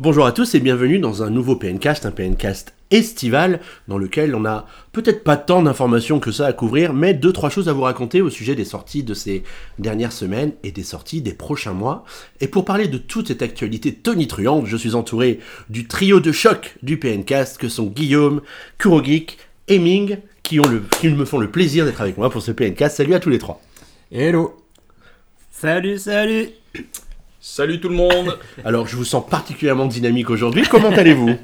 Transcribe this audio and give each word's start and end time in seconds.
Bonjour 0.00 0.26
à 0.26 0.32
tous 0.32 0.56
et 0.56 0.60
bienvenue 0.60 0.98
dans 0.98 1.22
un 1.22 1.30
nouveau 1.30 1.54
PNcast, 1.54 2.04
un 2.04 2.10
PNcast 2.10 2.74
estival 2.90 3.60
dans 3.86 3.96
lequel 3.96 4.34
on 4.34 4.44
a 4.44 4.66
peut-être 4.90 5.22
pas 5.22 5.36
tant 5.36 5.62
d'informations 5.62 6.18
que 6.18 6.32
ça 6.32 6.46
à 6.46 6.52
couvrir, 6.52 6.92
mais 6.92 7.14
deux 7.14 7.32
trois 7.32 7.48
choses 7.48 7.68
à 7.68 7.72
vous 7.72 7.82
raconter 7.82 8.20
au 8.20 8.28
sujet 8.28 8.56
des 8.56 8.64
sorties 8.64 9.04
de 9.04 9.14
ces 9.14 9.44
dernières 9.78 10.10
semaines 10.10 10.50
et 10.64 10.72
des 10.72 10.82
sorties 10.82 11.20
des 11.20 11.32
prochains 11.32 11.74
mois. 11.74 12.04
Et 12.40 12.48
pour 12.48 12.64
parler 12.64 12.88
de 12.88 12.98
toute 12.98 13.28
cette 13.28 13.42
actualité 13.42 13.94
tonitruante, 13.94 14.66
je 14.66 14.76
suis 14.76 14.96
entouré 14.96 15.38
du 15.70 15.86
trio 15.86 16.18
de 16.18 16.32
choc 16.32 16.76
du 16.82 16.98
PNcast 16.98 17.56
que 17.56 17.68
sont 17.68 17.86
Guillaume, 17.86 18.40
Kurogeek 18.78 19.38
et 19.68 19.78
Ming 19.78 20.18
qui, 20.42 20.58
ont 20.58 20.68
le, 20.68 20.82
qui 20.98 21.08
me 21.08 21.24
font 21.24 21.38
le 21.38 21.52
plaisir 21.52 21.84
d'être 21.84 22.00
avec 22.00 22.18
moi 22.18 22.30
pour 22.30 22.42
ce 22.42 22.50
PNcast. 22.50 22.96
Salut 22.96 23.14
à 23.14 23.20
tous 23.20 23.30
les 23.30 23.38
trois. 23.38 23.62
Hello 24.10 24.56
Salut, 25.52 25.98
salut 25.98 26.48
Salut 27.46 27.78
tout 27.78 27.90
le 27.90 27.94
monde 27.94 28.38
Alors 28.64 28.86
je 28.86 28.96
vous 28.96 29.04
sens 29.04 29.22
particulièrement 29.28 29.84
dynamique 29.84 30.30
aujourd'hui, 30.30 30.64
comment 30.66 30.88
allez-vous? 30.88 31.36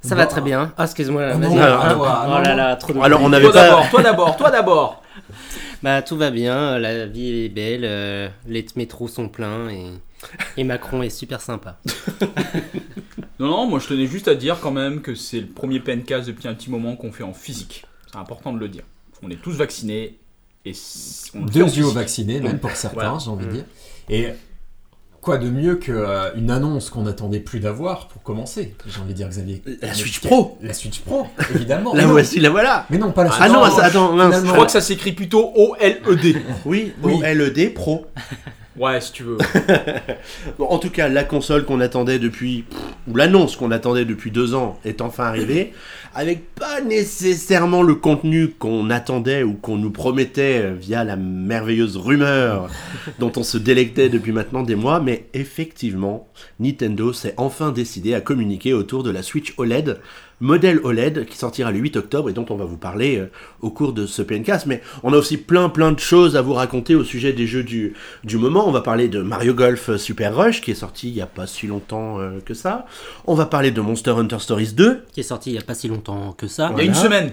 Ça 0.00 0.14
va 0.14 0.26
très 0.26 0.40
bien. 0.40 0.72
Ah, 0.78 0.84
excuse-moi. 0.84 1.32
Oh 1.34 1.38
vas-y. 1.38 1.58
Ah, 1.58 1.92
toi, 1.92 2.24
oh 2.28 2.40
là 2.40 2.54
là, 2.54 2.76
trop 2.76 2.92
de 2.92 3.00
Alors 3.00 3.20
on 3.20 3.28
Toi 3.30 3.36
avait 3.38 3.46
pas... 3.48 3.52
d'abord, 3.52 3.90
toi 3.90 4.02
d'abord, 4.02 4.36
toi 4.36 4.50
d'abord 4.52 5.02
Bah, 5.82 6.02
tout 6.02 6.16
va 6.16 6.30
bien, 6.30 6.78
la 6.78 7.06
vie 7.06 7.46
est 7.46 7.48
belle, 7.48 7.80
euh, 7.84 8.28
les 8.46 8.64
métros 8.76 9.08
sont 9.08 9.28
pleins 9.28 9.70
et, 9.70 9.86
et 10.56 10.62
Macron 10.62 11.02
est 11.02 11.10
super 11.10 11.40
sympa. 11.40 11.80
Non, 13.40 13.48
non, 13.48 13.66
moi 13.66 13.80
je 13.80 13.88
tenais 13.88 14.06
juste 14.06 14.28
à 14.28 14.34
dire 14.36 14.58
quand 14.60 14.70
même 14.70 15.00
que 15.00 15.14
c'est 15.16 15.40
le 15.40 15.46
premier 15.46 15.80
PNCast 15.80 16.28
depuis 16.28 16.46
un 16.46 16.54
petit 16.54 16.70
moment 16.70 16.94
qu'on 16.94 17.10
fait 17.10 17.24
en 17.24 17.32
physique. 17.32 17.86
C'est 18.12 18.18
important 18.18 18.52
de 18.52 18.58
le 18.60 18.68
dire. 18.68 18.82
On 19.22 19.30
est 19.30 19.42
tous 19.42 19.52
vaccinés 19.56 20.18
et 20.64 20.72
on 21.34 21.40
le 21.40 21.46
fait 21.50 21.58
Deux 21.58 21.64
yeux 21.64 21.70
physique. 21.70 21.94
vaccinés, 21.94 22.40
même 22.40 22.60
pour 22.60 22.70
certains, 22.72 22.94
Voilà. 23.00 23.18
j'ai 23.18 23.30
envie 23.30 23.46
de 23.46 23.50
dire. 23.52 23.64
Et 24.10 24.28
quoi 25.20 25.38
de 25.38 25.50
mieux 25.50 25.76
qu'une 25.76 26.50
annonce 26.50 26.90
qu'on 26.90 27.02
n'attendait 27.02 27.40
plus 27.40 27.60
d'avoir 27.60 28.08
pour 28.08 28.22
commencer 28.22 28.74
J'ai 28.86 29.00
envie 29.00 29.12
de 29.12 29.16
dire, 29.16 29.28
Xavier? 29.28 29.62
La 29.82 29.94
Switch 29.94 30.20
Pro 30.20 30.58
La 30.62 30.72
Switch 30.72 31.00
Pro, 31.00 31.26
évidemment. 31.54 31.92
La 31.94 32.02
mais, 32.02 32.06
non. 32.06 32.12
voici, 32.12 32.40
la 32.40 32.50
voilà 32.50 32.86
mais 32.90 32.98
non, 32.98 33.12
pas 33.12 33.24
la 33.24 33.30
Switch 33.30 33.42
Ah 33.42 33.48
non, 33.48 33.62
attends. 33.62 34.16
Je 34.16 34.52
crois 34.52 34.66
que 34.66 34.72
ça 34.72 34.80
s'écrit 34.80 35.12
plutôt 35.12 35.52
O-L-E-D. 35.54 36.36
Oui. 36.64 36.92
OLED 37.02 37.74
Pro. 37.74 38.06
Ouais, 38.80 38.98
si 39.02 39.12
tu 39.12 39.24
veux. 39.24 39.36
Bon, 40.58 40.64
en 40.64 40.78
tout 40.78 40.88
cas, 40.88 41.08
la 41.08 41.22
console 41.22 41.66
qu'on 41.66 41.80
attendait 41.80 42.18
depuis, 42.18 42.64
ou 43.06 43.14
l'annonce 43.14 43.54
qu'on 43.54 43.72
attendait 43.72 44.06
depuis 44.06 44.30
deux 44.30 44.54
ans 44.54 44.80
est 44.86 45.02
enfin 45.02 45.24
arrivée, 45.24 45.74
avec 46.14 46.54
pas 46.54 46.80
nécessairement 46.80 47.82
le 47.82 47.94
contenu 47.94 48.48
qu'on 48.48 48.88
attendait 48.88 49.42
ou 49.42 49.52
qu'on 49.52 49.76
nous 49.76 49.90
promettait 49.90 50.70
via 50.70 51.04
la 51.04 51.16
merveilleuse 51.16 51.98
rumeur 51.98 52.70
dont 53.18 53.32
on 53.36 53.42
se 53.42 53.58
délectait 53.58 54.08
depuis 54.08 54.32
maintenant 54.32 54.62
des 54.62 54.76
mois, 54.76 54.98
mais 54.98 55.26
effectivement, 55.34 56.28
Nintendo 56.58 57.12
s'est 57.12 57.34
enfin 57.36 57.72
décidé 57.72 58.14
à 58.14 58.22
communiquer 58.22 58.72
autour 58.72 59.02
de 59.02 59.10
la 59.10 59.22
Switch 59.22 59.52
OLED, 59.58 60.00
modèle 60.40 60.80
OLED 60.82 61.26
qui 61.26 61.36
sortira 61.36 61.70
le 61.70 61.78
8 61.78 61.96
octobre 61.96 62.30
et 62.30 62.32
dont 62.32 62.46
on 62.50 62.56
va 62.56 62.64
vous 62.64 62.76
parler 62.76 63.18
euh, 63.18 63.30
au 63.60 63.70
cours 63.70 63.92
de 63.92 64.06
ce 64.06 64.22
PNcast. 64.22 64.66
Mais 64.66 64.82
on 65.02 65.12
a 65.12 65.16
aussi 65.16 65.36
plein 65.36 65.68
plein 65.68 65.92
de 65.92 65.98
choses 65.98 66.36
à 66.36 66.42
vous 66.42 66.54
raconter 66.54 66.94
au 66.94 67.04
sujet 67.04 67.32
des 67.32 67.46
jeux 67.46 67.62
du, 67.62 67.94
du 68.24 68.38
moment. 68.38 68.66
On 68.66 68.72
va 68.72 68.80
parler 68.80 69.08
de 69.08 69.22
Mario 69.22 69.54
Golf 69.54 69.96
Super 69.96 70.34
Rush 70.34 70.60
qui 70.60 70.70
est 70.70 70.74
sorti 70.74 71.08
il 71.08 71.14
y 71.14 71.20
a 71.20 71.26
pas 71.26 71.46
si 71.46 71.66
longtemps 71.66 72.18
euh, 72.18 72.40
que 72.44 72.54
ça. 72.54 72.86
On 73.26 73.34
va 73.34 73.46
parler 73.46 73.70
de 73.70 73.80
Monster 73.80 74.12
Hunter 74.12 74.38
Stories 74.38 74.72
2 74.72 75.04
Qui 75.12 75.20
est 75.20 75.24
sorti 75.24 75.50
il 75.50 75.54
y 75.54 75.58
a 75.58 75.62
pas 75.62 75.74
si 75.74 75.88
longtemps 75.88 76.32
que 76.36 76.46
ça. 76.46 76.70
Il 76.74 76.78
y 76.78 76.80
a 76.80 76.84
une 76.84 76.94
semaine. 76.94 77.30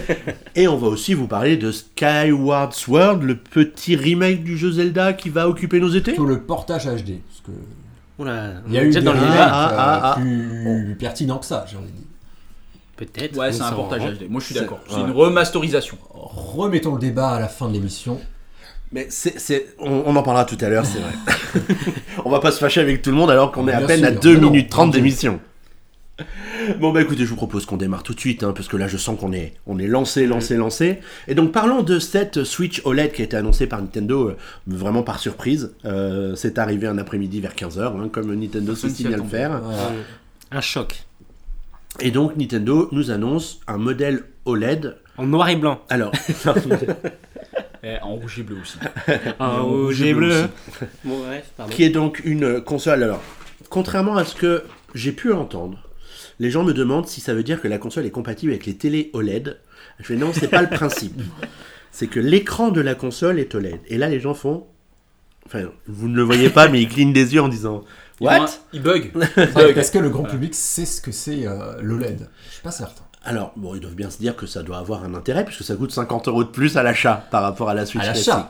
et 0.54 0.68
on 0.68 0.76
va 0.76 0.88
aussi 0.88 1.14
vous 1.14 1.26
parler 1.26 1.56
de 1.56 1.70
Skyward 1.70 2.72
Sword, 2.72 3.22
le 3.22 3.36
petit 3.36 3.96
remake 3.96 4.42
du 4.42 4.56
jeu 4.56 4.72
Zelda 4.72 5.12
qui 5.12 5.28
va 5.28 5.48
occuper 5.48 5.80
nos 5.80 5.90
étés. 5.90 6.12
Plutôt 6.12 6.26
le 6.26 6.40
portage 6.40 6.86
HD. 6.86 7.20
Parce 7.20 7.42
que 7.44 7.52
Oula, 8.18 8.54
on 8.66 8.68
il 8.68 8.74
y 8.74 8.78
a 8.78 8.84
eu 8.84 8.90
des 8.90 9.02
dans 9.02 9.12
les 9.12 9.18
remakes, 9.18 9.32
débats. 9.32 9.50
Ah, 9.52 9.70
euh, 9.70 9.76
ah, 9.78 10.14
ah. 10.16 10.20
plus 10.20 10.96
pertinents 10.98 11.38
que 11.38 11.46
ça, 11.46 11.66
j'ai 11.68 11.76
envie 11.76 11.86
de 11.86 11.92
dire. 11.92 12.06
Peut-être. 12.96 13.36
Ouais, 13.36 13.48
on 13.48 13.52
c'est 13.52 13.62
un 13.62 13.72
portage. 13.72 14.02
HD. 14.02 14.28
Moi 14.30 14.40
je 14.40 14.46
suis 14.46 14.54
d'accord. 14.54 14.80
C'est 14.88 15.00
une 15.00 15.10
remasterisation. 15.10 15.98
Remettons 16.12 16.94
le 16.94 17.00
débat 17.00 17.30
à 17.30 17.40
la 17.40 17.48
fin 17.48 17.68
de 17.68 17.74
l'émission. 17.74 18.20
Mais 18.92 19.08
c'est, 19.10 19.74
on, 19.78 20.04
on 20.06 20.16
en 20.16 20.22
parlera 20.22 20.44
tout 20.44 20.56
à 20.60 20.68
l'heure, 20.68 20.86
c'est 20.86 21.00
vrai. 21.00 21.12
on 22.24 22.30
va 22.30 22.38
pas 22.40 22.52
se 22.52 22.58
fâcher 22.58 22.80
avec 22.80 23.02
tout 23.02 23.10
le 23.10 23.16
monde 23.16 23.30
alors 23.30 23.50
qu'on 23.50 23.66
est 23.68 23.72
à 23.72 23.80
peine 23.80 24.04
à 24.04 24.12
sûr. 24.12 24.20
2 24.20 24.34
Mais 24.34 24.40
non, 24.40 24.50
minutes 24.50 24.70
30 24.70 24.84
tranquille. 24.86 25.02
d'émission. 25.02 25.40
Bon 26.80 26.92
bah 26.92 27.02
écoutez, 27.02 27.24
je 27.24 27.28
vous 27.30 27.36
propose 27.36 27.66
qu'on 27.66 27.76
démarre 27.76 28.02
tout 28.02 28.14
de 28.14 28.20
suite, 28.20 28.42
hein, 28.42 28.52
parce 28.56 28.68
que 28.68 28.76
là 28.76 28.88
je 28.88 28.96
sens 28.96 29.18
qu'on 29.18 29.32
est, 29.32 29.54
on 29.66 29.78
est 29.78 29.86
lancé, 29.86 30.26
lancé, 30.26 30.56
lancé. 30.56 31.00
Et 31.28 31.34
donc 31.34 31.52
parlons 31.52 31.82
de 31.82 31.98
cette 31.98 32.44
Switch 32.44 32.80
OLED 32.84 33.12
qui 33.12 33.22
a 33.22 33.24
été 33.24 33.36
annoncée 33.36 33.66
par 33.66 33.80
Nintendo 33.80 34.30
euh, 34.30 34.36
vraiment 34.66 35.02
par 35.02 35.18
surprise. 35.18 35.72
Euh, 35.84 36.34
c'est 36.34 36.58
arrivé 36.58 36.86
un 36.86 36.98
après-midi 36.98 37.40
vers 37.40 37.54
15h, 37.54 38.10
comme 38.10 38.34
Nintendo 38.34 38.74
se 38.74 38.88
signe 38.88 39.12
à 39.12 39.16
le 39.18 39.24
faire. 39.24 39.60
Un 40.50 40.60
choc. 40.60 41.02
Et 42.00 42.10
donc 42.10 42.36
Nintendo 42.36 42.88
nous 42.92 43.10
annonce 43.10 43.60
un 43.66 43.78
modèle 43.78 44.24
OLED. 44.44 44.96
En 45.16 45.26
noir 45.26 45.48
et 45.48 45.56
blanc. 45.56 45.80
Alors, 45.88 46.12
Et 47.82 47.98
en 48.02 48.16
rouge 48.16 48.40
et 48.40 48.42
bleu 48.42 48.56
aussi. 48.60 48.78
En 49.38 49.64
rouge 49.64 50.02
et 50.02 50.12
bleu 50.12 50.30
aussi. 50.30 50.88
Bon, 51.04 51.18
bref, 51.20 51.50
pardon. 51.56 51.72
qui 51.72 51.84
est 51.84 51.90
donc 51.90 52.20
une 52.24 52.60
console. 52.60 53.02
Alors, 53.04 53.22
contrairement 53.68 54.16
à 54.16 54.24
ce 54.24 54.34
que 54.34 54.64
j'ai 54.94 55.12
pu 55.12 55.32
entendre, 55.32 55.88
les 56.40 56.50
gens 56.50 56.64
me 56.64 56.72
demandent 56.72 57.06
si 57.06 57.20
ça 57.20 57.32
veut 57.32 57.44
dire 57.44 57.60
que 57.60 57.68
la 57.68 57.78
console 57.78 58.04
est 58.04 58.10
compatible 58.10 58.52
avec 58.52 58.66
les 58.66 58.74
télé 58.74 59.10
OLED. 59.12 59.60
Je 60.00 60.04
fais 60.04 60.16
non, 60.16 60.32
c'est 60.32 60.48
pas 60.48 60.62
le 60.62 60.68
principe. 60.68 61.20
C'est 61.92 62.08
que 62.08 62.20
l'écran 62.20 62.70
de 62.70 62.82
la 62.82 62.94
console 62.94 63.38
est 63.38 63.54
OLED. 63.54 63.80
Et 63.86 63.96
là, 63.96 64.10
les 64.10 64.20
gens 64.20 64.34
font. 64.34 64.66
Enfin, 65.46 65.62
vous 65.86 66.08
ne 66.08 66.16
le 66.16 66.22
voyez 66.22 66.50
pas, 66.50 66.68
mais 66.68 66.82
ils 66.82 66.88
clignent 66.88 67.14
des 67.14 67.32
yeux 67.32 67.40
en 67.40 67.48
disant 67.48 67.84
What? 68.20 68.46
Il 68.72 68.82
bug. 68.82 69.10
Il 69.14 69.20
Ouais, 69.20 69.46
bug. 69.54 69.76
Est-ce 69.78 69.92
que 69.92 69.98
le 69.98 70.08
grand 70.10 70.24
public 70.24 70.54
sait 70.54 70.86
ce 70.86 71.00
que 71.00 71.12
c'est 71.12 71.46
euh, 71.46 71.74
l'OLED 71.82 72.28
Je 72.48 72.52
suis 72.54 72.62
pas 72.62 72.70
certain. 72.70 73.02
Alors, 73.24 73.52
bon, 73.56 73.74
ils 73.74 73.80
doivent 73.80 73.96
bien 73.96 74.08
se 74.08 74.18
dire 74.18 74.36
que 74.36 74.46
ça 74.46 74.62
doit 74.62 74.78
avoir 74.78 75.02
un 75.04 75.14
intérêt, 75.14 75.44
puisque 75.44 75.64
ça 75.64 75.74
coûte 75.74 75.90
50 75.92 76.28
euros 76.28 76.44
de 76.44 76.48
plus 76.48 76.76
à 76.76 76.82
l'achat 76.82 77.26
par 77.30 77.42
rapport 77.42 77.68
à 77.68 77.74
la 77.74 77.84
Switch 77.84 78.04
À 78.04 78.06
l'achat. 78.12 78.48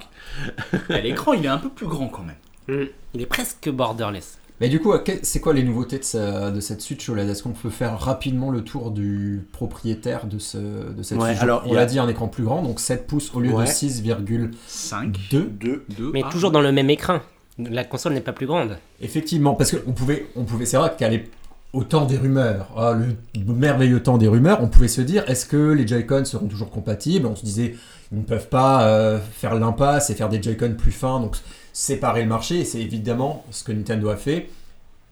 classique. 0.69 0.91
L'écran 1.03 1.33
il 1.33 1.45
est 1.45 1.49
un 1.49 1.57
peu 1.59 1.71
plus 1.71 1.87
grand 1.87 2.09
quand 2.09 2.23
même. 2.25 2.37
Hmm. 2.69 2.87
Il 3.15 3.23
est 3.23 3.27
presque 3.27 3.71
borderless. 3.71 4.39
Mais 4.61 4.69
du 4.71 4.81
coup, 4.81 4.93
euh, 4.93 5.03
c'est 5.23 5.41
quoi 5.41 5.53
les 5.53 5.63
nouveautés 5.63 5.99
de, 5.99 6.05
ce- 6.05 6.51
de 6.51 6.61
cette 6.61 6.81
Switch 6.81 7.07
OLED 7.09 7.29
Est-ce 7.29 7.43
qu'on 7.43 7.51
peut 7.53 7.69
faire 7.71 7.99
rapidement 7.99 8.51
le 8.51 8.63
tour 8.65 8.91
du 8.91 9.47
propriétaire 9.53 10.27
de, 10.27 10.39
ce, 10.39 10.57
de 10.59 11.03
cette 11.03 11.19
Ouais, 11.19 11.31
Switch? 11.33 11.43
alors, 11.43 11.63
On 11.67 11.77
a- 11.77 11.85
dit, 11.85 11.99
un 11.99 12.09
écran 12.09 12.29
plus 12.29 12.45
grand, 12.45 12.63
donc 12.63 12.81
7 12.81 13.07
pouces 13.07 13.31
au 13.35 13.41
lieu 13.41 13.53
Ouais. 13.53 13.65
de 13.65 13.69
6,2. 13.71 14.51
5, 14.67 15.15
Deux. 15.31 15.53
2, 15.61 16.11
Mais 16.13 16.23
toujours 16.31 16.51
dans 16.51 16.63
le 16.63 16.73
même 16.73 16.89
écran. 16.91 17.21
La 17.59 17.85
console 17.85 18.13
n'est 18.15 18.21
pas 18.21 18.33
plus 18.33 18.47
grande. 18.47 18.77
Effectivement, 19.01 19.55
parce 19.55 19.75
qu'on 19.77 19.93
pouvait, 19.93 20.27
on 20.37 20.45
pouvait 20.45 20.67
c'est 20.67 20.77
vrai 20.77 20.93
qu'à 20.99 21.09
l'ép- 21.09 21.31
au 21.73 21.85
temps 21.85 22.05
des 22.07 22.17
rumeurs, 22.17 22.69
ah, 22.77 22.95
le 22.95 23.17
merveilleux 23.53 24.03
temps 24.03 24.19
des 24.19 24.29
rumeurs, 24.29 24.63
on 24.63 24.69
pouvait 24.69 24.89
se 24.89 25.01
dire 25.01 25.25
est-ce 25.29 25.47
que 25.47 25.73
les 25.73 25.87
Joy-Con 25.87 26.25
seront 26.25 26.47
toujours 26.49 26.71
compatibles? 26.71 27.27
On 27.27 27.35
se 27.37 27.45
disait 27.45 27.75
ils 28.13 28.19
ne 28.19 28.23
peuvent 28.25 28.49
pas 28.49 28.87
euh, 28.89 29.19
faire 29.19 29.55
l'impasse 29.55 30.11
et 30.11 30.15
faire 30.15 30.29
des 30.29 30.43
Joy-Con 30.43 30.75
plus 30.79 30.93
fins, 30.93 31.19
donc 31.21 31.37
séparer 31.73 32.23
le 32.23 32.29
marché, 32.29 32.61
et 32.61 32.65
c'est 32.65 32.81
évidemment 32.81 33.45
ce 33.51 33.65
que 33.65 33.73
Nintendo 33.73 34.09
a 34.11 34.17
fait. 34.17 34.49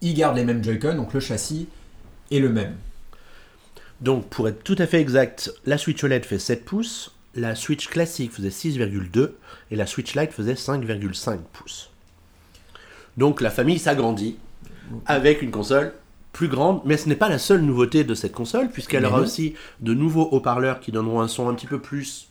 Ils 0.01 0.13
gardent 0.13 0.37
les 0.37 0.45
mêmes 0.45 0.63
Joy-Con, 0.63 0.95
donc 0.95 1.13
le 1.13 1.19
châssis 1.19 1.67
est 2.31 2.39
le 2.39 2.49
même. 2.49 2.73
Donc, 4.01 4.25
pour 4.27 4.47
être 4.47 4.63
tout 4.63 4.75
à 4.77 4.87
fait 4.87 4.99
exact, 5.01 5.51
la 5.65 5.77
Switch 5.77 6.03
OLED 6.03 6.25
fait 6.25 6.39
7 6.39 6.65
pouces, 6.65 7.11
la 7.33 7.55
Switch 7.55 7.87
classique 7.87 8.33
faisait 8.33 8.49
6,2 8.49 9.31
et 9.71 9.75
la 9.75 9.85
Switch 9.85 10.15
Lite 10.15 10.31
faisait 10.31 10.53
5,5 10.53 11.37
pouces. 11.53 11.89
Donc, 13.17 13.41
la 13.41 13.49
famille 13.49 13.79
s'agrandit 13.79 14.37
avec 15.05 15.41
une 15.41 15.51
console 15.51 15.93
plus 16.33 16.47
grande, 16.49 16.81
mais 16.85 16.97
ce 16.97 17.07
n'est 17.07 17.15
pas 17.15 17.29
la 17.29 17.39
seule 17.39 17.61
nouveauté 17.61 18.03
de 18.03 18.13
cette 18.13 18.33
console, 18.33 18.69
puisqu'elle 18.69 19.05
aura 19.05 19.17
non. 19.17 19.23
aussi 19.23 19.53
de 19.79 19.93
nouveaux 19.93 20.27
haut-parleurs 20.31 20.79
qui 20.81 20.91
donneront 20.91 21.21
un 21.21 21.27
son 21.29 21.47
un 21.47 21.53
petit 21.53 21.65
peu 21.67 21.79
plus 21.79 22.27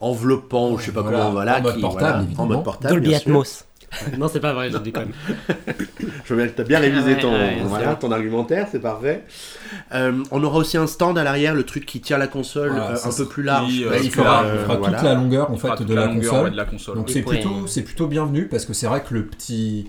enveloppant, 0.00 0.70
ou 0.70 0.78
je 0.78 0.86
sais 0.86 0.92
pas 0.92 1.02
Voilà, 1.02 1.18
comment, 1.18 1.30
voilà, 1.32 1.58
en 1.58 1.62
mode 1.62 1.74
qui- 1.74 1.80
portable, 1.80 2.26
voilà, 2.28 2.42
en 2.42 2.46
mode 2.46 2.64
portable. 2.64 2.94
Dolby 2.94 3.08
bien 3.08 3.18
sûr. 3.18 3.32
Non, 4.18 4.28
c'est 4.28 4.40
pas 4.40 4.52
vrai, 4.52 4.70
je 4.70 4.78
déconne. 4.78 5.10
Je 6.24 6.34
veux 6.34 6.42
bien 6.42 6.48
que 6.50 6.56
tu 6.56 6.60
as 6.60 6.64
bien 6.64 6.78
révisé 6.78 7.14
Ouais, 7.14 7.20
ton, 7.20 7.32
ouais, 7.32 7.54
bien 7.56 7.64
voilà, 7.64 7.90
sûr. 7.90 7.98
ton 7.98 8.12
argumentaire, 8.12 8.68
c'est 8.70 8.80
parfait. 8.80 9.24
Euh, 9.92 10.22
on 10.30 10.42
aura 10.42 10.58
aussi 10.58 10.76
un 10.76 10.86
stand 10.86 11.18
à 11.18 11.24
l'arrière, 11.24 11.54
le 11.54 11.64
truc 11.64 11.86
qui 11.86 12.00
tient 12.00 12.18
la 12.18 12.26
console 12.26 12.70
Voilà, 12.70 12.92
euh, 12.92 13.08
un 13.08 13.12
peu 13.12 13.26
plus 13.26 13.42
large. 13.42 13.68
oui, 13.68 13.84
euh, 13.84 13.98
il 14.02 14.10
fera, 14.10 14.44
euh, 14.44 14.56
il 14.56 14.62
fera 14.64 14.76
voilà. 14.76 14.98
toute 14.98 15.06
la 15.06 15.14
longueur 15.14 15.50
en 15.50 15.56
fait 15.56 15.82
de 15.82 15.94
la, 15.94 16.06
longueur, 16.06 16.30
console. 16.30 16.44
ouais, 16.44 16.50
de 16.50 16.56
la 16.56 16.64
console. 16.64 16.96
Donc 16.96 17.06
Oui, 17.08 17.12
c'est 17.12 17.22
plutôt, 17.22 17.66
c'est 17.66 17.82
plutôt 17.82 18.06
bienvenu 18.06 18.46
parce 18.48 18.64
que 18.64 18.72
c'est 18.72 18.86
vrai 18.86 19.02
que 19.02 19.14
le 19.14 19.26
petit, 19.26 19.88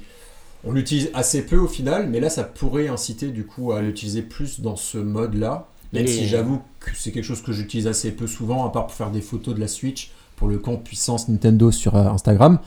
on 0.63 0.71
l'utilise 0.71 1.09
assez 1.13 1.45
peu 1.45 1.57
au 1.57 1.67
final, 1.67 2.07
mais 2.09 2.19
là 2.19 2.29
ça 2.29 2.43
pourrait 2.43 2.87
inciter 2.87 3.27
du 3.27 3.45
coup 3.45 3.71
à 3.71 3.81
l'utiliser 3.81 4.21
plus 4.21 4.59
dans 4.61 4.75
ce 4.75 4.97
mode-là. 4.97 5.67
Même 5.93 6.07
si 6.07 6.27
j'avoue 6.27 6.61
que 6.81 6.91
c'est 6.93 7.11
quelque 7.11 7.23
chose 7.23 7.41
que 7.41 7.53
j'utilise 7.53 7.87
assez 7.87 8.11
peu 8.11 8.27
souvent, 8.27 8.65
à 8.65 8.69
part 8.71 8.87
pour 8.87 8.95
faire 8.95 9.11
des 9.11 9.21
photos 9.21 9.55
de 9.55 9.61
la 9.61 9.69
Switch 9.69 10.11
pour 10.35 10.49
le 10.49 10.57
compte 10.57 10.83
puissance 10.83 11.29
Nintendo 11.29 11.71
sur 11.71 11.95
Instagram, 11.95 12.59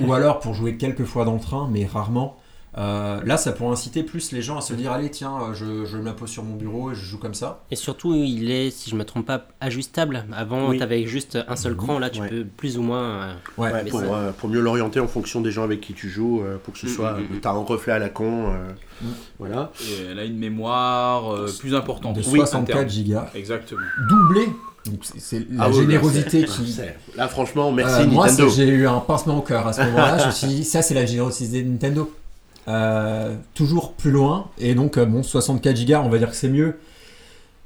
ou 0.00 0.12
alors 0.12 0.40
pour 0.40 0.54
jouer 0.54 0.76
quelques 0.76 1.04
fois 1.04 1.24
dans 1.24 1.34
le 1.34 1.40
train, 1.40 1.68
mais 1.70 1.86
rarement. 1.86 2.36
Euh, 2.78 3.20
là, 3.26 3.36
ça 3.36 3.52
pourrait 3.52 3.72
inciter 3.72 4.02
plus 4.02 4.32
les 4.32 4.40
gens 4.40 4.56
à 4.56 4.62
se 4.62 4.72
dire 4.72 4.92
allez, 4.92 5.10
tiens, 5.10 5.34
euh, 5.42 5.52
je, 5.52 5.84
je 5.84 5.98
me 5.98 6.06
la 6.06 6.14
pose 6.14 6.30
sur 6.30 6.42
mon 6.42 6.56
bureau 6.56 6.90
et 6.90 6.94
je 6.94 7.04
joue 7.04 7.18
comme 7.18 7.34
ça. 7.34 7.64
Et 7.70 7.76
surtout, 7.76 8.14
il 8.14 8.50
est, 8.50 8.70
si 8.70 8.88
je 8.88 8.96
me 8.96 9.04
trompe 9.04 9.26
pas, 9.26 9.46
ajustable. 9.60 10.24
Avant, 10.34 10.70
Oui. 10.70 10.78
tu 10.78 10.82
avais 10.82 11.04
juste 11.04 11.36
un 11.48 11.56
seul 11.56 11.76
cran. 11.76 11.98
Là, 11.98 12.08
tu 12.08 12.22
Ouais. 12.22 12.28
peux 12.30 12.44
plus 12.46 12.78
ou 12.78 12.82
moins. 12.82 13.02
euh, 13.02 13.34
Ouais, 13.58 13.84
pour, 13.90 14.00
ça- 14.00 14.06
euh, 14.06 14.32
pour 14.32 14.48
mieux 14.48 14.60
l'orienter 14.60 15.00
en 15.00 15.06
fonction 15.06 15.42
des 15.42 15.50
gens 15.50 15.64
avec 15.64 15.82
qui 15.82 15.92
tu 15.92 16.08
joues, 16.08 16.40
euh, 16.40 16.56
pour 16.64 16.72
que 16.72 16.78
ce 16.80 16.86
Mm, 16.86 16.88
soit. 16.88 17.12
mm, 17.12 17.20
mm. 17.36 17.40
T'as 17.42 17.50
un 17.50 17.58
reflet 17.62 17.92
à 17.92 17.98
la 17.98 18.08
con. 18.08 18.54
Voilà. 19.38 19.70
Et 19.82 20.04
elle 20.10 20.18
a 20.18 20.24
une 20.24 20.38
mémoire 20.38 21.30
euh, 21.30 21.50
plus 21.58 21.74
importante. 21.74 22.14
de 22.16 22.20
Oui, 22.20 22.38
64 22.38 22.70
interne. 22.76 22.88
gigas, 22.88 23.30
Exactement. 23.34 23.82
doublé. 24.08 24.46
Donc 24.86 25.00
c'est- 25.16 25.46
la 25.50 25.64
Ah 25.64 25.68
oui, 25.70 25.76
générosité 25.76 26.40
là, 26.40 26.46
qui. 26.48 26.76
Là, 27.16 27.28
franchement, 27.28 27.70
merci 27.72 28.02
Euh, 28.02 28.06
moi, 28.06 28.26
Nintendo. 28.26 28.50
c'est- 28.50 28.56
j'ai 28.66 28.68
eu 28.68 28.86
un 28.88 28.98
pincement 28.98 29.38
au 29.38 29.42
cœur 29.42 29.66
à 29.66 29.72
ce 29.72 29.80
moment-là. 29.84 30.18
je 30.18 30.26
me 30.26 30.30
suis 30.32 30.46
dit, 30.48 30.64
ça, 30.64 30.82
c'est 30.82 30.94
la 30.94 31.06
générosité 31.06 31.62
de 31.62 31.68
Nintendo. 31.68 32.12
Euh, 32.68 33.34
toujours 33.54 33.92
plus 33.92 34.10
loin. 34.10 34.48
Et 34.58 34.74
donc, 34.74 34.96
euh, 34.98 35.04
bon, 35.04 35.22
64 35.22 35.84
Go, 35.86 35.94
on 36.04 36.08
va 36.08 36.18
dire 36.18 36.30
que 36.30 36.36
c'est 36.36 36.48
mieux. 36.48 36.76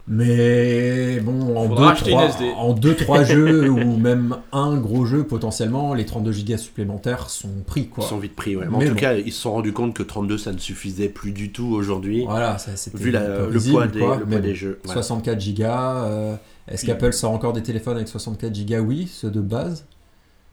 Mais 0.08 1.18
bon, 1.20 1.56
en 1.56 1.68
Faudra 1.68 1.90
acheter 1.92 2.12
une 2.12 2.18
2-3 2.18 2.28
SD. 2.28 2.44
en 2.56 2.72
deux, 2.74 2.94
trois 2.94 3.24
jeux 3.24 3.68
ou 3.70 3.96
même 3.96 4.36
un 4.52 4.76
gros 4.76 5.04
jeu 5.04 5.24
potentiellement, 5.24 5.94
les 5.94 6.06
32 6.06 6.30
Go 6.46 6.56
supplémentaires 6.56 7.28
sont 7.28 7.48
pris. 7.66 7.82
Ils 7.82 7.88
Quoi. 7.88 8.04
sont 8.04 8.18
vite 8.18 8.36
pris, 8.36 8.54
ouais. 8.56 8.66
Mais 8.70 8.76
en 8.76 8.80
tout 8.80 8.88
bon. 8.90 8.94
cas, 8.94 9.14
ils 9.14 9.32
se 9.32 9.40
sont 9.42 9.52
rendus 9.52 9.72
compte 9.72 9.94
que 9.94 10.04
32, 10.04 10.38
ça 10.38 10.52
ne 10.52 10.58
suffisait 10.58 11.08
plus 11.08 11.32
du 11.32 11.50
tout 11.50 11.66
aujourd'hui. 11.74 12.24
Voilà, 12.24 12.56
ça, 12.58 12.70
c'était 12.76 12.96
Vu 12.98 13.10
la- 13.10 13.46
le 13.46 13.58
poids 13.60 13.86
des, 13.88 13.98
quoi, 13.98 14.16
le 14.18 14.26
poids 14.26 14.38
des 14.38 14.54
jeux. 14.54 14.78
Voilà. 14.84 15.02
64 15.02 15.54
Go. 15.54 15.64
euh, 15.64 16.36
Est-ce 16.68 16.84
qu'Apple 16.84 17.12
sort 17.12 17.32
encore 17.32 17.52
des 17.52 17.62
téléphones 17.62 17.96
avec 17.96 18.08
64 18.08 18.52
Go 18.66 18.76
Oui, 18.78 19.06
ceux 19.06 19.30
de 19.30 19.40
base? 19.40 19.86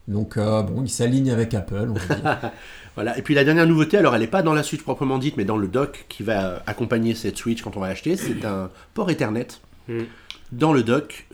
Donc 0.06 0.36
euh, 0.36 0.62
bon, 0.62 0.82
ils 0.82 0.90
s'alignent 0.90 1.30
avec 1.30 1.54
Apple, 1.54 1.88
on 1.90 1.94
va 1.94 2.14
dire. 2.14 2.50
Voilà. 2.94 3.18
Et 3.18 3.22
puis 3.22 3.34
la 3.34 3.42
dernière 3.42 3.66
nouveauté, 3.66 3.96
alors 3.96 4.14
elle 4.14 4.20
n'est 4.20 4.28
pas 4.28 4.42
dans 4.42 4.54
la 4.54 4.62
Switch 4.62 4.82
proprement 4.82 5.18
dite, 5.18 5.36
mais 5.36 5.44
dans 5.44 5.56
le 5.56 5.66
dock 5.66 6.06
qui 6.08 6.22
va 6.22 6.46
euh, 6.46 6.58
accompagner 6.68 7.16
cette 7.16 7.36
Switch 7.36 7.60
quand 7.60 7.76
on 7.76 7.80
va 7.80 7.88
l'acheter, 7.88 8.16
c'est 8.16 8.44
un 8.44 8.70
port 8.92 9.10
Ethernet. 9.10 9.48
Mm. 9.88 10.02
Dans 10.52 10.72
le 10.72 10.84
dock, 10.84 11.26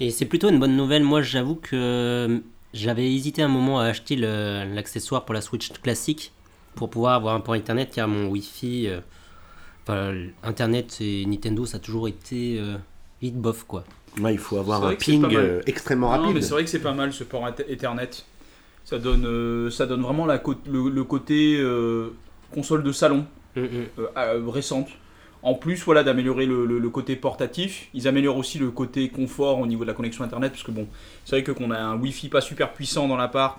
Et 0.00 0.10
c'est 0.10 0.26
plutôt 0.26 0.48
une 0.50 0.58
bonne 0.58 0.76
nouvelle. 0.76 1.04
Moi, 1.04 1.22
j'avoue 1.22 1.54
que 1.54 1.76
euh, 1.76 2.38
j'avais 2.72 3.12
hésité 3.12 3.42
un 3.42 3.48
moment 3.48 3.80
à 3.80 3.84
acheter 3.84 4.16
l'accessoire 4.16 5.24
pour 5.24 5.34
la 5.34 5.40
Switch 5.40 5.70
classique 5.80 6.32
pour 6.74 6.90
pouvoir 6.90 7.14
avoir 7.14 7.34
un 7.34 7.40
port 7.40 7.54
Internet 7.54 7.90
car 7.94 8.08
mon 8.08 8.26
Wi-Fi, 8.26 8.88
euh, 8.88 9.00
enfin, 9.84 10.14
Internet 10.42 10.98
et 11.00 11.24
Nintendo, 11.26 11.66
ça 11.66 11.76
a 11.76 11.80
toujours 11.80 12.08
été 12.08 12.58
euh, 12.58 12.76
vite 13.24 13.36
bof 13.36 13.64
quoi. 13.64 13.84
ouais, 14.20 14.34
il 14.34 14.38
faut 14.38 14.58
avoir 14.58 14.84
un 14.84 14.94
ping 14.94 15.24
euh, 15.34 15.60
extrêmement 15.66 16.10
Non, 16.12 16.18
rapide. 16.22 16.34
mais 16.34 16.42
c'est 16.42 16.52
vrai 16.52 16.64
que 16.64 16.70
c'est 16.70 16.78
pas 16.90 16.92
mal 16.92 17.12
ce 17.12 17.24
port 17.24 17.46
Ether- 17.48 17.66
Ethernet. 17.72 18.10
Ça 18.84 18.98
donne, 18.98 19.24
euh, 19.26 19.70
ça 19.70 19.86
donne 19.86 20.02
vraiment 20.02 20.26
la 20.26 20.42
le, 20.70 20.90
le 20.90 21.04
côté 21.04 21.56
euh, 21.58 22.10
console 22.52 22.82
de 22.82 22.92
salon 22.92 23.26
Mm, 23.56 23.60
mm. 23.62 23.66
euh, 24.16 24.42
récente. 24.48 24.88
En 25.44 25.54
plus, 25.54 25.84
voilà, 25.84 26.02
d'améliorer 26.02 26.44
le, 26.44 26.66
le- 26.66 26.78
le 26.80 26.90
côté 26.90 27.14
portatif. 27.16 27.88
Ils 27.94 28.08
améliorent 28.08 28.36
aussi 28.36 28.58
le 28.58 28.70
côté 28.72 29.10
confort 29.10 29.60
au 29.60 29.66
niveau 29.66 29.84
de 29.84 29.88
la 29.88 29.94
connexion 29.94 30.24
internet, 30.24 30.50
parce 30.52 30.64
que 30.64 30.72
bon, 30.72 30.88
c'est 31.24 31.36
vrai 31.36 31.42
que 31.44 31.52
qu'on 31.52 31.70
a 31.70 31.78
un 31.78 31.96
Wi-Fi 32.00 32.28
pas 32.30 32.40
super 32.40 32.72
puissant 32.72 33.06
dans 33.06 33.16
l'appart 33.16 33.58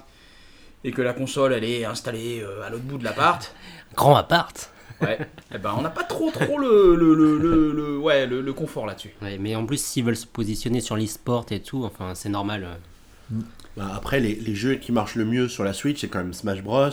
et 0.83 0.91
que 0.91 1.01
la 1.01 1.13
console 1.13 1.53
elle 1.53 1.63
est 1.63 1.85
installée 1.85 2.41
euh, 2.43 2.61
à 2.65 2.69
l'autre 2.69 2.83
bout 2.83 2.97
de 2.97 3.03
l'appart. 3.05 3.55
Grand 3.95 4.15
appart. 4.17 4.69
Ouais. 5.01 5.17
eh 5.53 5.57
ben, 5.57 5.73
on 5.77 5.81
n'a 5.81 5.89
pas 5.89 6.03
trop 6.03 6.31
trop 6.31 6.57
le, 6.57 6.95
le, 6.95 7.13
le, 7.15 7.37
le- 7.37 7.71
le- 7.73 7.97
ouais, 7.97 8.25
le, 8.27 8.41
le 8.41 8.53
confort 8.53 8.85
là-dessus. 8.85 9.11
Ouais, 9.21 9.37
mais 9.37 9.55
en 9.55 9.65
plus, 9.65 9.83
s'ils 9.83 10.03
veulent 10.05 10.15
se 10.15 10.25
positionner 10.27 10.79
sur 10.81 10.95
l'e-sport 10.95 11.45
et 11.51 11.59
tout, 11.61 11.83
enfin, 11.83 12.15
c'est 12.15 12.29
normal. 12.29 12.63
euh. 12.65 13.35
Bah, 13.77 13.91
après, 13.95 14.19
les, 14.19 14.35
les 14.35 14.55
jeux 14.55 14.75
qui 14.75 14.91
marchent 14.91 15.15
le 15.15 15.25
mieux 15.25 15.47
sur 15.49 15.63
la 15.65 15.73
Switch, 15.73 15.99
c'est 16.01 16.07
quand 16.07 16.19
même 16.19 16.33
Smash 16.33 16.61
Bros. 16.63 16.89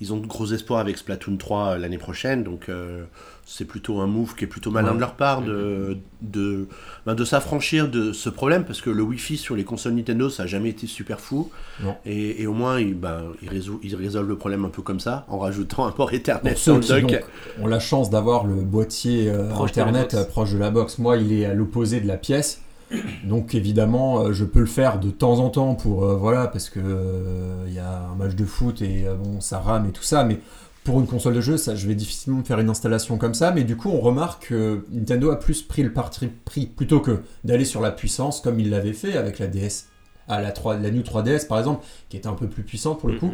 Ils 0.00 0.12
ont 0.12 0.18
de 0.18 0.26
gros 0.26 0.46
espoirs 0.52 0.80
avec 0.80 0.98
Splatoon 0.98 1.36
3 1.36 1.66
euh, 1.74 1.78
l'année 1.78 1.98
prochaine, 1.98 2.44
donc 2.44 2.68
euh, 2.68 3.04
c'est 3.44 3.64
plutôt 3.64 4.00
un 4.00 4.06
move 4.06 4.34
qui 4.34 4.44
est 4.44 4.46
plutôt 4.46 4.70
malin 4.70 4.88
Ouais. 4.90 4.94
de 4.94 5.00
leur 5.00 5.14
part 5.14 5.42
de, 5.42 5.98
de, 6.22 6.68
ben, 7.06 7.14
de 7.14 7.24
s'affranchir 7.24 7.88
de 7.90 8.12
ce 8.12 8.28
problème, 8.30 8.64
parce 8.64 8.80
que 8.80 8.88
le 8.90 9.02
Wi-Fi 9.02 9.36
sur 9.36 9.56
les 9.56 9.64
consoles 9.64 9.92
Nintendo, 9.94 10.30
ça 10.30 10.44
n'a 10.44 10.46
jamais 10.46 10.68
été 10.70 10.86
super 10.86 11.20
fou. 11.20 11.50
Non. 11.82 11.96
Et, 12.06 12.42
et 12.42 12.46
au 12.46 12.52
moins, 12.54 12.78
ils, 12.80 12.94
ben, 12.94 13.24
ils 13.42 13.96
résolvent 13.96 14.28
le 14.28 14.36
problème 14.36 14.64
un 14.64 14.68
peu 14.70 14.82
comme 14.82 15.00
ça, 15.00 15.26
en 15.28 15.38
rajoutant 15.38 15.86
un 15.86 15.90
port 15.92 16.12
Ethernet 16.12 16.54
dans 16.66 16.76
le 16.76 17.00
dock. 17.02 17.24
ont 17.60 17.66
la 17.66 17.80
chance 17.80 18.10
d'avoir 18.10 18.44
le 18.46 18.54
boîtier 18.54 19.28
euh, 19.28 19.48
Proche 19.50 19.72
de 19.72 19.76
la 19.80 19.86
internet 19.88 20.12
box. 20.12 20.14
euh, 20.14 20.24
proche 20.28 20.52
de 20.52 20.58
la 20.58 20.70
box, 20.70 20.98
moi 20.98 21.16
il 21.16 21.32
est 21.32 21.44
à 21.44 21.52
l'opposé 21.54 22.00
de 22.00 22.06
la 22.06 22.16
pièce. 22.16 22.60
Donc 23.24 23.54
évidemment, 23.54 24.20
euh, 24.20 24.32
je 24.32 24.44
peux 24.44 24.60
le 24.60 24.66
faire 24.66 25.00
de 25.00 25.10
temps 25.10 25.38
en 25.40 25.48
temps 25.48 25.74
pour 25.74 26.04
euh, 26.04 26.14
voilà 26.16 26.46
parce 26.46 26.68
que 26.70 26.78
euh, 26.82 27.64
il 27.66 27.72
y 27.74 27.78
a 27.78 28.02
un 28.12 28.14
match 28.16 28.34
de 28.34 28.44
foot 28.44 28.82
et 28.82 29.06
euh, 29.06 29.14
bon 29.14 29.40
ça 29.40 29.58
rame 29.60 29.86
et 29.88 29.92
tout 29.92 30.02
ça, 30.02 30.24
mais 30.24 30.40
pour 30.84 31.00
une 31.00 31.06
console 31.06 31.34
de 31.34 31.40
jeu, 31.40 31.56
ça, 31.56 31.74
je 31.76 31.86
vais 31.86 31.94
difficilement 31.94 32.42
faire 32.42 32.58
une 32.58 32.68
installation 32.68 33.16
comme 33.18 33.34
ça. 33.34 33.52
Mais 33.52 33.64
du 33.64 33.76
coup, 33.76 33.90
on 33.90 34.00
remarque 34.00 34.48
que 34.48 34.84
Nintendo 34.90 35.30
a 35.30 35.38
plus 35.38 35.62
pris 35.62 35.82
le 35.82 35.92
parti 35.92 36.28
pris 36.44 36.66
plutôt 36.66 37.00
que 37.00 37.20
d'aller 37.44 37.64
sur 37.64 37.80
la 37.80 37.90
puissance 37.90 38.40
comme 38.40 38.58
il 38.58 38.70
l'avait 38.70 38.92
fait 38.92 39.16
avec 39.16 39.38
la 39.38 39.46
DS, 39.46 39.86
à 40.28 40.40
la 40.40 40.52
3, 40.52 40.78
la 40.78 40.90
New 40.90 41.02
3DS 41.02 41.46
par 41.46 41.58
exemple, 41.58 41.84
qui 42.08 42.16
était 42.16 42.28
un 42.28 42.34
peu 42.34 42.48
plus 42.48 42.62
puissante 42.62 43.00
pour 43.00 43.08
le 43.08 43.18
coup. 43.18 43.32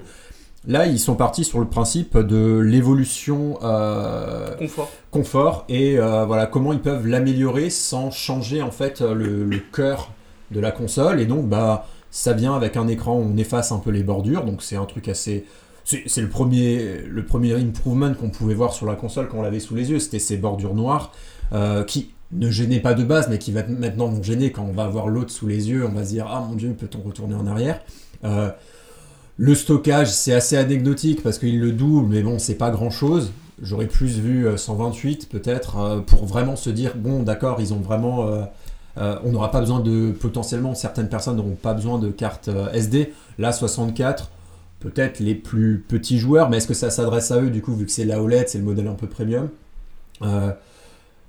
Là, 0.66 0.86
ils 0.86 0.98
sont 0.98 1.14
partis 1.14 1.44
sur 1.44 1.60
le 1.60 1.66
principe 1.66 2.18
de 2.18 2.58
l'évolution 2.58 3.58
euh, 3.62 4.54
Confort. 4.56 4.90
confort 5.10 5.64
et 5.68 5.98
euh, 5.98 6.26
voilà 6.26 6.46
comment 6.46 6.72
ils 6.72 6.80
peuvent 6.80 7.06
l'améliorer 7.06 7.70
sans 7.70 8.10
changer 8.10 8.60
en 8.60 8.72
fait 8.72 9.00
le, 9.00 9.44
le 9.44 9.58
cœur 9.72 10.10
de 10.50 10.60
la 10.60 10.70
console. 10.70 11.20
Et 11.20 11.26
donc, 11.26 11.46
bah, 11.46 11.86
ça 12.10 12.32
vient 12.32 12.54
avec 12.54 12.76
un 12.76 12.88
écran 12.88 13.16
où 13.16 13.32
on 13.32 13.36
efface 13.36 13.72
un 13.72 13.78
peu 13.78 13.90
les 13.90 14.02
bordures. 14.02 14.44
Donc, 14.44 14.62
c'est 14.62 14.76
un 14.76 14.84
truc 14.84 15.08
assez. 15.08 15.44
C'est 15.88 16.20
le 16.20 16.28
premier, 16.28 17.54
improvement 17.54 18.12
qu'on 18.12 18.28
pouvait 18.28 18.54
voir 18.54 18.74
sur 18.74 18.84
la 18.84 18.94
console 18.94 19.28
quand 19.28 19.38
on 19.38 19.42
l'avait 19.42 19.60
sous 19.60 19.74
les 19.74 19.90
yeux. 19.90 19.98
C'était 19.98 20.18
ces 20.18 20.36
bordures 20.36 20.74
noires 20.74 21.12
euh, 21.52 21.82
qui 21.82 22.10
ne 22.32 22.50
gênaient 22.50 22.80
pas 22.80 22.94
de 22.94 23.04
base, 23.04 23.28
mais 23.28 23.38
qui 23.38 23.52
va 23.52 23.62
maintenant 23.66 24.08
vont 24.08 24.22
gêner 24.22 24.52
quand 24.52 24.64
on 24.64 24.72
va 24.72 24.86
voir 24.86 25.08
l'autre 25.08 25.30
sous 25.30 25.46
les 25.46 25.70
yeux. 25.70 25.86
On 25.86 25.92
va 25.92 26.04
se 26.04 26.10
dire 26.10 26.26
ah 26.28 26.44
mon 26.46 26.56
dieu, 26.56 26.74
peut-on 26.78 27.00
retourner 27.00 27.34
en 27.34 27.46
arrière? 27.46 27.80
Euh, 28.24 28.50
le 29.36 29.54
stockage, 29.54 30.10
c'est 30.10 30.34
assez 30.34 30.56
anecdotique 30.56 31.22
parce 31.22 31.38
qu'il 31.38 31.60
le 31.60 31.72
double, 31.72 32.08
mais 32.12 32.22
bon, 32.22 32.38
c'est 32.38 32.56
pas 32.56 32.70
grand 32.70 32.90
chose. 32.90 33.32
J'aurais 33.62 33.86
plus 33.86 34.18
vu 34.18 34.46
euh, 34.46 34.56
128 34.56 35.28
peut-être 35.28 35.78
euh, 35.78 36.00
pour 36.00 36.26
vraiment 36.26 36.56
se 36.56 36.70
dire 36.70 36.92
bon, 36.96 37.22
d'accord, 37.22 37.60
ils 37.60 37.72
ont 37.72 37.80
vraiment. 37.80 38.28
on 38.96 39.30
n'aura 39.30 39.50
pas 39.50 39.60
besoin 39.60 39.80
de. 39.80 40.10
Potentiellement, 40.12 40.74
certaines 40.74 41.08
personnes 41.08 41.36
n'auront 41.36 41.56
pas 41.60 41.72
besoin 41.72 41.98
de 41.98 42.10
carte 42.10 42.50
SD. 42.74 43.12
Là, 43.38 43.52
64, 43.52 44.30
peut-être 44.80 45.20
les 45.20 45.34
plus 45.34 45.84
petits 45.86 46.18
joueurs, 46.18 46.50
mais 46.50 46.58
est-ce 46.58 46.68
que 46.68 46.74
ça 46.74 46.90
s'adresse 46.90 47.30
à 47.30 47.40
eux 47.40 47.50
du 47.50 47.62
coup, 47.62 47.74
vu 47.74 47.84
que 47.86 47.90
c'est 47.90 48.04
la 48.04 48.22
OLED, 48.22 48.48
c'est 48.48 48.58
le 48.58 48.64
modèle 48.64 48.88
un 48.88 48.94
peu 48.94 49.06
premium 49.06 49.48
Euh, 50.22 50.52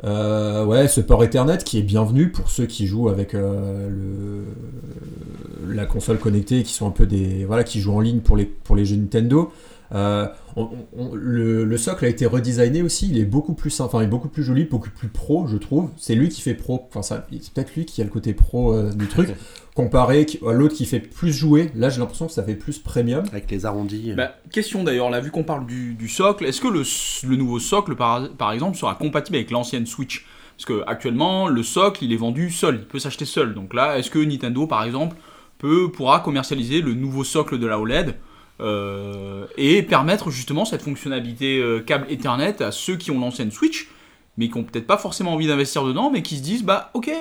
euh, 0.05 0.65
ouais, 0.65 0.87
ce 0.87 1.01
port 1.01 1.23
Ethernet 1.23 1.57
qui 1.57 1.77
est 1.77 1.83
bienvenu 1.83 2.31
pour 2.31 2.49
ceux 2.49 2.65
qui 2.65 2.87
jouent 2.87 3.09
avec 3.09 3.33
euh, 3.33 4.43
la 5.67 5.85
console 5.85 6.17
connectée, 6.17 6.63
qui 6.63 6.73
sont 6.73 6.87
un 6.87 6.91
peu 6.91 7.05
des 7.05 7.43
voilà, 7.45 7.63
qui 7.63 7.81
jouent 7.81 7.95
en 7.95 7.99
ligne 7.99 8.21
pour 8.21 8.37
les 8.37 8.45
pour 8.45 8.75
les 8.75 8.85
jeux 8.85 8.95
Nintendo. 8.95 9.51
Euh, 9.93 10.27
on- 10.55 10.69
on- 10.97 11.15
le, 11.15 11.63
le 11.63 11.77
socle 11.77 12.05
a 12.05 12.07
été 12.09 12.25
redesigné 12.25 12.81
aussi. 12.83 13.09
Il 13.09 13.17
est 13.17 13.25
beaucoup 13.25 13.53
plus, 13.53 13.79
enfin, 13.79 14.01
il 14.01 14.05
est 14.05 14.07
beaucoup 14.07 14.27
plus 14.29 14.43
joli, 14.43 14.65
beaucoup 14.65 14.89
plus 14.91 15.07
pro, 15.07 15.47
je 15.47 15.57
trouve. 15.57 15.89
C'est 15.97 16.15
lui 16.15 16.29
qui 16.29 16.41
fait 16.41 16.53
pro. 16.53 16.85
Enfin, 16.89 17.01
ça- 17.01 17.25
c'est 17.41 17.53
peut-être 17.53 17.75
lui 17.75 17.85
qui 17.85 18.01
a 18.01 18.03
le 18.03 18.09
côté 18.11 18.33
pro 18.33 18.73
euh, 18.73 18.91
du 18.93 19.07
truc, 19.07 19.29
comparé 19.75 20.25
à 20.47 20.51
l'autre 20.53 20.75
qui 20.75 20.85
fait 20.85 20.99
plus 20.99 21.33
jouer. 21.33 21.71
Là, 21.75 21.89
j'ai 21.89 21.99
l'impression 21.99 22.27
que 22.27 22.33
ça 22.33 22.43
fait 22.43 22.55
plus 22.55 22.77
premium. 22.79 23.23
Avec 23.31 23.49
les 23.49 23.65
arrondis. 23.65 24.13
Bah, 24.15 24.35
question 24.51 24.83
d'ailleurs, 24.83 25.09
là, 25.09 25.21
vu 25.21 25.31
qu'on 25.31 25.43
parle 25.43 25.65
du, 25.65 25.93
du 25.95 26.07
socle, 26.07 26.45
est-ce 26.45 26.61
que 26.61 26.67
le, 26.67 27.35
nouveau 27.35 27.59
socle, 27.59 27.95
par, 27.95 28.29
par 28.37 28.51
exemple, 28.51 28.77
sera 28.77 28.95
compatible 28.95 29.37
avec 29.37 29.49
l'ancienne 29.51 29.85
Switch? 29.85 30.25
Parce 30.57 30.65
que 30.65 30.83
actuellement, 30.87 31.47
le 31.47 31.63
socle, 31.63 32.03
il 32.03 32.11
est 32.11 32.17
vendu 32.17 32.51
seul, 32.51 32.75
il 32.81 32.85
peut 32.87 32.99
s'acheter 32.99 33.23
seul. 33.25 33.53
Donc 33.53 33.73
là, 33.73 33.97
est-ce 33.97 34.09
que 34.11 34.19
Nintendo, 34.19 34.67
par 34.67 34.83
exemple, 34.83 35.15
peut, 35.57 35.89
pourra 35.89 36.19
commercialiser 36.19 36.81
le 36.81 36.93
nouveau 36.93 37.23
socle 37.23 37.57
de 37.57 37.65
la 37.65 37.79
OLED 37.79 38.15
euh, 38.61 39.45
et 39.57 39.83
permettre 39.83 40.29
justement 40.31 40.65
cette 40.65 40.81
fonctionnalité 40.81 41.59
euh, 41.59 41.79
câble 41.79 42.05
Ethernet 42.09 42.61
à 42.61 42.71
ceux 42.71 42.95
qui 42.97 43.11
ont 43.11 43.19
l'ancienne 43.19 43.51
Switch 43.51 43.87
mais 44.37 44.47
qui 44.47 44.55
ont 44.57 44.63
peut-être 44.63 44.87
pas 44.87 44.97
forcément 44.97 45.33
envie 45.33 45.47
d'investir 45.47 45.83
dedans, 45.83 46.09
mais 46.11 46.21
qui 46.21 46.37
se 46.37 46.41
disent 46.41 46.63
bah 46.63 46.91
ok, 46.93 47.11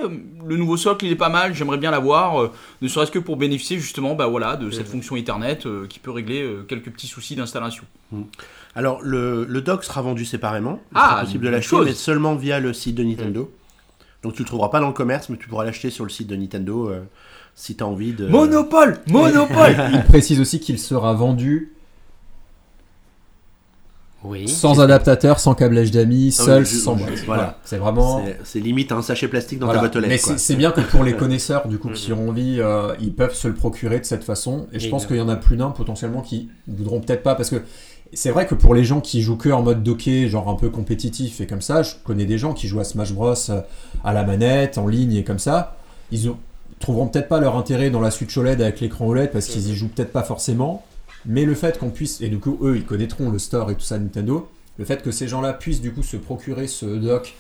le 0.47 0.57
nouveau 0.57 0.77
socle 0.77 1.05
il 1.05 1.11
est 1.11 1.17
pas 1.17 1.29
mal, 1.29 1.53
j'aimerais 1.53 1.79
bien 1.79 1.91
l'avoir, 1.91 2.41
euh, 2.41 2.53
ne 2.81 2.87
serait-ce 2.87 3.11
que 3.11 3.19
pour 3.19 3.37
bénéficier 3.37 3.77
justement 3.81 4.15
bah 4.15 4.29
voilà 4.29 4.55
de 4.55 4.71
cette 4.71 4.87
fonction 4.87 5.17
Ethernet 5.17 5.59
qui 5.89 5.99
peut 5.99 6.13
régler 6.13 6.49
quelques 6.69 6.91
petits 6.91 7.09
soucis 7.09 7.35
d'installation. 7.35 7.83
Alors, 8.77 9.01
le, 9.03 9.45
le 9.49 9.61
dock 9.63 9.83
sera 9.83 10.01
vendu 10.03 10.25
séparément. 10.25 10.81
Il 10.93 10.95
Ah, 10.99 11.09
sera 11.09 11.21
possible 11.23 11.45
de 11.47 11.51
l'acheter, 11.51 11.77
mais 11.85 11.93
seulement 11.93 12.37
via 12.37 12.61
le 12.61 12.73
site 12.73 12.95
de 12.95 13.03
Nintendo. 13.03 13.51
Donc, 14.23 14.35
tu 14.35 14.43
le 14.43 14.47
trouveras 14.47 14.69
pas 14.69 14.79
dans 14.79 14.87
le 14.87 14.93
commerce, 14.93 15.29
mais 15.29 15.37
tu 15.39 15.49
pourras 15.49 15.65
l'acheter 15.65 15.91
sur 15.91 16.05
le 16.05 16.11
site 16.11 16.29
de 16.29 16.37
Nintendo 16.37 16.93
si 17.61 17.75
tu 17.77 17.83
as 17.83 17.87
envie 17.89 18.13
de. 18.13 18.27
Monopole, 18.29 18.99
monopole. 19.09 19.77
Il 19.93 20.05
précise 20.05 20.39
aussi 20.41 20.61
qu'il 20.61 20.79
sera 20.79 21.13
vendu 21.15 21.73
Oui. 24.25 24.49
sans 24.49 24.81
adaptateur, 24.81 25.39
sans 25.39 25.55
câble 25.55 25.77
HDMI, 25.77 26.35
Ah 26.39 26.43
oui, 26.43 26.47
seul, 26.47 26.67
je- 26.67 26.77
sans 26.77 26.97
je- 26.97 27.05
boîte. 27.05 27.19
voilà. 27.25 27.43
Voilà, 27.43 27.59
c'est 27.65 27.77
vraiment. 27.79 28.25
C'est- 28.45 28.61
limite 28.61 28.91
un 28.93 29.03
sachet 29.03 29.29
plastique 29.29 29.59
dans 29.61 29.67
Voilà. 29.67 29.81
ta 29.81 29.87
boîte 29.87 29.97
aux 29.97 30.01
lettres, 30.01 30.29
Mais 30.31 30.39
c'est 30.39 30.57
bien 30.57 30.71
que 30.73 30.81
pour 30.81 31.03
les 31.05 31.13
connaisseurs, 31.17 31.69
du 31.69 31.79
coup, 31.79 31.89
qui 31.91 32.13
ont 32.13 32.29
envie, 32.29 32.57
euh, 32.61 32.95
ils 33.01 33.13
peuvent 33.15 33.35
se 33.35 33.47
le 33.49 33.55
procurer 33.55 34.01
de 34.01 34.05
cette 34.05 34.25
façon. 34.25 34.67
Et 34.73 34.79
je 34.81 34.87
Et 34.87 34.91
pense 34.91 35.07
qu'il 35.07 35.17
y 35.17 35.21
en 35.21 35.29
a 35.29 35.37
plus 35.37 35.57
d'un 35.57 35.71
potentiellement 35.71 36.21
qui 36.23 36.49
voudront 36.67 37.01
peut-être 37.01 37.23
pas 37.23 37.35
parce 37.35 37.51
que 37.51 37.63
C'est 38.15 38.31
vrai 38.31 38.47
que 38.47 38.55
pour 38.55 38.75
les 38.75 38.85
gens 38.85 39.03
qui 39.03 39.21
jouent 39.21 39.37
que 39.37 39.51
en 39.51 39.61
mode 39.63 39.83
docké, 39.83 40.31
genre 40.31 40.49
un 40.49 40.55
peu 40.55 40.71
compétitif 40.71 41.43
et 41.43 41.47
comme 41.47 41.61
ça, 41.61 41.83
je 41.83 41.93
connais 42.05 42.25
des 42.25 42.39
gens 42.39 42.55
qui 42.55 42.67
jouent 42.67 42.81
à 42.81 42.85
Smash 42.85 43.13
Bros 43.13 43.35
euh, 43.51 43.61
à 44.03 44.15
la 44.15 44.25
manette, 44.25 44.79
en 44.79 44.87
ligne 44.87 45.13
et 45.13 45.25
comme 45.25 45.39
ça. 45.39 45.77
Ils 46.11 46.31
ont- 46.31 46.39
trouveront 46.79 47.09
peut-être 47.09 47.29
pas 47.29 47.41
leur 47.41 47.57
intérêt 47.57 47.91
dans 47.91 48.01
la 48.01 48.11
Switch 48.11 48.37
OLED 48.37 48.61
avec 48.61 48.81
l'écran 48.81 49.07
OLED 49.07 49.31
parce 49.31 49.47
qu'ils 49.47 49.69
y 49.69 49.75
jouent 49.75 49.89
peut-être 49.89 50.13
pas 50.13 50.23
forcément. 50.23 50.85
Mais 51.27 51.45
le 51.45 51.55
fait 51.55 51.79
qu'on 51.79 51.91
puisse, 51.91 52.21
et 52.21 52.29
du 52.29 52.39
coup 52.39 52.59
eux 52.63 52.77
ils 52.77 52.85
connaîtront 52.85 53.31
le 53.31 53.39
store 53.39 53.71
et 53.71 53.75
tout 53.75 53.81
ça 53.81 53.99
Nintendo, 53.99 54.49
le 54.79 54.85
fait 54.85 55.03
que 55.03 55.11
ces 55.11 55.29
gens-là 55.29 55.53
puissent 55.53 55.81
du 55.81 55.93
coup 55.93 56.03
se 56.03 56.17
procurer 56.17 56.69
ce 56.69 56.87
dock, 56.87 57.35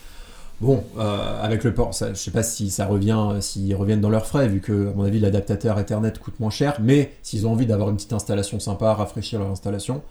bon, 0.61 0.83
euh, 0.99 1.42
avec 1.42 1.64
le 1.64 1.73
port, 1.73 1.95
ça, 1.95 2.12
je 2.12 2.18
sais 2.18 2.30
pas 2.30 2.42
si 2.42 2.71
ça 2.71 2.87
revient, 2.87 3.37
s'ils 3.40 3.75
reviennent 3.75 4.00
dans 4.00 4.11
leurs 4.11 4.26
frais, 4.26 4.49
vu 4.49 4.61
que 4.61 4.88
à 4.88 4.95
mon 4.95 5.04
avis 5.04 5.21
l'adaptateur 5.21 5.78
Ethernet 5.78 6.12
coûte 6.21 6.40
moins 6.40 6.50
cher, 6.50 6.78
mais 6.80 7.12
s'ils 7.23 7.47
ont 7.47 7.52
envie 7.52 7.66
d'avoir 7.66 7.90
une 7.90 7.97
petite 7.97 8.12
installation 8.12 8.59
sympa, 8.59 8.92
rafraîchir 8.92 9.38
leur 9.38 9.50
installation, 9.50 10.02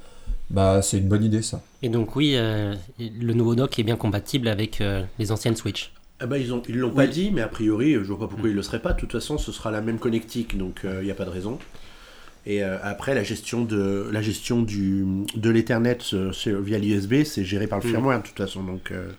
bah 0.50 0.82
c'est 0.82 1.00
une 1.00 1.08
bonne 1.08 1.24
idée 1.24 1.42
ça. 1.42 1.62
Et 1.82 1.90
donc 1.90 2.16
oui, 2.16 2.34
euh, 2.36 2.74
le 3.00 3.34
nouveau 3.34 3.56
dock 3.56 3.78
est 3.78 3.84
bien 3.84 3.98
compatible 3.98 4.48
avec 4.48 4.82
euh, 4.82 5.04
les 5.20 5.32
anciennes 5.32 5.56
Switch. 5.56 5.92
Ah 6.20 6.26
bah, 6.26 6.38
ils 6.40 6.52
ont, 6.54 6.64
ils 6.68 6.78
l'ont 6.78 6.90
pas 6.92 7.06
dit, 7.08 7.30
mais 7.32 7.42
a 7.42 7.48
priori, 7.48 7.94
je 7.94 8.00
vois 8.00 8.20
pas 8.20 8.28
pourquoi 8.28 8.50
ils 8.50 8.56
le 8.56 8.64
seraient 8.64 8.82
pas. 8.82 8.94
De 8.94 9.00
toute 9.00 9.12
façon, 9.12 9.38
ce 9.38 9.52
sera 9.52 9.70
la 9.72 9.82
même 9.82 10.00
connectique, 10.00 10.58
donc 10.58 10.82
il 10.84 11.04
n'y 11.06 11.12
a 11.12 11.16
pas 11.16 11.26
de 11.26 11.30
raison. 11.30 11.60
Et 12.48 12.64
euh, 12.64 12.78
après, 12.82 13.14
la 13.14 13.24
gestion 13.24 13.66
de 13.66 14.08
la 14.10 14.22
gestion 14.22 14.62
du 14.62 15.06
de 15.36 15.50
l'Ethernet 15.50 15.98
euh, 16.14 16.32
via 16.62 16.80
l'USB, 16.80 17.24
c'est 17.26 17.44
géré 17.44 17.68
par 17.68 17.80
le 17.80 17.86
Mm. 17.86 17.92
firmware 17.92 18.22
de 18.22 18.28
toute 18.28 18.38
façon, 18.38 18.64
donc 18.64 18.92
euh, 18.92 19.10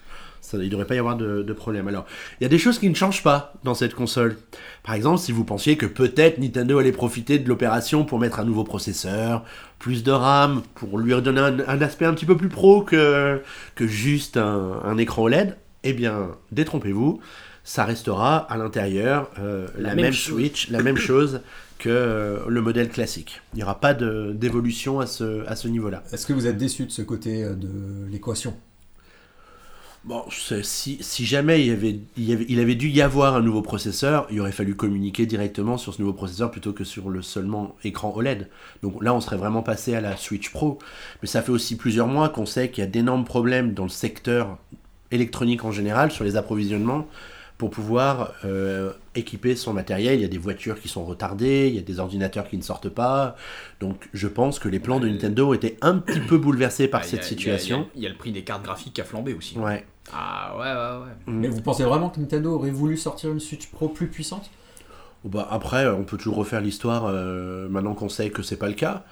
ça, 0.41 0.57
il 0.57 0.71
devrait 0.71 0.87
pas 0.87 0.95
y 0.95 0.99
avoir 0.99 1.15
de, 1.15 1.43
de 1.43 1.53
problème. 1.53 1.89
Alors, 1.89 2.07
il 2.41 2.45
y 2.45 2.47
a 2.47 2.49
des 2.49 2.57
choses 2.59 2.79
qui 2.79 2.89
ne 2.89 2.95
changent 2.95 3.23
pas 3.23 3.53
dans 3.65 3.75
cette 3.75 3.95
console. 3.95 4.39
Par 4.83 4.95
exemple, 4.95 5.19
si 5.19 5.31
vous 5.31 5.45
pensiez 5.45 5.77
que 5.77 5.85
peut-être 5.85 6.39
Nintendo 6.39 6.79
allait 6.79 6.91
profiter 6.91 7.39
de 7.39 7.47
l'opération 7.51 8.07
pour 8.07 8.19
mettre 8.19 8.41
un 8.41 8.45
nouveau 8.45 8.65
processeur, 8.65 9.45
plus 9.79 10.03
de 10.03 10.11
RAM, 10.11 10.63
pour 10.75 10.99
lui 10.99 11.13
redonner 11.13 11.41
un, 11.43 11.59
un 11.69 11.83
aspect 11.83 12.07
un 12.07 12.15
petit 12.15 12.25
peu 12.27 12.37
plus 12.37 12.49
pro 12.49 12.81
que 12.81 13.43
que 13.75 13.87
juste 13.87 14.39
un, 14.39 14.81
un 14.85 14.97
écran 14.97 15.25
OLED, 15.25 15.59
eh 15.85 15.93
bien, 15.93 16.31
détrompez-vous, 16.53 17.21
ça 17.65 17.85
restera 17.85 18.39
à 18.39 18.57
l'intérieur 18.57 19.31
euh, 19.39 19.69
la, 19.77 19.91
La 19.91 19.95
même. 19.95 20.13
Switch, 20.13 20.71
la 20.71 20.83
même 20.83 20.97
chose 21.11 21.43
que 21.79 21.89
euh, 21.89 22.39
le 22.49 22.61
modèle 22.61 22.89
classique. 22.89 23.41
Il 23.53 23.59
n'y 23.59 23.63
aura 23.63 23.79
pas 23.79 23.95
d'évolution 23.95 25.01
à 25.01 25.07
ce, 25.07 25.47
à 25.47 25.55
ce 25.55 25.69
niveau-là. 25.69 26.03
Est-ce 26.13 26.27
que 26.27 26.33
vous 26.33 26.47
êtes 26.47 26.57
déçu 26.57 26.87
de 26.87 26.91
ce 26.91 27.03
côté 27.03 27.45
euh, 27.45 27.55
de 27.55 28.07
l'équation? 28.11 28.57
Bon, 30.05 30.25
si, 30.63 30.99
si 31.03 31.27
jamais 31.27 31.67
il, 31.67 31.71
avait, 31.73 31.99
il 32.17 32.61
avait 32.61 32.77
dû 32.77 32.89
y 32.89 33.03
avoir 33.03 33.35
un 33.35 33.43
nouveau 33.43 33.61
processeur, 33.61 34.27
il 34.31 34.41
aurait 34.41 34.53
fallu 34.53 34.75
communiquer 34.75 35.27
directement 35.27 35.77
sur 35.77 35.93
ce 35.93 36.01
nouveau 36.01 36.15
processeur 36.15 36.51
plutôt 36.51 36.73
que 36.73 36.85
sur 36.85 37.11
le 37.11 37.21
seulement 37.21 37.77
écran 37.85 38.15
OLED. 38.17 38.49
Donc 38.83 39.03
là, 39.03 39.13
on 39.13 39.21
serait 39.21 39.37
vraiment 39.37 39.63
passé 39.63 39.95
à 39.95 40.01
la 40.01 40.17
Switch 40.17 40.51
Pro. 40.51 40.79
Mais 41.21 41.29
ça 41.29 41.43
fait 41.43 41.51
aussi 41.53 41.77
plusieurs 41.77 42.07
mois 42.07 42.31
qu'on 42.31 42.47
sait 42.47 42.71
qu'il 42.71 42.83
y 42.83 42.87
a 42.87 42.91
d'énormes 42.91 43.25
problèmes 43.25 43.75
dans 43.75 43.83
le 43.83 43.91
secteur 43.91 44.57
électronique 45.11 45.65
en 45.65 45.73
général, 45.73 46.11
sur 46.11 46.25
les 46.25 46.37
approvisionnements, 46.37 47.07
pour 47.57 47.71
pouvoir 47.71 48.35
euh, 48.45 48.93
équiper 49.17 49.57
son 49.57 49.73
matériel. 49.73 50.15
Il 50.19 50.23
y 50.23 50.25
a 50.25 50.29
des 50.29 50.39
voitures 50.39 50.81
qui 50.81 50.87
sont 50.89 51.05
retardées, 51.05 51.67
il 51.69 51.75
y 51.75 51.79
a 51.79 51.83
des 51.83 51.99
ordinateurs 51.99 52.47
qui 52.49 52.57
ne 52.57 52.63
sortent 52.63 52.89
pas. 52.89 53.35
Donc 53.81 54.09
je 54.15 54.29
pense 54.29 54.59
que 54.61 54.69
les 54.69 54.79
plans 54.79 55.01
de 55.01 55.09
Nintendo 55.09 55.53
étaient 55.55 55.77
un 55.83 55.99
petit 55.99 56.21
peu 56.21 56.39
bouleversés 56.39 56.87
par 56.87 57.01
Ah, 57.03 57.07
cette 57.09 57.21
a- 57.21 57.25
situation. 57.25 57.79
Il 57.79 57.81
y, 57.81 57.83
a- 57.85 57.99
il 58.01 58.03
y 58.05 58.07
a 58.07 58.11
le 58.11 58.17
prix 58.17 58.31
des 58.33 58.43
cartes 58.43 58.63
graphiques 58.63 58.95
qui 58.95 59.01
a 59.01 59.05
flambé 59.05 59.35
aussi. 59.35 59.59
Ouais. 59.59 59.85
Ah 60.13 60.55
ouais, 60.57 60.63
ouais, 60.65 61.07
ouais. 61.07 61.13
Mm. 61.35 61.41
Mais 61.41 61.49
vous 61.49 61.61
pensez 61.61 61.83
vraiment 61.85 62.11
que 62.11 62.21
Nintendo 62.21 62.55
aurait 62.55 62.71
voulu 62.71 62.97
sortir 62.97 63.31
une 63.31 63.41
Switch 63.41 63.67
Pro 63.67 63.89
plus 63.89 64.07
puissante? 64.07 64.51
Bon, 65.25 65.41
Bah, 65.41 65.49
après, 65.51 65.89
on 65.89 66.05
peut 66.05 66.17
toujours 66.17 66.37
refaire 66.37 66.61
l'histoire 66.61 67.07
euh, 67.07 67.69
maintenant 67.69 67.95
qu'on 67.95 68.09
sait 68.09 68.31
que 68.31 68.43
c'est 68.43 68.57
pas 68.57 68.69
le 68.69 68.75
cas. 68.75 69.05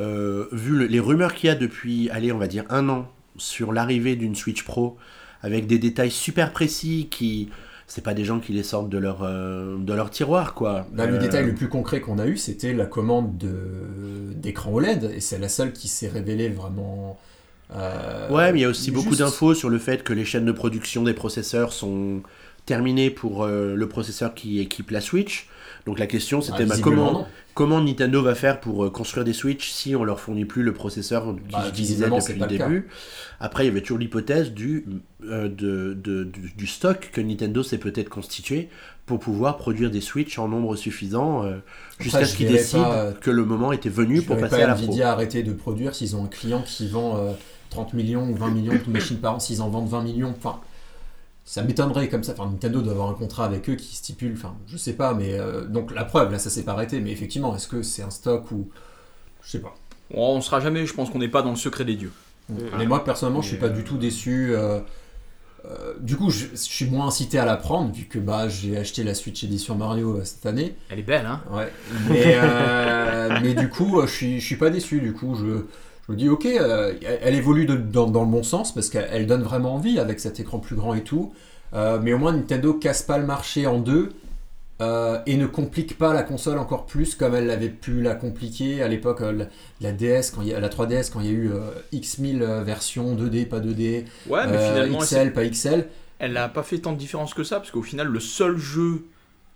Euh, 0.00 0.46
vu 0.50 0.76
le- 0.76 0.86
les 0.86 0.98
rumeurs 1.00 1.34
qu'il 1.34 1.46
y 1.46 1.50
a 1.50 1.54
depuis, 1.54 2.10
allez, 2.10 2.32
on 2.32 2.38
va 2.38 2.48
dire 2.48 2.64
un 2.68 2.88
an 2.88 3.08
sur 3.36 3.72
l'arrivée 3.72 4.16
d'une 4.16 4.34
Switch 4.34 4.64
Pro 4.64 4.98
avec 5.42 5.66
des 5.66 5.78
détails 5.78 6.10
super 6.10 6.52
précis 6.52 7.08
qui. 7.10 7.50
C'est 7.88 8.02
pas 8.02 8.14
des 8.14 8.24
gens 8.24 8.40
qui 8.40 8.52
les 8.52 8.62
sortent 8.62 8.88
de 8.88 8.96
leur, 8.96 9.22
euh, 9.22 9.76
de 9.78 9.92
leur 9.92 10.08
tiroir, 10.10 10.54
quoi. 10.54 10.86
Bah, 10.94 11.04
Le 11.06 11.16
Euh, 11.16 11.18
détail 11.18 11.44
le 11.44 11.54
plus 11.54 11.68
concret 11.68 12.00
qu'on 12.00 12.18
a 12.18 12.26
eu, 12.26 12.38
c'était 12.38 12.72
la 12.72 12.86
commande 12.86 13.36
de- 13.36 14.32
d'écran 14.34 14.72
OLED, 14.72 15.12
et 15.14 15.20
c'est 15.20 15.38
la 15.38 15.48
seule 15.50 15.72
qui 15.72 15.88
s'est 15.88 16.08
révélée 16.08 16.48
vraiment. 16.48 17.18
euh, 17.74 18.30
Ouais, 18.30 18.52
mais 18.52 18.60
il 18.60 18.62
y 18.62 18.64
a 18.64 18.68
aussi 18.68 18.90
beaucoup 18.90 19.16
d'infos 19.16 19.54
sur 19.54 19.68
le 19.70 19.78
fait 19.78 20.02
que 20.04 20.12
les 20.12 20.24
chaînes 20.24 20.44
de 20.46 20.52
production 20.52 21.02
des 21.02 21.14
processeurs 21.14 21.72
sont 21.72 22.22
terminées 22.66 23.10
pour 23.10 23.46
le 23.46 23.86
processeur 23.88 24.34
qui 24.34 24.60
équipe 24.60 24.90
la 24.90 25.00
Switch. 25.00 25.48
Donc 25.86 25.98
la 25.98 26.06
question 26.06 26.38
Ah, 26.40 26.42
c'était 26.46 26.64
bah, 26.64 26.74
visiblement, 26.76 27.26
comment, 27.54 27.80
Nintendo 27.80 28.22
va 28.22 28.34
faire 28.34 28.60
pour 28.60 28.84
euh, 28.84 28.90
construire 28.90 29.24
des 29.24 29.32
Switch 29.32 29.68
si 29.70 29.96
on 29.96 30.04
leur 30.04 30.20
fournit 30.20 30.44
plus 30.44 30.62
le 30.62 30.72
processeur 30.72 31.24
qu'ils 31.24 31.52
Bah, 31.52 31.66
utilisaient 31.68 32.08
depuis 32.08 32.38
le 32.40 32.46
début. 32.46 32.88
Après, 33.40 33.64
il 33.64 33.66
y 33.66 33.70
avait 33.70 33.80
toujours 33.80 33.98
l'hypothèse 33.98 34.52
du, 34.52 34.86
euh, 35.24 35.48
de, 35.48 35.94
de- 35.94 36.24
du, 36.24 36.52
du 36.56 36.66
stock 36.66 37.10
que 37.12 37.20
Nintendo 37.20 37.62
s'est 37.64 37.78
peut-être 37.78 38.08
constitué 38.08 38.68
pour 39.06 39.18
pouvoir 39.18 39.56
produire 39.56 39.90
des 39.90 40.00
Switch 40.00 40.38
en 40.38 40.46
nombre 40.46 40.76
suffisant 40.76 41.44
euh, 41.44 41.56
jusqu'à 41.98 42.24
ce 42.24 42.36
qu'ils 42.36 42.46
décident 42.48 42.84
pas, 42.84 42.94
euh, 42.98 43.12
que 43.12 43.30
le 43.30 43.44
moment 43.44 43.72
était 43.72 43.88
venu 43.88 44.20
Je 44.20 44.26
pour 44.26 44.36
passer 44.36 44.58
pas 44.58 44.64
à 44.64 44.66
la 44.68 44.74
pro. 44.74 44.84
Nvidia 44.84 45.10
arrêter 45.10 45.42
de 45.42 45.52
produire 45.52 45.94
s'ils 45.96 46.14
ont 46.14 46.24
un 46.24 46.28
client 46.28 46.62
qui 46.64 46.86
vend 46.88 47.16
euh, 47.18 47.32
30 47.70 47.94
millions 47.94 48.28
ou 48.30 48.36
20 48.36 48.50
millions 48.50 48.74
de 48.86 48.90
machines 48.92 49.16
par 49.18 49.34
an, 49.34 49.40
s'ils 49.40 49.60
en 49.60 49.68
vendent 49.68 49.88
20 49.88 50.02
millions. 50.04 50.32
Enfin, 50.38 50.60
ça 51.44 51.62
m'étonnerait 51.62 52.08
comme 52.08 52.24
ça. 52.24 52.32
Enfin, 52.32 52.50
Nintendo 52.50 52.82
doit 52.82 52.92
avoir 52.92 53.08
un 53.10 53.14
contrat 53.14 53.44
avec 53.44 53.68
eux 53.68 53.74
qui 53.74 53.96
stipule. 53.96 54.34
Enfin, 54.36 54.54
je 54.66 54.76
sais 54.76 54.92
pas, 54.94 55.14
mais 55.14 55.34
euh, 55.34 55.64
donc 55.66 55.92
la 55.94 56.04
preuve, 56.04 56.32
là, 56.32 56.38
ça 56.38 56.50
s'est 56.50 56.64
pas 56.64 56.72
arrêté. 56.72 57.00
Mais 57.00 57.10
effectivement, 57.12 57.54
est-ce 57.56 57.68
que 57.68 57.82
c'est 57.82 58.02
un 58.02 58.10
stock 58.10 58.50
ou. 58.52 58.68
Je 59.42 59.50
sais 59.50 59.60
pas. 59.60 59.74
On 60.14 60.40
sera 60.40 60.60
jamais, 60.60 60.86
je 60.86 60.94
pense 60.94 61.10
qu'on 61.10 61.18
n'est 61.18 61.28
pas 61.28 61.42
dans 61.42 61.50
le 61.50 61.56
secret 61.56 61.84
des 61.84 61.96
dieux. 61.96 62.12
Mais 62.76 62.86
moi, 62.86 63.02
personnellement, 63.04 63.40
je 63.42 63.48
suis 63.48 63.56
pas 63.56 63.70
du 63.70 63.82
tout 63.82 63.96
déçu. 63.96 64.54
euh, 64.54 64.80
euh, 65.64 65.94
du 66.00 66.16
coup, 66.16 66.30
je, 66.30 66.46
je 66.52 66.56
suis 66.56 66.86
moins 66.86 67.06
incité 67.06 67.38
à 67.38 67.44
la 67.44 67.56
prendre, 67.56 67.92
vu 67.94 68.04
que 68.04 68.18
bah, 68.18 68.48
j'ai 68.48 68.76
acheté 68.76 69.04
la 69.04 69.14
Switch 69.14 69.44
Edition 69.44 69.76
Mario 69.76 70.16
euh, 70.18 70.24
cette 70.24 70.44
année. 70.44 70.74
Elle 70.90 70.98
est 70.98 71.02
belle, 71.04 71.24
hein 71.26 71.40
Ouais. 71.52 71.72
Mais, 72.10 72.34
euh, 72.36 73.38
mais 73.42 73.54
du 73.54 73.68
coup, 73.68 74.00
euh, 74.00 74.06
je 74.06 74.12
suis, 74.12 74.40
je 74.40 74.46
suis 74.46 74.56
pas 74.56 74.70
déçu. 74.70 75.00
Du 75.00 75.12
coup, 75.12 75.34
je 75.36 75.66
me 76.12 76.16
dis, 76.16 76.28
ok, 76.28 76.46
euh, 76.46 76.94
elle, 77.22 77.34
évolue 77.34 77.66
de- 77.66 77.76
dans, 77.76 78.06
dans 78.08 78.22
le 78.24 78.30
bon 78.30 78.42
sens 78.42 78.72
parce 78.72 78.88
qu'elle 78.88 79.08
elle 79.12 79.26
donne 79.26 79.42
vraiment 79.42 79.74
envie 79.74 79.98
avec 79.98 80.20
cet 80.20 80.38
écran 80.40 80.58
plus 80.58 80.76
grand 80.76 80.94
et 80.94 81.02
tout. 81.04 81.32
Euh, 81.74 81.98
mais 82.02 82.12
au 82.12 82.18
moins, 82.18 82.32
Nintendo 82.32 82.74
casse 82.74 83.02
pas 83.02 83.18
le 83.18 83.26
marché 83.26 83.66
en 83.66 83.78
deux 83.80 84.12
euh, 84.80 85.18
et 85.26 85.36
ne 85.36 85.46
complique 85.46 85.96
pas 85.96 86.12
la 86.12 86.22
console 86.22 86.58
encore 86.58 86.86
plus 86.86 87.14
comme 87.14 87.34
elle 87.34 87.50
avait 87.50 87.68
pu 87.68 88.02
la 88.02 88.14
compliquer 88.14 88.82
à 88.82 88.88
l'époque, 88.88 89.20
la, 89.20 89.46
la 89.80 89.92
DS, 89.92 90.30
quand 90.34 90.42
il 90.42 90.48
y 90.48 90.54
a, 90.54 90.60
la 90.60 90.68
3DS, 90.68 91.10
quand 91.12 91.20
il 91.20 91.26
y 91.26 91.30
a 91.30 91.32
eu 91.32 91.50
X 91.92 92.18
1000 92.18 92.42
euh, 92.42 92.62
versions 92.62 93.14
2D, 93.14 93.46
pas 93.48 93.60
2D, 93.60 94.04
Ouais, 94.28 94.46
mais 94.48 94.58
finalement, 94.68 94.98
XL, 94.98 95.32
pas 95.32 95.46
XL. 95.48 95.86
elle 96.18 96.32
n'a 96.32 96.48
pas 96.48 96.62
fait 96.62 96.78
tant 96.78 96.92
de 96.92 96.98
différence 96.98 97.32
que 97.34 97.44
ça, 97.44 97.56
parce 97.56 97.70
qu'au 97.70 97.82
final, 97.82 98.08
le 98.08 98.20
seul 98.20 98.56
jeu 98.56 99.04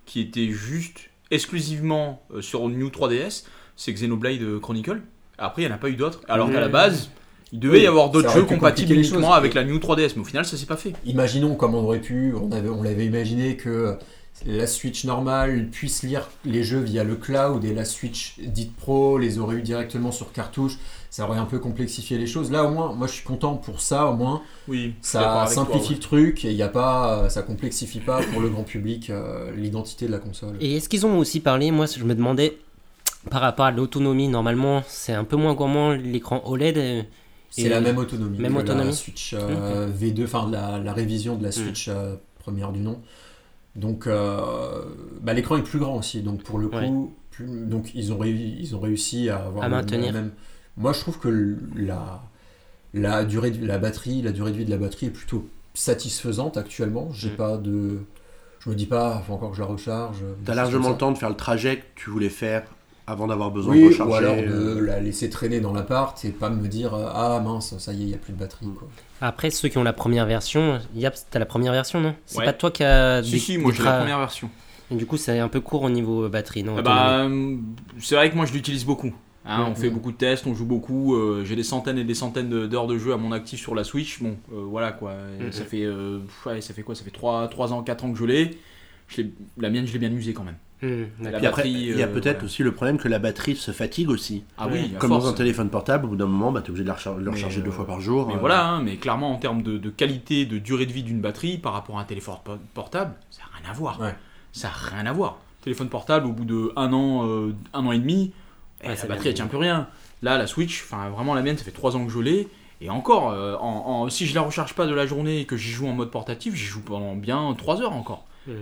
qui 0.06 0.20
était 0.20 0.48
juste 0.50 1.10
exclusivement 1.30 2.22
sur 2.40 2.68
New 2.68 2.88
3DS, 2.88 3.44
c'est 3.76 3.92
Xenoblade 3.92 4.60
Chronicle. 4.60 5.00
Après, 5.38 5.62
il 5.62 5.66
n'y 5.66 5.72
en 5.72 5.74
a 5.74 5.78
pas 5.78 5.88
eu 5.90 5.96
d'autres. 5.96 6.20
Alors 6.28 6.50
qu'à 6.50 6.60
la 6.60 6.68
base, 6.68 7.10
il 7.52 7.60
devait 7.60 7.78
Oui, 7.78 7.84
y 7.84 7.86
avoir 7.86 8.10
d'autres 8.10 8.30
jeux 8.32 8.44
compatibles 8.44 8.92
uniquement 8.92 9.28
choses. 9.28 9.36
avec 9.36 9.54
la 9.54 9.64
New 9.64 9.78
3DS, 9.78 10.12
mais 10.16 10.22
au 10.22 10.24
final, 10.24 10.44
ça 10.44 10.56
s'est 10.56 10.66
pas 10.66 10.76
fait. 10.76 10.92
Imaginons 11.04 11.54
comme 11.54 11.74
on 11.74 11.84
aurait 11.84 12.00
pu, 12.00 12.34
on, 12.40 12.50
avait, 12.52 12.68
on 12.68 12.82
l'avait 12.82 13.06
imaginé 13.06 13.56
que 13.56 13.96
la 14.44 14.66
Switch 14.66 15.04
normale 15.04 15.68
puisse 15.70 16.02
lire 16.02 16.28
les 16.44 16.62
jeux 16.62 16.80
via 16.80 17.04
le 17.04 17.14
cloud 17.16 17.64
et 17.64 17.72
la 17.72 17.86
Switch 17.86 18.34
dite 18.40 18.76
pro 18.76 19.16
les 19.16 19.38
aurait 19.38 19.56
eu 19.56 19.62
directement 19.62 20.12
sur 20.12 20.32
cartouche. 20.32 20.76
Ça 21.08 21.24
aurait 21.24 21.38
un 21.38 21.46
peu 21.46 21.58
complexifié 21.58 22.18
les 22.18 22.26
choses. 22.26 22.50
Là, 22.50 22.64
au 22.64 22.70
moins, 22.70 22.92
moi 22.92 23.06
je 23.06 23.12
suis 23.14 23.24
content 23.24 23.54
pour 23.54 23.80
ça, 23.80 24.06
au 24.06 24.14
moins. 24.14 24.42
Oui, 24.68 24.92
Ça 25.00 25.20
toi, 25.22 25.46
simplifie 25.46 25.88
ouais. 25.90 25.94
le 25.94 26.00
truc 26.00 26.44
et 26.44 26.50
il 26.50 26.56
y 26.56 26.62
a 26.62 26.68
pas, 26.68 27.30
ça 27.30 27.40
complexifie 27.40 28.00
pas 28.00 28.20
pour 28.32 28.42
le 28.42 28.50
grand 28.50 28.64
public 28.64 29.08
euh, 29.08 29.50
l'identité 29.56 30.06
de 30.06 30.12
la 30.12 30.18
console. 30.18 30.56
Et 30.60 30.76
est-ce 30.76 30.90
qu'ils 30.90 31.06
ont 31.06 31.16
aussi 31.18 31.40
parlé, 31.40 31.70
moi 31.70 31.86
je 31.86 32.04
me 32.04 32.14
demandais, 32.14 32.58
par 33.30 33.40
rapport 33.40 33.66
à 33.66 33.70
l'autonomie, 33.70 34.28
normalement 34.28 34.82
c'est 34.86 35.12
un 35.12 35.24
peu 35.24 35.36
moins 35.36 35.54
gourmand 35.54 35.90
l'écran 35.92 36.42
OLED. 36.44 36.78
euh, 36.78 37.02
C'est 37.50 37.68
la 37.68 37.80
même 37.80 37.98
autonomie 37.98 38.38
même 38.38 38.54
que 38.54 38.58
autonomie 38.60 38.86
la 38.90 38.92
Switch 38.92 39.34
euh, 39.34 39.88
V2, 39.92 40.24
enfin 40.24 40.48
la, 40.50 40.78
la 40.78 40.92
révision 40.92 41.36
de 41.36 41.42
la 41.44 41.52
Switch 41.52 41.88
euh, 41.88 42.16
première 42.38 42.72
du 42.72 42.80
nom. 42.80 43.00
Donc 43.74 44.06
euh, 44.06 44.82
bah, 45.20 45.32
l'écran 45.34 45.56
est 45.56 45.62
plus 45.62 45.78
grand 45.78 45.96
aussi, 45.96 46.22
donc 46.22 46.42
pour 46.42 46.58
le 46.58 46.68
coup, 46.68 46.76
Ouais. 46.76 46.90
plus- 47.30 47.66
donc 47.66 47.90
ils 47.94 48.12
ont, 48.12 48.18
réussi, 48.18 48.56
ils 48.60 48.74
ont 48.76 48.80
réussi 48.80 49.28
à 49.28 49.36
avoir 49.44 49.64
À 49.64 49.68
le- 49.68 49.74
maintenir. 49.74 50.06
la 50.06 50.12
même. 50.12 50.30
Moi 50.76 50.92
je 50.92 51.00
trouve 51.00 51.18
que 51.18 51.56
la, 51.76 52.22
la 52.94 53.24
durée 53.24 53.50
de 53.50 53.66
la 53.66 53.78
batterie, 53.78 54.22
la 54.22 54.32
durée 54.32 54.52
de 54.52 54.56
vie 54.56 54.64
de 54.64 54.70
la 54.70 54.76
batterie 54.78 55.06
est 55.06 55.10
plutôt 55.10 55.46
satisfaisante 55.74 56.56
actuellement. 56.56 57.08
J'ai 57.12 57.30
Mm. 57.30 57.36
pas 57.36 57.56
de, 57.58 57.98
je 58.60 58.70
me 58.70 58.74
dis 58.74 58.86
pas, 58.86 59.22
faut 59.26 59.34
encore 59.34 59.50
que 59.50 59.56
je 59.56 59.62
la 59.62 59.68
recharge. 59.68 60.16
T'as 60.44 60.54
largement 60.54 60.90
le 60.90 60.96
temps 60.96 61.12
de 61.12 61.18
faire 61.18 61.28
le 61.30 61.36
trajet 61.36 61.78
que 61.78 61.84
tu 61.96 62.10
voulais 62.10 62.30
faire 62.30 62.64
avant 63.06 63.26
d'avoir 63.26 63.50
besoin 63.50 63.74
Oui, 63.74 63.82
de 63.82 63.86
recharger. 63.86 64.12
ou 64.12 64.14
alors 64.14 64.36
de 64.36 64.42
euh, 64.42 64.80
la 64.80 65.00
laisser 65.00 65.30
traîner 65.30 65.60
dans 65.60 65.72
l'appart 65.72 66.24
et 66.24 66.30
pas 66.30 66.50
me 66.50 66.66
dire 66.68 66.94
euh, 66.94 67.08
ah 67.12 67.40
mince 67.44 67.76
ça 67.78 67.92
y 67.92 68.02
est 68.02 68.04
il 68.04 68.10
y 68.10 68.14
a 68.14 68.18
plus 68.18 68.32
de 68.32 68.38
batterie 68.38 68.66
quoi. 68.76 68.88
Après, 69.20 69.50
ceux 69.50 69.68
qui 69.68 69.78
ont 69.78 69.84
la 69.84 69.92
première 69.92 70.26
version, 70.26 70.78
Yap, 70.94 71.14
t'as 71.30 71.38
la 71.38 71.46
première 71.46 71.72
version, 71.72 72.00
non? 72.00 72.14
C'est 72.26 72.38
Ouais. 72.38 72.44
pas 72.44 72.52
toi 72.52 72.70
qui 72.70 72.84
a 72.84 73.22
Si, 73.22 73.30
des- 73.32 73.38
si, 73.38 73.58
moi 73.58 73.72
j'ai 73.72 73.82
la 73.82 73.92
première 73.92 74.18
version. 74.18 74.50
Et 74.90 74.94
du 74.94 75.06
coup, 75.06 75.16
c'est 75.16 75.38
un 75.38 75.48
peu 75.48 75.60
court 75.60 75.82
au 75.82 75.90
niveau 75.90 76.28
batterie, 76.28 76.62
non? 76.62 76.74
Ah 76.78 76.82
bah, 76.82 77.28
c'est 78.00 78.14
vrai 78.14 78.30
que 78.30 78.36
moi 78.36 78.46
je 78.46 78.52
l'utilise 78.52 78.84
beaucoup. 78.84 79.12
Hein, 79.48 79.66
on 79.70 79.74
fait 79.76 79.90
beaucoup 79.90 80.10
de 80.10 80.16
tests, 80.16 80.46
on 80.46 80.54
joue 80.54 80.66
beaucoup. 80.66 81.14
euh, 81.14 81.44
J'ai 81.44 81.54
des 81.54 81.62
centaines 81.62 81.98
et 81.98 82.04
des 82.04 82.14
centaines 82.14 82.66
d'heures 82.66 82.88
de 82.88 82.98
jeu 82.98 83.12
à 83.12 83.16
mon 83.16 83.30
actif 83.32 83.60
sur 83.60 83.74
la 83.76 83.84
Switch. 83.84 84.20
Bon, 84.20 84.36
euh, 84.52 84.62
voilà 84.68 84.90
quoi. 84.92 85.14
Ça 85.52 85.64
fait, 85.64 85.84
euh, 85.84 86.18
ouais, 86.44 86.60
ça 86.60 86.74
fait 86.74 86.82
quoi? 86.82 86.94
Ça 86.96 87.04
fait 87.04 87.10
3, 87.12 87.48
ans, 87.72 87.82
4 87.82 88.04
ans 88.04 88.12
que 88.12 88.18
je 88.18 88.24
l'ai. 88.24 88.58
Je 89.08 89.22
l'ai- 89.22 89.32
la 89.58 89.70
mienne, 89.70 89.86
je 89.86 89.92
l'ai 89.92 90.00
bien 90.00 90.10
usée 90.12 90.32
quand 90.32 90.42
même. 90.42 90.56
Puis 90.80 91.06
après, 91.26 91.40
batterie, 91.40 91.70
il 91.72 91.98
y 91.98 92.02
a 92.02 92.06
euh, 92.06 92.12
peut-être 92.12 92.44
aussi 92.44 92.62
le 92.62 92.72
problème 92.72 92.98
que 92.98 93.08
la 93.08 93.18
batterie 93.18 93.56
se 93.56 93.70
fatigue 93.70 94.10
aussi. 94.10 94.44
Ah 94.58 94.66
Ouais. 94.66 94.72
oui, 94.84 94.94
Comme 94.98 95.10
dans 95.10 95.26
un 95.26 95.32
téléphone 95.32 95.70
portable, 95.70 96.04
au 96.04 96.08
bout 96.08 96.16
d'un 96.16 96.26
moment, 96.26 96.52
bah, 96.52 96.60
tu 96.60 96.66
es 96.66 96.70
obligé 96.70 96.84
de 96.84 96.88
la 96.88 96.94
recharger, 96.94 97.18
le 97.20 97.24
Mais, 97.30 97.36
recharger 97.36 97.60
deux 97.62 97.68
euh, 97.68 97.72
fois 97.72 97.86
par 97.86 98.00
jour. 98.00 98.26
Mais 98.28 98.34
euh, 98.34 98.38
voilà, 98.38 98.66
hein, 98.66 98.82
mais 98.82 98.96
clairement 98.96 99.32
en 99.32 99.36
termes 99.38 99.62
de, 99.62 99.78
de 99.78 99.90
qualité, 99.90 100.44
de 100.44 100.58
durée 100.58 100.84
de 100.86 100.92
vie 100.92 101.02
d'une 101.02 101.20
batterie 101.20 101.56
par 101.58 101.72
rapport 101.72 101.98
à 101.98 102.02
un 102.02 102.04
téléphone 102.04 102.36
po- 102.44 102.58
portable, 102.74 103.14
ça 103.30 103.40
n'a 103.42 103.58
rien 103.60 103.70
à 103.70 103.72
voir. 103.72 104.00
Ouais. 104.00 104.14
Ça 104.52 104.68
n'a 104.68 104.74
rien 104.74 105.06
à 105.06 105.12
voir. 105.12 105.38
Téléphone 105.62 105.88
portable, 105.88 106.26
au 106.26 106.32
bout 106.32 106.44
de 106.44 106.72
un 106.76 106.92
an, 106.92 107.26
euh, 107.26 107.54
un 107.72 107.86
an 107.86 107.92
et 107.92 107.98
demi, 107.98 108.32
eh, 108.84 108.88
Ouais, 108.88 108.94
la 109.00 109.06
batterie 109.08 109.28
elle 109.30 109.34
tient 109.34 109.46
plus 109.46 109.58
rien. 109.58 109.88
Là, 110.22 110.36
la 110.38 110.46
Switch, 110.46 110.82
enfin 110.84 111.08
vraiment 111.08 111.34
la 111.34 111.42
mienne, 111.42 111.56
ça 111.58 111.64
fait 111.64 111.70
3 111.70 111.96
ans 111.96 112.04
que 112.06 112.12
je 112.12 112.18
l'ai. 112.20 112.48
Et 112.82 112.90
encore, 112.90 113.30
euh, 113.30 113.56
en, 113.56 114.02
en- 114.04 114.08
si 114.10 114.26
je 114.26 114.34
la 114.34 114.42
recharge 114.42 114.74
pas 114.74 114.86
de 114.86 114.94
la 114.94 115.06
journée 115.06 115.40
et 115.40 115.44
que 115.46 115.56
j'y 115.56 115.70
joue 115.72 115.88
en 115.88 115.92
mode 115.94 116.10
portatif, 116.10 116.54
j'y 116.54 116.66
joue 116.66 116.82
pendant 116.82 117.16
bien 117.16 117.54
3 117.56 117.80
heures 117.82 117.92
encore. 117.94 118.26
Hum. 118.48 118.54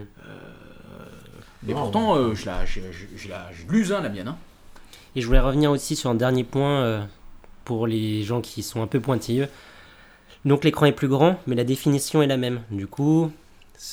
Et 1.68 1.72
pourtant, 1.74 2.16
euh, 2.16 2.34
je 2.34 2.46
la, 2.46 2.64
je, 2.64 2.80
je- 2.92 3.16
je 3.16 3.28
la, 3.28 3.48
je 3.52 3.70
l'use, 3.72 3.92
hein, 3.92 4.00
la 4.02 4.08
mienne. 4.08 4.28
hein. 4.28 4.36
Et 5.16 5.20
je 5.20 5.26
voulais 5.26 5.40
revenir 5.40 5.70
aussi 5.70 5.96
sur 5.96 6.10
un 6.10 6.14
dernier 6.14 6.44
point 6.44 6.82
euh, 6.82 7.02
pour 7.64 7.86
les 7.86 8.22
gens 8.24 8.40
qui 8.40 8.62
sont 8.62 8.82
un 8.82 8.86
peu 8.86 9.00
pointilleux. 9.00 9.48
Donc 10.44 10.64
l'écran 10.64 10.86
est 10.86 10.92
plus 10.92 11.08
grand, 11.08 11.38
mais 11.46 11.54
la 11.54 11.64
définition 11.64 12.22
est 12.22 12.26
la 12.26 12.36
même. 12.36 12.60
Du 12.70 12.86
coup, 12.86 13.30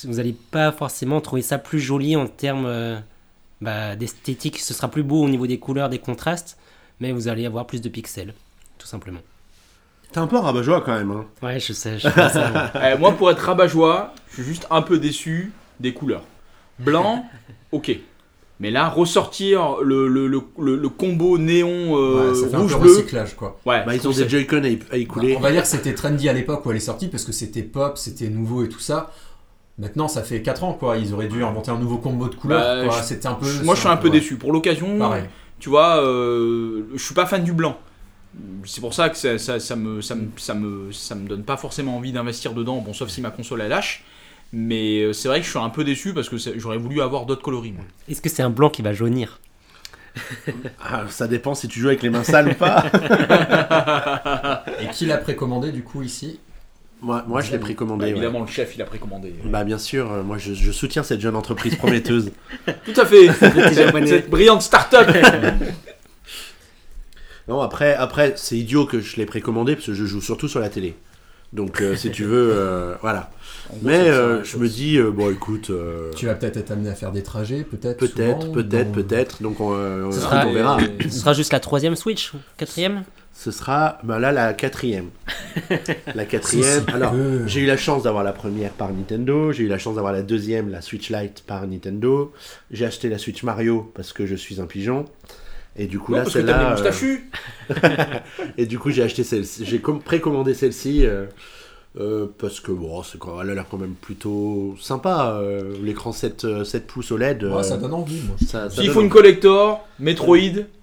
vous 0.04 0.14
n'allez 0.14 0.34
pas 0.50 0.70
forcément 0.72 1.20
trouver 1.20 1.42
ça 1.42 1.58
plus 1.58 1.80
joli 1.80 2.14
en 2.16 2.26
termes 2.26 2.66
euh, 2.66 2.98
bah, 3.60 3.96
d'esthétique. 3.96 4.58
Ce 4.58 4.74
sera 4.74 4.88
plus 4.88 5.02
beau 5.02 5.22
au 5.24 5.28
niveau 5.28 5.46
des 5.46 5.58
couleurs, 5.58 5.88
des 5.88 5.98
contrastes, 5.98 6.58
mais 7.00 7.12
vous 7.12 7.28
allez 7.28 7.46
avoir 7.46 7.66
plus 7.66 7.80
de 7.80 7.88
pixels, 7.88 8.34
tout 8.78 8.86
simplement. 8.86 9.20
T'es 10.12 10.18
un 10.18 10.26
peu 10.26 10.36
rabat-joie 10.36 10.82
quand 10.82 10.92
même. 10.94 11.10
Hein. 11.10 11.24
Ouais, 11.40 11.58
je 11.58 11.72
sais, 11.72 11.98
je 11.98 12.08
ça. 12.10 12.72
Eh, 12.92 12.98
moi, 12.98 13.12
pour 13.12 13.30
être 13.30 13.38
rabat-joie, 13.40 14.12
je 14.28 14.34
suis 14.34 14.44
juste 14.44 14.66
un 14.70 14.82
peu 14.82 14.98
déçu 14.98 15.52
des 15.80 15.94
couleurs. 15.94 16.24
Blanc, 16.78 17.24
ok. 17.72 17.98
Mais 18.60 18.70
là, 18.70 18.88
ressortir 18.88 19.78
le, 19.82 20.06
le, 20.06 20.28
le, 20.28 20.40
le- 20.58 20.76
le 20.76 20.88
combo 20.88 21.36
néon 21.36 21.96
euh, 21.96 22.32
Ouais, 22.32 22.50
peu 22.50 22.56
rouge-bleu, 22.58 22.90
recyclage 22.92 23.34
quoi. 23.34 23.58
ouais, 23.66 23.84
Bah, 23.84 23.94
ils 23.96 24.06
ont 24.06 24.12
des 24.12 24.28
Joy-Con 24.28 24.62
à 24.62 24.94
à 24.94 24.98
y 24.98 25.06
couler. 25.06 25.34
On 25.36 25.40
va 25.40 25.50
dire 25.50 25.62
que 25.62 25.68
c'était 25.68 25.94
trendy 25.94 26.28
à 26.28 26.32
l'époque 26.32 26.64
où 26.64 26.70
elle 26.70 26.76
est 26.76 26.80
sortie 26.80 27.08
parce 27.08 27.24
que 27.24 27.32
c'était 27.32 27.62
pop, 27.62 27.98
c'était 27.98 28.28
nouveau 28.28 28.64
et 28.64 28.68
tout 28.68 28.78
ça. 28.78 29.12
Maintenant, 29.78 30.06
ça 30.06 30.22
fait 30.22 30.42
4 30.42 30.62
ans 30.64 30.74
quoi. 30.74 30.96
Ils 30.98 31.12
auraient 31.12 31.26
dû 31.28 31.42
inventer 31.42 31.70
un 31.72 31.78
nouveau 31.78 31.96
combo 31.98 32.28
de 32.28 32.34
couleurs. 32.36 32.86
Bah, 32.86 33.02
C'était 33.02 33.26
un 33.26 33.34
peu. 33.34 33.46
Moi, 33.64 33.74
je 33.74 33.80
suis 33.80 33.88
un 33.88 33.96
peu 33.96 34.08
ouais. 34.08 34.20
déçu. 34.20 34.36
Pour 34.36 34.52
l'occasion, 34.52 34.98
tu 35.58 35.68
vois, 35.70 35.96
euh, 36.04 36.82
je 36.94 37.02
suis 37.02 37.14
pas 37.14 37.26
fan 37.26 37.42
du 37.42 37.52
blanc. 37.52 37.78
C'est 38.64 38.80
pour 38.80 38.94
ça 38.94 39.08
que 39.10 39.16
ça, 39.16 39.38
ça, 39.38 39.60
ça 39.60 39.76
me, 39.76 40.00
ça, 40.00 40.14
me, 40.14 40.28
ça, 40.36 40.54
me, 40.54 40.92
ça 40.92 41.14
me 41.14 41.28
donne 41.28 41.42
pas 41.42 41.56
forcément 41.56 41.96
envie 41.96 42.12
d'investir 42.12 42.54
dedans, 42.54 42.78
bon, 42.78 42.92
sauf 42.94 43.08
si 43.10 43.20
ma 43.20 43.30
console 43.30 43.60
elle 43.62 43.68
lâche. 43.68 44.04
Mais 44.52 45.00
euh, 45.00 45.12
c'est 45.12 45.28
vrai 45.28 45.40
que 45.40 45.46
je 45.46 45.50
suis 45.50 45.58
un 45.58 45.70
peu 45.70 45.82
déçu 45.82 46.12
parce 46.12 46.28
que 46.28 46.36
j'aurais 46.56 46.76
voulu 46.76 47.00
avoir 47.00 47.24
d'autres 47.24 47.42
coloris. 47.42 47.72
Moi. 47.72 47.84
Est-ce 48.08 48.20
que 48.20 48.28
c'est 48.28 48.42
un 48.42 48.50
blanc 48.50 48.68
qui 48.68 48.82
va 48.82 48.92
jaunir 48.92 49.40
Ah, 50.80 51.04
ça 51.08 51.26
dépend 51.26 51.54
si 51.54 51.68
tu 51.68 51.80
joues 51.80 51.88
avec 51.88 52.02
les 52.02 52.10
mains 52.10 52.24
sales 52.24 52.48
ou 52.48 52.54
pas. 52.54 52.84
Et 54.80 54.88
qui 54.88 55.06
l'a 55.06 55.16
précommandé 55.16 55.72
du 55.72 55.82
coup 55.82 56.02
ici? 56.02 56.38
Moi, 57.00 57.24
moi, 57.26 57.40
je 57.40 57.50
l'ai 57.50 57.58
précommandé. 57.58 57.98
Bah, 57.98 58.04
ouais. 58.04 58.10
évidemment, 58.10 58.40
le 58.42 58.46
chef 58.46 58.76
il 58.76 58.82
a 58.82 58.84
précommandé. 58.84 59.34
Bah 59.44 59.64
bien 59.64 59.78
sûr, 59.78 60.12
euh, 60.12 60.22
moi 60.22 60.38
je, 60.38 60.54
je 60.54 60.70
soutiens 60.70 61.02
cette 61.02 61.20
jeune 61.20 61.34
entreprise 61.34 61.74
prometteuse. 61.74 62.30
Tout 62.66 63.00
à 63.00 63.06
fait, 63.06 63.32
cette, 63.32 64.30
brillante 64.30 64.62
start-up. 64.62 65.08
non, 67.48 67.60
après, 67.60 67.94
après 67.94 68.34
c'est 68.36 68.56
idiot 68.56 68.86
que 68.86 69.00
je 69.00 69.16
l'ai 69.16 69.26
précommandé 69.26 69.74
parce 69.74 69.86
que 69.86 69.94
je 69.94 70.04
joue 70.04 70.20
surtout 70.20 70.46
sur 70.46 70.60
la 70.60 70.68
télé. 70.68 70.94
Donc 71.52 71.80
euh, 71.80 71.96
si 71.96 72.10
tu 72.10 72.24
veux, 72.24 72.52
euh, 72.54 72.94
voilà. 73.02 73.30
Mais 73.80 74.08
euh, 74.10 74.44
je 74.44 74.50
chose. 74.50 74.60
me 74.60 74.68
dis, 74.68 74.98
euh, 74.98 75.10
bon 75.10 75.30
écoute, 75.30 75.70
euh, 75.70 76.10
Tu 76.14 76.26
vas 76.26 76.34
peut-être 76.34 76.58
être 76.58 76.70
amené 76.72 76.90
à 76.90 76.94
faire 76.94 77.10
des 77.12 77.22
trajets, 77.22 77.64
peut-être. 77.64 77.98
peut-être, 77.98 78.42
souvent, 78.42 78.52
peut-être, 78.54 78.92
dans- 78.92 79.02
peut-être. 79.02 79.42
Donc 79.42 79.60
on, 79.60 79.72
euh, 79.74 80.04
on- 80.06 80.12
Ce 80.12 80.20
sera- 80.20 80.46
on 80.46 80.52
verra. 80.52 80.78
Ce 81.00 81.08
sera 81.10 81.32
juste 81.32 81.52
la 81.52 81.60
troisième 81.60 81.96
Switch 81.96 82.34
ou 82.34 82.36
Quatrième? 82.58 83.04
Ce 83.34 83.50
sera, 83.50 83.98
bah 84.04 84.18
là, 84.18 84.30
la 84.30 84.52
quatrième. 84.52 85.06
La 86.14 86.26
quatrième. 86.26 86.84
Alors, 86.92 87.14
j'ai 87.46 87.60
eu 87.60 87.66
la 87.66 87.78
chance 87.78 88.02
d'avoir 88.02 88.22
la 88.22 88.32
première 88.32 88.70
par 88.72 88.92
Nintendo. 88.92 89.52
J'ai 89.52 89.64
eu 89.64 89.68
la 89.68 89.78
chance 89.78 89.94
d'avoir 89.94 90.12
la 90.12 90.22
deuxième, 90.22 90.70
la 90.70 90.82
Switch 90.82 91.10
Lite 91.10 91.42
par 91.46 91.66
Nintendo. 91.66 92.32
J'ai 92.70 92.84
acheté 92.84 93.08
la 93.08 93.16
Switch 93.18 93.42
Mario 93.42 93.90
parce 93.94 94.12
que 94.12 94.26
je 94.26 94.36
suis 94.36 94.60
un 94.60 94.66
pigeon. 94.66 95.06
Et 95.76 95.86
du 95.86 95.98
coup 95.98 96.12
Non, 96.12 96.18
là, 96.18 96.22
parce 96.24 96.34
que 96.34 96.40
celle-là. 96.40 96.68
euh, 96.68 96.70
moustachus. 96.72 97.24
Et 98.58 98.66
du 98.66 98.78
coup, 98.78 98.90
j'ai 98.90 99.02
acheté 99.02 99.24
celle-ci. 99.24 99.64
J'ai 99.64 99.78
com- 99.80 100.02
précommandé 100.02 100.52
celle-ci 100.54 101.06
euh, 101.06 101.24
euh, 102.00 102.26
parce 102.38 102.60
que 102.60 102.72
bon, 102.72 103.02
c'est 103.02 103.18
quand- 103.18 103.40
elle 103.42 103.50
a 103.50 103.54
l'air 103.54 103.66
quand 103.70 103.78
même 103.78 103.94
plutôt 104.00 104.74
sympa. 104.80 105.38
euh, 105.42 105.74
L'écran 105.82 106.12
7, 106.12 106.44
euh, 106.44 106.64
7 106.64 106.86
pouces 106.86 107.10
OLED. 107.12 107.44
Ouais, 107.44 107.50
euh, 107.52 107.62
ça 107.62 107.76
donne 107.76 107.92
envie, 107.94 108.20
moi. 108.26 108.36
ça- 108.40 108.70
ça 108.70 108.80
S'il 108.82 108.90
faut 108.90 109.02
une 109.02 109.08
collector, 109.10 109.86
Metroid, 109.98 110.38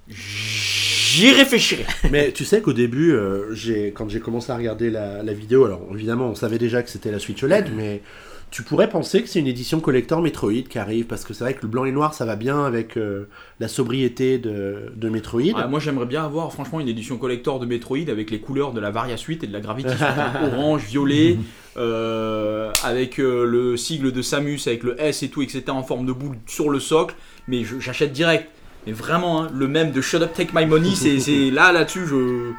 j'y 0.08 1.32
réfléchirai. 1.32 1.86
Mais 2.12 2.32
tu 2.32 2.46
sais 2.46 2.62
qu'au 2.62 2.74
début, 2.74 3.14
euh, 3.14 3.54
j'ai 3.54 3.88
quand 3.92 4.10
j'ai 4.10 4.20
commencé 4.20 4.52
à 4.52 4.58
regarder 4.58 4.90
la, 4.90 5.24
la 5.24 5.34
vidéo, 5.34 5.66
alors 5.66 5.82
évidemment, 5.94 6.28
on 6.28 6.36
savait 6.36 6.58
déjà 6.60 6.84
que 6.84 6.90
c'était 6.90 7.12
la 7.12 7.20
Switch 7.20 7.44
OLED, 7.44 7.68
mais 7.76 8.02
tu 8.52 8.64
pourrais 8.64 8.90
penser 8.90 9.22
que 9.22 9.30
c'est 9.30 9.40
une 9.40 9.48
édition 9.48 9.80
collector 9.80 10.22
Metroid 10.22 10.64
qui 10.70 10.80
arrive 10.80 11.06
parce 11.06 11.24
que 11.24 11.34
c'est 11.34 11.44
vrai 11.44 11.54
que 11.54 11.62
le 11.62 11.68
blanc 11.68 11.86
et 11.86 11.92
noir 11.92 12.14
ça 12.14 12.26
va 12.26 12.36
bien 12.36 12.66
avec 12.66 12.98
euh, 12.98 13.28
la 13.60 13.68
sobriété 13.68 14.38
de, 14.40 14.92
de 14.96 15.10
Metroid. 15.10 15.54
Ah, 15.56 15.68
moi 15.68 15.80
j'aimerais 15.80 16.06
bien 16.08 16.24
avoir 16.26 16.52
franchement 16.52 16.80
une 16.80 16.88
édition 16.88 17.18
collector 17.18 17.60
de 17.60 17.66
Metroid 17.66 18.10
avec 18.10 18.32
les 18.32 18.40
couleurs 18.40 18.74
de 18.74 18.80
la 18.80 18.92
Varia 18.92 19.18
Suite 19.18 19.44
et 19.44 19.48
de 19.48 19.54
la 19.54 19.60
Gravity. 19.62 19.94
Orange, 20.54 20.84
violet, 20.86 21.38
euh, 21.78 22.72
avec 22.84 23.20
euh, 23.20 23.46
le 23.46 23.78
sigle 23.78 24.12
de 24.12 24.22
Samus, 24.22 24.60
avec 24.68 24.84
le 24.84 25.00
S 25.02 25.24
et 25.24 25.30
tout, 25.30 25.42
etc. 25.42 25.64
en 25.70 25.84
forme 25.84 26.06
de 26.06 26.12
boule 26.12 26.36
sur 26.48 26.70
le 26.70 26.80
socle. 26.80 27.16
Mais 27.48 27.64
j'achète 27.80 28.12
direct. 28.12 28.48
Mais 28.88 28.94
vraiment, 28.94 29.44
hein, 29.44 29.48
le 29.54 29.68
même 29.68 29.92
de 29.92 30.02
Shut 30.02 30.22
Up 30.22 30.32
Take 30.34 30.52
My 30.56 30.66
Money, 30.66 30.92
c'est- 30.96 31.52
là, 31.52 31.72
là-dessus, 31.72 32.06
je. 32.08 32.52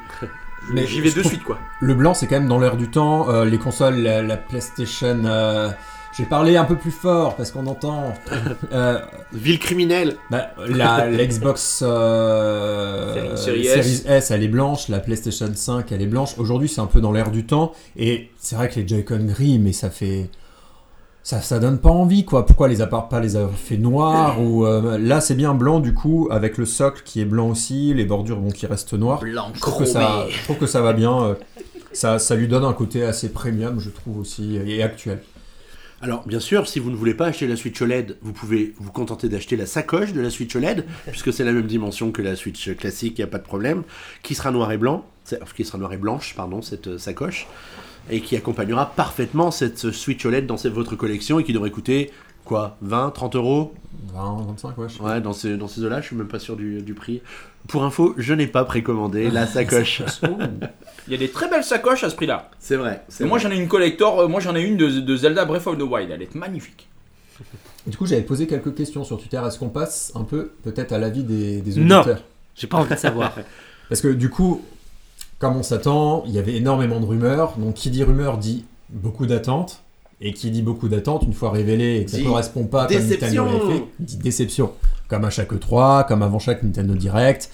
Mais 0.73 0.87
J'y 0.87 1.01
vais 1.01 1.11
de 1.11 1.23
suite 1.23 1.43
quoi. 1.43 1.59
Le 1.81 1.95
blanc, 1.95 2.15
c'est 2.15 2.27
quand 2.27 2.37
même 2.39 2.49
dans 2.49 2.59
l'air 2.59 2.77
du 2.77 2.89
temps. 2.91 3.29
Euh, 3.31 3.45
les 3.45 3.59
consoles, 3.59 3.97
la, 3.97 4.23
la 4.23 4.37
PlayStation. 4.37 5.23
euh, 5.25 5.71
Je 6.13 6.23
vais 6.23 6.29
parler 6.29 6.57
un 6.57 6.65
peu 6.65 6.77
plus 6.77 6.91
fort 6.91 7.37
parce 7.37 7.51
qu'on 7.51 7.67
entend. 7.67 8.13
Euh, 8.73 9.01
Ville 9.33 9.59
criminelle. 9.59 10.17
bah, 10.31 10.51
la, 10.69 11.09
la 11.09 11.27
Xbox 11.27 11.83
euh, 11.85 13.37
Série- 13.37 13.65
Série 13.65 14.03
S. 14.07 14.31
elle 14.31 14.43
est 14.45 14.49
blanche. 14.49 14.89
La 14.89 15.01
PlayStation 15.01 15.51
5, 15.53 15.91
elle 15.93 16.03
est 16.03 16.07
blanche. 16.07 16.35
Aujourd'hui, 16.39 16.69
c'est 16.69 16.81
un 16.81 16.87
peu 16.87 17.01
dans 17.01 17.13
l'air 17.13 17.31
du 17.31 17.45
temps. 17.47 17.73
Et 17.97 18.31
c'est 18.39 18.55
vrai 18.57 18.69
que 18.69 18.79
les 18.81 18.87
Joy-Con 18.87 19.25
gris, 19.27 19.59
mais 19.59 19.73
ça 19.73 19.91
fait. 19.91 20.29
Ça, 21.23 21.41
ça 21.43 21.59
donne 21.59 21.79
pas 21.79 21.91
envie, 21.91 22.25
quoi. 22.25 22.47
Pourquoi 22.47 22.67
les 22.69 22.81
a 22.81 22.87
pas 22.87 23.09
les 23.21 23.37
avoir 23.37 23.53
fait 23.55 23.77
noirs 23.77 24.41
ou 24.41 24.65
euh, 24.65 24.97
là 24.99 25.21
c'est 25.21 25.35
bien 25.35 25.55
blanc 25.55 25.79
du 25.81 25.93
coup 25.93 26.29
avec 26.31 26.57
le 26.57 26.65
socle 26.65 27.03
qui 27.05 27.21
est 27.21 27.27
blanc 27.27 27.49
aussi, 27.51 27.93
les 27.95 28.05
bordures 28.05 28.39
bon 28.39 28.51
qui 28.51 28.67
restent 28.67 28.95
noires. 28.95 29.21
Blanc 29.21 29.51
Je 29.55 29.61
trouve 29.61 29.79
que 29.81 29.85
ça, 29.85 30.27
je 30.31 30.43
trouve 30.45 30.57
que 30.57 30.67
ça 30.67 30.81
va 30.81 30.93
bien. 30.95 31.23
euh, 31.23 31.35
Ça, 31.93 32.19
ça 32.19 32.37
lui 32.37 32.49
donne 32.49 32.65
un 32.65 32.73
côté 32.73 33.03
assez 33.05 33.29
premium, 33.31 33.81
je 33.81 33.91
trouve 33.91 34.19
aussi, 34.19 34.57
et 34.65 34.83
actuel. 34.83 35.21
Alors, 36.03 36.27
bien 36.27 36.41
sûr, 36.41 36.67
si 36.67 36.79
vous 36.79 36.91
ne 36.91 36.97
voulez 36.97 37.13
pas 37.13 37.27
acheter 37.27 37.47
la 37.47 37.57
Switch 37.57 37.83
OLED, 37.83 38.17
vous 38.23 38.33
pouvez 38.33 38.75
vous 38.79 38.91
contenter 38.91 39.29
d'acheter 39.29 39.57
la 39.57 39.67
sacoche 39.67 40.15
de 40.15 40.21
la 40.23 40.31
Switch 40.31 40.55
OLED, 40.57 40.87
puisque 41.09 41.31
c'est 41.33 41.45
la 41.45 41.53
même 41.53 41.67
dimension 41.67 42.11
que 42.13 42.23
la 42.23 42.37
Switch 42.37 42.75
classique, 42.77 43.19
il 43.19 43.21
n'y 43.21 43.25
a 43.25 43.31
pas 43.31 43.37
de 43.39 43.43
problème, 43.45 43.83
qui 44.23 44.35
sera 44.35 44.51
noir 44.51 44.73
et 44.73 44.79
blanc, 44.79 45.05
qui 45.55 45.65
sera 45.65 45.77
noir 45.77 45.93
et 45.93 45.99
blanche, 45.99 46.35
pardon, 46.35 46.63
cette 46.63 46.87
euh, 46.87 46.97
sacoche, 46.99 47.47
et 48.09 48.21
qui 48.21 48.37
accompagnera 48.37 48.87
parfaitement 48.95 49.51
cette 49.51 49.85
euh, 49.87 49.93
Switch 49.93 50.25
OLED 50.25 50.47
dans 50.47 50.57
cette- 50.57 50.73
votre 50.73 50.97
collection 50.97 51.39
et 51.39 51.45
qui 51.45 51.53
devrait 51.53 51.71
coûter 51.71 52.11
quoi 52.45 52.77
20, 52.83 53.11
30 53.11 53.37
euros? 53.37 53.75
20, 54.15 54.43
25, 54.49 54.79
ouais. 54.79 54.89
je 54.89 54.93
sais 54.95 54.99
pas. 55.01 55.05
Ouais, 55.15 55.21
dans 55.21 55.33
ces, 55.33 55.57
dans 55.57 55.69
ces 55.69 55.85
eaux-là, 55.85 56.01
je 56.01 56.07
suis 56.07 56.17
même 56.17 56.29
pas 56.29 56.39
sûr 56.39 56.57
du, 56.57 56.83
du 56.83 56.95
prix. 56.95 57.21
Pour 57.69 57.85
info, 57.85 58.15
je 58.17 58.33
n'ai 58.35 58.47
pas 58.47 58.65
précommandé 58.65 59.31
la 59.31 59.47
sacoche. 59.49 60.03
Il 61.07 61.13
y 61.13 61.15
a 61.15 61.19
des 61.19 61.29
très 61.29 61.49
belles 61.49 61.65
sacoches 61.65 62.03
à 62.05 62.11
ce 62.11 62.17
prix-là. 62.17 62.51
c'est 62.59 62.77
vrai. 62.77 63.03
Et 63.21 63.25
moi 63.25 63.39
j'en 63.39 63.51
ai 63.51 63.57
une 63.57 63.69
collector, 63.69 64.21
euh, 64.21 64.29
moi 64.29 64.41
j'en 64.41 64.55
ai 64.57 64.63
une 64.63 64.77
de, 64.77 64.89
de 64.89 65.17
Zelda 65.17 65.45
Breath 65.45 65.67
of 65.67 65.77
the 65.79 65.83
Wild, 65.83 66.11
elle 66.11 66.23
est 66.23 66.35
magnifique. 66.35 66.89
Du 67.87 67.97
coup, 67.97 68.05
j'avais 68.07 68.23
posé 68.23 68.47
quelques 68.47 68.75
questions 68.75 69.05
sur 69.05 69.19
Twitter. 69.19 69.41
Est-ce 69.47 69.59
qu'on 69.59 69.71
passe 69.71 70.13
un 70.15 70.25
peu, 70.25 70.53
peut-être, 70.63 70.93
à 70.93 70.99
l'avis 70.99 71.23
des, 71.25 71.63
des 71.63 71.81
Non. 71.81 72.01
auditeurs? 72.01 72.23
J'ai 72.55 72.67
pas 72.67 72.77
envie 72.77 72.91
de 72.95 72.99
savoir. 72.99 73.35
Parce 73.89 74.03
que 74.03 74.09
du 74.09 74.29
coup, 74.29 74.63
comme 75.41 75.57
on 75.57 75.63
s'attend, 75.65 76.23
il 76.27 76.33
y 76.33 76.39
avait 76.39 76.55
énormément 76.55 77.01
de 77.01 77.07
rumeurs. 77.07 77.55
Donc, 77.59 77.75
qui 77.75 77.91
dit 77.91 78.05
rumeur 78.05 78.39
dit 78.39 78.65
beaucoup 78.91 79.27
d'attentes. 79.27 79.83
Et 80.23 80.35
qui 80.35 80.51
dit 80.51 80.61
beaucoup 80.61 80.89
d'attentes, 80.89 81.23
une 81.23 81.33
fois 81.33 81.51
révélé 81.51 81.97
et 82.01 82.05
que 82.05 82.11
ça 82.11 82.19
ne 82.19 82.25
correspond 82.25 82.65
pas 82.65 82.87
comme. 82.87 83.09
Nintendo 83.47 83.59
l'avait 83.67 83.79
fait, 83.79 83.85
dit 84.01 84.17
déception. 84.19 84.73
Comme 85.09 85.25
à 85.25 85.31
chaque 85.31 85.51
E3, 85.53 86.07
comme 86.07 86.23
avant 86.23 86.39
chaque 86.39 86.63
Nintendo 86.63 86.95
Direct. 86.95 87.51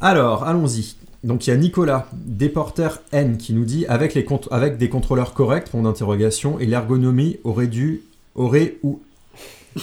Alors, 0.00 0.44
allons-y. 0.44 0.96
Donc, 1.24 1.46
il 1.46 1.50
y 1.50 1.52
a 1.52 1.56
Nicolas, 1.56 2.08
Déporteur 2.14 3.00
N, 3.12 3.36
qui 3.36 3.52
nous 3.52 3.64
dit 3.66 3.84
avec, 3.86 4.14
les 4.14 4.24
cont- 4.24 4.40
avec 4.50 4.78
des 4.78 4.88
contrôleurs 4.88 5.34
corrects, 5.34 5.68
point 5.70 5.82
d'interrogation, 5.82 6.58
et 6.58 6.64
l'ergonomie 6.66 7.36
aurait 7.44 7.66
dû, 7.68 8.00
aurait 8.34 8.78
ou? 8.82 9.00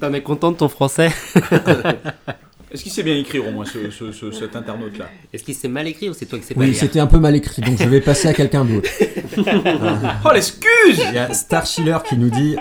Pas 0.00 0.10
mécontent 0.10 0.52
de 0.52 0.56
ton 0.58 0.68
français? 0.68 1.10
Est-ce 2.72 2.82
qu'il 2.84 2.92
sait 2.92 3.02
bien 3.02 3.16
écrire 3.16 3.46
au 3.46 3.50
moins 3.50 3.64
ce, 3.64 3.90
ce- 3.90 4.12
ce- 4.12 4.30
cet 4.30 4.54
internaute-là 4.54 5.08
Est-ce 5.32 5.42
qu'il 5.42 5.54
s'est 5.54 5.68
mal 5.68 5.88
écrit 5.88 6.08
ou 6.08 6.14
c'est 6.14 6.26
toi 6.26 6.38
qui 6.38 6.44
sais 6.44 6.54
pas 6.54 6.60
Oui, 6.60 6.68
lire 6.70 6.76
c'était 6.78 7.00
un 7.00 7.06
peu 7.08 7.18
mal 7.18 7.34
écrit, 7.34 7.62
donc 7.62 7.76
je 7.78 7.88
vais 7.88 8.00
passer 8.00 8.28
à 8.28 8.34
quelqu'un 8.34 8.64
d'autre. 8.64 8.88
Oh 10.24 10.30
l'excuse 10.32 10.98
Il 11.08 11.14
y 11.14 11.18
a 11.18 11.32
Star 11.34 11.66
Schiller 11.66 11.98
qui 12.08 12.16
nous 12.16 12.30
dit. 12.30 12.56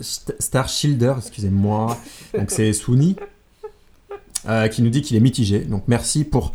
St- 0.00 0.34
Star 0.40 0.68
Shielder, 0.68 1.14
excusez-moi. 1.18 1.98
Donc 2.36 2.50
c'est 2.50 2.72
Souni. 2.72 3.16
euh, 4.48 4.68
qui 4.68 4.82
nous 4.82 4.90
dit 4.90 5.02
qu'il 5.02 5.16
est 5.16 5.20
mitigé. 5.20 5.60
Donc 5.60 5.84
merci 5.86 6.24
pour 6.24 6.52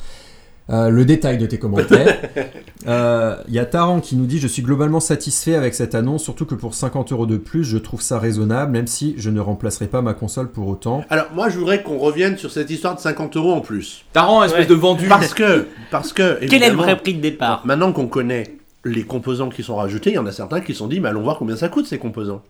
euh, 0.69 0.89
le 0.89 1.05
détail 1.05 1.37
de 1.37 1.45
tes 1.45 1.57
commentaires. 1.59 2.17
Euh, 2.87 3.35
Il 3.49 3.53
y 3.53 3.59
a 3.59 3.65
Taran 3.65 3.99
qui 3.99 4.15
nous 4.15 4.25
dit 4.27 4.39
Je 4.39 4.47
suis 4.47 4.61
globalement 4.61 5.01
satisfait 5.01 5.55
avec 5.55 5.73
cette 5.73 5.93
annonce, 5.93 6.23
surtout 6.23 6.45
que 6.45 6.55
pour 6.55 6.73
50 6.73 7.11
euros 7.11 7.25
de 7.25 7.35
plus, 7.35 7.65
je 7.65 7.77
trouve 7.77 8.01
ça 8.01 8.17
raisonnable, 8.17 8.71
même 8.71 8.87
si 8.87 9.13
je 9.17 9.29
ne 9.29 9.41
remplacerai 9.41 9.87
pas 9.87 10.01
ma 10.01 10.13
console 10.13 10.49
pour 10.49 10.67
autant. 10.69 11.03
Alors, 11.09 11.25
moi, 11.35 11.49
je 11.49 11.57
voudrais 11.59 11.83
qu'on 11.83 11.97
revienne 11.97 12.37
sur 12.37 12.49
cette 12.49 12.69
histoire 12.69 12.95
de 12.95 13.01
50 13.01 13.35
euros 13.35 13.51
en 13.51 13.59
plus. 13.59 14.05
Taran, 14.13 14.41
espèce 14.43 14.61
Ouais. 14.61 14.65
de 14.67 14.73
vendu. 14.75 15.07
Parce 15.09 15.33
que, 15.33 15.67
parce 15.91 16.13
que, 16.13 16.39
Quel 16.49 16.63
est 16.63 16.69
le 16.69 16.77
vrai 16.77 16.95
prix 16.95 17.15
de 17.15 17.19
départ 17.19 17.61
Maintenant 17.65 17.91
qu'on 17.91 18.07
connaît 18.07 18.55
les 18.85 19.03
composants 19.03 19.49
qui 19.49 19.63
sont 19.63 19.75
rajoutés, 19.75 20.11
il 20.11 20.15
y 20.15 20.19
en 20.19 20.25
a 20.27 20.31
certains 20.31 20.61
qui 20.61 20.71
se 20.71 20.79
sont 20.79 20.87
dit, 20.87 21.01
mais 21.01 21.09
allons 21.09 21.23
voir 21.23 21.37
combien 21.39 21.57
ça 21.57 21.67
coûte 21.67 21.87
ces 21.87 21.97
composants. 21.97 22.41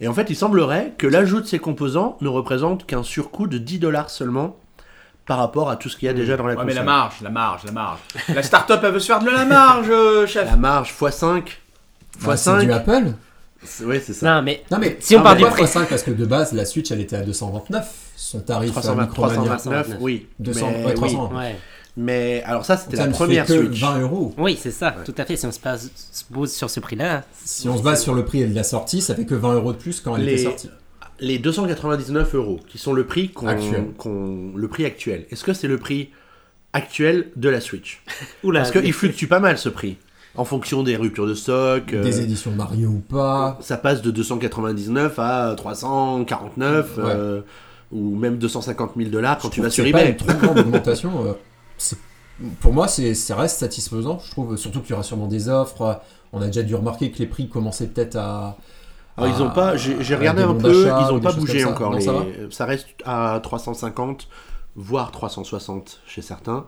Et 0.00 0.06
en 0.06 0.14
fait, 0.14 0.30
il 0.30 0.36
semblerait 0.36 0.92
que 0.96 1.08
l'ajout 1.08 1.40
de 1.40 1.46
ces 1.46 1.58
composants 1.58 2.18
ne 2.20 2.28
représente 2.28 2.86
qu'un 2.86 3.02
surcoût 3.02 3.48
de 3.48 3.58
10 3.58 3.80
dollars 3.80 4.10
seulement 4.10 4.54
par 5.26 5.38
rapport 5.38 5.70
à 5.70 5.76
tout 5.76 5.88
ce 5.88 5.96
qu'il 5.96 6.06
y 6.06 6.08
a 6.08 6.14
déjà 6.14 6.36
dans 6.36 6.46
la 6.46 6.54
Ouais, 6.56 6.64
mais 6.64 6.74
la 6.74 6.82
marge, 6.82 7.14
la 7.22 7.30
marge, 7.30 7.62
la 7.64 7.72
marge. 7.72 8.00
La 8.34 8.42
start-up, 8.42 8.80
elle 8.82 8.92
veut 8.92 9.00
se 9.00 9.06
faire 9.06 9.20
de 9.20 9.30
la 9.30 9.44
marge, 9.44 9.86
euh, 9.90 10.26
chef. 10.26 10.44
La 10.48 10.56
marge 10.56 10.92
x5. 10.98 11.42
Ah, 12.26 12.36
c'est 12.36 12.50
du 12.60 12.66
x5. 12.68 12.72
Apple 12.72 13.12
Oui, 13.84 14.00
c'est 14.04 14.12
ça. 14.12 14.34
Non, 14.34 14.42
mais 14.42 14.62
Non 14.70 14.78
mais 14.78 14.96
Si 15.00 15.14
on 15.16 15.20
ah, 15.20 15.22
part 15.22 15.34
mais 15.36 15.44
du 15.44 15.50
prix. 15.50 15.66
5 15.66 15.88
parce 15.88 16.02
que 16.02 16.10
de 16.10 16.24
base 16.26 16.52
la 16.52 16.64
Switch 16.64 16.90
elle 16.90 17.00
était 17.00 17.16
à 17.16 17.22
229 17.22 17.86
son 18.16 18.40
tarif 18.40 18.70
à 18.76 18.80
320, 18.80 19.02
Micromania. 19.02 19.56
329, 19.56 19.96
oui. 20.00 20.26
200, 20.38 20.70
mais, 20.70 20.84
ouais, 20.86 20.94
300. 20.94 21.30
oui. 21.32 21.38
ouais. 21.38 21.56
Mais 21.96 22.42
alors 22.46 22.64
ça, 22.64 22.76
c'était 22.78 22.96
Ça 22.96 23.02
la 23.02 23.08
ne 23.08 23.12
première 23.14 23.46
fait 23.46 23.58
que 23.58 23.66
Switch. 23.66 23.80
20 23.80 23.98
euros. 24.00 24.34
Oui, 24.38 24.58
c'est 24.60 24.70
ça, 24.70 24.94
tout 25.04 25.14
à 25.18 25.24
fait. 25.26 25.36
Si 25.36 25.44
on 25.46 25.52
se, 25.52 25.60
passe, 25.60 25.90
se 26.10 26.24
pose 26.32 26.50
sur 26.52 26.70
ce 26.70 26.80
prix-là, 26.80 27.22
Si 27.44 27.68
on 27.68 27.76
se 27.76 27.82
base 27.82 28.02
sur 28.02 28.14
le 28.14 28.24
prix 28.24 28.46
de 28.46 28.54
la 28.54 28.64
sortie, 28.64 29.02
ça 29.02 29.14
fait 29.14 29.26
que 29.26 29.34
20 29.34 29.54
euros 29.54 29.72
de 29.72 29.78
plus 29.78 30.00
quand 30.00 30.16
elle 30.16 30.24
Les- 30.24 30.32
était 30.34 30.44
sortie. 30.44 30.70
Les 31.22 31.38
299 31.38 32.34
euros, 32.34 32.60
qui 32.68 32.78
sont 32.78 32.92
le 32.92 33.06
prix 33.06 33.30
qu'on, 33.30 33.46
Actuel. 33.46 33.86
qu'on- 33.96 34.52
le 34.56 34.68
prix 34.68 34.84
actuel. 34.84 35.26
Est-ce 35.30 35.44
que 35.44 35.52
c'est 35.52 35.68
le 35.68 35.78
prix 35.78 36.10
actuel 36.72 37.28
de 37.36 37.48
la 37.48 37.60
Switch 37.60 38.02
oula, 38.44 38.60
Parce 38.60 38.72
qu'il 38.72 38.92
fluctue 38.92 39.26
pas 39.26 39.40
mal 39.40 39.56
ce 39.56 39.68
prix. 39.68 39.96
En 40.34 40.44
fonction 40.44 40.82
des 40.82 40.96
ruptures 40.96 41.26
de 41.26 41.34
stock. 41.34 41.92
euh, 41.92 42.02
Des 42.02 42.20
éditions 42.22 42.50
Mario 42.52 42.88
ou 42.88 42.98
pas. 43.00 43.58
ça 43.60 43.76
passe 43.76 44.02
de 44.02 44.10
299 44.10 45.18
à 45.18 45.54
349 45.56 46.96
Ouais. 46.96 47.02
euh, 47.06 47.40
ou 47.92 48.16
même 48.16 48.38
250 48.38 48.92
000 48.96 49.10
dollars 49.10 49.38
quand 49.38 49.48
Je 49.48 49.52
tu 49.54 49.60
vas 49.60 49.68
sur 49.70 49.84
c'est 49.84 49.90
pas 49.92 50.00
eBay. 50.00 50.10
une 50.12 50.16
trop 50.16 50.32
grande 50.32 50.58
augmentation. 50.58 51.26
euh, 51.26 51.32
c'est- 51.76 51.98
Pour 52.60 52.72
moi, 52.72 52.88
c'est, 52.88 53.14
ça 53.14 53.36
reste 53.36 53.58
satisfaisant, 53.60 54.18
je 54.24 54.30
trouve. 54.30 54.56
Surtout 54.56 54.80
qu'il 54.80 54.90
y 54.90 54.92
aura 54.94 55.02
sûrement 55.02 55.28
des 55.28 55.48
offres. 55.50 56.00
On 56.32 56.40
a 56.40 56.46
déjà 56.46 56.62
dû 56.62 56.74
remarquer 56.74 57.10
que 57.12 57.18
les 57.18 57.26
prix 57.26 57.48
commençaient 57.48 57.86
peut-être 57.88 58.16
à. 58.16 58.56
Alors, 59.16 59.30
ils 59.36 59.42
ont 59.42 59.48
à- 59.48 59.54
pas, 59.54 59.76
j'ai 59.76 60.14
regardé 60.14 60.42
un 60.42 60.54
peu, 60.54 60.86
ils 60.86 61.12
ont 61.12 61.20
pas 61.20 61.32
bougé 61.32 61.64
encore. 61.64 61.90
Non, 61.92 61.98
les- 61.98 62.50
ça 62.50 62.64
reste 62.64 62.86
à 63.04 63.38
350, 63.42 64.28
voire 64.76 65.10
360 65.10 66.00
chez 66.06 66.22
certains. 66.22 66.64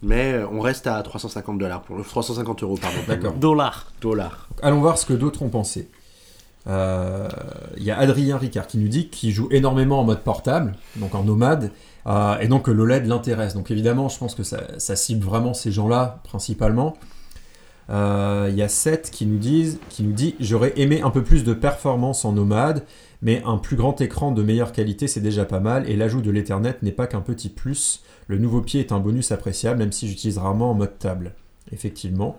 Mais 0.00 0.34
euh, 0.34 0.46
on 0.52 0.60
reste 0.60 0.86
à 0.86 1.02
350 1.02 1.58
dollars 1.58 1.82
pour 1.82 1.96
le 1.96 2.04
350 2.04 2.62
euros 2.62 2.78
pardon. 2.80 2.98
D'accord. 3.08 3.32
dollars. 3.32 3.86
Dollars. 4.00 4.46
Allons 4.62 4.80
voir 4.80 4.96
ce 4.96 5.04
que 5.04 5.12
d'autres 5.12 5.42
ont 5.42 5.48
pensé. 5.48 5.90
Euh, 6.68 7.28
Il 7.76 7.82
y 7.82 7.90
a 7.90 7.98
Adrien 7.98 8.36
Ricard 8.36 8.66
qui 8.66 8.78
nous 8.78 8.88
dit 8.88 9.08
qu'il 9.08 9.32
joue 9.32 9.48
énormément 9.50 10.00
en 10.00 10.04
mode 10.04 10.20
portable, 10.20 10.74
donc 10.96 11.14
en 11.14 11.24
nomade, 11.24 11.72
euh, 12.06 12.38
et 12.38 12.46
donc 12.48 12.66
que 12.66 12.70
l'OLED 12.70 13.06
l'intéresse. 13.06 13.54
Donc 13.54 13.70
évidemment, 13.70 14.08
je 14.08 14.18
pense 14.18 14.34
que 14.34 14.42
ça, 14.42 14.58
ça 14.78 14.94
cible 14.96 15.24
vraiment 15.24 15.54
ces 15.54 15.72
gens-là 15.72 16.20
principalement. 16.24 16.96
Euh, 17.90 18.48
Il 18.50 18.56
y 18.56 18.62
a 18.62 18.68
Seth 18.68 19.10
qui 19.10 19.26
nous, 19.26 19.38
disent, 19.38 19.80
qui 19.88 20.02
nous 20.02 20.12
dit 20.12 20.34
J'aurais 20.40 20.72
aimé 20.76 21.00
un 21.02 21.10
peu 21.10 21.22
plus 21.22 21.44
de 21.44 21.54
performance 21.54 22.24
en 22.24 22.32
nomade, 22.32 22.84
mais 23.22 23.42
un 23.44 23.58
plus 23.58 23.76
grand 23.76 24.00
écran 24.00 24.32
de 24.32 24.42
meilleure 24.42 24.72
qualité, 24.72 25.08
c'est 25.08 25.20
déjà 25.20 25.44
pas 25.44 25.60
mal, 25.60 25.88
et 25.88 25.96
l'ajout 25.96 26.20
de 26.20 26.30
l'Ethernet 26.30 26.76
n'est 26.82 26.92
pas 26.92 27.06
qu'un 27.06 27.20
petit 27.20 27.48
plus. 27.48 28.02
Le 28.26 28.38
nouveau 28.38 28.60
pied 28.60 28.80
est 28.80 28.92
un 28.92 29.00
bonus 29.00 29.32
appréciable, 29.32 29.78
même 29.78 29.92
si 29.92 30.06
j'utilise 30.06 30.38
rarement 30.38 30.70
en 30.70 30.74
mode 30.74 30.98
table. 30.98 31.32
Effectivement. 31.72 32.38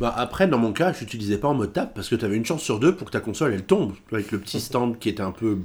Bah, 0.00 0.12
après, 0.16 0.46
dans 0.46 0.58
mon 0.58 0.72
cas, 0.72 0.92
je 0.92 1.00
n'utilisais 1.00 1.38
pas 1.38 1.48
en 1.48 1.54
mode 1.54 1.72
tap 1.72 1.94
parce 1.94 2.08
que 2.08 2.16
tu 2.16 2.24
avais 2.24 2.36
une 2.36 2.44
chance 2.44 2.62
sur 2.62 2.78
deux 2.78 2.94
pour 2.94 3.06
que 3.06 3.12
ta 3.12 3.20
console 3.20 3.54
elle 3.54 3.64
tombe. 3.64 3.94
Avec 4.12 4.30
le 4.30 4.38
petit 4.38 4.60
stand 4.60 4.98
qui 4.98 5.08
était 5.08 5.22
un 5.22 5.30
peu, 5.30 5.58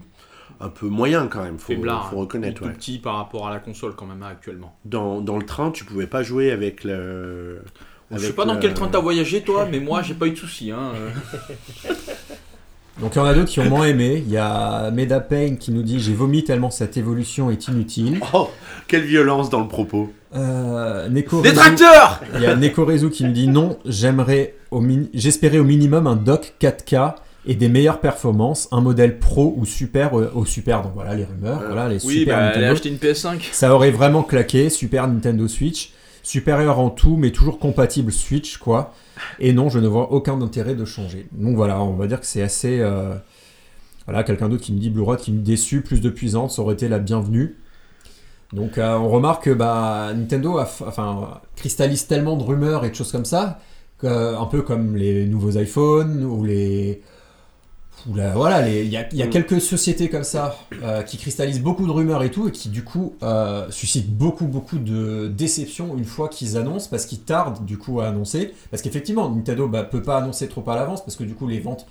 un 0.60 0.70
peu 0.70 0.88
moyen 0.88 1.28
quand 1.28 1.44
même, 1.44 1.60
faut, 1.60 1.74
Faiblard, 1.74 2.10
faut 2.10 2.18
hein. 2.18 2.22
reconnaître. 2.22 2.62
Il 2.62 2.66
est 2.66 2.68
ouais. 2.68 2.74
tout 2.74 2.80
petit 2.80 3.00
par 3.00 3.16
rapport 3.16 3.48
à 3.48 3.52
la 3.52 3.60
console 3.60 3.96
quand 3.96 4.06
même 4.06 4.24
actuellement. 4.24 4.76
Dans, 4.86 5.22
dans 5.22 5.38
le 5.38 5.46
train, 5.46 5.72
tu 5.72 5.84
pouvais 5.84 6.08
pas 6.08 6.24
jouer 6.24 6.52
avec 6.52 6.84
le. 6.84 7.62
Je 8.14 8.26
sais 8.28 8.34
pas 8.34 8.46
dans 8.46 8.58
quel 8.58 8.74
train 8.74 8.88
t'as 8.88 9.00
voyagé 9.00 9.42
toi, 9.42 9.68
mais 9.72 9.80
moi 9.80 10.02
j'ai 10.02 10.14
pas 10.14 10.28
eu 10.28 10.32
de 10.32 10.38
soucis. 10.38 10.72
Hein. 10.72 10.92
euh. 10.96 11.94
Donc 13.00 13.16
il 13.16 13.20
y 13.20 13.22
en 13.22 13.26
a 13.26 13.34
d'autres 13.34 13.50
qui 13.50 13.60
ont 13.60 13.70
moins 13.70 13.86
aimé. 13.86 14.22
Il 14.26 14.32
y 14.32 14.38
a 14.38 14.92
Meda 14.92 15.22
Payne 15.22 15.58
qui 15.58 15.72
nous 15.72 15.82
dit 15.82 16.00
J'ai 16.00 16.14
vomi 16.14 16.44
tellement 16.44 16.70
cette 16.70 16.98
évolution 16.98 17.50
est 17.50 17.68
inutile. 17.68 18.20
Oh, 18.34 18.50
quelle 18.88 19.04
violence 19.04 19.50
dans 19.50 19.62
le 19.62 19.68
propos. 19.68 20.12
Euh, 20.36 21.08
Neko 21.10 21.42
Des 21.42 21.50
Rezu- 21.50 21.56
tracteurs 21.56 22.22
Il 22.36 22.42
y 22.42 22.46
a 22.46 22.56
Neko 22.56 22.86
Rezu 22.86 23.10
qui 23.10 23.24
nous 23.24 23.32
dit 23.32 23.48
Non, 23.48 23.78
j'aimerais 23.86 24.56
au 24.72 24.84
j'espérais 25.14 25.58
au 25.58 25.64
minimum 25.64 26.06
un 26.06 26.16
dock 26.16 26.54
4K 26.62 27.16
et 27.48 27.56
des 27.56 27.70
meilleures 27.70 28.02
performances, 28.02 28.68
un 28.72 28.82
modèle 28.82 29.18
pro 29.18 29.56
ou 29.58 29.66
super 29.66 30.20
euh, 30.20 30.32
au 30.36 30.46
super. 30.46 30.84
Donc 30.84 30.92
voilà 30.94 31.16
les 31.16 31.24
rumeurs, 31.24 31.62
Euh, 31.62 31.68
voilà 31.68 31.88
les 31.90 32.06
Oui, 32.06 32.20
super 32.20 32.38
bah, 32.38 32.46
Nintendo. 32.48 32.72
acheter 32.74 32.90
une 32.90 32.98
PS5. 32.98 33.50
Ça 33.52 33.74
aurait 33.74 33.90
vraiment 33.92 34.22
claqué, 34.22 34.70
Super 34.70 35.08
Nintendo 35.08 35.48
Switch, 35.48 35.92
supérieur 36.24 36.80
en 36.80 36.90
tout, 36.90 37.18
mais 37.18 37.32
toujours 37.32 37.60
compatible 37.60 38.12
Switch, 38.12 38.58
quoi. 38.58 38.94
Et 39.40 39.54
non, 39.54 39.70
je 39.70 39.80
ne 39.80 39.88
vois 39.88 40.12
aucun 40.12 40.42
intérêt 40.42 40.76
de 40.76 40.86
changer. 40.86 41.28
Donc 41.32 41.56
voilà, 41.56 41.82
on 41.82 41.94
va 41.94 42.08
dire 42.08 42.20
que 42.20 42.26
c'est 42.26 42.42
assez. 42.42 42.80
euh, 42.80 43.14
Voilà, 44.06 44.24
quelqu'un 44.24 44.50
d'autre 44.50 44.64
qui 44.64 44.74
me 44.74 44.80
dit 44.80 44.90
Blue 44.90 45.04
Rod 45.04 45.20
qui 45.20 45.32
me 45.32 45.42
déçu, 45.42 45.82
plus 45.82 46.02
de 46.02 46.10
puissance, 46.10 46.60
aurait 46.60 46.74
été 46.74 46.88
la 46.90 47.00
bienvenue. 47.00 47.58
Donc 48.54 48.78
euh, 48.78 48.96
on 48.98 49.10
remarque 49.10 49.46
que 49.46 49.52
bah, 49.52 50.12
Nintendo 50.16 50.58
a, 50.58 50.64
enfin, 50.86 51.42
cristallise 51.56 52.08
tellement 52.08 52.36
de 52.38 52.44
rumeurs 52.44 52.84
et 52.86 52.90
de 52.90 52.96
choses 52.96 53.12
comme 53.12 53.26
ça, 53.26 53.60
un 54.04 54.46
peu 54.46 54.62
comme 54.64 54.96
les 54.96 55.26
nouveaux 55.28 55.52
iPhones 55.60 56.24
ou 56.24 56.44
les. 56.44 57.02
Voilà, 58.08 58.68
il 58.68 58.88
y 58.88 58.98
a, 58.98 59.08
il 59.12 59.18
y 59.18 59.24
a 59.24 59.28
Mm. 59.28 59.30
quelques 59.30 59.62
sociétés 59.62 60.10
comme 60.10 60.24
ça 60.24 60.56
euh, 60.82 61.04
qui 61.04 61.18
cristallisent 61.18 61.62
beaucoup 61.62 61.86
de 61.86 61.92
rumeurs 61.92 62.24
et 62.24 62.32
tout, 62.32 62.48
et 62.48 62.52
qui 62.52 62.70
du 62.70 62.84
coup 62.84 63.14
euh, 63.24 63.70
suscitent 63.70 64.12
beaucoup, 64.12 64.46
beaucoup 64.46 64.78
de 64.78 65.28
déception 65.28 65.96
une 65.98 66.06
fois 66.06 66.30
qu'ils 66.30 66.58
annoncent, 66.58 66.88
parce 66.90 67.06
qu'ils 67.06 67.22
tardent 67.22 67.66
du 67.66 67.78
coup 67.78 68.02
à 68.02 68.08
annoncer. 68.08 68.54
Parce 68.72 68.82
qu'effectivement, 68.82 69.30
Nintendo 69.30 69.68
bah, 69.68 69.84
peut 69.84 70.02
pas 70.02 70.18
annoncer 70.18 70.48
trop 70.48 70.68
à 70.70 70.76
l'avance, 70.76 71.04
parce 71.04 71.16
que 71.16 71.24
du 71.24 71.36
coup, 71.36 71.48
les 71.48 71.60
ventes 71.60 71.86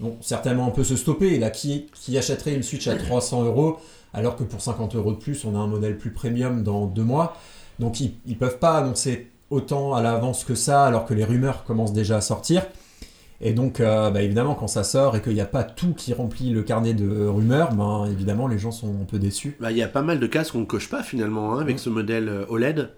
vont 0.00 0.16
certainement 0.20 0.66
un 0.66 0.70
peu 0.70 0.84
se 0.84 0.96
stopper. 0.96 1.34
Et 1.34 1.38
là, 1.38 1.50
qui, 1.50 1.86
qui 1.94 2.16
achèterait 2.16 2.54
une 2.54 2.62
Switch 2.62 2.88
à 2.88 2.96
300 2.96 3.44
euros 3.44 3.78
alors 4.12 4.34
que 4.36 4.42
pour 4.42 4.60
50 4.60 4.96
euros 4.96 5.12
de 5.12 5.18
plus, 5.18 5.44
on 5.44 5.54
a 5.54 5.58
un 5.58 5.68
modèle 5.68 5.96
plus 5.96 6.10
premium 6.10 6.64
dans 6.64 6.86
deux 6.86 7.04
mois 7.04 7.36
Donc, 7.78 8.00
ils, 8.00 8.14
ils 8.26 8.36
peuvent 8.36 8.58
pas 8.58 8.78
annoncer 8.78 9.28
autant 9.50 9.94
à 9.94 10.02
l'avance 10.02 10.44
que 10.44 10.54
ça, 10.54 10.84
alors 10.84 11.04
que 11.04 11.14
les 11.14 11.24
rumeurs 11.24 11.64
commencent 11.64 11.92
déjà 11.92 12.16
à 12.16 12.20
sortir. 12.20 12.66
Et 13.40 13.52
donc, 13.52 13.80
euh, 13.80 14.10
bah, 14.10 14.22
évidemment, 14.22 14.54
quand 14.54 14.68
ça 14.68 14.84
sort 14.84 15.16
et 15.16 15.22
qu'il 15.22 15.32
n'y 15.34 15.40
a 15.40 15.46
pas 15.46 15.64
tout 15.64 15.94
qui 15.94 16.12
remplit 16.12 16.50
le 16.50 16.62
carnet 16.62 16.92
de 16.92 17.26
rumeurs, 17.26 17.72
ben, 17.72 18.06
évidemment, 18.10 18.46
les 18.48 18.58
gens 18.58 18.70
sont 18.70 18.88
un 19.00 19.04
peu 19.04 19.18
déçus. 19.18 19.56
Bah, 19.60 19.70
Il 19.70 19.78
y 19.78 19.82
a 19.82 19.88
pas 19.88 20.02
mal 20.02 20.20
de 20.20 20.26
cases 20.26 20.50
qu'on 20.50 20.60
ne 20.60 20.64
coche 20.66 20.88
pas 20.90 21.02
finalement 21.02 21.54
hein, 21.54 21.60
avec 21.60 21.78
ce 21.78 21.88
modèle 21.88 22.28
euh, 22.28 22.44
OLED. 22.48 22.90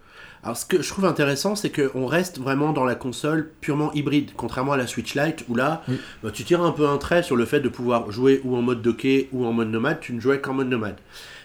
Alors 0.44 0.56
ce 0.56 0.66
que 0.66 0.82
je 0.82 0.88
trouve 0.88 1.04
intéressant, 1.04 1.54
c'est 1.54 1.70
qu'on 1.70 2.04
reste 2.06 2.40
vraiment 2.40 2.72
dans 2.72 2.84
la 2.84 2.96
console 2.96 3.52
purement 3.60 3.92
hybride, 3.92 4.30
contrairement 4.36 4.72
à 4.72 4.76
la 4.76 4.88
Switch 4.88 5.14
Lite, 5.14 5.44
où 5.48 5.54
là, 5.54 5.84
Oui. 5.88 6.00
bah, 6.24 6.30
tu 6.32 6.42
tires 6.42 6.62
un 6.62 6.72
peu 6.72 6.88
un 6.88 6.98
trait 6.98 7.22
sur 7.22 7.36
le 7.36 7.44
fait 7.44 7.60
de 7.60 7.68
pouvoir 7.68 8.10
jouer 8.10 8.40
ou 8.44 8.56
en 8.56 8.62
mode 8.62 8.82
docké 8.82 9.28
ou 9.32 9.46
en 9.46 9.52
mode 9.52 9.68
nomade, 9.70 10.00
tu 10.00 10.12
ne 10.12 10.18
jouais 10.20 10.40
qu'en 10.40 10.54
mode 10.54 10.68
nomade. 10.68 10.96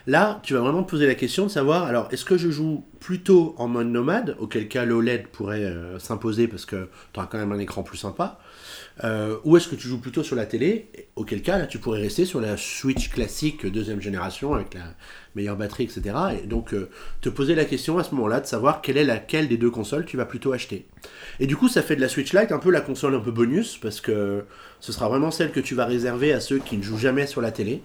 Là, 0.08 0.40
tu 0.42 0.56
vas 0.56 0.62
vraiment 0.62 0.82
te 0.82 0.90
poser 0.90 1.06
la 1.06 1.14
question 1.14 1.44
de 1.44 1.50
savoir, 1.52 1.84
alors, 1.84 2.08
est-ce 2.12 2.26
que 2.26 2.38
je 2.38 2.50
joue 2.50 2.86
plutôt 3.00 3.54
en 3.60 3.68
mode 3.68 3.88
nomade, 3.90 4.36
auquel 4.40 4.68
cas 4.68 4.84
l'OLED 4.84 5.28
pourrait 5.28 5.66
euh, 5.66 6.00
s'imposer 6.00 6.48
parce 6.48 6.66
que 6.66 6.90
tu 7.14 7.20
auras 7.20 7.28
quand 7.28 7.38
même 7.38 7.52
un 7.52 7.60
écran 7.60 7.84
plus 7.84 7.98
sympa, 7.98 8.40
euh, 9.04 9.38
ou 9.44 9.58
est-ce 9.58 9.68
que 9.68 9.76
tu 9.76 9.88
joues 9.88 10.00
plutôt 10.00 10.24
sur 10.24 10.36
la 10.36 10.46
télé, 10.46 10.90
auquel 11.16 11.42
cas, 11.42 11.66
tu 11.68 11.78
pourrais 11.78 12.02
rester 12.02 12.26
sur 12.26 12.42
la 12.42 12.58
Switch 12.58 13.10
classique 13.10 13.66
deuxième 13.66 14.02
génération 14.02 14.54
avec 14.56 14.74
la 14.74 14.96
meilleure 15.36 15.56
batterie, 15.56 15.84
etc. 15.84 16.16
Et 16.44 16.48
donc, 16.48 16.74
euh, 16.74 16.90
te 17.22 17.30
poser 17.30 17.54
la 17.54 17.66
question 17.66 17.98
à 18.00 18.04
ce 18.04 18.16
moment-là 18.16 18.40
de 18.40 18.48
savoir 18.48 18.82
quelle 18.82 18.98
est 18.98 19.04
laquelle 19.04 19.48
des 19.48 19.58
deux 19.58 19.70
consoles 19.70 20.06
tu 20.06 20.18
vas 20.18 20.26
plutôt 20.26 20.52
acheter. 20.52 20.88
Et 21.40 21.48
du 21.48 21.56
coup, 21.56 21.68
ça 21.68 21.84
fait 21.84 21.96
de 21.96 22.02
la 22.02 22.10
Switch 22.10 22.34
Lite 22.34 22.52
un 22.52 22.60
peu 22.60 22.72
la 22.72 22.82
console 22.82 23.16
un 23.16 23.20
peu 23.20 23.32
bonus, 23.32 23.78
parce 23.78 24.02
que 24.02 24.44
ce 24.80 24.92
sera 24.92 25.08
vraiment 25.10 25.32
celle 25.32 25.52
que 25.52 25.60
tu 25.60 25.76
vas 25.76 25.86
réserver 25.86 26.34
à 26.34 26.40
ceux 26.40 26.58
qui 26.58 26.78
ne 26.78 26.84
jouent 26.84 26.98
jamais 26.98 27.28
sur 27.28 27.42
la 27.42 27.52
télé, 27.52 27.82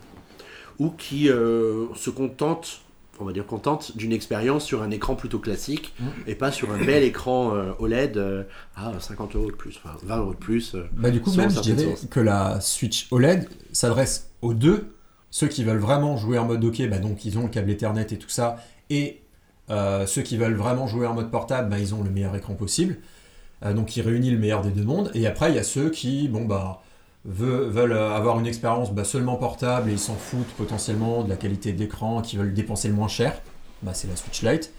ou 0.78 0.90
qui 0.90 1.28
euh, 1.28 1.86
se 1.94 2.10
contentent, 2.10 2.81
on 3.20 3.24
va 3.24 3.32
dire 3.32 3.46
contentent, 3.46 3.96
d'une 3.96 4.12
expérience 4.12 4.64
sur 4.64 4.82
un 4.82 4.90
écran 4.90 5.14
plutôt 5.14 5.38
classique, 5.38 5.94
Mm. 6.00 6.04
et 6.26 6.34
pas 6.34 6.50
sur 6.50 6.72
un 6.72 6.78
bel 6.84 7.02
écran 7.04 7.54
euh, 7.54 7.72
OLED 7.78 8.16
euh, 8.16 8.42
à 8.76 8.92
50 8.98 9.36
euros 9.36 9.50
de 9.50 9.56
plus, 9.56 9.78
enfin 9.84 9.96
20 10.02 10.16
euros 10.18 10.32
de 10.32 10.38
plus. 10.38 10.74
euh. 10.74 10.84
Bah, 10.92 11.10
du 11.10 11.20
coup, 11.20 11.32
même, 11.34 11.50
je 11.50 11.60
dirais 11.60 11.84
sources. 11.84 12.06
que 12.10 12.20
la 12.20 12.60
Switch 12.60 13.08
OLED 13.10 13.48
s'adresse 13.72 14.30
aux 14.40 14.54
deux. 14.54 14.94
Ceux 15.30 15.48
qui 15.48 15.62
veulent 15.64 15.78
vraiment 15.78 16.16
jouer 16.16 16.38
en 16.38 16.46
mode 16.46 16.62
OK, 16.64 16.82
bah 16.88 16.98
donc 16.98 17.24
ils 17.24 17.38
ont 17.38 17.44
le 17.44 17.48
câble 17.48 17.70
Ethernet 17.70 18.06
et 18.10 18.18
tout 18.18 18.28
ça, 18.28 18.56
Et 18.90 19.20
ceux 19.68 20.20
qui 20.22 20.36
veulent 20.36 20.56
vraiment 20.56 20.86
jouer 20.86 21.06
en 21.06 21.14
mode 21.14 21.30
portable, 21.30 21.70
bah, 21.70 21.78
ils 21.78 21.94
ont 21.94 22.02
le 22.02 22.10
meilleur 22.10 22.36
écran 22.36 22.54
possible. 22.54 22.98
Donc 23.64 23.96
il 23.96 24.02
réunit 24.02 24.30
le 24.30 24.38
meilleur 24.38 24.60
des 24.60 24.70
deux 24.70 24.84
mondes. 24.84 25.10
Et 25.14 25.26
après, 25.26 25.50
il 25.50 25.54
y 25.54 25.58
a 25.58 25.62
ceux 25.62 25.88
qui, 25.88 26.28
bon 26.28 26.44
bah, 26.44 26.81
veulent, 27.24 27.68
veulent 27.68 27.92
avoir 27.92 28.38
une 28.38 28.46
expérience 28.46 28.92
bah, 28.92 29.04
seulement 29.04 29.36
portable 29.36 29.90
et 29.90 29.92
ils 29.92 29.98
s'en 29.98 30.14
foutent 30.14 30.52
potentiellement 30.56 31.22
de 31.22 31.28
la 31.28 31.36
qualité 31.36 31.72
de 31.72 31.78
l'écran, 31.78 32.22
qui 32.22 32.36
veulent 32.36 32.54
dépenser 32.54 32.88
le 32.88 32.94
moins 32.94 33.08
cher. 33.08 33.40
Bah, 33.82 33.92
c'est 33.94 34.08
la 34.08 34.16
Switch 34.16 34.42
Lite. 34.42 34.72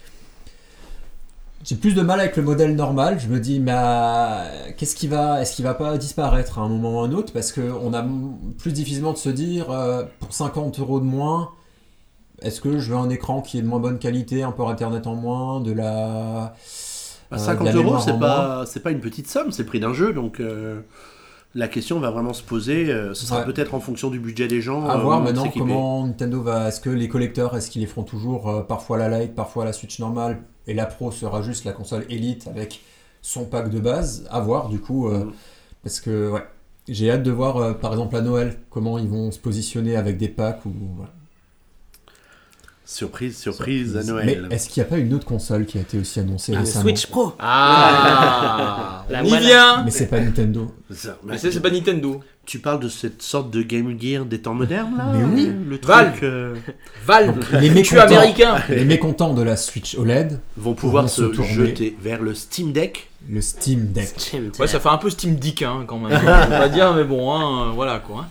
J'ai 1.64 1.76
plus 1.76 1.96
de 1.96 2.02
mal 2.02 2.20
avec 2.20 2.36
le 2.36 2.44
modèle 2.44 2.76
normal. 2.76 3.20
Je 3.20 3.28
me 3.28 3.40
dis, 3.40 3.62
mais 3.62 3.72
euh, 3.74 4.72
qu'est-ce 4.78 4.96
qui 4.96 5.08
va, 5.08 5.42
est-ce 5.42 5.56
qu'il 5.56 5.64
va 5.64 5.74
pas 5.74 5.98
disparaître 5.98 6.60
à 6.60 6.62
un 6.62 6.68
moment 6.68 6.96
ou 6.96 7.00
à 7.00 7.08
un 7.08 7.12
autre? 7.14 7.32
Parce 7.32 7.54
qu'on 7.54 7.94
a 7.94 8.06
plus 8.58 8.74
difficilement 8.74 9.14
de 9.14 9.18
se 9.18 9.30
dire, 9.30 9.72
euh, 9.72 10.04
pour 10.20 10.34
50 10.34 10.80
euros 10.80 11.00
de 11.00 11.06
moins, 11.06 11.52
est-ce 12.42 12.60
que 12.60 12.80
je 12.80 12.92
veux 12.92 12.98
un 12.98 13.10
écran 13.10 13.42
qui 13.42 13.58
est 13.58 13.62
de 13.62 13.68
moins 13.68 13.80
bonne 13.80 13.98
qualité, 13.98 14.44
un 14.44 14.52
port 14.52 14.70
internet 14.70 15.08
en 15.08 15.16
moins, 15.16 15.62
de 15.62 15.72
la. 15.72 16.54
Bah, 17.32 17.38
euh, 17.38 17.38
50 17.38 17.68
de 17.68 17.80
la 17.80 17.86
euros, 17.86 18.00
c'est 18.00 18.20
pas, 18.20 18.66
c'est 18.66 18.82
pas 18.82 18.92
une 18.92 19.00
petite 19.00 19.30
somme, 19.30 19.52
c'est 19.52 19.64
le 19.64 19.68
prix 19.68 19.80
d'un 19.80 19.94
jeu, 19.94 20.12
donc 20.12 20.42
euh, 20.42 20.82
la 21.56 21.68
question 21.68 22.00
va 22.00 22.10
vraiment 22.12 22.34
se 22.34 22.42
poser. 22.44 22.90
euh, 22.92 23.14
ce 23.14 23.26
sera 23.26 23.40
Ouais. 23.40 23.46
peut-être 23.46 23.74
en 23.76 23.80
fonction 23.80 24.10
du 24.10 24.20
budget 24.20 24.48
des 24.48 24.62
gens. 24.62 24.88
À 24.88 24.98
euh, 24.98 25.02
voir 25.02 25.20
de 25.20 25.26
maintenant 25.26 25.52
comment 25.56 26.06
Nintendo 26.08 26.42
va. 26.42 26.68
Est-ce 26.70 26.82
que 26.82 26.90
les 26.90 27.08
collecteurs, 27.10 27.56
est-ce 27.56 27.70
qu'ils 27.70 27.82
les 27.82 27.88
feront 27.88 28.04
toujours 28.04 28.50
euh, 28.50 28.62
parfois 28.64 28.98
la 28.98 29.20
Lite, 29.20 29.36
parfois 29.36 29.66
la 29.66 29.74
Switch 29.74 30.00
normale 30.00 30.42
et 30.68 30.74
la 30.74 30.86
Pro 30.86 31.12
sera 31.12 31.42
juste 31.42 31.66
la 31.66 31.72
console 31.74 32.06
Elite 32.10 32.48
avec 32.48 32.82
son 33.22 33.46
pack 33.46 33.70
de 33.70 33.80
base 33.80 34.28
À 34.32 34.40
voir 34.40 34.70
du 34.70 34.80
coup. 34.80 35.08
euh, 35.10 35.26
Mm. 35.26 35.32
Parce 35.84 36.00
que, 36.00 36.32
ouais. 36.32 36.44
J'ai 36.90 37.12
hâte 37.12 37.24
de 37.24 37.32
voir 37.32 37.58
euh, 37.58 37.74
par 37.74 37.92
exemple 37.92 38.16
à 38.16 38.22
Noël 38.22 38.58
comment 38.70 38.98
ils 38.98 39.08
vont 39.08 39.32
se 39.32 39.40
positionner 39.40 39.96
avec 39.96 40.18
des 40.18 40.28
packs 40.30 40.66
ou. 40.66 40.72
voilà. 40.96 41.12
Surprise, 42.86 43.38
surprise 43.38 43.96
à 43.96 44.00
Mais 44.02 44.06
Noël. 44.06 44.48
est-ce 44.52 44.68
qu'il 44.70 44.84
n'y 44.84 44.88
a 44.88 44.90
pas 44.90 44.98
une 44.98 45.14
autre 45.14 45.26
console 45.26 45.66
qui 45.66 45.78
a 45.78 45.82
été 45.82 45.98
aussi 45.98 46.20
annoncée 46.20 46.54
Un 46.54 46.60
récemment 46.60 46.84
Switch 46.84 47.06
Pro 47.08 47.32
Ah 47.40 49.06
La 49.10 49.22
On 49.22 49.26
y 49.26 49.38
vient 49.40 49.84
Mais 49.86 49.92
c'est 49.92 50.08
pas 50.08 50.20
Nintendo. 50.20 50.70
Mais 51.24 51.38
c'est 51.38 51.62
pas 51.62 51.70
Nintendo. 51.70 52.20
Tu 52.46 52.60
parles 52.60 52.82
de 52.82 52.90
cette 52.90 53.22
sorte 53.22 53.52
de 53.52 53.62
Game 53.62 53.98
Gear 53.98 54.26
des 54.26 54.40
temps 54.42 54.54
modernes 54.54 54.96
là 54.98 55.06
Mais 55.14 55.24
oui. 55.24 55.50
Le 55.66 55.78
truc, 55.78 55.96
Valve. 55.96 56.20
euh, 56.24 56.56
Valve 57.06 57.40
Les 57.62 57.70
mécontents, 57.70 58.02
américain 58.02 58.56
les 58.68 58.84
mécontents 58.84 59.34
de 59.34 59.42
la 59.44 59.56
Switch 59.56 59.96
OLED, 59.98 60.42
vont 60.58 60.74
pouvoir 60.74 61.08
se 61.10 61.32
jeter 61.32 61.96
vers 62.02 62.22
le 62.22 62.34
Steam 62.36 62.74
Deck. 62.74 63.10
le 63.30 63.40
Steam 63.40 63.94
Deck. 63.94 64.36
Ouais, 64.60 64.68
ça 64.68 64.82
fait 64.82 64.90
un 64.90 64.98
peu 64.98 65.10
Steam 65.10 65.36
Dick 65.36 65.62
hein, 65.62 65.86
quand 65.88 66.00
même. 66.00 66.12
Vais 66.20 66.26
pas 66.58 66.68
dire, 66.68 66.94
mais 66.94 67.06
bon, 67.06 67.32
hein, 67.34 67.70
euh, 67.70 67.72
voilà 67.74 68.00
quoi. 68.00 68.26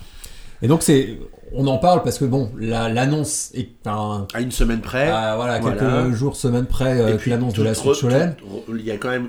Et 0.61 0.69
donc 0.69 0.83
c'est, 0.83 1.19
on 1.55 1.67
en 1.67 1.79
parle 1.79 2.03
parce 2.03 2.19
que 2.19 2.25
bon, 2.25 2.51
la- 2.59 2.89
l'annonce 2.89 3.51
est 3.55 3.71
un, 3.87 4.27
À 4.35 4.41
une 4.41 4.53
semaine 4.53 4.81
près. 4.81 5.09
à, 5.11 5.37
voilà, 5.37 5.59
quelques 5.61 5.79
Voilà. 5.83 6.11
jours, 6.13 6.37
semaines 6.37 6.67
près 6.67 7.01
euh, 7.01 7.09
Et 7.09 7.13
que 7.13 7.17
puis, 7.19 7.31
l'annonce 7.31 7.55
de 7.55 7.63
la 7.63 7.73
OLED. 7.73 8.37
toute- 8.37 8.77
Il 8.79 8.85
y 8.85 8.91
a 8.91 8.97
quand 8.97 9.11
même, 9.11 9.29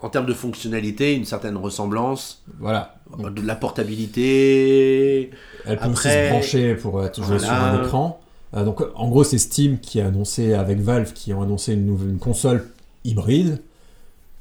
en 0.00 0.08
termes 0.08 0.26
de 0.26 0.34
fonctionnalité, 0.34 1.14
une 1.14 1.24
certaine 1.24 1.56
ressemblance. 1.56 2.42
Voilà. 2.60 2.96
Donc, 3.18 3.34
De 3.34 3.46
la 3.46 3.54
portabilité. 3.56 5.30
elle 5.66 5.78
peut 5.78 5.88
aussi 5.88 6.08
se 6.08 6.30
brancher 6.30 6.74
pour 6.74 7.04
être 7.04 7.22
jouée 7.22 7.38
sur 7.38 7.52
un 7.52 7.82
écran. 7.82 8.20
Euh, 8.54 8.64
donc 8.64 8.82
en 8.94 9.08
gros, 9.08 9.24
c'est 9.24 9.38
Steam 9.38 9.78
qui 9.78 10.00
a 10.00 10.06
annoncé 10.08 10.52
avec 10.54 10.78
Valve 10.80 11.12
qui 11.14 11.32
ont 11.32 11.42
annoncé 11.42 11.72
une 11.72 11.86
nouvelle 11.86 12.10
une 12.10 12.18
console 12.18 12.68
hybride 13.04 13.60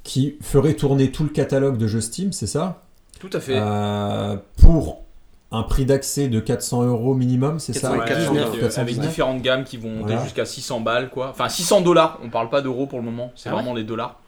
qui 0.04 0.36
ferait 0.41 0.74
tourner 0.74 1.12
tout 1.12 1.24
le 1.24 1.30
catalogue 1.30 1.78
de 1.78 1.88
jeux 1.88 2.02
Steam, 2.02 2.34
c'est 2.34 2.48
ça? 2.48 2.84
Tout 3.20 3.30
à 3.34 3.39
fait. 3.39 3.54
Euh, 3.56 4.36
Pour 4.62 5.04
un 5.52 5.64
prix 5.64 5.86
d'accès 5.86 6.28
de 6.30 6.40
400 6.40 6.84
euros 6.84 7.14
minimum, 7.14 7.60
c'est 7.60 7.74
ça 7.74 7.92
Ouais, 7.92 7.98
419, 8.06 8.48
avec, 8.48 8.60
419. 8.62 8.78
avec 8.80 9.00
différentes 9.00 9.42
gammes 9.42 9.64
qui 9.64 9.78
vont 9.78 10.02
Voilà. 10.02 10.24
jusqu'à 10.24 10.46
600 10.46 10.80
balles 10.82 11.10
quoi. 11.10 11.30
Enfin 11.32 11.50
600 11.50 11.82
dollars, 11.82 12.20
on 12.24 12.30
parle 12.30 12.50
pas 12.50 12.62
d'euros 12.62 12.88
pour 12.88 13.00
le 13.00 13.06
moment, 13.06 13.32
c'est 13.36 13.50
Ah 13.50 13.54
ouais 13.54 13.58
vraiment 13.62 13.74
les 13.76 13.84
dollars, 13.84 14.20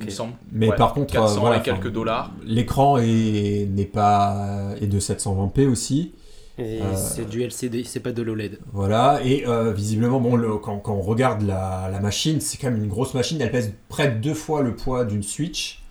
il 0.00 0.06
me 0.06 0.10
semble. 0.10 0.32
Mais 0.52 0.68
Ouais, 0.70 0.76
par 0.76 0.94
contre, 0.94 1.12
400 1.12 1.36
euh, 1.36 1.40
voilà, 1.40 1.56
et 1.58 1.62
quelques 1.62 1.90
dollars. 1.90 2.30
L'écran 2.44 2.98
est 2.98 3.68
n'est 3.70 3.84
pas 3.84 4.74
est 4.80 4.86
de 4.86 5.00
720p 5.00 5.66
aussi. 5.68 6.12
Et 6.56 6.80
Euh, 6.80 6.94
c'est 6.94 7.28
du 7.28 7.42
LCD, 7.42 7.82
c'est 7.82 7.98
pas 7.98 8.12
de 8.12 8.22
l'OLED. 8.22 8.60
Voilà, 8.72 9.18
et 9.24 9.44
euh, 9.44 9.72
visiblement, 9.72 10.20
bon, 10.20 10.36
le- 10.36 10.56
quand, 10.58 10.78
quand 10.78 10.94
on 10.94 11.00
regarde 11.02 11.42
la, 11.42 11.88
la 11.90 11.98
machine, 11.98 12.40
c'est 12.40 12.58
quand 12.58 12.70
même 12.70 12.80
une 12.80 12.88
grosse 12.88 13.12
machine. 13.12 13.40
Elle 13.40 13.50
pèse 13.50 13.72
près 13.88 14.06
de 14.12 14.18
deux 14.18 14.34
fois 14.34 14.62
le 14.62 14.76
poids 14.76 15.04
d'une 15.04 15.24
Switch. 15.24 15.82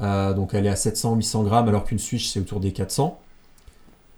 Euh, 0.00 0.32
donc 0.32 0.54
elle 0.54 0.64
est 0.64 0.70
à 0.70 0.74
700-800 0.76 1.44
grammes, 1.44 1.68
alors 1.68 1.84
qu'une 1.84 1.98
Switch 1.98 2.26
c'est 2.28 2.40
autour 2.40 2.58
des 2.60 2.72
400. 2.72 3.20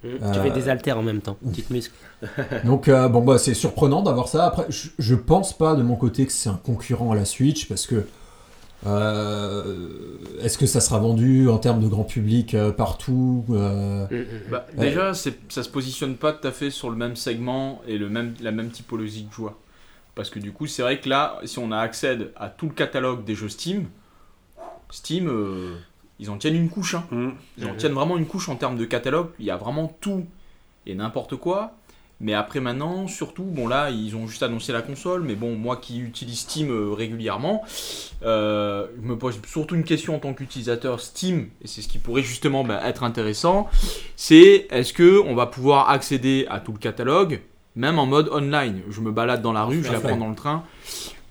Tu 0.05 0.19
Euh, 0.23 0.43
fais 0.43 0.51
des 0.51 0.69
haltères 0.69 0.99
en 0.99 1.03
même 1.03 1.21
temps, 1.23 1.37
petite 1.43 1.71
muscle. 1.71 1.95
Donc 2.65 2.89
euh, 2.89 3.09
bon, 3.09 3.23
bah, 3.23 3.39
c'est 3.39 3.55
surprenant 3.55 4.03
d'avoir 4.03 4.29
ça. 4.29 4.45
Après, 4.47 4.67
je, 4.69 4.89
je 4.99 5.15
pense 5.15 5.57
pas 5.57 5.75
de 5.75 5.83
mon 5.83 5.97
côté 5.97 6.27
que 6.27 6.33
c'est 6.33 6.51
un 6.51 6.61
concurrent 6.63 7.11
à 7.13 7.15
la 7.15 7.25
Switch 7.25 7.69
parce 7.69 7.87
que 7.87 8.05
euh, 8.87 10.19
est-ce 10.43 10.59
que 10.59 10.67
ça 10.67 10.81
sera 10.81 10.99
vendu 10.99 11.49
en 11.49 11.59
termes 11.59 11.83
de 11.83 11.89
grand 11.89 12.05
public 12.05 12.55
euh, 12.55 12.71
partout 12.71 13.45
Euh, 13.51 14.07
Bah, 14.51 14.67
Ouais. 14.77 14.89
Déjà, 14.89 15.15
c'est- 15.15 15.39
ça 15.49 15.63
se 15.63 15.69
positionne 15.71 16.17
pas 16.17 16.33
tout 16.33 16.47
à 16.47 16.51
fait 16.53 16.71
sur 16.71 16.91
le 16.91 16.97
même 16.97 17.17
segment 17.17 17.81
et 17.89 17.97
le 17.99 18.09
même, 18.11 18.35
la 18.43 18.51
même 18.51 18.71
typologie 18.71 19.25
de 19.25 19.33
joueurs. 19.33 19.55
Parce 20.15 20.31
que 20.31 20.39
du 20.39 20.53
coup, 20.53 20.67
c'est 20.67 20.83
vrai 20.83 21.01
que 21.01 21.09
là, 21.09 21.41
si 21.45 21.59
on 21.59 21.73
a 21.73 21.79
accès 21.79 22.19
à 22.37 22.49
tout 22.49 22.67
le 22.67 22.73
catalogue 22.75 23.25
des 23.25 23.35
jeux 23.35 23.49
Steam, 23.49 23.87
Steam, 24.91 25.29
euh, 25.29 25.75
ils 26.25 26.31
en 26.31 26.39
tiennent 26.39 26.57
une 26.57 26.71
couche. 26.71 26.95
hein. 26.95 27.05
Hmm. 27.11 27.31
Ils 27.59 27.67
en 27.67 27.75
tiennent 27.75 27.93
vraiment 27.93 28.17
une 28.17 28.27
couche 28.27 28.49
en 28.49 28.57
termes 28.57 28.77
de 28.77 28.85
catalogue. 28.85 29.29
Il 29.39 29.45
y 29.45 29.51
a 29.51 29.57
vraiment 29.57 29.95
tout 30.01 30.25
et 30.87 30.95
n'importe 30.95 31.37
quoi. 31.37 31.73
Mais 32.21 32.33
après 32.33 32.61
maintenant, 32.61 33.09
surtout, 33.09 33.43
bon 33.43 33.67
là, 33.67 33.91
ils 33.91 34.15
ont 34.17 34.27
juste 34.27 34.43
annoncé 34.43 34.73
la 34.73 34.81
console. 34.83 35.23
Mais 35.23 35.35
bon, 35.35 35.57
moi 35.57 35.77
qui 35.77 35.99
utilise 36.01 36.41
Steam 36.41 36.71
euh, 36.71 36.95
régulièrement, 36.95 37.63
euh, 38.23 38.87
je 39.03 39.07
me 39.07 39.19
pose 39.19 39.39
surtout 39.47 39.75
une 39.75 39.85
question 39.85 40.15
en 40.15 40.19
tant 40.19 40.33
qu'utilisateur 40.33 41.01
Steam, 41.01 41.49
et 41.61 41.67
c'est 41.67 41.83
ce 41.83 41.89
qui 41.89 41.99
pourrait 41.99 42.23
justement 42.23 42.65
bah, 42.65 42.81
être 42.85 43.03
intéressant, 43.03 43.69
c'est 44.17 44.69
est-ce 44.71 44.93
que 44.93 45.21
on 45.27 45.35
va 45.35 45.47
pouvoir 45.47 45.91
accéder 45.91 46.47
à 46.49 46.61
tout 46.61 46.73
le 46.73 46.79
catalogue, 46.79 47.43
même 47.75 47.99
en 47.99 48.07
mode 48.07 48.29
online? 48.31 48.81
Je 48.89 49.01
me 49.01 49.11
balade 49.11 49.43
dans 49.43 49.53
la 49.53 49.65
rue, 49.65 49.83
je 49.83 49.93
la 49.93 50.01
prends 50.01 50.17
dans 50.17 50.31
le 50.31 50.37
train. 50.37 50.65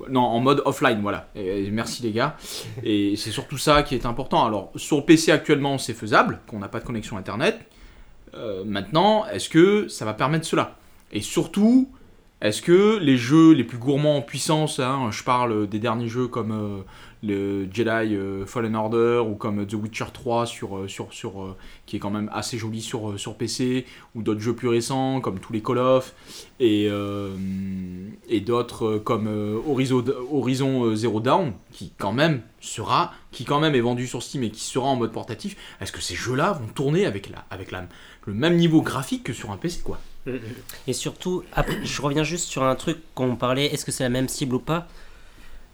Non, 0.09 0.21
en 0.21 0.39
mode 0.39 0.61
offline, 0.65 1.01
voilà. 1.01 1.29
Merci 1.71 2.03
les 2.03 2.11
gars. 2.11 2.37
Et 2.83 3.15
c'est 3.15 3.31
surtout 3.31 3.57
ça 3.57 3.83
qui 3.83 3.95
est 3.95 4.05
important. 4.05 4.45
Alors, 4.45 4.71
sur 4.75 5.05
PC 5.05 5.31
actuellement, 5.31 5.77
c'est 5.77 5.93
faisable, 5.93 6.39
qu'on 6.47 6.59
n'a 6.59 6.67
pas 6.67 6.79
de 6.79 6.85
connexion 6.85 7.17
Internet. 7.17 7.59
Euh, 8.35 8.63
maintenant, 8.65 9.25
est-ce 9.27 9.49
que 9.49 9.87
ça 9.87 10.05
va 10.05 10.13
permettre 10.13 10.45
cela? 10.45 10.75
Et 11.11 11.21
surtout, 11.21 11.89
est-ce 12.41 12.61
que 12.61 12.97
les 12.97 13.17
jeux 13.17 13.53
les 13.53 13.63
plus 13.63 13.77
gourmands 13.77 14.17
en 14.17 14.21
puissance, 14.21 14.79
hein, 14.79 15.09
je 15.11 15.23
parle 15.23 15.67
des 15.67 15.79
derniers 15.79 16.07
jeux 16.07 16.27
comme 16.27 16.51
euh, 16.51 16.81
le 17.23 17.67
Jedi 17.71 18.15
euh, 18.15 18.45
Fallen 18.45 18.75
Order 18.75 19.23
ou 19.25 19.35
comme 19.35 19.65
The 19.65 19.75
Witcher 19.75 20.05
3 20.11 20.45
sur, 20.45 20.77
euh, 20.77 20.87
sur, 20.89 21.13
sur, 21.13 21.41
euh, 21.41 21.55
qui 21.85 21.95
est 21.95 21.99
quand 21.99 22.09
même 22.09 22.29
assez 22.33 22.57
joli 22.57 22.81
sur, 22.81 23.17
sur 23.17 23.35
PC, 23.35 23.85
ou 24.13 24.21
d'autres 24.21 24.41
jeux 24.41 24.55
plus 24.55 24.67
récents 24.67 25.21
comme 25.21 25.39
tous 25.39 25.53
les 25.53 25.61
Call 25.61 25.77
of, 25.77 26.13
et, 26.59 26.89
et 28.29 28.41
d'autres 28.41 28.97
comme 28.97 29.27
Horizon, 29.67 30.03
Horizon 30.31 30.95
Zero 30.95 31.19
Dawn, 31.19 31.53
qui 31.71 31.93
quand 31.97 32.11
même 32.11 32.41
sera, 32.59 33.13
qui 33.31 33.45
quand 33.45 33.59
même 33.59 33.75
est 33.75 33.81
vendu 33.81 34.07
sur 34.07 34.21
Steam 34.21 34.43
et 34.43 34.51
qui 34.51 34.61
sera 34.61 34.87
en 34.87 34.95
mode 34.95 35.11
portatif. 35.11 35.55
Est-ce 35.81 35.91
que 35.91 36.01
ces 36.01 36.15
jeux-là 36.15 36.53
vont 36.53 36.67
tourner 36.67 37.05
avec, 37.05 37.29
la, 37.29 37.45
avec 37.49 37.71
la, 37.71 37.85
le 38.25 38.33
même 38.33 38.57
niveau 38.57 38.81
graphique 38.81 39.23
que 39.23 39.33
sur 39.33 39.51
un 39.51 39.57
PC 39.57 39.81
quoi? 39.83 39.99
Et 40.87 40.93
surtout, 40.93 41.43
je 41.83 42.01
reviens 42.01 42.23
juste 42.23 42.47
sur 42.47 42.63
un 42.63 42.75
truc 42.75 42.97
quand 43.15 43.25
on 43.25 43.35
parlait, 43.35 43.65
est-ce 43.67 43.85
que 43.85 43.91
c'est 43.91 44.03
la 44.03 44.09
même 44.09 44.27
cible 44.27 44.55
ou 44.55 44.59
pas? 44.59 44.87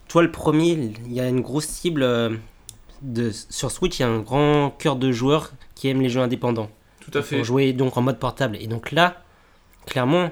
Toi, 0.09 0.23
le 0.23 0.31
premier, 0.31 0.91
il 1.05 1.13
y 1.13 1.19
a 1.21 1.27
une 1.29 1.39
grosse 1.41 1.67
cible 1.67 2.03
euh, 2.03 2.29
de, 3.01 3.31
sur 3.31 3.71
Switch, 3.71 3.99
il 3.99 4.01
y 4.01 4.05
a 4.05 4.09
un 4.09 4.19
grand 4.19 4.71
cœur 4.77 4.95
de 4.97 5.11
joueurs 5.11 5.51
qui 5.75 5.87
aiment 5.87 6.01
les 6.01 6.09
jeux 6.09 6.19
indépendants. 6.21 6.69
Tout 6.99 7.17
à 7.17 7.21
fait. 7.21 7.37
Pour 7.37 7.45
jouer 7.45 7.71
donc 7.73 7.95
en 7.95 8.01
mode 8.01 8.19
portable. 8.19 8.57
Et 8.59 8.67
donc 8.67 8.91
là, 8.91 9.23
clairement, 9.85 10.31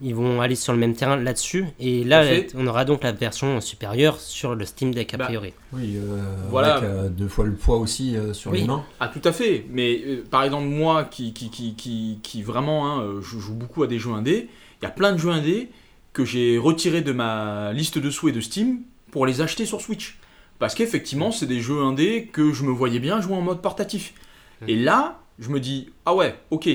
ils 0.00 0.14
vont 0.14 0.40
aller 0.40 0.54
sur 0.54 0.72
le 0.72 0.78
même 0.78 0.94
terrain 0.94 1.16
là-dessus. 1.16 1.66
Et 1.78 2.04
là, 2.04 2.24
on 2.54 2.66
aura 2.66 2.84
donc 2.84 3.02
la 3.02 3.12
version 3.12 3.60
supérieure 3.60 4.18
sur 4.18 4.54
le 4.54 4.64
Steam 4.64 4.94
Deck 4.94 5.12
a 5.14 5.18
Bah, 5.18 5.24
priori. 5.26 5.52
Oui, 5.72 5.96
euh, 5.96 6.22
Voilà. 6.50 6.76
avec 6.76 6.88
euh, 6.88 7.08
deux 7.10 7.28
fois 7.28 7.44
le 7.44 7.54
poids 7.54 7.76
aussi 7.76 8.16
euh, 8.16 8.32
sur 8.32 8.50
Oui. 8.50 8.60
les 8.62 8.66
mains. 8.66 8.84
Ah 8.98 9.08
tout 9.08 9.20
à 9.24 9.32
fait, 9.32 9.66
mais 9.70 10.00
euh, 10.06 10.24
par 10.30 10.42
exemple 10.42 10.66
moi 10.68 11.04
qui, 11.04 11.32
qui, 11.34 11.50
qui, 11.50 11.74
qui, 11.74 12.18
qui 12.22 12.42
vraiment 12.42 12.88
hein, 12.98 13.20
je 13.20 13.38
joue 13.38 13.54
beaucoup 13.54 13.82
à 13.82 13.86
des 13.86 13.98
jeux 13.98 14.12
indés, 14.12 14.48
il 14.80 14.84
y 14.84 14.88
a 14.88 14.90
plein 14.90 15.12
de 15.12 15.18
jeux 15.18 15.30
indés 15.30 15.68
que 16.14 16.24
j'ai 16.24 16.56
retirés 16.58 17.02
de 17.02 17.12
ma 17.12 17.72
liste 17.74 17.98
de 17.98 18.10
souhaits 18.10 18.34
de 18.34 18.40
Steam 18.40 18.80
pour 19.18 19.26
les 19.26 19.40
acheter 19.40 19.66
sur 19.66 19.80
Switch. 19.80 20.16
Parce 20.60 20.76
qu'effectivement 20.76 21.32
c'est 21.32 21.46
des 21.46 21.58
jeux 21.58 21.82
indés 21.82 22.30
que 22.32 22.52
je 22.52 22.62
me 22.62 22.70
voyais 22.70 23.00
bien 23.00 23.20
jouer 23.20 23.34
en 23.34 23.40
mode 23.40 23.60
portatif. 23.60 24.14
Et 24.68 24.76
là 24.76 25.18
je 25.40 25.48
me 25.48 25.58
dis 25.58 25.90
ah 26.06 26.14
ouais 26.14 26.38
ok 26.50 26.68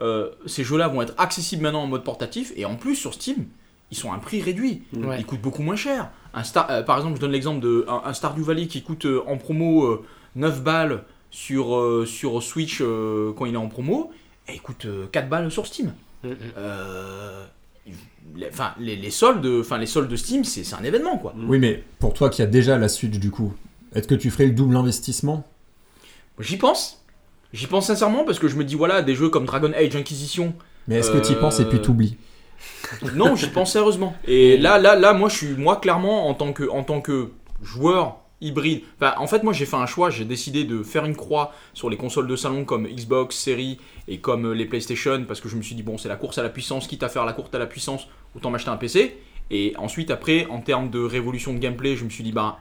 euh, 0.00 0.30
ces 0.46 0.62
jeux 0.62 0.78
là 0.78 0.86
vont 0.86 1.02
être 1.02 1.14
accessibles 1.18 1.64
maintenant 1.64 1.82
en 1.82 1.88
mode 1.88 2.04
portatif 2.04 2.52
et 2.54 2.64
en 2.64 2.76
plus 2.76 2.94
sur 2.94 3.14
Steam 3.14 3.46
ils 3.90 3.96
sont 3.96 4.12
à 4.12 4.14
un 4.14 4.20
prix 4.20 4.40
réduit. 4.40 4.82
Ouais. 4.96 5.16
Il 5.18 5.26
coûte 5.26 5.40
beaucoup 5.40 5.62
moins 5.62 5.74
cher. 5.74 6.10
Un 6.34 6.44
Star, 6.44 6.70
euh, 6.70 6.82
par 6.84 6.98
exemple, 6.98 7.16
je 7.16 7.20
donne 7.20 7.32
l'exemple 7.32 7.58
de 7.58 7.84
un, 7.88 8.02
un 8.04 8.12
Stardew 8.12 8.42
Valley 8.42 8.68
qui 8.68 8.82
coûte 8.82 9.06
euh, 9.06 9.24
en 9.26 9.38
promo 9.38 9.86
euh, 9.86 10.04
9 10.36 10.62
balles 10.62 11.02
sur, 11.32 11.74
euh, 11.74 12.04
sur 12.06 12.40
Switch 12.44 12.78
euh, 12.80 13.32
quand 13.36 13.46
il 13.46 13.54
est 13.54 13.56
en 13.56 13.68
promo, 13.68 14.12
et 14.46 14.52
il 14.52 14.60
coûte 14.60 14.84
euh, 14.84 15.06
4 15.10 15.28
balles 15.28 15.50
sur 15.50 15.66
Steam. 15.66 15.94
Euh, 16.24 17.46
les, 18.36 18.48
enfin, 18.48 18.72
les, 18.78 18.96
les 18.96 19.10
soldes, 19.10 19.46
enfin 19.60 19.78
les 19.78 19.86
soldes 19.86 20.08
de 20.10 20.16
Steam, 20.16 20.44
c'est 20.44 20.62
un 20.74 20.84
événement 20.84 21.18
quoi. 21.18 21.34
Oui, 21.46 21.58
mais 21.58 21.82
pour 21.98 22.14
toi 22.14 22.30
qui 22.30 22.42
as 22.42 22.46
déjà 22.46 22.76
la 22.78 22.88
Switch 22.88 23.18
du 23.18 23.30
coup, 23.30 23.52
est-ce 23.94 24.06
que 24.08 24.14
tu 24.14 24.30
ferais 24.30 24.46
le 24.46 24.52
double 24.52 24.76
investissement? 24.76 25.44
J'y 26.38 26.56
pense. 26.56 27.04
J'y 27.52 27.66
pense 27.66 27.86
sincèrement 27.86 28.24
parce 28.24 28.38
que 28.38 28.48
je 28.48 28.56
me 28.56 28.64
dis 28.64 28.74
voilà 28.74 29.02
des 29.02 29.14
jeux 29.14 29.28
comme 29.30 29.46
Dragon 29.46 29.72
Age 29.74 29.96
Inquisition. 29.96 30.54
Mais 30.86 30.96
est-ce 30.96 31.10
que 31.10 31.18
tu 31.18 31.32
y 31.32 31.34
Euh, 31.34 31.40
penses 31.40 31.60
et 31.60 31.64
puis 31.66 31.80
t'oublies? 31.80 32.16
Non, 33.14 33.36
j'y 33.36 33.48
pense 33.48 33.72
sérieusement. 33.72 34.14
Et 34.26 34.56
là, 34.56 34.78
là, 34.78 34.96
là, 34.96 35.12
moi, 35.12 35.28
je 35.28 35.36
suis, 35.36 35.48
moi, 35.54 35.76
clairement, 35.76 36.28
en 36.28 36.34
tant 36.34 36.52
que, 36.52 36.68
en 36.68 36.82
tant 36.82 37.00
que 37.00 37.30
joueur 37.62 38.18
hybride. 38.40 38.82
Enfin, 39.00 39.14
en 39.18 39.26
fait, 39.26 39.42
moi, 39.42 39.52
j'ai 39.52 39.66
fait 39.66 39.76
un 39.76 39.86
choix. 39.86 40.10
J'ai 40.10 40.24
décidé 40.24 40.64
de 40.64 40.82
faire 40.82 41.04
une 41.04 41.16
croix 41.16 41.52
sur 41.74 41.90
les 41.90 41.96
consoles 41.96 42.26
de 42.26 42.36
salon 42.36 42.64
comme 42.64 42.86
Xbox, 42.86 43.36
Series 43.36 43.78
et 44.06 44.18
comme 44.18 44.46
euh, 44.46 44.54
les 44.54 44.66
PlayStation 44.66 45.24
parce 45.26 45.40
que 45.40 45.48
je 45.48 45.56
me 45.56 45.62
suis 45.62 45.74
dit 45.74 45.82
bon, 45.82 45.98
c'est 45.98 46.08
la 46.08 46.16
course 46.16 46.38
à 46.38 46.42
la 46.42 46.48
puissance. 46.48 46.86
Quitte 46.86 47.02
à 47.02 47.08
faire 47.08 47.24
la 47.24 47.32
course 47.32 47.50
à 47.54 47.58
la 47.58 47.66
puissance, 47.66 48.08
autant 48.34 48.50
m'acheter 48.50 48.70
un 48.70 48.76
PC. 48.76 49.18
Et 49.50 49.74
ensuite, 49.78 50.10
après, 50.10 50.46
en 50.46 50.60
termes 50.60 50.90
de 50.90 51.00
révolution 51.00 51.52
de 51.52 51.58
gameplay, 51.58 51.96
je 51.96 52.04
me 52.04 52.10
suis 52.10 52.24
dit 52.24 52.32
bah, 52.32 52.58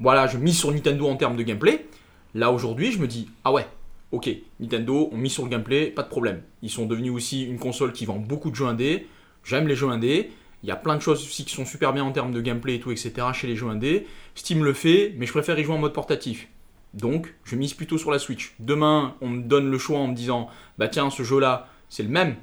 voilà, 0.00 0.26
je 0.26 0.38
mise 0.38 0.58
sur 0.58 0.72
Nintendo 0.72 1.06
en 1.08 1.16
termes 1.16 1.36
de 1.36 1.42
gameplay. 1.42 1.86
Là, 2.34 2.50
aujourd'hui, 2.50 2.92
je 2.92 2.98
me 2.98 3.06
dis 3.06 3.28
ah 3.44 3.52
ouais. 3.52 3.66
Ok, 4.12 4.30
Nintendo 4.60 5.10
ont 5.12 5.16
mis 5.16 5.28
sur 5.28 5.42
le 5.42 5.50
gameplay, 5.50 5.86
pas 5.86 6.04
de 6.04 6.08
problème. 6.08 6.42
Ils 6.62 6.70
sont 6.70 6.86
devenus 6.86 7.10
aussi 7.10 7.42
une 7.42 7.58
console 7.58 7.92
qui 7.92 8.06
vend 8.06 8.16
beaucoup 8.16 8.50
de 8.50 8.54
jeux 8.54 8.66
indés. 8.66 9.08
J'aime 9.42 9.66
les 9.66 9.74
jeux 9.74 9.88
indés. 9.88 10.30
Il 10.66 10.70
y 10.70 10.72
a 10.72 10.76
plein 10.76 10.96
de 10.96 11.00
choses 11.00 11.22
aussi 11.22 11.44
qui 11.44 11.54
sont 11.54 11.64
super 11.64 11.92
bien 11.92 12.02
en 12.02 12.10
termes 12.10 12.32
de 12.32 12.40
gameplay 12.40 12.74
et 12.74 12.80
tout, 12.80 12.90
etc. 12.90 13.12
chez 13.32 13.46
les 13.46 13.54
jeux 13.54 13.68
indés. 13.68 14.04
Steam 14.34 14.64
le 14.64 14.72
fait, 14.72 15.14
mais 15.16 15.24
je 15.24 15.30
préfère 15.30 15.56
y 15.60 15.62
jouer 15.62 15.76
en 15.76 15.78
mode 15.78 15.92
portatif. 15.92 16.48
Donc, 16.92 17.36
je 17.44 17.54
mise 17.54 17.72
plutôt 17.72 17.98
sur 17.98 18.10
la 18.10 18.18
Switch. 18.18 18.56
Demain, 18.58 19.14
on 19.20 19.28
me 19.28 19.42
donne 19.42 19.70
le 19.70 19.78
choix 19.78 20.00
en 20.00 20.08
me 20.08 20.14
disant 20.16 20.48
Bah 20.76 20.88
tiens, 20.88 21.08
ce 21.08 21.22
jeu-là, 21.22 21.68
c'est 21.88 22.02
le 22.02 22.08
même 22.08 22.34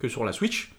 que 0.00 0.08
sur 0.08 0.24
la 0.24 0.32
Switch, 0.32 0.72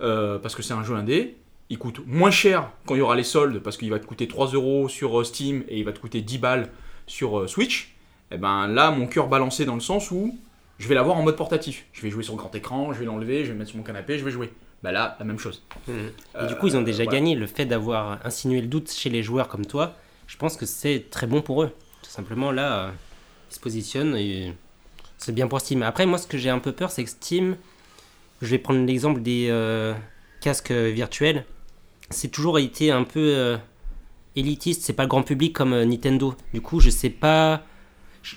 euh, 0.00 0.40
parce 0.40 0.56
que 0.56 0.62
c'est 0.62 0.74
un 0.74 0.82
jeu 0.82 0.96
indé. 0.96 1.36
Il 1.70 1.78
coûte 1.78 2.00
moins 2.06 2.32
cher 2.32 2.72
quand 2.86 2.96
il 2.96 2.98
y 2.98 3.02
aura 3.02 3.14
les 3.14 3.22
soldes, 3.22 3.60
parce 3.60 3.76
qu'il 3.76 3.90
va 3.90 4.00
te 4.00 4.06
coûter 4.06 4.26
3 4.26 4.48
euros 4.48 4.88
sur 4.88 5.20
euh, 5.20 5.22
Steam 5.22 5.62
et 5.68 5.78
il 5.78 5.84
va 5.84 5.92
te 5.92 6.00
coûter 6.00 6.22
10 6.22 6.38
balles 6.38 6.70
sur 7.06 7.38
euh, 7.38 7.46
Switch. 7.46 7.94
Et 8.32 8.36
ben 8.36 8.66
là, 8.66 8.90
mon 8.90 9.06
cœur 9.06 9.28
balancé 9.28 9.64
dans 9.64 9.74
le 9.74 9.80
sens 9.80 10.10
où 10.10 10.36
je 10.78 10.88
vais 10.88 10.96
l'avoir 10.96 11.16
en 11.16 11.22
mode 11.22 11.36
portatif. 11.36 11.86
Je 11.92 12.02
vais 12.02 12.10
jouer 12.10 12.24
sur 12.24 12.34
grand 12.34 12.52
écran, 12.52 12.92
je 12.92 12.98
vais 12.98 13.04
l'enlever, 13.04 13.44
je 13.44 13.52
vais 13.52 13.58
mettre 13.58 13.70
sur 13.70 13.78
mon 13.78 13.84
canapé, 13.84 14.18
je 14.18 14.24
vais 14.24 14.32
jouer. 14.32 14.50
Bah 14.82 14.90
là, 14.92 15.16
la 15.18 15.24
même 15.24 15.38
chose. 15.38 15.62
Et 15.88 16.46
du 16.48 16.56
coup, 16.56 16.66
ils 16.66 16.76
ont 16.76 16.82
déjà 16.82 17.02
Euh, 17.02 17.04
voilà. 17.04 17.18
gagné. 17.20 17.34
Le 17.36 17.46
fait 17.46 17.66
d'avoir 17.66 18.18
insinué 18.24 18.60
le 18.60 18.66
doute 18.66 18.90
chez 18.90 19.10
les 19.10 19.22
joueurs 19.22 19.48
comme 19.48 19.64
toi, 19.64 19.94
je 20.26 20.36
pense 20.36 20.56
que 20.56 20.66
c'est 20.66 21.06
très 21.10 21.26
bon 21.26 21.40
pour 21.40 21.62
eux. 21.62 21.70
Tout 22.02 22.10
simplement, 22.10 22.50
là, 22.50 22.86
euh, 22.86 22.90
ils 23.50 23.54
se 23.54 23.60
positionnent 23.60 24.16
et 24.16 24.52
c'est 25.18 25.32
bien 25.34 25.46
pour 25.46 25.60
Steam. 25.60 25.82
Après, 25.84 26.04
moi, 26.04 26.18
ce 26.18 26.26
que 26.26 26.36
j'ai 26.36 26.50
un 26.50 26.58
peu 26.58 26.72
peur, 26.72 26.90
c'est 26.90 27.04
que 27.04 27.10
Steam, 27.10 27.56
je 28.40 28.48
vais 28.48 28.58
prendre 28.58 28.84
l'exemple 28.84 29.20
des 29.22 29.46
euh, 29.50 29.94
casques 30.40 30.72
virtuels, 30.72 31.44
c'est 32.10 32.28
toujours 32.28 32.58
été 32.58 32.90
un 32.90 33.04
peu 33.04 33.20
euh, 33.36 33.56
élitiste. 34.34 34.82
C'est 34.82 34.94
pas 34.94 35.04
le 35.04 35.08
grand 35.08 35.22
public 35.22 35.52
comme 35.52 35.74
euh, 35.74 35.84
Nintendo. 35.84 36.34
Du 36.52 36.60
coup, 36.60 36.80
je 36.80 36.90
sais 36.90 37.08
pas. 37.10 37.62
Je, 38.24 38.34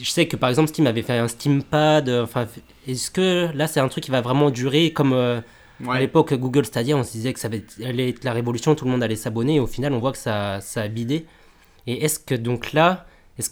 je 0.00 0.08
sais 0.08 0.28
que 0.28 0.36
par 0.36 0.48
exemple, 0.48 0.68
Steam 0.68 0.86
avait 0.86 1.02
fait 1.02 1.18
un 1.18 1.26
Steam 1.26 1.64
Pad. 1.64 2.08
Enfin, 2.08 2.46
est-ce 2.86 3.10
que 3.10 3.50
là, 3.52 3.66
c'est 3.66 3.80
un 3.80 3.88
truc 3.88 4.04
qui 4.04 4.12
va 4.12 4.20
vraiment 4.20 4.50
durer 4.50 4.92
comme. 4.92 5.42
À 5.86 6.00
l'époque, 6.00 6.34
Google 6.34 6.64
Stadia, 6.64 6.96
on 6.96 7.04
se 7.04 7.12
disait 7.12 7.32
que 7.32 7.40
ça 7.40 7.48
allait 7.84 8.08
être 8.10 8.24
la 8.24 8.32
révolution, 8.32 8.74
tout 8.74 8.84
le 8.84 8.90
monde 8.90 9.02
allait 9.02 9.16
s'abonner, 9.16 9.56
et 9.56 9.60
au 9.60 9.66
final, 9.66 9.92
on 9.92 9.98
voit 9.98 10.12
que 10.12 10.18
ça, 10.18 10.60
ça 10.60 10.82
a 10.82 10.88
bidé. 10.88 11.26
Et 11.86 12.04
est-ce 12.04 12.18
que 12.18 12.34
donc 12.34 12.72
là, 12.72 13.06
est-ce 13.38 13.50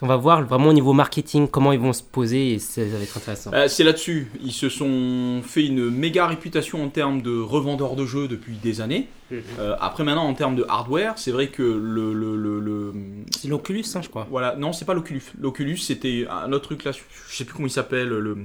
on 0.00 0.06
va 0.06 0.16
voir 0.16 0.44
vraiment 0.44 0.68
au 0.68 0.72
niveau 0.72 0.92
marketing 0.92 1.48
comment 1.48 1.72
ils 1.72 1.78
vont 1.80 1.92
se 1.92 2.04
poser, 2.04 2.52
et 2.54 2.58
c'est- 2.60 2.88
ça 2.88 2.96
va 2.96 3.02
être 3.02 3.16
intéressant. 3.16 3.50
Euh, 3.52 3.66
c'est 3.66 3.82
là-dessus. 3.82 4.28
Ils 4.44 4.52
se 4.52 4.68
sont 4.68 5.40
fait 5.42 5.66
une 5.66 5.90
méga 5.90 6.26
réputation 6.28 6.84
en 6.84 6.88
termes 6.88 7.20
de 7.20 7.36
revendeurs 7.40 7.96
de 7.96 8.06
jeux 8.06 8.28
depuis 8.28 8.54
des 8.62 8.80
années. 8.80 9.08
Mhm. 9.32 9.42
Euh, 9.58 9.74
après, 9.80 10.04
maintenant, 10.04 10.24
en 10.28 10.34
termes 10.34 10.54
de 10.54 10.64
hardware, 10.68 11.14
c'est 11.16 11.32
vrai 11.32 11.48
que 11.48 11.62
le. 11.64 12.12
le, 12.14 12.36
le- 12.36 12.60
le- 12.60 12.94
C'est 13.36 13.48
l'Oculus, 13.48 13.84
hein, 13.96 14.00
je 14.02 14.08
crois. 14.08 14.26
Voilà, 14.30 14.54
non, 14.56 14.72
c'est 14.72 14.84
pas 14.84 14.94
l'Oculus. 14.94 15.22
L'Oculus, 15.40 15.78
c'était 15.78 16.26
un 16.30 16.52
autre 16.52 16.64
truc 16.66 16.84
là, 16.84 16.92
je 16.92 17.36
sais 17.36 17.44
plus 17.44 17.54
comment 17.54 17.66
il 17.66 17.70
s'appelle, 17.72 18.08
le, 18.08 18.38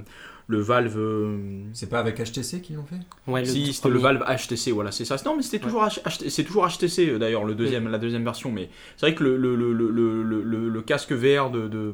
le 0.47 0.59
Valve. 0.59 0.97
euh, 0.97 1.63
C'est 1.73 1.89
pas 1.89 1.99
avec 1.99 2.17
HTC 2.19 2.61
qu'ils 2.61 2.75
l'ont 2.75 2.85
fait 2.85 2.97
Ouais, 3.31 3.41
le 3.41 3.45
si, 3.47 3.73
c'était 3.73 3.89
le. 3.89 3.99
Valve 3.99 4.23
HTC, 4.27 4.71
voilà, 4.71 4.91
c'est 4.91 5.05
ça. 5.05 5.15
Non, 5.25 5.35
mais 5.37 5.43
c'était 5.43 5.59
toujours, 5.59 5.87
c'est 6.27 6.43
toujours 6.43 6.67
HTC 6.67 7.09
euh, 7.09 7.17
d'ailleurs, 7.19 7.45
le 7.45 7.55
deuxième, 7.55 7.87
la 7.89 7.97
deuxième 7.99 8.23
version. 8.23 8.51
Mais 8.51 8.69
c'est 8.97 9.05
vrai 9.07 9.15
que 9.15 9.23
le, 9.23 9.37
le, 9.37 9.55
le, 9.55 9.73
le, 9.73 9.89
le, 10.23 10.41
le- 10.43 10.69
le 10.69 10.81
casque 10.81 11.11
VR 11.13 11.49
de, 11.49 11.67
de- 11.67 11.93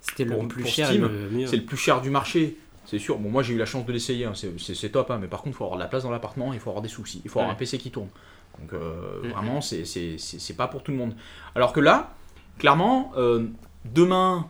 C'était 0.00 0.24
le 0.24 0.36
plus 0.48 0.66
cher 0.66 0.88
c'est 0.88 1.56
le 1.56 1.64
plus 1.64 1.76
cher 1.76 2.00
du 2.00 2.10
marché. 2.10 2.56
C'est 2.86 2.98
sûr. 2.98 3.18
Bon, 3.18 3.30
moi 3.30 3.42
j'ai 3.42 3.54
eu 3.54 3.58
la 3.58 3.66
chance 3.66 3.86
de 3.86 3.92
l'essayer, 3.92 4.24
hein, 4.24 4.32
c'est- 4.34 4.58
c'est 4.58 4.74
c'est 4.74 4.88
top, 4.90 5.10
hein, 5.10 5.18
mais 5.20 5.28
par 5.28 5.42
contre, 5.42 5.54
il 5.54 5.58
faut 5.58 5.64
avoir 5.64 5.78
de 5.78 5.82
la 5.84 5.88
place 5.88 6.02
dans 6.02 6.10
l'appartement, 6.10 6.52
il 6.52 6.58
faut 6.58 6.70
avoir 6.70 6.82
des 6.82 6.88
soucis, 6.88 7.20
il 7.24 7.30
faut 7.30 7.38
avoir 7.38 7.50
Ouais. 7.50 7.56
un 7.56 7.58
PC 7.58 7.78
qui 7.78 7.90
tourne. 7.90 8.08
Donc 8.58 8.72
euh, 8.72 9.20
vraiment, 9.32 9.60
c'est- 9.60 9.84
c'est 9.84 10.16
c'est- 10.18 10.38
c'est 10.40 10.54
pas 10.54 10.66
pour 10.66 10.82
tout 10.82 10.90
le 10.90 10.96
monde. 10.96 11.14
Alors 11.54 11.72
que 11.72 11.78
là, 11.80 12.14
clairement, 12.58 13.12
euh, 13.16 13.44
demain, 13.84 14.48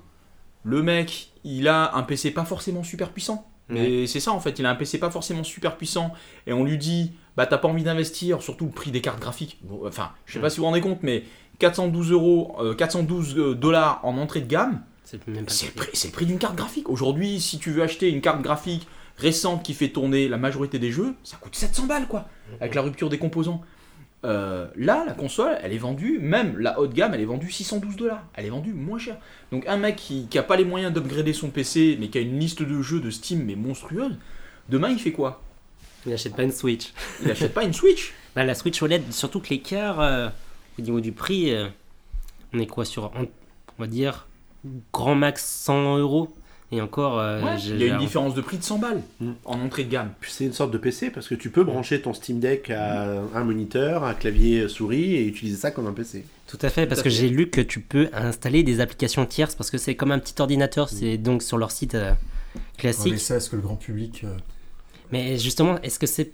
le 0.64 0.82
mec, 0.82 1.29
il 1.44 1.68
a 1.68 1.94
un 1.96 2.02
PC 2.02 2.30
pas 2.30 2.44
forcément 2.44 2.82
super 2.82 3.10
puissant. 3.10 3.46
Mais 3.68 4.08
c'est 4.08 4.18
ça 4.18 4.32
en 4.32 4.40
fait, 4.40 4.58
il 4.58 4.66
a 4.66 4.70
un 4.70 4.74
PC 4.74 4.98
pas 4.98 5.12
forcément 5.12 5.44
super 5.44 5.76
puissant 5.76 6.12
et 6.48 6.52
on 6.52 6.64
lui 6.64 6.76
dit 6.76 7.12
bah 7.36 7.46
t'as 7.46 7.56
pas 7.56 7.68
envie 7.68 7.84
d'investir, 7.84 8.42
surtout 8.42 8.64
le 8.64 8.72
prix 8.72 8.90
des 8.90 9.00
cartes 9.00 9.20
graphiques. 9.20 9.58
Bon, 9.62 9.86
Enfin, 9.86 10.10
je 10.26 10.32
sais 10.32 10.40
pas 10.40 10.50
si 10.50 10.56
vous 10.56 10.62
vous 10.62 10.70
rendez 10.70 10.80
compte, 10.80 11.04
mais 11.04 11.22
412 11.60 12.10
euros, 12.10 12.56
euh, 12.58 12.74
412 12.74 13.38
euh, 13.38 13.54
dollars 13.54 14.00
en 14.02 14.18
entrée 14.18 14.40
de 14.40 14.48
gamme, 14.48 14.82
le 15.12 15.34
le 15.34 15.44
prix. 15.44 15.90
c'est 15.92 16.08
le 16.08 16.12
prix 16.12 16.26
d'une 16.26 16.38
carte 16.38 16.56
graphique. 16.56 16.88
Aujourd'hui, 16.88 17.40
si 17.40 17.58
tu 17.60 17.70
veux 17.70 17.82
acheter 17.82 18.08
une 18.10 18.20
carte 18.20 18.42
graphique 18.42 18.88
récente 19.16 19.62
qui 19.62 19.74
fait 19.74 19.90
tourner 19.90 20.28
la 20.28 20.36
majorité 20.36 20.78
des 20.80 20.90
jeux, 20.90 21.14
ça 21.22 21.36
coûte 21.36 21.54
700 21.54 21.86
balles 21.86 22.08
quoi, 22.08 22.26
avec 22.60 22.74
la 22.74 22.82
rupture 22.82 23.08
des 23.08 23.18
composants. 23.18 23.60
Euh, 24.24 24.66
là, 24.76 25.04
la 25.06 25.14
console, 25.14 25.56
elle 25.62 25.72
est 25.72 25.78
vendue, 25.78 26.18
même 26.20 26.58
la 26.58 26.78
haute 26.78 26.92
gamme, 26.92 27.14
elle 27.14 27.22
est 27.22 27.26
vendue 27.26 27.50
612 27.50 27.96
dollars. 27.96 28.22
Elle 28.34 28.46
est 28.46 28.50
vendue 28.50 28.74
moins 28.74 28.98
cher. 28.98 29.16
Donc 29.50 29.66
un 29.66 29.78
mec 29.78 29.96
qui, 29.96 30.26
qui 30.28 30.38
a 30.38 30.42
pas 30.42 30.56
les 30.56 30.64
moyens 30.64 30.92
d'upgrader 30.92 31.32
son 31.32 31.48
PC, 31.48 31.96
mais 31.98 32.08
qui 32.08 32.18
a 32.18 32.20
une 32.20 32.38
liste 32.38 32.62
de 32.62 32.82
jeux 32.82 33.00
de 33.00 33.10
Steam 33.10 33.44
mais 33.44 33.54
monstrueuse, 33.54 34.16
demain 34.68 34.90
il 34.90 34.98
fait 34.98 35.12
quoi? 35.12 35.42
Il 36.04 36.10
n'achète 36.10 36.34
pas 36.36 36.42
une 36.42 36.52
Switch. 36.52 36.92
Il 37.22 37.30
achète 37.30 37.54
pas 37.54 37.64
une 37.64 37.74
Switch? 37.74 38.14
Bah, 38.36 38.44
la 38.44 38.54
Switch 38.54 38.80
OLED, 38.80 39.12
surtout 39.12 39.40
que 39.40 39.48
l'écart 39.48 39.98
euh, 39.98 40.28
au 40.78 40.82
niveau 40.82 41.00
du 41.00 41.10
prix, 41.10 41.52
euh, 41.52 41.66
on 42.52 42.60
est 42.60 42.66
quoi 42.68 42.84
sur, 42.84 43.10
on, 43.16 43.22
on 43.22 43.82
va 43.82 43.88
dire, 43.88 44.28
grand 44.92 45.16
max 45.16 45.44
100 45.44 45.98
euros? 45.98 46.32
Et 46.72 46.80
encore, 46.80 47.18
euh, 47.18 47.42
Ouais, 47.42 47.56
Il 47.60 47.78
y 47.80 47.90
a 47.90 47.94
une 47.94 47.98
différence 47.98 48.34
de 48.34 48.40
prix 48.40 48.56
de 48.56 48.62
100 48.62 48.78
balles 48.78 49.02
Mm. 49.20 49.30
en 49.44 49.60
entrée 49.60 49.84
de 49.84 49.90
gamme. 49.90 50.10
C'est 50.22 50.44
une 50.44 50.52
sorte 50.52 50.70
de 50.70 50.78
PC 50.78 51.10
parce 51.10 51.26
que 51.28 51.34
tu 51.34 51.50
peux 51.50 51.64
brancher 51.64 52.00
ton 52.00 52.12
Steam 52.14 52.38
Deck 52.38 52.70
à 52.70 53.22
un 53.34 53.44
moniteur, 53.44 54.04
un 54.04 54.14
clavier 54.14 54.68
souris 54.68 55.14
et 55.16 55.26
utiliser 55.26 55.56
ça 55.56 55.70
comme 55.72 55.86
un 55.88 55.92
PC. 55.92 56.24
Tout 56.46 56.58
à 56.62 56.68
fait, 56.68 56.86
parce 56.86 57.00
à 57.00 57.04
que 57.04 57.10
j'ai 57.10 57.28
lu 57.28 57.50
que 57.50 57.60
tu 57.60 57.80
peux 57.80 58.08
installer 58.12 58.62
des 58.62 58.80
applications 58.80 59.26
tierces 59.26 59.54
parce 59.56 59.70
que 59.70 59.78
c'est 59.78 59.94
comme 59.96 60.12
un 60.12 60.18
petit 60.20 60.34
ordinateur, 60.40 60.88
c'est 60.88 61.16
donc 61.18 61.42
sur 61.42 61.58
leur 61.58 61.70
site 61.72 61.94
euh, 61.96 62.12
Ouais, 62.12 62.60
classique. 62.78 63.12
mais 63.12 63.18
ça, 63.18 63.36
est-ce 63.36 63.50
que 63.50 63.56
le 63.56 63.62
grand 63.62 63.76
public. 63.76 64.22
euh, 64.24 64.28
mais... 65.12 65.38
justement, 65.38 65.80
est-ce 65.82 65.98
que 65.98 66.06
c'est 66.06 66.30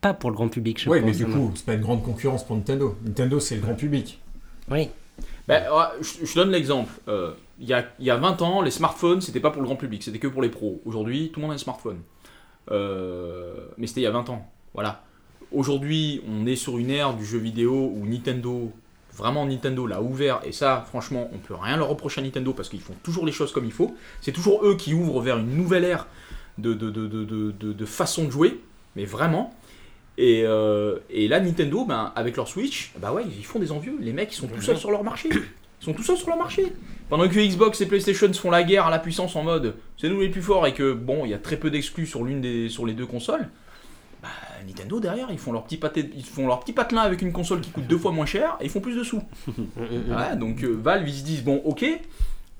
pas 0.00 0.14
pour 0.14 0.30
le 0.30 0.36
grand 0.36 0.48
public 0.48 0.80
je 0.80 0.88
Oui, 0.88 1.00
mais 1.04 1.10
du 1.12 1.26
coup, 1.26 1.50
c'est 1.56 1.64
pas 1.66 1.74
une 1.74 1.80
grande 1.80 2.02
concurrence 2.04 2.44
pour 2.46 2.54
Nintendo. 2.56 2.96
Nintendo, 3.04 3.40
c'est 3.40 3.56
le 3.56 3.62
grand 3.62 3.74
public. 3.74 4.20
Oui, 4.70 4.88
Ben, 5.48 5.62
ouais, 5.72 5.84
je, 6.00 6.24
je 6.26 6.34
donne 6.34 6.50
l'exemple. 6.50 6.90
Il 7.60 7.66
y, 7.68 7.72
a, 7.74 7.84
il 7.98 8.06
y 8.06 8.10
a 8.10 8.16
20 8.16 8.40
ans, 8.42 8.62
les 8.62 8.70
smartphones, 8.70 9.20
c'était 9.20 9.40
pas 9.40 9.50
pour 9.50 9.60
le 9.62 9.66
grand 9.66 9.76
public, 9.76 10.02
c'était 10.02 10.18
que 10.20 10.28
pour 10.28 10.42
les 10.42 10.48
pros. 10.48 10.80
Aujourd'hui, 10.84 11.30
tout 11.32 11.40
le 11.40 11.42
monde 11.46 11.52
a 11.52 11.54
un 11.54 11.58
smartphone. 11.58 11.98
Euh, 12.70 13.54
mais 13.76 13.86
c'était 13.86 14.00
il 14.00 14.04
y 14.04 14.06
a 14.06 14.10
20 14.12 14.28
ans. 14.30 14.50
Voilà. 14.74 15.02
Aujourd'hui, 15.52 16.20
on 16.28 16.46
est 16.46 16.56
sur 16.56 16.78
une 16.78 16.90
ère 16.90 17.14
du 17.14 17.24
jeu 17.24 17.38
vidéo 17.38 17.92
où 17.94 18.06
Nintendo, 18.06 18.70
vraiment 19.14 19.46
Nintendo 19.46 19.86
l'a 19.86 20.02
ouvert, 20.02 20.40
et 20.44 20.52
ça, 20.52 20.84
franchement, 20.88 21.30
on 21.32 21.38
peut 21.38 21.54
rien 21.54 21.76
leur 21.76 21.88
reprocher 21.88 22.20
à 22.20 22.24
Nintendo 22.24 22.52
parce 22.52 22.68
qu'ils 22.68 22.80
font 22.80 22.94
toujours 23.02 23.24
les 23.26 23.32
choses 23.32 23.52
comme 23.52 23.64
il 23.64 23.72
faut. 23.72 23.94
C'est 24.20 24.32
toujours 24.32 24.64
eux 24.64 24.76
qui 24.76 24.94
ouvrent 24.94 25.20
vers 25.20 25.38
une 25.38 25.56
nouvelle 25.56 25.84
ère 25.84 26.06
de, 26.58 26.74
de, 26.74 26.90
de, 26.90 27.06
de, 27.06 27.24
de, 27.24 27.50
de- 27.52 27.72
de 27.72 27.84
façon 27.86 28.24
de 28.26 28.30
jouer, 28.30 28.60
mais 28.94 29.04
vraiment. 29.04 29.54
Et, 30.18 30.42
euh, 30.44 30.98
et 31.10 31.28
là, 31.28 31.40
Nintendo, 31.40 31.84
ben, 31.84 32.12
avec 32.16 32.36
leur 32.36 32.46
Switch, 32.48 32.92
bah 33.00 33.12
ouais, 33.12 33.24
ils 33.24 33.44
font 33.44 33.58
des 33.60 33.70
envieux. 33.72 33.96
Les 34.00 34.12
mecs, 34.12 34.32
ils 34.32 34.36
sont 34.36 34.48
tout 34.48 34.60
seuls 34.60 34.76
sur 34.78 34.90
leur 34.90 35.04
marché. 35.04 35.28
Ils 35.80 35.84
sont 35.84 35.92
tout 35.92 36.02
seuls 36.02 36.16
sur 36.16 36.28
leur 36.28 36.38
marché. 36.38 36.72
Pendant 37.08 37.28
que 37.28 37.38
Xbox 37.38 37.80
et 37.80 37.86
PlayStation 37.86 38.32
se 38.32 38.40
font 38.40 38.50
la 38.50 38.62
guerre 38.62 38.86
à 38.86 38.90
la 38.90 38.98
puissance 38.98 39.34
en 39.36 39.42
mode 39.42 39.76
c'est 39.96 40.08
nous 40.08 40.20
les 40.20 40.28
plus 40.28 40.42
forts 40.42 40.66
et 40.66 40.74
que 40.74 40.92
bon, 40.92 41.24
il 41.24 41.30
y 41.30 41.34
a 41.34 41.38
très 41.38 41.56
peu 41.56 41.70
d'exclus 41.70 42.06
sur 42.06 42.24
l'une 42.24 42.40
des 42.40 42.68
sur 42.68 42.86
les 42.86 42.94
deux 42.94 43.06
consoles. 43.06 43.48
Bah, 44.22 44.28
Nintendo 44.66 45.00
derrière, 45.00 45.28
ils 45.30 45.38
font 45.38 45.52
leur 45.52 45.64
petit 45.64 45.76
pâté, 45.76 46.10
ils 46.14 46.24
font 46.24 46.46
leur 46.46 46.60
petit 46.60 46.72
patelin 46.72 47.02
avec 47.02 47.22
une 47.22 47.32
console 47.32 47.60
qui 47.60 47.70
coûte 47.70 47.86
deux 47.86 47.98
fois 47.98 48.12
moins 48.12 48.26
cher 48.26 48.56
et 48.60 48.64
ils 48.64 48.70
font 48.70 48.80
plus 48.80 48.96
de 48.96 49.04
sous. 49.04 49.22
Ouais, 49.78 50.36
donc 50.36 50.62
euh, 50.62 50.78
Valve 50.80 51.08
ils 51.08 51.14
se 51.14 51.24
disent 51.24 51.42
bon, 51.44 51.62
ok, 51.64 51.84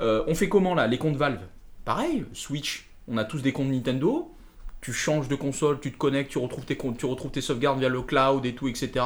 euh, 0.00 0.24
on 0.26 0.34
fait 0.34 0.48
comment 0.48 0.74
là 0.74 0.86
les 0.86 0.98
comptes 0.98 1.16
Valve? 1.16 1.40
Pareil, 1.84 2.24
Switch, 2.32 2.88
on 3.06 3.16
a 3.16 3.24
tous 3.24 3.42
des 3.42 3.52
comptes 3.52 3.68
Nintendo. 3.68 4.32
Tu 4.80 4.92
changes 4.92 5.26
de 5.26 5.34
console, 5.34 5.80
tu 5.80 5.90
te 5.90 5.98
connectes, 5.98 6.30
tu 6.30 6.38
retrouves 6.38 6.64
tes 6.64 6.76
comptes, 6.76 6.98
tu 6.98 7.06
retrouves 7.06 7.32
tes 7.32 7.40
sauvegardes 7.40 7.80
via 7.80 7.88
le 7.88 8.00
cloud 8.02 8.46
et 8.46 8.54
tout, 8.54 8.68
etc. 8.68 9.04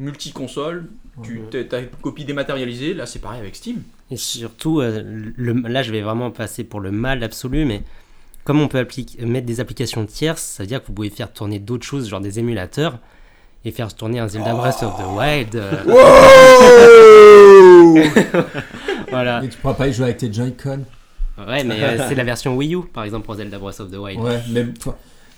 Multi-console, 0.00 0.86
tu 1.22 1.42
as 1.72 1.78
une 1.78 1.88
copie 2.02 2.24
dématérialisée. 2.24 2.94
Là, 2.94 3.06
c'est 3.06 3.18
pareil 3.18 3.40
avec 3.40 3.54
Steam. 3.54 3.82
et 4.10 4.16
surtout, 4.16 4.80
euh, 4.80 5.02
le, 5.36 5.52
là 5.68 5.82
je 5.82 5.92
vais 5.92 6.00
vraiment 6.00 6.30
passer 6.30 6.64
pour 6.64 6.80
le 6.80 6.90
mal 6.90 7.22
absolu, 7.22 7.64
mais 7.66 7.82
comme 8.44 8.60
on 8.60 8.68
peut 8.68 8.86
mettre 9.20 9.46
des 9.46 9.60
applications 9.60 10.04
tierces, 10.06 10.42
ça 10.42 10.62
veut 10.62 10.66
dire 10.66 10.80
que 10.80 10.86
vous 10.88 10.94
pouvez 10.94 11.10
faire 11.10 11.32
tourner 11.32 11.58
d'autres 11.58 11.86
choses, 11.86 12.08
genre 12.08 12.20
des 12.20 12.38
émulateurs, 12.38 12.98
et 13.64 13.72
faire 13.72 13.94
tourner 13.94 14.18
un 14.18 14.28
Zelda 14.28 14.54
Breath 14.54 14.82
of 14.82 14.96
the 14.96 15.06
Wild. 15.16 15.54
euh, 15.54 15.84
voilà. 19.10 19.42
Et 19.44 19.48
tu 19.48 19.58
pourras 19.58 19.74
pas 19.74 19.88
y 19.88 19.92
jouer 19.92 20.06
avec 20.06 20.16
tes 20.16 20.32
Joy-Con. 20.32 20.80
Ouais, 21.46 21.64
mais 21.64 21.82
euh, 21.82 22.04
c'est 22.08 22.14
la 22.14 22.24
version 22.24 22.56
Wii 22.56 22.74
U, 22.74 22.82
par 22.92 23.04
exemple, 23.04 23.26
pour 23.26 23.34
Zelda 23.34 23.58
Breath 23.58 23.80
of 23.80 23.90
the 23.90 23.96
Wild. 23.96 24.20
Ouais, 24.20 24.40
mais 24.50 24.64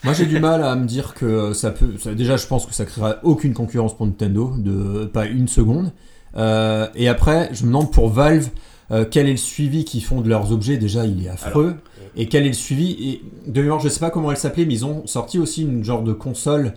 moi 0.04 0.12
j'ai 0.14 0.26
du 0.26 0.38
mal 0.40 0.62
à 0.64 0.74
me 0.76 0.86
dire 0.86 1.14
que 1.14 1.52
ça 1.52 1.70
peut. 1.70 1.94
ça- 1.98 2.14
déjà, 2.14 2.36
je 2.36 2.46
pense 2.46 2.66
que 2.66 2.74
ça 2.74 2.84
créera 2.84 3.16
aucune 3.22 3.54
concurrence 3.54 3.96
pour 3.96 4.06
Nintendo, 4.06 4.52
de 4.58 5.04
pas 5.06 5.26
une 5.26 5.48
seconde. 5.48 5.92
Euh, 6.36 6.86
et 6.94 7.08
après, 7.08 7.50
je 7.52 7.62
me 7.62 7.68
demande 7.68 7.92
pour 7.92 8.08
Valve 8.08 8.48
euh, 8.90 9.04
quel 9.10 9.26
est 9.28 9.32
le 9.32 9.36
suivi 9.36 9.84
qu'ils 9.84 10.02
font 10.04 10.20
de 10.20 10.28
leurs 10.28 10.52
objets? 10.52 10.76
Déjà, 10.76 11.06
il 11.06 11.24
est 11.24 11.28
affreux. 11.28 11.74
et 12.16 12.26
quel 12.28 12.44
est 12.44 12.48
le 12.48 12.52
suivi? 12.54 12.90
Et 13.46 13.50
de 13.50 13.62
mémoire, 13.62 13.80
je 13.80 13.88
sais 13.88 14.00
pas 14.00 14.10
comment 14.10 14.30
elle 14.30 14.36
s'appelait, 14.36 14.64
mais 14.66 14.74
ils 14.74 14.84
ont 14.84 15.06
sorti 15.06 15.38
aussi 15.38 15.62
une 15.62 15.84
genre 15.84 16.02
de 16.02 16.12
console 16.12 16.74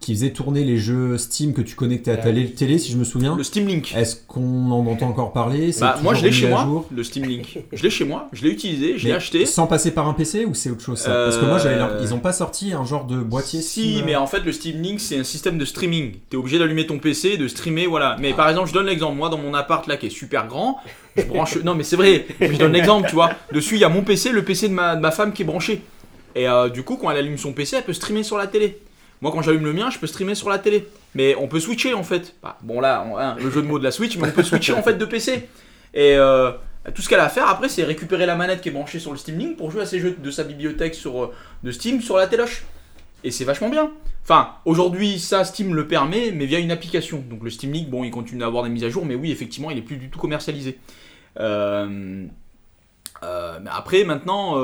qui 0.00 0.14
faisait 0.14 0.30
tourner 0.30 0.62
les 0.64 0.76
jeux 0.78 1.18
Steam 1.18 1.52
que 1.52 1.60
tu 1.60 1.74
connectais 1.74 2.12
à 2.12 2.16
ta 2.16 2.28
Ouais. 2.30 2.44
télé, 2.46 2.78
si 2.78 2.92
je 2.92 2.96
me 2.96 3.02
souviens. 3.04 3.34
Le 3.36 3.42
Steam 3.42 3.66
Link. 3.66 3.92
Est-ce 3.96 4.16
qu'on 4.28 4.70
en 4.70 4.86
entend 4.86 5.08
encore 5.08 5.32
parler? 5.32 5.72
Bah, 5.80 5.98
moi 6.02 6.14
je 6.14 6.22
l'ai 6.24 6.30
chez 6.30 6.46
moi, 6.48 6.62
jour? 6.64 6.86
Le 6.94 7.02
Steam 7.02 7.24
Link. 7.24 7.58
Je 7.72 7.82
l'ai 7.82 7.90
chez 7.90 8.04
moi, 8.04 8.28
je 8.32 8.44
l'ai 8.44 8.50
utilisé, 8.50 8.96
je 8.96 9.06
l'ai 9.08 9.12
acheté. 9.12 9.44
Sans 9.44 9.66
passer 9.66 9.90
par 9.90 10.08
un 10.08 10.14
PC 10.14 10.44
ou 10.44 10.54
c'est 10.54 10.70
autre 10.70 10.82
chose 10.82 10.98
ça? 10.98 11.10
Parce 11.10 11.36
que 11.36 11.44
moi 11.44 11.58
ils 12.00 12.14
ont 12.14 12.20
pas 12.20 12.32
sorti 12.32 12.72
un 12.72 12.84
genre 12.84 13.06
de 13.06 13.16
boîtier 13.16 13.60
Si, 13.60 13.94
Steam, 13.94 14.04
mais 14.06 14.14
euh, 14.14 14.20
en 14.20 14.26
fait, 14.28 14.40
le 14.40 14.52
Steam 14.52 14.80
Link, 14.80 15.00
c'est 15.00 15.18
un 15.18 15.24
système 15.24 15.58
de 15.58 15.64
streaming. 15.64 16.12
T'es 16.30 16.36
obligé 16.36 16.58
d'allumer 16.58 16.86
ton 16.86 16.98
PC, 16.98 17.36
de 17.36 17.48
streamer, 17.48 17.86
voilà. 17.86 18.16
Mais 18.20 18.32
par 18.34 18.48
exemple, 18.48 18.68
je 18.68 18.74
donne 18.74 18.86
l'exemple. 18.86 19.16
Moi, 19.16 19.28
dans 19.30 19.38
mon 19.38 19.52
appart 19.54 19.86
là, 19.88 19.96
qui 19.96 20.06
est 20.06 20.10
super 20.10 20.46
grand, 20.46 20.78
je 21.16 21.22
branche. 21.24 21.56
Non, 21.64 21.74
mais 21.74 21.82
c'est 21.82 21.96
vrai. 21.96 22.24
Je 22.40 22.56
donne 22.56 22.72
l'exemple, 22.72 23.08
tu 23.08 23.14
vois. 23.16 23.30
Dessus, 23.52 23.74
il 23.74 23.80
y 23.80 23.84
a 23.84 23.88
mon 23.88 24.02
PC, 24.02 24.30
le 24.30 24.44
PC 24.44 24.68
de 24.68 24.74
ma, 24.74 24.94
de 24.94 25.00
ma 25.00 25.10
femme 25.10 25.32
qui 25.32 25.42
est 25.42 25.44
branché. 25.46 25.82
Et 26.36 26.48
euh, 26.48 26.68
du 26.68 26.84
coup, 26.84 26.96
quand 26.96 27.10
elle 27.10 27.16
allume 27.16 27.36
son 27.38 27.52
PC, 27.52 27.76
elle 27.78 27.84
peut 27.84 27.92
streamer 27.92 28.22
sur 28.22 28.38
la 28.38 28.46
télé. 28.46 28.78
Moi, 29.20 29.32
quand 29.32 29.42
j'allume 29.42 29.64
le 29.64 29.72
mien, 29.72 29.90
je 29.90 29.98
peux 29.98 30.06
streamer 30.06 30.34
sur 30.34 30.48
la 30.48 30.58
télé. 30.58 30.86
Mais 31.14 31.34
on 31.36 31.48
peut 31.48 31.60
switcher 31.60 31.94
en 31.94 32.04
fait. 32.04 32.34
Bah, 32.42 32.58
bon, 32.62 32.80
là, 32.80 33.36
le 33.40 33.50
jeu 33.50 33.62
de 33.62 33.66
mots 33.66 33.78
de 33.78 33.84
la 33.84 33.90
Switch, 33.90 34.16
mais 34.16 34.28
on 34.28 34.32
peut 34.32 34.42
switcher 34.42 34.72
en 34.74 34.82
fait 34.82 34.94
de 34.94 35.04
PC. 35.04 35.48
Et 35.94 36.14
euh, 36.16 36.52
tout 36.94 37.02
ce 37.02 37.08
qu'elle 37.08 37.20
a 37.20 37.24
à 37.24 37.28
faire 37.28 37.48
après, 37.48 37.68
c'est 37.68 37.84
récupérer 37.84 38.26
la 38.26 38.36
manette 38.36 38.60
qui 38.60 38.68
est 38.68 38.72
branchée 38.72 38.98
sur 38.98 39.10
le 39.10 39.18
Steam 39.18 39.38
Link 39.38 39.56
pour 39.56 39.70
jouer 39.70 39.82
à 39.82 39.86
ses 39.86 40.00
jeux 40.00 40.16
de 40.18 40.30
sa 40.30 40.44
bibliothèque 40.44 40.94
sur, 40.94 41.24
euh, 41.24 41.34
de 41.62 41.70
Steam 41.70 42.00
sur 42.00 42.16
la 42.16 42.26
téloche. 42.26 42.64
Et 43.24 43.30
c'est 43.30 43.44
vachement 43.44 43.68
bien. 43.68 43.90
Enfin, 44.22 44.50
aujourd'hui, 44.64 45.18
ça, 45.18 45.44
Steam 45.44 45.74
le 45.74 45.88
permet, 45.88 46.30
mais 46.30 46.46
via 46.46 46.58
une 46.58 46.70
application. 46.70 47.24
Donc 47.28 47.42
le 47.42 47.50
Steam 47.50 47.72
Link, 47.72 47.88
bon, 47.88 48.04
il 48.04 48.10
continue 48.10 48.42
à 48.42 48.46
avoir 48.46 48.64
des 48.64 48.70
mises 48.70 48.84
à 48.84 48.90
jour, 48.90 49.04
mais 49.04 49.14
oui, 49.14 49.32
effectivement, 49.32 49.70
il 49.70 49.78
est 49.78 49.82
plus 49.82 49.96
du 49.96 50.10
tout 50.10 50.18
commercialisé. 50.18 50.78
Euh, 51.40 52.26
euh, 53.22 53.58
mais 53.62 53.70
après, 53.72 54.04
maintenant, 54.04 54.56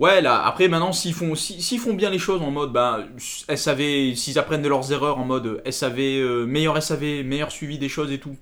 ouais, 0.00 0.20
là, 0.20 0.44
après, 0.44 0.66
maintenant, 0.68 0.92
s'ils 0.92 1.14
font, 1.14 1.34
si- 1.36 1.62
s'ils 1.62 1.78
font 1.78 1.94
bien 1.94 2.10
les 2.10 2.18
choses 2.18 2.42
en 2.42 2.50
mode, 2.50 2.72
bah, 2.72 3.04
SAV, 3.54 4.14
s'ils 4.16 4.38
apprennent 4.38 4.62
de 4.62 4.68
leurs 4.68 4.90
erreurs 4.92 5.18
en 5.18 5.24
mode 5.24 5.62
SAV, 5.70 5.98
euh, 6.00 6.46
meilleur 6.46 6.76
SAV, 6.82 7.22
meilleur 7.24 7.52
suivi 7.52 7.78
des 7.78 7.88
choses 7.88 8.10
et 8.10 8.18
tout, 8.18 8.36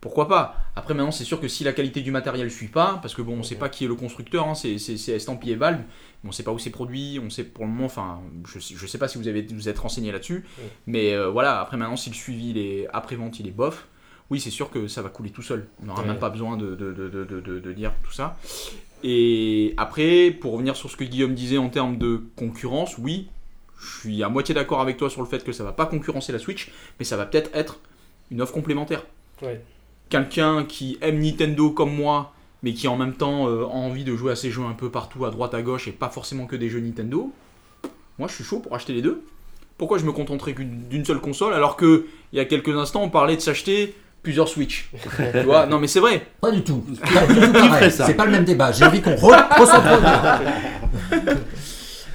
pourquoi 0.00 0.26
pas? 0.26 0.56
Après, 0.74 0.94
maintenant, 0.94 1.12
c'est 1.12 1.22
sûr 1.24 1.40
que 1.40 1.46
si 1.48 1.62
la 1.64 1.72
qualité 1.72 2.00
du 2.00 2.10
matériel 2.10 2.50
suit 2.50 2.66
pas, 2.66 2.98
parce 3.02 3.14
que 3.14 3.22
bon, 3.22 3.38
on 3.38 3.42
sait 3.44 3.54
pas 3.54 3.68
qui 3.68 3.84
est 3.84 3.88
le 3.88 3.94
constructeur, 3.94 4.48
hein, 4.48 4.54
c'est 4.54 4.78
c'est- 4.78 4.96
c'est 4.96 5.12
estampillé 5.12 5.54
Valve, 5.54 5.80
on 6.24 6.32
sait 6.32 6.42
pas 6.42 6.50
où 6.50 6.58
c'est 6.58 6.70
produit, 6.70 7.20
on 7.24 7.30
sait 7.30 7.44
pour 7.44 7.64
le 7.64 7.70
moment, 7.70 7.84
enfin, 7.86 8.20
je, 8.46 8.58
je 8.58 8.86
sais 8.86 8.98
pas 8.98 9.06
si 9.06 9.16
vous 9.18 9.28
avez 9.28 9.42
vous 9.42 9.68
êtes 9.68 9.78
renseigné 9.78 10.10
là-dessus, 10.10 10.44
mais 10.88 11.12
euh, 11.14 11.28
voilà, 11.28 11.60
après, 11.60 11.76
maintenant, 11.76 11.96
si 11.96 12.10
le 12.10 12.16
suivi 12.16 12.50
il 12.50 12.58
est 12.58 12.88
après-vente, 12.92 13.38
il 13.38 13.46
est 13.46 13.52
bof, 13.52 13.86
oui, 14.30 14.40
c'est 14.40 14.50
sûr 14.50 14.70
que 14.70 14.88
ça 14.88 15.02
va 15.02 15.08
couler 15.08 15.30
tout 15.30 15.42
seul. 15.42 15.68
On 15.82 15.86
n'aura 15.86 16.02
Ouais. 16.02 16.08
même 16.08 16.18
pas 16.18 16.30
besoin 16.30 16.56
de, 16.56 16.74
de, 16.74 16.92
de- 16.92 17.60
de 17.60 17.72
dire 17.72 17.92
tout 18.02 18.12
ça. 18.12 18.36
Et 19.02 19.74
après, 19.76 20.30
pour 20.30 20.52
revenir 20.52 20.76
sur 20.76 20.90
ce 20.90 20.96
que 20.96 21.04
Guillaume 21.04 21.34
disait 21.34 21.58
en 21.58 21.68
termes 21.68 21.98
de 21.98 22.22
concurrence, 22.36 22.98
oui, 22.98 23.28
je 23.80 24.00
suis 24.00 24.22
à 24.22 24.28
moitié 24.28 24.54
d'accord 24.54 24.80
avec 24.80 24.96
toi 24.96 25.10
sur 25.10 25.22
le 25.22 25.26
fait 25.26 25.42
que 25.42 25.52
ça 25.52 25.64
va 25.64 25.72
pas 25.72 25.86
concurrencer 25.86 26.32
la 26.32 26.38
Switch, 26.38 26.70
mais 26.98 27.04
ça 27.04 27.16
va 27.16 27.26
peut-être 27.26 27.50
être 27.54 27.80
une 28.30 28.40
offre 28.40 28.52
complémentaire. 28.52 29.04
Ouais. 29.42 29.60
Quelqu'un 30.08 30.64
qui 30.64 30.98
aime 31.00 31.20
Nintendo 31.20 31.70
comme 31.70 31.94
moi, 31.94 32.32
mais 32.62 32.74
qui 32.74 32.86
en 32.86 32.96
même 32.96 33.14
temps 33.14 33.48
euh, 33.48 33.64
a 33.64 33.68
envie 33.68 34.04
de 34.04 34.14
jouer 34.14 34.32
à 34.32 34.36
ses 34.36 34.50
jeux 34.50 34.62
un 34.62 34.74
peu 34.74 34.90
partout, 34.90 35.24
à 35.24 35.30
droite, 35.30 35.54
à 35.54 35.62
gauche, 35.62 35.88
et 35.88 35.92
pas 35.92 36.10
forcément 36.10 36.46
que 36.46 36.54
des 36.54 36.68
jeux 36.68 36.80
Nintendo, 36.80 37.32
moi 38.18 38.28
je 38.28 38.34
suis 38.34 38.44
chaud 38.44 38.60
pour 38.60 38.74
acheter 38.74 38.92
les 38.92 39.02
deux. 39.02 39.22
Pourquoi 39.78 39.98
je 39.98 40.04
me 40.04 40.12
contenterai 40.12 40.52
d'une 40.54 41.04
seule 41.04 41.20
console 41.20 41.54
alors 41.54 41.76
que 41.76 42.06
il 42.32 42.36
y 42.36 42.40
a 42.40 42.44
quelques 42.44 42.76
instants 42.76 43.02
on 43.02 43.10
parlait 43.10 43.34
de 43.34 43.40
s'acheter 43.40 43.96
plusieurs 44.22 44.48
Switch 44.48 44.88
Tu 45.32 45.40
vois 45.40 45.66
Non 45.66 45.78
mais 45.78 45.86
c'est 45.88 46.00
vrai. 46.00 46.26
Pas 46.40 46.50
du 46.50 46.62
tout. 46.62 46.84
Pas 47.12 47.26
du 47.26 47.34
tout 47.40 47.52
pareil. 47.52 47.68
ferait 47.70 47.90
ça 47.90 48.06
C'est 48.06 48.14
pas 48.14 48.24
le 48.26 48.32
même 48.32 48.44
débat. 48.44 48.72
J'ai 48.72 48.84
envie 48.84 49.00
qu'on 49.00 49.10
re- 49.14 49.58
recentre. 49.60 49.86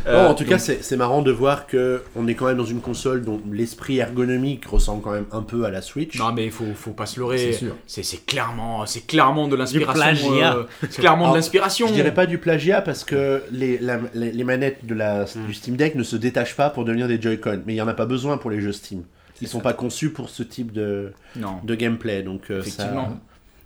Euh, 0.08 0.28
en 0.30 0.34
tout 0.36 0.46
cas, 0.46 0.52
donc, 0.52 0.60
c'est 0.62 0.84
c'est 0.84 0.96
marrant 0.96 1.22
de 1.22 1.32
voir 1.32 1.68
que 1.68 2.04
on 2.16 2.28
est 2.28 2.34
quand 2.36 2.46
même 2.46 2.56
dans 2.58 2.64
une 2.66 2.80
console 2.80 3.24
dont 3.26 3.42
l'esprit 3.52 3.98
ergonomique 3.98 4.66
ressemble 4.66 5.02
quand 5.02 5.12
même 5.12 5.26
un 5.34 5.42
peu 5.42 5.66
à 5.66 5.70
la 5.70 5.82
Switch. 5.82 6.18
Non 6.18 6.32
mais 6.32 6.46
il 6.46 6.52
faut, 6.52 6.64
faut 6.76 6.92
pas 6.92 7.06
se 7.06 7.16
C'est 7.16 7.20
leurrer. 7.20 7.52
sûr. 7.54 7.76
C'est 7.88 8.04
c'est 8.04 8.26
clairement, 8.26 8.86
c'est 8.86 9.06
clairement 9.06 9.48
de 9.50 9.56
l'inspiration. 9.58 10.30
plagiat. 10.30 10.56
euh, 10.56 10.64
c'est 10.90 11.00
clairement 11.02 11.24
Alors, 11.26 11.34
de 11.34 11.40
l'inspiration. 11.40 11.88
Je 11.88 11.94
dirais 11.94 12.14
pas 12.14 12.26
du 12.26 12.38
plagiat 12.38 12.82
parce 12.82 13.04
que 13.04 13.44
les, 13.52 13.78
la- 13.80 14.00
les, 14.14 14.32
les 14.32 14.44
manettes 14.46 14.86
de 14.86 14.94
la, 14.96 15.26
Hmm. 15.26 15.46
du 15.46 15.54
Steam 15.54 15.76
Deck 15.76 15.96
ne 15.96 16.04
se 16.04 16.16
détachent 16.16 16.56
pas 16.56 16.70
pour 16.70 16.86
devenir 16.86 17.08
des 17.10 17.22
Joy-Con, 17.22 17.64
mais 17.66 17.74
il 17.74 17.78
y 17.78 17.82
en 17.82 17.88
a 17.90 17.94
pas 17.94 18.06
besoin 18.06 18.38
pour 18.38 18.50
les 18.50 18.62
jeux 18.62 18.72
Steam. 18.72 19.04
Ils 19.42 19.48
sont 19.48 19.60
pas 19.60 19.74
conçus 19.74 20.10
pour 20.12 20.30
ce 20.30 20.44
type 20.44 20.72
de, 20.72 21.12
Non. 21.36 21.60
de 21.64 21.76
gameplay, 21.76 22.24
donc 22.24 22.50
euh, 22.52 22.62
ça- 22.62 22.68
Effectivement. 22.68 23.20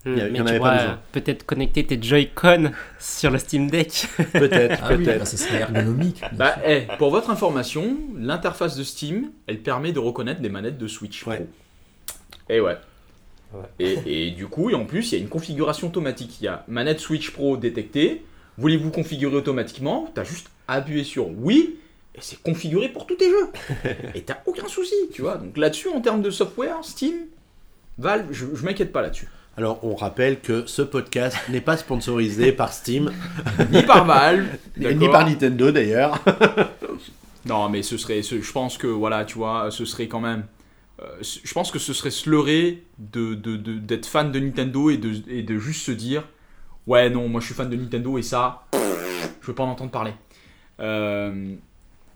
Il 0.06 0.18
y 0.18 0.22
a- 0.22 0.28
il 0.28 0.30
y 0.30 0.34
mais 0.34 0.42
en 0.42 0.46
tu 0.46 0.50
avait 0.50 0.60
pas 0.60 1.00
peut-être 1.12 1.46
connecter 1.46 1.86
tes 1.86 2.02
Joy-Con 2.02 2.72
sur 3.00 3.30
le 3.30 3.38
Steam 3.38 3.70
Deck. 3.70 4.08
peut-être, 4.34 4.80
Ah 4.84 4.90
oui, 4.96 5.04
peut-être. 5.06 5.20
bah, 5.20 5.26
ce 5.26 5.38
serait 5.38 5.60
ergonomique. 5.60 6.22
Bah, 6.34 6.56
sûr. 6.56 6.64
eh, 6.66 6.88
pour 6.98 7.12
votre 7.12 7.30
information, 7.30 7.98
l'interface 8.18 8.76
de 8.76 8.84
Steam, 8.84 9.30
elle 9.46 9.60
permet 9.60 9.92
de 9.92 10.00
reconnaître 10.00 10.42
des 10.42 10.50
manettes 10.50 10.80
de 10.80 10.88
Switch 10.88 11.26
Ouais. 11.28 11.36
Pro. 11.38 11.48
Et 12.50 12.60
ouais. 12.60 12.78
Ouais. 13.54 13.60
Et, 13.80 14.28
et 14.28 14.32
du 14.32 14.48
coup, 14.48 14.70
et 14.72 14.74
en 14.74 14.86
plus, 14.86 15.12
il 15.12 15.16
y 15.16 15.18
a 15.20 15.22
une 15.22 15.30
configuration 15.30 15.88
automatique. 15.88 16.42
Il 16.42 16.46
y 16.46 16.48
a 16.48 16.64
manette 16.68 17.00
Switch 17.00 17.30
Pro 17.32 17.56
détectée. 17.58 18.24
Voulez-vous 18.58 18.90
configurer 18.92 19.36
automatiquement? 19.36 20.10
T'as 20.16 20.24
juste 20.24 20.48
à 20.68 20.76
appuyer 20.76 21.04
sur 21.04 21.28
oui. 21.30 21.76
Et 22.16 22.20
c'est 22.22 22.42
configuré 22.42 22.90
pour 22.90 23.06
tous 23.08 23.16
tes 23.16 23.30
jeux. 23.30 23.50
et 24.16 24.22
t'as 24.22 24.38
aucun 24.46 24.68
souci, 24.68 24.94
tu 25.14 25.22
vois. 25.22 25.38
Donc 25.38 25.58
là-dessus, 25.58 25.88
en 25.90 26.02
termes 26.02 26.22
de 26.22 26.30
software, 26.30 26.78
Steam, 26.84 27.16
Valve, 27.98 28.28
je, 28.32 28.46
je 28.54 28.66
m'inquiète 28.66 28.92
pas 28.92 29.02
là-dessus. 29.02 29.28
Alors, 29.58 29.84
on 29.84 29.96
rappelle 29.96 30.40
que 30.40 30.66
ce 30.66 30.82
podcast 30.82 31.38
n'est 31.50 31.62
pas 31.62 31.78
sponsorisé 31.78 32.52
par 32.52 32.72
Steam, 32.74 33.12
Ni 33.72 33.84
par 33.84 34.06
Valve, 34.06 34.48
ni 34.78 35.08
par 35.10 35.26
Nintendo 35.26 35.72
d'ailleurs. 35.72 36.22
Non, 37.46 37.70
mais 37.70 37.82
ce 37.84 37.98
serait, 37.98 38.22
ce- 38.22 38.42
je 38.42 38.52
pense 38.52 38.78
que 38.78 38.88
voilà, 38.88 39.26
tu 39.26 39.36
vois, 39.38 39.70
ce 39.72 39.84
serait 39.86 40.08
quand 40.08 40.20
même. 40.20 40.46
euh, 41.02 41.06
je 41.22 41.54
pense 41.54 41.72
que 41.72 41.80
ce 41.80 41.92
serait 41.94 42.12
se 42.12 42.30
leurrer 42.30 42.84
de, 43.00 43.34
de- 43.36 43.58
de- 43.58 43.78
d'être 43.80 44.06
fan 44.06 44.32
de 44.32 44.40
Nintendo 44.40 44.90
et 44.90 44.98
de, 44.98 45.12
et 45.30 45.42
de 45.44 45.58
juste 45.58 45.82
se 45.86 45.92
dire 45.92 46.24
Ouais, 46.88 47.10
non, 47.10 47.28
moi 47.28 47.42
je 47.42 47.48
suis 47.48 47.56
fan 47.56 47.70
de 47.70 47.76
Nintendo 47.76 48.18
et 48.18 48.22
ça, 48.24 48.66
je 48.74 49.48
veux 49.48 49.56
pas 49.56 49.64
en 49.64 49.70
entendre 49.72 49.92
parler. 49.92 50.14
Euh, 50.80 51.56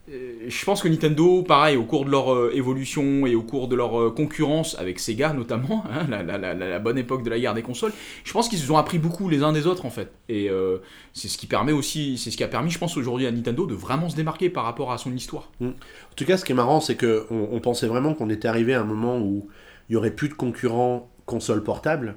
je 0.08 0.64
pense 0.64 0.82
que 0.82 0.88
Nintendo, 0.88 1.42
pareil, 1.42 1.76
au 1.76 1.82
cours 1.84 2.04
de 2.04 2.10
leur 2.10 2.32
euh, 2.32 2.52
évolution 2.54 3.26
et 3.26 3.34
au 3.34 3.42
cours 3.42 3.66
de 3.66 3.74
leur 3.74 4.00
euh, 4.00 4.10
concurrence 4.10 4.76
avec 4.78 5.00
Sega 5.00 5.32
notamment, 5.32 5.84
hein, 5.90 6.06
la, 6.08 6.22
la- 6.22 6.38
la- 6.38 6.54
la 6.54 6.78
bonne 6.78 6.96
époque 6.98 7.24
de 7.24 7.30
la 7.30 7.40
guerre 7.40 7.54
des 7.54 7.62
consoles, 7.62 7.92
je 8.24 8.32
pense 8.32 8.48
qu'ils 8.48 8.58
se 8.58 8.66
sont 8.66 8.76
appris 8.76 8.98
beaucoup 8.98 9.28
les 9.28 9.42
uns 9.42 9.52
des 9.52 9.66
autres 9.66 9.84
en 9.84 9.90
fait. 9.90 10.12
Et 10.28 10.48
euh, 10.48 10.78
c'est 11.12 11.28
ce 11.28 11.36
qui 11.38 11.46
permet 11.46 11.72
aussi, 11.72 12.18
c'est 12.18 12.30
ce 12.30 12.36
qui 12.36 12.44
a 12.44 12.48
permis, 12.48 12.70
je 12.70 12.78
pense, 12.78 12.96
aujourd'hui 12.96 13.26
à 13.26 13.32
Nintendo 13.32 13.66
de 13.66 13.74
vraiment 13.74 14.08
se 14.08 14.14
démarquer 14.16 14.48
par 14.48 14.64
rapport 14.64 14.92
à 14.92 14.98
son 14.98 15.12
histoire. 15.14 15.50
En 15.60 15.72
tout 16.14 16.24
cas, 16.24 16.36
ce 16.36 16.44
qui 16.44 16.52
est 16.52 16.56
marrant, 16.56 16.80
c'est 16.80 16.94
que 16.96 17.26
on, 17.30 17.48
on 17.52 17.60
pensait 17.60 17.88
vraiment 17.88 18.14
qu'on 18.14 18.30
était 18.30 18.48
arrivé 18.48 18.74
à 18.74 18.80
un 18.82 18.84
moment 18.84 19.18
où 19.18 19.48
il 19.88 19.94
y 19.94 19.96
aurait 19.96 20.12
plus 20.12 20.28
de 20.28 20.34
concurrents 20.34 21.10
console 21.24 21.64
portable. 21.64 22.16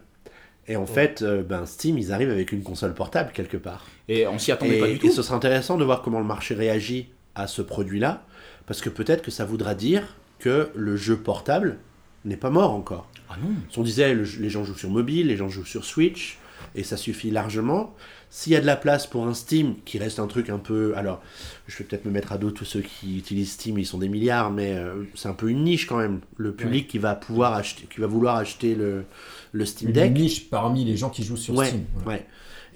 Et 0.68 0.76
en 0.76 0.86
fait, 0.86 1.24
euh, 1.24 1.42
ben, 1.42 1.66
Steam, 1.66 1.98
ils 1.98 2.12
arrivent 2.12 2.30
avec 2.30 2.52
une 2.52 2.62
console 2.62 2.94
portable 2.94 3.32
quelque 3.34 3.58
part. 3.58 3.88
Et 4.08 4.28
on 4.28 4.38
s'y 4.38 4.52
attendait 4.52 4.78
Et, 4.78 4.80
pas 4.80 4.88
du 4.88 4.94
et 4.94 5.00
tout. 5.00 5.10
ce 5.10 5.24
sera 5.24 5.36
intéressant 5.36 5.78
de 5.78 5.84
voir 5.84 6.04
comment 6.04 6.20
le 6.20 6.26
marché 6.26 6.54
réagit 6.54 7.10
à 7.42 7.48
ce 7.48 7.62
produit-là, 7.62 8.24
parce 8.66 8.82
que 8.82 8.90
peut-être 8.90 9.22
que 9.24 9.32
ça 9.32 9.46
voudra 9.46 9.76
dire 9.76 10.04
que 10.40 10.70
le 10.76 10.96
jeu 10.98 11.18
portable 11.18 11.78
n'est 12.26 12.38
pas 12.38 12.50
mort 12.50 12.72
encore. 12.74 13.10
Ah 13.30 13.36
non. 13.42 13.50
Si 13.70 13.80
on 13.80 13.84
disait 13.84 14.14
le- 14.14 14.24
les 14.40 14.50
gens 14.50 14.64
jouent 14.64 14.76
sur 14.78 14.90
mobile, 14.90 15.28
les 15.28 15.38
gens 15.38 15.50
jouent 15.50 15.66
sur 15.66 15.86
Switch, 15.86 16.38
et 16.76 16.84
ça 16.84 16.98
suffit 16.98 17.32
largement. 17.32 17.96
S'il 18.30 18.54
y 18.54 18.56
a 18.56 18.62
de 18.62 18.66
la 18.66 18.76
place 18.76 19.08
pour 19.08 19.26
un 19.26 19.34
Steam, 19.34 19.76
qui 19.86 19.98
reste 19.98 20.20
un 20.20 20.28
truc 20.28 20.50
un 20.50 20.60
peu... 20.60 20.94
Alors, 20.96 21.20
je 21.68 21.76
vais 21.78 21.84
peut-être 21.86 22.06
me 22.06 22.12
mettre 22.12 22.32
à 22.32 22.38
dos 22.38 22.52
tous 22.52 22.66
ceux 22.66 22.82
qui 22.82 23.18
utilisent 23.18 23.54
Steam, 23.54 23.80
ils 23.80 23.86
sont 23.88 23.98
des 23.98 24.10
milliards, 24.10 24.52
mais 24.52 24.76
euh, 24.76 25.04
c'est 25.16 25.30
un 25.30 25.34
peu 25.34 25.50
une 25.50 25.64
niche 25.64 25.88
quand 25.88 25.98
même. 25.98 26.20
Le 26.38 26.52
public 26.54 26.88
qui 26.88 27.00
va 27.00 27.16
pouvoir 27.16 27.54
acheter, 27.54 27.88
qui 27.92 28.00
va 28.02 28.08
vouloir 28.08 28.36
acheter 28.36 28.76
le, 28.76 29.06
le 29.52 29.66
Steam 29.66 29.90
Une 29.90 29.96
Deck. 29.96 30.14
niche 30.14 30.50
parmi 30.50 30.86
les 30.86 30.96
gens 30.96 31.10
qui 31.10 31.24
jouent 31.24 31.38
sur 31.38 31.56
Ouais, 31.56 31.68
Steam. 31.68 31.86
voilà. 31.96 32.20
ouais. 32.20 32.28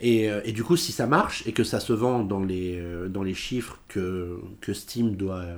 Et, 0.04 0.30
euh, 0.30 0.42
et 0.44 0.52
du 0.52 0.66
coup, 0.66 0.76
si 0.76 0.92
ça 0.92 1.08
marche 1.08 1.48
et 1.48 1.54
que 1.54 1.64
ça 1.64 1.80
se 1.80 1.94
vend 1.94 2.24
dans 2.24 2.44
les, 2.44 2.78
euh, 2.78 3.08
dans 3.08 3.24
les 3.24 3.34
chiffres 3.34 3.80
que, 3.88 4.38
que 4.60 4.74
Steam 4.74 5.16
doit, 5.16 5.38
euh, 5.38 5.58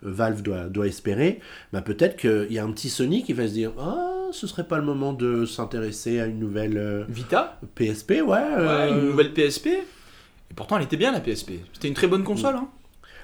Valve 0.00 0.40
doit, 0.40 0.64
doit 0.64 0.86
espérer, 0.86 1.40
bah 1.74 1.82
peut-être 1.82 2.16
qu'il 2.16 2.50
y 2.52 2.58
a 2.58 2.64
un 2.64 2.72
petit 2.72 2.88
Sony 2.88 3.22
qui 3.22 3.34
va 3.34 3.46
se 3.46 3.52
dire 3.52 3.72
Ah, 3.78 4.28
ce 4.32 4.46
serait 4.46 4.66
pas 4.66 4.78
le 4.78 4.84
moment 4.84 5.12
de 5.12 5.44
s'intéresser 5.44 6.20
à 6.20 6.26
une 6.26 6.38
nouvelle 6.38 6.78
euh, 6.78 7.04
Vita, 7.10 7.60
PSP, 7.74 8.12
ouais. 8.12 8.24
ouais, 8.24 8.90
une 8.90 9.08
nouvelle 9.08 9.34
PSP. 9.34 9.66
Et 9.66 10.54
pourtant, 10.54 10.78
elle 10.78 10.84
était 10.84 10.96
bien 10.96 11.12
la 11.12 11.20
PSP. 11.20 11.52
C'était 11.74 11.88
une 11.88 11.94
très 11.94 12.06
bonne 12.06 12.24
console. 12.24 12.56
Hein. 12.56 12.68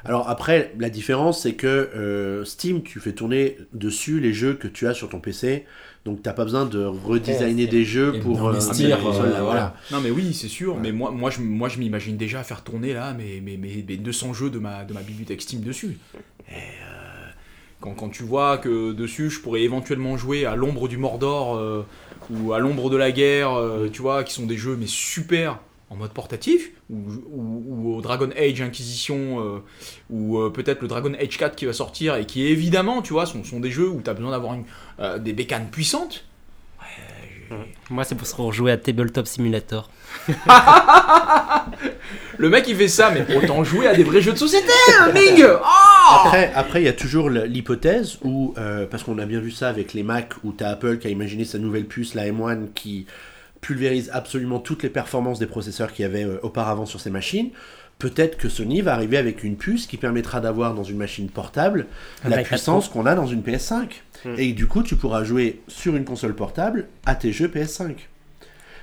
Alors 0.05 0.29
après, 0.29 0.73
la 0.79 0.91
différence, 0.91 1.43
c'est 1.43 1.55
que 1.55 1.67
euh, 1.67 2.45
Steam, 2.45 2.83
tu 2.83 2.99
fais 3.01 3.13
tourner 3.13 3.59
dessus 3.73 4.21
les 4.21 4.33
jeux 4.33 4.55
que 4.55 4.69
tu 4.69 4.87
as 4.89 4.95
sur 4.95 5.09
ton 5.09 5.21
PC. 5.21 5.65
Donc 6.05 6.21
t'as 6.23 6.33
pas 6.33 6.43
besoin 6.45 6.65
de 6.67 6.85
redesigner 6.85 7.65
Ouais, 7.65 7.71
des 7.71 7.85
jeux 7.85 8.13
pour 8.21 8.49
euh, 8.49 8.59
voilà. 9.41 9.77
Non 9.93 10.01
mais 10.01 10.11
oui, 10.11 10.35
c'est 10.35 10.49
sûr, 10.49 10.77
mais 10.77 10.91
moi, 10.91 11.13
moi 11.13 11.31
je, 11.31 11.41
moi, 11.41 11.69
je 11.69 11.79
m'imagine 11.79 12.17
déjà 12.17 12.43
faire 12.43 12.65
tourner 12.65 12.93
là 12.93 13.15
mes, 13.15 13.41
mes, 13.41 13.57
mes, 13.57 13.85
mes 13.87 13.97
200 13.97 14.33
jeux 14.33 14.51
de 14.51 14.59
ma, 14.59 14.85
de 14.85 14.93
ma 14.93 15.01
bibliothèque 15.03 15.43
Steam 15.43 15.61
dessus. 15.61 15.99
Et 16.49 16.55
euh, 16.55 17.31
quand, 17.81 17.95
quand 17.95 18.09
tu 18.09 18.25
vois 18.25 18.59
que 18.59 18.93
dessus 18.93 19.31
je 19.31 19.41
pourrais 19.41 19.63
éventuellement 19.63 20.17
jouer 20.17 20.45
à 20.45 20.57
l'ombre 20.57 20.89
du 20.89 20.97
Mordor 20.97 21.55
euh, 21.57 21.87
ou 22.31 22.53
à 22.53 22.59
l'ombre 22.59 22.91
de 22.91 22.97
la 22.97 23.13
guerre, 23.13 23.53
euh, 23.57 23.89
tu 23.93 24.03
vois, 24.03 24.25
qui 24.25 24.35
sont 24.35 24.47
des 24.47 24.57
jeux 24.57 24.77
mais 24.77 24.89
super 24.89 25.61
en 25.93 25.97
mode 25.97 26.13
portatif, 26.13 26.71
ou, 26.89 26.97
ou- 27.31 27.65
ou 27.69 27.95
au 27.97 28.01
Dragon 28.01 28.31
Age 28.37 28.63
Inquisition, 28.63 29.41
euh, 29.41 29.59
ou 30.09 30.39
euh, 30.39 30.49
peut-être 30.51 30.81
le 30.81 30.89
Dragon 30.89 31.13
Age 31.21 31.37
4 31.37 31.55
qui 31.55 31.67
va 31.67 31.75
sortir, 31.75 32.17
et 32.17 32.25
qui 32.25 32.47
évidemment, 32.47 33.03
tu 33.03 33.13
vois, 33.13 33.27
sont, 33.27 33.45
sont 33.45 33.61
des 33.61 33.71
jeux 33.71 33.89
où 33.91 34.01
tu 34.03 34.09
as 34.09 34.15
besoin 34.15 34.31
d'avoir 34.31 34.55
une- 34.55 34.65
euh, 35.01 35.19
des 35.19 35.35
bécanes 35.35 35.69
puissantes. 35.71 36.25
Moi, 37.91 38.05
c'est 38.05 38.15
pour 38.15 38.27
se 38.27 38.35
rejouer 38.35 38.73
à 38.73 38.79
Tabletop 38.79 39.27
Simulator. 39.27 39.91
Le 42.39 42.49
mec 42.49 42.65
il 42.67 42.77
fait 42.77 42.89
ça, 42.89 43.11
mais 43.11 43.27
autant 43.37 43.63
jouer 43.63 43.87
à 43.87 43.95
des 43.95 44.05
vrais 44.05 44.23
jeux 44.23 44.33
de 44.33 44.39
société, 44.39 44.73
hein, 44.99 45.13
Ming 45.13 45.45
Oh 45.47 45.59
Après, 46.25 46.51
après, 46.55 46.81
il 46.83 46.87
y 46.87 46.89
a 46.89 46.93
toujours 46.95 47.29
l'hypothèse 47.31 48.19
où, 48.23 48.55
euh, 48.57 48.87
parce 48.87 49.03
qu'on 49.03 49.19
a 49.19 49.27
bien 49.27 49.41
vu 49.41 49.51
ça 49.51 49.69
avec 49.69 49.93
les 49.93 50.03
Mac, 50.03 50.33
où 50.45 50.53
tu 50.53 50.65
as 50.65 50.71
Apple 50.71 50.99
qui 50.99 51.07
a 51.09 51.11
imaginé 51.11 51.45
sa 51.45 51.59
nouvelle 51.59 51.85
puce, 51.87 52.15
la 52.15 52.27
M1, 52.27 52.69
qui 52.75 53.07
pulvérise 53.63 54.11
absolument 54.13 54.59
toutes 54.59 54.83
les 54.83 54.91
performances 54.91 55.39
des 55.39 55.47
processeurs 55.47 55.93
qu'il 55.95 56.03
y 56.03 56.07
avait 56.07 56.25
euh, 56.25 56.39
auparavant 56.43 56.85
sur 56.85 57.01
ces 57.01 57.09
machines. 57.09 57.51
Peut-être 57.99 58.37
que 58.37 58.49
Sony 58.49 58.83
va 58.83 58.93
arriver 58.93 59.17
avec 59.17 59.45
une 59.45 59.57
puce 59.57 59.87
qui 59.87 59.97
permettra 59.97 60.41
d'avoir 60.41 60.75
dans 60.75 60.83
une 60.83 60.97
machine 60.99 61.31
portable 61.31 61.87
Un 62.25 62.31
la 62.31 62.43
puissance 62.43 62.89
qu'on 62.89 63.07
a 63.07 63.15
dans 63.15 63.29
une 63.29 63.43
PS5. 63.43 63.89
Hmm. 64.25 64.35
Et 64.37 64.53
du 64.53 64.67
coup, 64.67 64.83
tu 64.83 64.97
pourras 64.97 65.23
jouer 65.23 65.63
sur 65.69 65.95
une 65.95 66.05
console 66.05 66.35
portable 66.35 66.89
à 67.07 67.15
tes 67.15 67.33
jeux 67.33 67.47
PS5. 67.47 67.95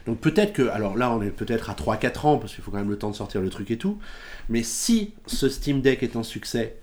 Donc 0.06 0.20
peut-être 0.20 0.54
que, 0.54 0.70
alors 0.70 0.98
là 0.98 1.12
on 1.12 1.22
est 1.22 1.30
peut-être 1.30 1.70
à 1.70 1.74
3-4 1.74 2.26
ans, 2.26 2.38
parce 2.38 2.56
qu'il 2.56 2.64
faut 2.64 2.72
quand 2.72 2.78
même 2.78 2.90
le 2.90 2.98
temps 2.98 3.12
de 3.12 3.16
sortir 3.16 3.42
le 3.42 3.50
truc 3.50 3.70
et 3.70 3.78
tout, 3.78 4.00
mais 4.48 4.64
si 4.64 5.14
ce 5.28 5.50
Steam 5.50 5.82
Deck 5.82 6.02
est 6.02 6.16
un 6.16 6.24
succès, 6.24 6.78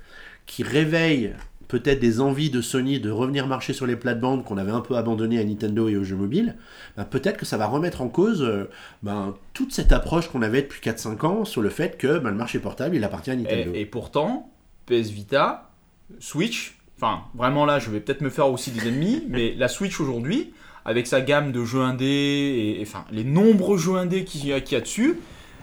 qui 0.45 0.63
réveille 0.63 1.33
peut-être 1.69 1.99
des 2.01 2.21
envies 2.21 2.51
de 2.51 2.61
Sony 2.61 3.01
de 3.01 3.11
revenir 3.11 3.47
marcher 3.47 3.73
sur 3.73 3.87
les 3.87 3.97
plates-bandes 3.97 4.45
qu'on 4.45 4.57
avait 4.57 4.71
un 4.73 4.81
peu 4.81 4.97
abandonnées 4.97 5.39
à 5.41 5.45
Nintendo 5.45 5.89
et 5.89 5.97
aux 5.97 6.05
jeux 6.05 6.17
mobiles, 6.17 6.57
ben, 6.97 7.05
peut-être 7.05 7.37
que 7.39 7.47
ça 7.47 7.57
va 7.57 7.67
remettre 7.67 8.03
en 8.03 8.09
cause 8.09 8.43
euh, 8.43 8.71
ben, 9.03 9.35
toute 9.53 9.73
cette 9.73 9.93
approche 9.93 10.29
qu'on 10.29 10.43
avait 10.43 10.63
depuis 10.63 10.81
4-5 10.81 11.27
ans 11.27 11.45
sur 11.45 11.63
le 11.63 11.69
fait 11.71 11.99
que 11.99 12.19
ben, 12.19 12.31
le 12.31 12.37
marché 12.37 12.59
portable 12.59 12.95
il 12.97 13.05
appartient 13.05 13.31
à 13.31 13.37
Nintendo. 13.37 13.73
Et, 13.75 13.81
et 13.81 13.87
pourtant, 13.87 14.51
PS 14.87 15.11
Vita, 15.11 15.71
Switch, 16.21 16.77
enfin 16.99 17.23
vraiment 17.35 17.67
là 17.67 17.79
je 17.79 17.91
vais 17.91 18.01
peut-être 18.01 18.21
me 18.21 18.31
faire 18.31 18.49
aussi 18.49 18.71
des 18.71 18.87
ennemis, 18.89 19.25
mais 19.29 19.55
la 19.55 19.69
Switch 19.69 20.01
aujourd'hui, 20.01 20.53
avec 20.85 21.07
sa 21.09 21.21
gamme 21.21 21.51
de 21.51 21.65
jeux 21.65 21.81
indés, 21.83 22.05
et, 22.07 22.79
et, 22.81 22.83
enfin 22.83 23.05
les 23.11 23.25
nombreux 23.25 23.77
jeux 23.77 23.97
indés 23.97 24.25
qu'il 24.25 24.47
y, 24.47 24.53
a- 24.53 24.61
qu'il 24.61 24.75
y 24.77 24.79
a 24.79 24.83
dessus, 24.83 25.19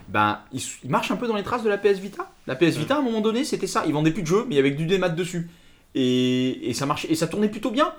ben, 0.10 0.40
il, 0.52 0.58
s- 0.60 0.80
il 0.84 0.90
marche 0.90 1.12
un 1.12 1.16
peu 1.16 1.28
dans 1.28 1.38
les 1.38 1.44
traces 1.44 1.64
de 1.64 1.70
la 1.70 1.78
PS 1.78 2.00
Vita. 2.00 2.30
La 2.46 2.56
PS 2.56 2.76
Vita 2.76 2.96
à 2.96 3.00
un 3.00 3.02
moment 3.02 3.22
donné 3.22 3.46
c'était 3.46 3.68
ça, 3.68 3.86
ils 3.88 3.94
vendaient 3.94 4.12
plus 4.12 4.24
de 4.24 4.28
jeux 4.28 4.46
mais 4.50 4.58
avec 4.60 4.76
du 4.76 4.86
démat 4.86 5.08
dessus. 5.08 5.50
Et, 5.96 6.70
et 6.70 6.74
ça 6.74 6.86
marchait, 6.86 7.12
et 7.12 7.16
ça 7.16 7.28
tournait 7.28 7.50
plutôt 7.50 7.72
bien 7.72 7.94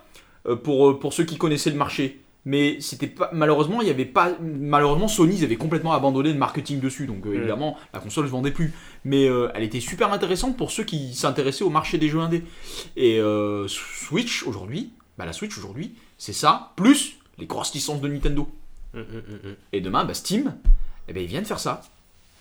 euh, 0.46 0.56
pour, 0.56 0.90
euh, 0.90 0.98
pour 0.98 1.12
ceux 1.12 1.24
qui 1.24 1.36
connaissaient 1.36 1.70
le 1.70 1.76
marché. 1.76 2.20
Mais 2.46 2.78
c'était 2.80 3.06
pas 3.06 3.30
malheureusement 3.32 3.80
il 3.80 3.88
y 3.88 3.90
avait 3.90 4.04
pas 4.04 4.36
malheureusement 4.42 5.08
Sony 5.08 5.36
ils 5.36 5.44
avaient 5.44 5.56
complètement 5.56 5.94
abandonné 5.94 6.30
le 6.30 6.38
marketing 6.38 6.78
dessus 6.78 7.06
donc 7.06 7.24
euh, 7.24 7.30
Mm. 7.30 7.36
évidemment 7.36 7.78
la 7.94 8.00
console 8.00 8.26
se 8.26 8.30
vendait 8.30 8.50
plus 8.50 8.74
mais 9.06 9.26
euh, 9.28 9.48
elle 9.54 9.62
était 9.62 9.80
super 9.80 10.12
intéressante 10.12 10.54
pour 10.54 10.70
ceux 10.70 10.84
qui 10.84 11.14
s'intéressaient 11.14 11.64
au 11.64 11.70
marché 11.70 11.96
des 11.96 12.08
jeux 12.10 12.20
indés. 12.20 12.44
Et 12.96 13.18
euh, 13.18 13.66
Switch 13.68 14.42
aujourd'hui, 14.46 14.92
bah 15.16 15.24
la 15.24 15.32
Switch 15.32 15.56
aujourd'hui, 15.56 15.94
c'est 16.18 16.34
ça, 16.34 16.72
plus 16.76 17.16
les 17.38 17.46
grosses 17.46 17.72
licences 17.72 18.02
de 18.02 18.08
Nintendo. 18.08 18.46
Mm, 18.92 19.00
mm. 19.00 19.56
Et 19.72 19.80
demain, 19.80 20.04
bah 20.04 20.14
Steam, 20.14 20.54
eh 21.08 21.12
ben, 21.12 21.22
ils 21.22 21.28
viennent 21.28 21.44
faire 21.44 21.60
ça. 21.60 21.80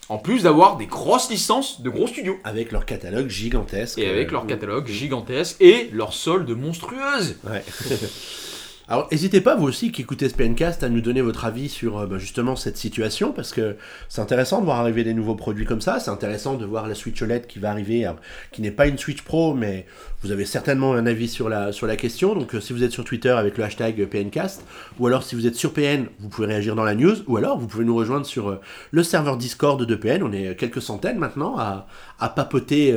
En 0.10 0.18
plus 0.18 0.44
d'avoir 0.44 0.78
des 0.78 0.86
grosses 0.86 1.30
licences 1.30 1.82
de 1.82 1.90
gros 1.90 2.08
studios. 2.08 2.38
Avec 2.44 2.72
leur 2.72 2.86
catalogue 2.86 3.30
gigantesque. 3.30 3.98
Et 3.98 4.10
avec 4.10 4.32
leur 4.32 4.46
catalogue 4.46 4.88
gigantesque 4.88 5.58
et 5.62 5.90
leur 5.94 6.14
solde 6.14 6.50
monstrueuse. 6.52 7.38
Ouais. 7.46 7.64
Alors, 8.90 9.08
n'hésitez 9.12 9.40
pas, 9.40 9.56
vous 9.56 9.66
aussi 9.66 9.94
qui 9.94 10.02
écoutez 10.02 10.28
ce 10.28 10.36
PNcast, 10.36 10.84
à 10.84 10.90
nous 10.90 11.00
donner 11.00 11.22
votre 11.22 11.46
avis 11.46 11.70
sur 11.70 12.00
euh, 12.00 12.06
ben, 12.06 12.18
justement 12.18 12.58
cette 12.58 12.76
situation, 12.76 13.32
parce 13.32 13.54
que 13.54 13.78
c'est 14.10 14.20
intéressant 14.20 14.60
de 14.60 14.66
voir 14.66 14.78
arriver 14.82 15.06
des 15.06 15.14
nouveaux 15.14 15.36
produits 15.36 15.66
comme 15.66 15.80
ça. 15.80 16.02
C'est 16.02 16.12
intéressant 16.12 16.56
de 16.56 16.66
voir 16.66 16.88
la 16.88 16.94
Switch 16.94 17.22
OLED 17.22 17.48
qui 17.48 17.60
va 17.60 17.72
arriver, 17.72 18.12
qui 18.52 18.62
n'est 18.62 18.72
pas 18.72 18.88
une 18.88 18.98
Switch 18.98 19.22
Pro, 19.22 19.54
mais 19.54 19.86
vous 20.22 20.32
avez 20.32 20.44
certainement 20.44 20.94
un 20.94 21.06
avis 21.06 21.30
sur 21.30 21.48
la, 21.48 21.72
sur 21.72 21.88
la 21.88 21.96
question. 21.96 22.36
Donc, 22.36 22.56
euh, 22.56 22.60
si 22.60 22.74
vous 22.74 22.84
êtes 22.84 22.92
sur 22.92 23.06
Twitter 23.06 23.30
avec 23.30 23.58
le 23.58 23.64
hashtag 23.64 24.06
PNcast, 24.06 24.66
ou 25.00 25.08
alors 25.08 25.24
si 25.24 25.36
vous 25.36 25.48
êtes 25.48 25.56
sur 25.56 25.72
PN, 25.72 26.08
vous 26.20 26.28
pouvez 26.28 26.48
réagir 26.48 26.76
dans 26.76 26.84
la 26.84 26.96
news, 26.96 27.16
ou 27.28 27.38
alors 27.38 27.58
vous 27.58 27.68
pouvez 27.68 27.86
nous 27.86 27.96
rejoindre 27.96 28.26
sur 28.26 28.50
euh, 28.50 28.60
le 28.92 29.04
serveur 29.04 29.38
Discord 29.38 29.82
de 29.82 29.96
PN. 29.96 30.24
On 30.24 30.34
est 30.34 30.58
quelques 30.58 30.82
centaines 30.82 31.20
maintenant 31.20 31.58
à, 31.58 31.88
à 32.20 32.28
papoter. 32.28 32.94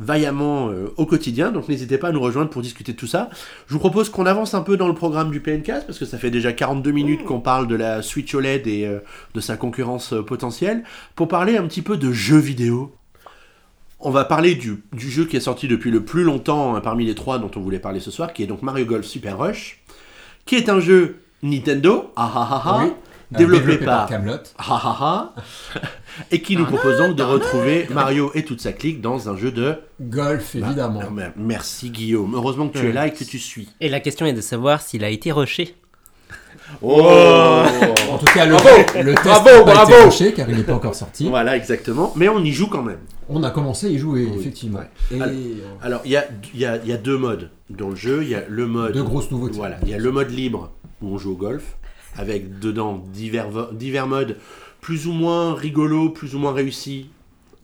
Vaillamment 0.00 0.70
euh, 0.70 0.92
au 0.96 1.04
quotidien, 1.04 1.52
donc 1.52 1.68
n'hésitez 1.68 1.98
pas 1.98 2.08
à 2.08 2.12
nous 2.12 2.20
rejoindre 2.20 2.50
pour 2.50 2.62
discuter 2.62 2.92
de 2.92 2.96
tout 2.96 3.06
ça. 3.06 3.28
Je 3.68 3.74
vous 3.74 3.78
propose 3.78 4.08
qu'on 4.08 4.26
avance 4.26 4.54
un 4.54 4.62
peu 4.62 4.76
dans 4.76 4.88
le 4.88 4.94
programme 4.94 5.30
du 5.30 5.40
PNcast, 5.40 5.86
parce 5.86 5.98
que 5.98 6.06
ça 6.06 6.18
fait 6.18 6.30
déjà 6.30 6.52
42 6.52 6.90
minutes 6.90 7.24
qu'on 7.24 7.40
parle 7.40 7.68
de 7.68 7.76
la 7.76 8.00
Switch 8.00 8.34
OLED 8.34 8.66
et 8.66 8.86
euh, 8.86 8.98
de 9.34 9.40
sa 9.40 9.56
concurrence 9.56 10.14
euh, 10.14 10.22
potentielle, 10.22 10.82
pour 11.14 11.28
parler 11.28 11.58
un 11.58 11.66
petit 11.66 11.82
peu 11.82 11.98
de 11.98 12.10
jeux 12.10 12.38
vidéo. 12.38 12.92
On 14.00 14.10
va 14.10 14.24
parler 14.24 14.54
du, 14.54 14.82
du 14.94 15.10
jeu 15.10 15.26
qui 15.26 15.36
est 15.36 15.40
sorti 15.40 15.68
depuis 15.68 15.90
le 15.90 16.02
plus 16.02 16.24
longtemps 16.24 16.74
hein, 16.74 16.80
parmi 16.80 17.04
les 17.04 17.14
trois 17.14 17.38
dont 17.38 17.50
on 17.54 17.60
voulait 17.60 17.78
parler 17.78 18.00
ce 18.00 18.10
soir, 18.10 18.32
qui 18.32 18.42
est 18.42 18.46
donc 18.46 18.62
Mario 18.62 18.86
Golf 18.86 19.04
Super 19.04 19.38
Rush, 19.38 19.82
qui 20.46 20.56
est 20.56 20.70
un 20.70 20.80
jeu 20.80 21.20
Nintendo, 21.42 22.10
ah 22.16 22.32
ah 22.34 22.48
ah 22.50 22.62
ah. 22.64 22.86
Euh, 23.32 23.38
développé, 23.38 23.76
par 23.78 24.08
Camelot. 24.08 24.34
ah 24.58 24.64
ah 24.84 24.96
ah, 25.00 25.34
et 26.32 26.42
qui 26.42 26.56
nous 26.56 26.64
propose 26.66 26.98
donc 26.98 27.14
de 27.14 27.22
retrouver 27.22 27.86
Mario 27.90 28.32
et 28.34 28.44
toute 28.44 28.60
sa 28.60 28.72
clique 28.72 29.00
dans 29.00 29.28
un 29.28 29.36
jeu 29.36 29.52
de 29.52 29.74
Golf, 30.00 30.54
évidemment. 30.56 31.00
ah, 31.06 31.10
mer- 31.10 31.32
Merci 31.36 31.90
Guillaume. 31.90 32.34
Heureusement 32.34 32.68
que 32.68 32.78
tu 32.78 32.88
es 32.88 32.92
là 32.92 33.06
et 33.06 33.12
que 33.12 33.22
tu 33.22 33.38
suis. 33.38 33.68
Et 33.80 33.88
la 33.88 34.00
question 34.00 34.26
est 34.26 34.32
de 34.32 34.40
savoir 34.40 34.80
s'il 34.82 35.04
a 35.04 35.10
été 35.10 35.30
rushé. 35.30 35.76
Oh 36.82 37.02
En 38.10 38.18
tout 38.18 38.26
cas, 38.26 38.46
le, 38.46 38.52
Bravo 38.52 38.68
le 39.02 39.14
test 39.14 39.24
Bravo, 39.24 39.64
pas 39.64 39.74
bravo 39.74 39.92
été 39.92 40.02
rushé, 40.04 40.32
car 40.32 40.48
il 40.48 40.56
n'est 40.56 40.62
pas 40.62 40.74
encore 40.74 40.94
sorti. 40.94 41.28
Voilà, 41.28 41.56
exactement. 41.56 42.12
Mais 42.16 42.28
on 42.28 42.42
y 42.44 42.52
joue 42.52 42.68
quand 42.68 42.82
même. 42.82 42.98
On 43.28 43.42
a 43.42 43.50
commencé 43.50 43.86
à 43.86 43.90
y 43.90 43.98
jouer, 43.98 44.26
Oui. 44.30 44.38
effectivement. 44.40 44.80
Et 45.12 45.18
Alors- 45.82 46.02
il 46.04 46.10
y 46.12 46.16
a, 46.16 46.24
y, 46.54 46.64
a, 46.64 46.76
y 46.84 46.92
a 46.92 46.96
deux 46.96 47.18
modes 47.18 47.50
dans 47.70 47.88
le 47.90 47.96
jeu. 47.96 48.20
Il 48.22 48.28
y 48.28 48.34
a 48.34 48.42
le 48.48 48.66
mode. 48.66 48.92
deux 48.92 49.02
grosses 49.02 49.30
nouveautés. 49.30 49.56
Voilà, 49.56 49.76
il 49.82 49.88
y 49.88 49.94
a 49.94 49.98
le 49.98 50.12
mode 50.12 50.30
libre 50.30 50.70
où 51.02 51.14
on 51.14 51.18
joue 51.18 51.32
au 51.32 51.36
golf, 51.36 51.76
avec 52.16 52.58
dedans 52.58 53.02
divers, 53.12 53.72
divers 53.72 54.06
modes 54.06 54.36
plus 54.80 55.06
ou 55.06 55.12
moins 55.12 55.54
rigolos, 55.54 56.10
plus 56.10 56.34
ou 56.34 56.38
moins 56.38 56.52
réussis, 56.52 57.10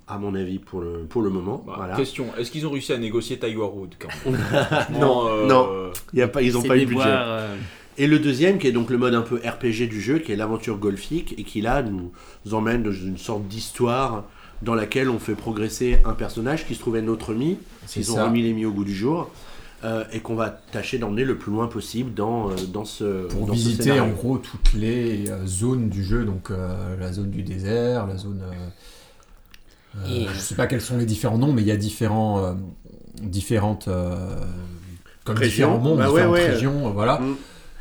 à 0.09 0.19
mon 0.19 0.35
avis, 0.35 0.59
pour 0.59 0.81
le, 0.81 1.01
pour 1.09 1.23
le 1.23 1.31
moment. 1.31 1.65
Bah, 1.67 1.75
voilà. 1.79 1.97
Question, 1.97 2.27
est-ce 2.39 2.51
qu'ils 2.51 2.67
ont 2.67 2.71
réussi 2.71 2.93
à 2.93 2.99
négocier 2.99 3.39
Tiger 3.39 3.57
Wood 3.57 3.95
quand 3.99 4.09
même 4.31 4.39
Non, 5.01 5.27
euh, 5.29 5.47
non. 5.47 5.69
Il 6.13 6.19
y 6.19 6.23
a 6.23 6.29
pas, 6.29 6.43
ils 6.43 6.53
n'ont 6.53 6.63
pas 6.63 6.77
eu 6.77 6.81
le 6.81 6.87
budget. 6.87 7.03
euh, 7.07 7.57
Et 7.99 8.07
le 8.07 8.19
deuxième, 8.19 8.59
qui 8.59 8.67
est 8.69 8.73
donc 8.73 8.91
le 8.91 8.99
mode 8.99 9.15
un 9.15 9.23
peu 9.23 9.37
RPG 9.37 9.89
du 9.89 10.01
jeu, 10.01 10.19
qui 10.19 10.31
est 10.33 10.37
l'aventure 10.37 10.77
golfique, 10.77 11.35
et 11.39 11.43
qui 11.45 11.61
là 11.63 11.83
nous 11.83 12.13
emmène 12.53 12.83
dans 12.83 12.93
une 12.93 13.19
sorte 13.19 13.45
d'histoire 13.49 14.25
dans 14.63 14.75
laquelle 14.75 15.09
on 15.11 15.19
fait 15.19 15.35
progresser 15.35 15.99
un 16.05 16.13
personnage 16.13 16.67
qui 16.67 16.75
se 16.75 16.81
trouvait 16.81 17.03
notre 17.03 17.35
mi, 17.35 17.59
ils 17.97 18.13
ont 18.13 18.25
remis 18.25 18.43
les 18.43 18.53
mi 18.53 18.65
au 18.65 18.71
goût 18.73 18.85
du 18.85 18.95
jour, 18.95 19.31
euh, 19.85 20.05
et 20.13 20.21
qu'on 20.21 20.35
va 20.35 20.51
tâcher 20.51 20.99
d'emmener 20.99 21.25
le 21.25 21.37
plus 21.37 21.53
loin 21.53 21.67
possible 21.69 22.15
dans, 22.15 22.51
euh, 22.51 22.55
dans 22.73 22.85
ce 22.85 23.27
Pour 23.29 23.47
dans 23.47 23.53
visiter 23.53 24.01
en 24.01 24.09
gros 24.09 24.39
toutes 24.39 24.73
les 24.75 25.31
euh, 25.31 25.47
zones 25.47 25.89
du 25.89 26.03
jeu, 26.05 26.25
donc 26.25 26.51
euh, 26.51 26.97
la 26.99 27.13
zone 27.13 27.31
du 27.31 27.43
désert, 27.43 28.07
la 28.07 28.17
zone. 28.17 28.43
euh, 28.43 29.99
euh, 30.07 30.09
Et- 30.09 30.27
Je 30.35 30.39
sais 30.39 30.55
pas 30.55 30.67
quels 30.67 30.81
sont 30.81 30.97
les 30.99 31.07
différents 31.07 31.39
noms, 31.39 31.53
mais 31.53 31.63
il 31.63 31.69
y 31.69 31.73
a 31.73 31.77
différents, 31.77 32.43
euh, 32.45 32.53
différentes. 33.23 33.89
euh, 33.89 34.15
comme 35.25 35.37
Régions. 35.39 35.67
différents 35.73 35.79
mondes, 35.85 35.99
Bah 35.99 36.07
différentes 36.09 36.33
ouais. 36.35 36.49
régions, 36.51 36.87
euh, 36.87 36.91
voilà. 36.91 37.19
Mm. 37.21 37.37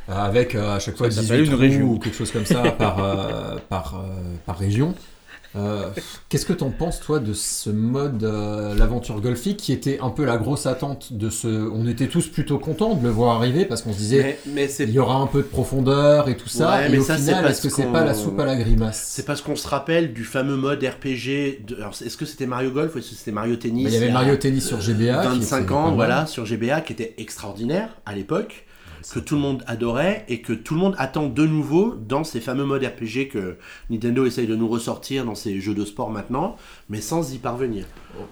Avec 0.08 0.54
euh, 0.54 0.76
à 0.76 0.78
chaque 0.78 0.96
fois 0.96 1.10
Ça 1.10 1.20
18 1.20 1.26
s'appelle 1.28 1.44
une 1.44 1.50
trous 1.50 1.60
région. 1.60 1.86
ou 1.92 1.98
quelque 1.98 2.16
chose 2.16 2.30
comme 2.30 2.44
ça 2.46 2.62
par, 2.72 3.02
euh, 3.02 3.56
par, 3.68 3.94
euh, 3.98 4.08
par 4.44 4.56
région. 4.58 4.94
Euh, 5.56 5.90
Qu'est-ce 6.28 6.46
que 6.46 6.52
t'en 6.52 6.70
penses 6.70 7.00
toi 7.00 7.18
de 7.18 7.32
ce 7.32 7.70
mode 7.70 8.24
euh, 8.24 8.74
l'aventure 8.74 9.20
golfique 9.20 9.56
qui 9.58 9.72
était 9.72 9.98
un 10.00 10.10
peu 10.10 10.24
la 10.24 10.36
grosse 10.36 10.66
attente 10.66 11.12
de 11.12 11.30
ce 11.30 11.46
on 11.46 11.86
était 11.86 12.08
tous 12.08 12.26
plutôt 12.28 12.58
contents 12.58 12.94
de 12.94 13.02
le 13.02 13.10
voir 13.10 13.36
arriver 13.36 13.64
parce 13.64 13.82
qu'on 13.82 13.92
se 13.92 13.98
disait 13.98 14.38
Mais, 14.46 14.68
il 14.80 14.90
y 14.90 14.98
aura 14.98 15.16
un 15.16 15.26
peu 15.26 15.38
de 15.38 15.46
profondeur 15.46 16.28
et 16.28 16.36
tout 16.36 16.48
ça 16.48 16.76
Ouais, 16.76 16.86
et 16.86 16.88
mais 16.90 16.98
au 16.98 17.04
ça, 17.04 17.16
final 17.16 17.46
est-ce 17.46 17.62
que 17.62 17.68
c'est 17.68 17.86
pas 17.86 18.04
la 18.04 18.14
soupe 18.14 18.38
à 18.40 18.44
la 18.44 18.56
grimace? 18.56 19.04
C'est 19.08 19.24
parce 19.24 19.40
qu'on 19.40 19.56
se 19.56 19.68
rappelle 19.68 20.12
du 20.12 20.24
fameux 20.24 20.56
mode 20.56 20.82
RPG. 20.82 21.64
De... 21.66 21.76
Alors, 21.76 21.94
est-ce 22.04 22.16
que 22.16 22.26
c'était 22.26 22.46
Mario 22.46 22.70
Golf 22.70 22.94
ou 22.94 22.98
est-ce 22.98 23.10
que 23.10 23.16
c'était 23.16 23.32
Mario 23.32 23.56
Tennis? 23.56 23.84
Bah, 23.84 23.90
il 23.90 23.94
y 23.94 23.96
avait 23.96 24.12
Mario 24.12 24.36
Tennis 24.36 24.66
sur 24.66 24.80
GBA 24.80 25.22
qui 25.22 25.38
25 25.38 25.62
était 25.62 25.72
ans, 25.72 25.92
voilà, 25.94 26.26
sur 26.26 26.44
GBA, 26.44 26.80
qui 26.82 26.92
était 26.92 27.14
extraordinaire 27.18 27.88
à 28.04 28.14
l'époque. 28.14 28.66
Que 29.12 29.20
tout 29.20 29.36
le 29.36 29.40
monde 29.40 29.62
adorait 29.66 30.24
et 30.28 30.40
que 30.40 30.52
tout 30.52 30.74
le 30.74 30.80
monde 30.80 30.94
attend 30.98 31.28
de 31.28 31.46
nouveau 31.46 31.94
dans 31.94 32.24
ces 32.24 32.40
fameux 32.40 32.64
modes 32.64 32.84
RPG 32.84 33.28
que 33.30 33.56
Nintendo 33.90 34.26
essaye 34.26 34.46
de 34.46 34.56
nous 34.56 34.68
ressortir 34.68 35.24
dans 35.24 35.34
ces 35.34 35.60
jeux 35.60 35.74
de 35.74 35.84
sport 35.84 36.10
maintenant, 36.10 36.56
mais 36.88 37.00
sans 37.00 37.32
y 37.34 37.38
parvenir. 37.38 37.86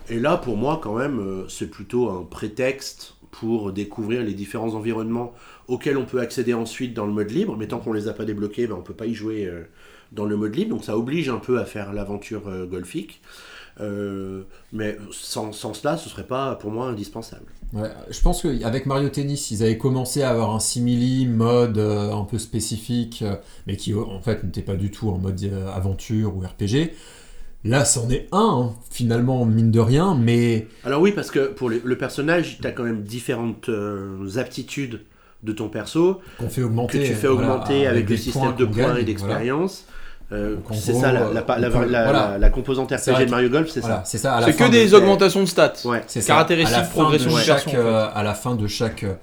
Et 0.09 0.19
là, 0.19 0.37
pour 0.37 0.57
moi, 0.57 0.81
quand 0.83 0.97
même, 0.97 1.21
euh, 1.21 1.49
c'est 1.49 1.71
plutôt 1.71 2.11
un 2.11 2.23
prétexte 2.23 3.17
pour 3.31 3.73
découvrir 3.73 4.23
les 4.23 4.35
différents 4.35 4.75
environnements 4.75 5.35
auxquels 5.67 5.97
on 5.97 6.05
peut 6.05 6.21
accéder 6.21 6.55
ensuite 6.55 6.95
dans 6.95 7.07
le 7.07 7.13
mode 7.13 7.31
libre, 7.31 7.57
mais 7.57 7.67
tant 7.67 7.81
qu'on 7.81 7.93
les 7.93 8.07
a 8.07 8.13
pas 8.13 8.25
débloqués, 8.25 8.67
ben, 8.67 8.77
on 8.77 8.83
peut 8.83 8.95
pas 8.95 9.07
y 9.07 9.15
jouer 9.15 9.47
euh, 9.47 9.65
dans 10.13 10.25
le 10.25 10.37
mode 10.37 10.55
libre, 10.55 10.71
donc 10.71 10.85
ça 10.85 10.97
oblige 10.97 11.29
un 11.29 11.39
peu 11.39 11.59
à 11.59 11.65
faire 11.65 11.93
l'aventure 11.93 12.49
euh, 12.49 12.67
golfique. 12.67 13.21
Euh, 13.81 14.45
mais 14.73 14.99
sans, 15.11 15.53
sans 15.53 15.75
cela, 15.75 15.97
ce 15.97 16.09
serait 16.09 16.27
pas 16.27 16.55
pour 16.55 16.71
moi 16.71 16.87
indispensable. 16.87 17.47
Ouais, 17.75 17.89
je 18.09 18.21
pense 18.21 18.43
qu'avec 18.43 18.87
Mario 18.87 19.09
Tennis, 19.09 19.51
ils 19.51 19.65
avaient 19.65 19.77
commencé 19.79 20.23
à 20.23 20.31
avoir 20.31 20.55
un 20.55 20.61
simili 20.61 21.27
mode 21.27 21.77
euh, 21.79 22.13
un 22.13 22.23
peu 22.23 22.39
spécifique, 22.39 23.23
euh, 23.23 23.35
mais 23.67 23.77
qui 23.77 23.93
en 23.95 24.21
fait 24.21 24.45
n'était 24.45 24.63
pas 24.63 24.77
du 24.77 24.93
tout 24.93 25.11
en 25.11 25.19
mode 25.19 25.43
euh, 25.43 25.69
aventure 25.75 26.37
ou 26.37 26.41
RPG. 26.41 26.93
Là, 27.65 27.85
c'en 27.85 28.09
est 28.11 28.29
un, 28.31 28.39
hein, 28.39 28.73
finalement, 28.91 29.45
mine 29.45 29.73
de 29.73 29.81
rien, 29.81 30.15
mais 30.15 30.69
Alors 30.85 31.01
oui, 31.01 31.11
parce 31.11 31.33
que 31.33 31.49
pour 31.49 31.69
le, 31.69 31.81
le 31.83 31.99
personnage, 31.99 32.59
tu 32.61 32.67
as 32.67 32.71
quand 32.71 32.85
même 32.85 33.03
différentes 33.03 33.71
aptitudes 34.37 35.01
de 35.43 35.53
ton 35.53 35.69
perso 35.69 36.21
qu'on 36.39 36.49
fait 36.49 36.63
que 36.63 36.93
tu 36.93 37.15
fais 37.15 37.27
voilà, 37.27 37.55
augmenter 37.55 37.87
avec, 37.87 38.07
des 38.07 38.15
le 38.15 38.21
système 38.21 38.55
de 38.57 38.65
points 38.65 38.95
gagne, 38.95 38.99
et 38.99 39.05
d'expérience. 39.05 39.87
Euh, 40.35 40.57
c'est 40.73 40.93
ça 40.95 41.13
la, 41.13 41.23
euh, 41.23 41.33
la, 41.33 41.45
on 41.47 41.61
la, 41.61 41.71
peut- 41.71 41.85
la- 41.87 42.03
voilà. 42.05 42.31
la- 42.33 42.39
la 42.39 42.51
composante 42.51 42.91
RPG 42.93 43.11
vrai 43.13 43.27
de 43.27 43.31
Mario 43.31 43.49
Golf, 43.49 43.71
c'est 43.71 43.81
Voilà, 43.81 43.97
ça. 43.97 44.03
c'est 44.05 44.19
ça. 44.19 44.41
C'est 44.45 44.57
que 44.57 44.65
de- 44.65 44.69
des 44.71 44.93
augmentations 44.95 45.41
de 45.41 45.47
stats. 45.47 45.73
Ouais. 45.85 46.03
C'est 46.07 46.21
ça. 46.21 46.27
caractéristiques, 46.35 46.77
À 46.79 46.83
progression 46.83 47.31
de 47.31 47.35
de 47.37 47.41
chaque, 47.41 47.65
version, 47.67 47.71
en 47.73 47.75
fait. 47.75 47.89
euh, 47.89 48.07
à 48.15 48.23
la 48.23 48.35
fin 48.35 48.55
de 48.55 48.67
chaque 48.67 49.05
euh, 49.05 49.15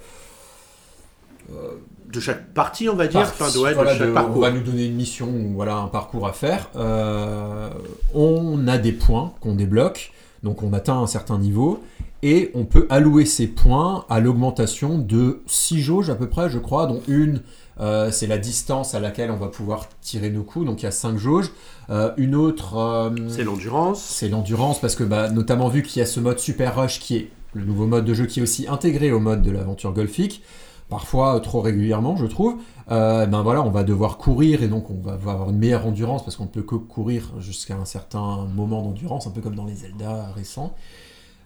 De 2.12 2.20
chaque 2.20 2.48
partie, 2.54 2.90
on 2.90 2.96
va 2.96 3.08
dire, 3.08 3.22
partie, 3.22 3.42
enfin, 3.44 3.54
de, 3.54 3.60
ouais, 3.64 3.70
de 3.70 3.76
voilà, 3.76 3.98
chaque 3.98 4.08
de- 4.08 4.14
parcours. 4.14 4.38
On 4.38 4.42
va 4.42 4.52
nous 4.52 4.62
donner 4.62 4.86
une 4.86 4.96
mission 4.96 5.28
ou 5.28 5.54
voilà 5.56 5.76
un 5.76 5.88
parcours 5.88 6.28
à 6.28 6.34
faire. 6.34 6.70
Euh, 6.76 7.70
on 8.14 8.68
a 8.68 8.78
des 8.78 8.92
points 8.92 9.34
qu'on 9.40 9.54
débloque, 9.56 10.12
donc 10.44 10.62
on 10.62 10.74
atteint 10.74 10.98
un 10.98 11.08
certain 11.08 11.38
niveau 11.38 11.82
et 12.24 12.52
on 12.54 12.66
peut 12.66 12.86
allouer 12.90 13.26
ces 13.26 13.48
points 13.48 14.06
à 14.10 14.20
l'augmentation 14.20 14.98
de 14.98 15.42
6 15.48 15.82
jauges 15.82 16.10
à 16.10 16.16
peu 16.16 16.28
près, 16.28 16.50
je 16.50 16.60
crois, 16.60 16.86
dont 16.86 17.02
une 17.08 17.42
euh, 17.80 18.12
c'est 18.12 18.28
la 18.28 18.38
distance 18.38 18.94
à 18.96 19.00
laquelle 19.00 19.32
on 19.32 19.38
va 19.38 19.48
pouvoir 19.48 19.88
tirer 20.02 20.30
nos 20.30 20.44
coups, 20.44 20.66
donc 20.66 20.82
il 20.82 20.86
y 20.86 20.88
a 20.88 20.92
5 20.92 21.18
jauges. 21.18 21.52
Euh, 21.90 22.12
une 22.18 22.36
autre 22.36 22.78
euh, 22.78 23.10
C'est 23.28 23.44
l'endurance. 23.44 24.02
c'est 24.02 24.30
l'endurance 24.30 24.80
parce 24.80 24.96
que 24.96 25.04
bah, 25.04 25.30
notamment 25.30 25.68
vu 25.70 25.82
qu'il 25.84 26.00
y 26.00 26.04
a 26.04 26.06
ce 26.06 26.20
mode 26.20 26.40
Super 26.40 26.76
Rush 26.76 27.00
qui 27.00 27.18
est 27.18 27.30
le 27.54 27.64
nouveau 27.66 27.88
mode 27.88 28.06
de 28.06 28.14
jeu 28.14 28.26
qui 28.26 28.40
est 28.40 28.44
aussi 28.44 28.68
intégré 28.68 29.12
au 29.12 29.20
mode 29.20 29.42
de 29.42 29.52
l'aventure 29.52 29.94
golfique, 29.94 30.42
parfois 30.90 31.40
trop 31.42 31.62
régulièrement 31.62 32.16
je 32.16 32.26
trouve, 32.26 32.56
ben 32.88 33.42
voilà 33.44 33.62
on 33.62 33.72
va 33.72 33.84
devoir 33.84 34.18
courir 34.18 34.64
et 34.64 34.70
donc 34.70 34.90
on 34.90 35.02
va 35.02 35.14
avoir 35.14 35.50
une 35.50 35.58
meilleure 35.58 35.86
endurance 35.86 36.24
parce 36.24 36.38
qu'on 36.38 36.46
ne 36.46 36.50
peut 36.50 36.62
que 36.62 36.76
courir 36.76 37.30
jusqu'à 37.40 37.76
un 37.76 37.84
certain 37.84 38.46
moment 38.56 38.82
d'endurance, 38.82 39.28
un 39.28 39.32
peu 39.32 39.42
comme 39.42 39.56
dans 39.56 39.66
les 39.66 39.76
Zelda 39.76 40.32
récents. 40.34 40.74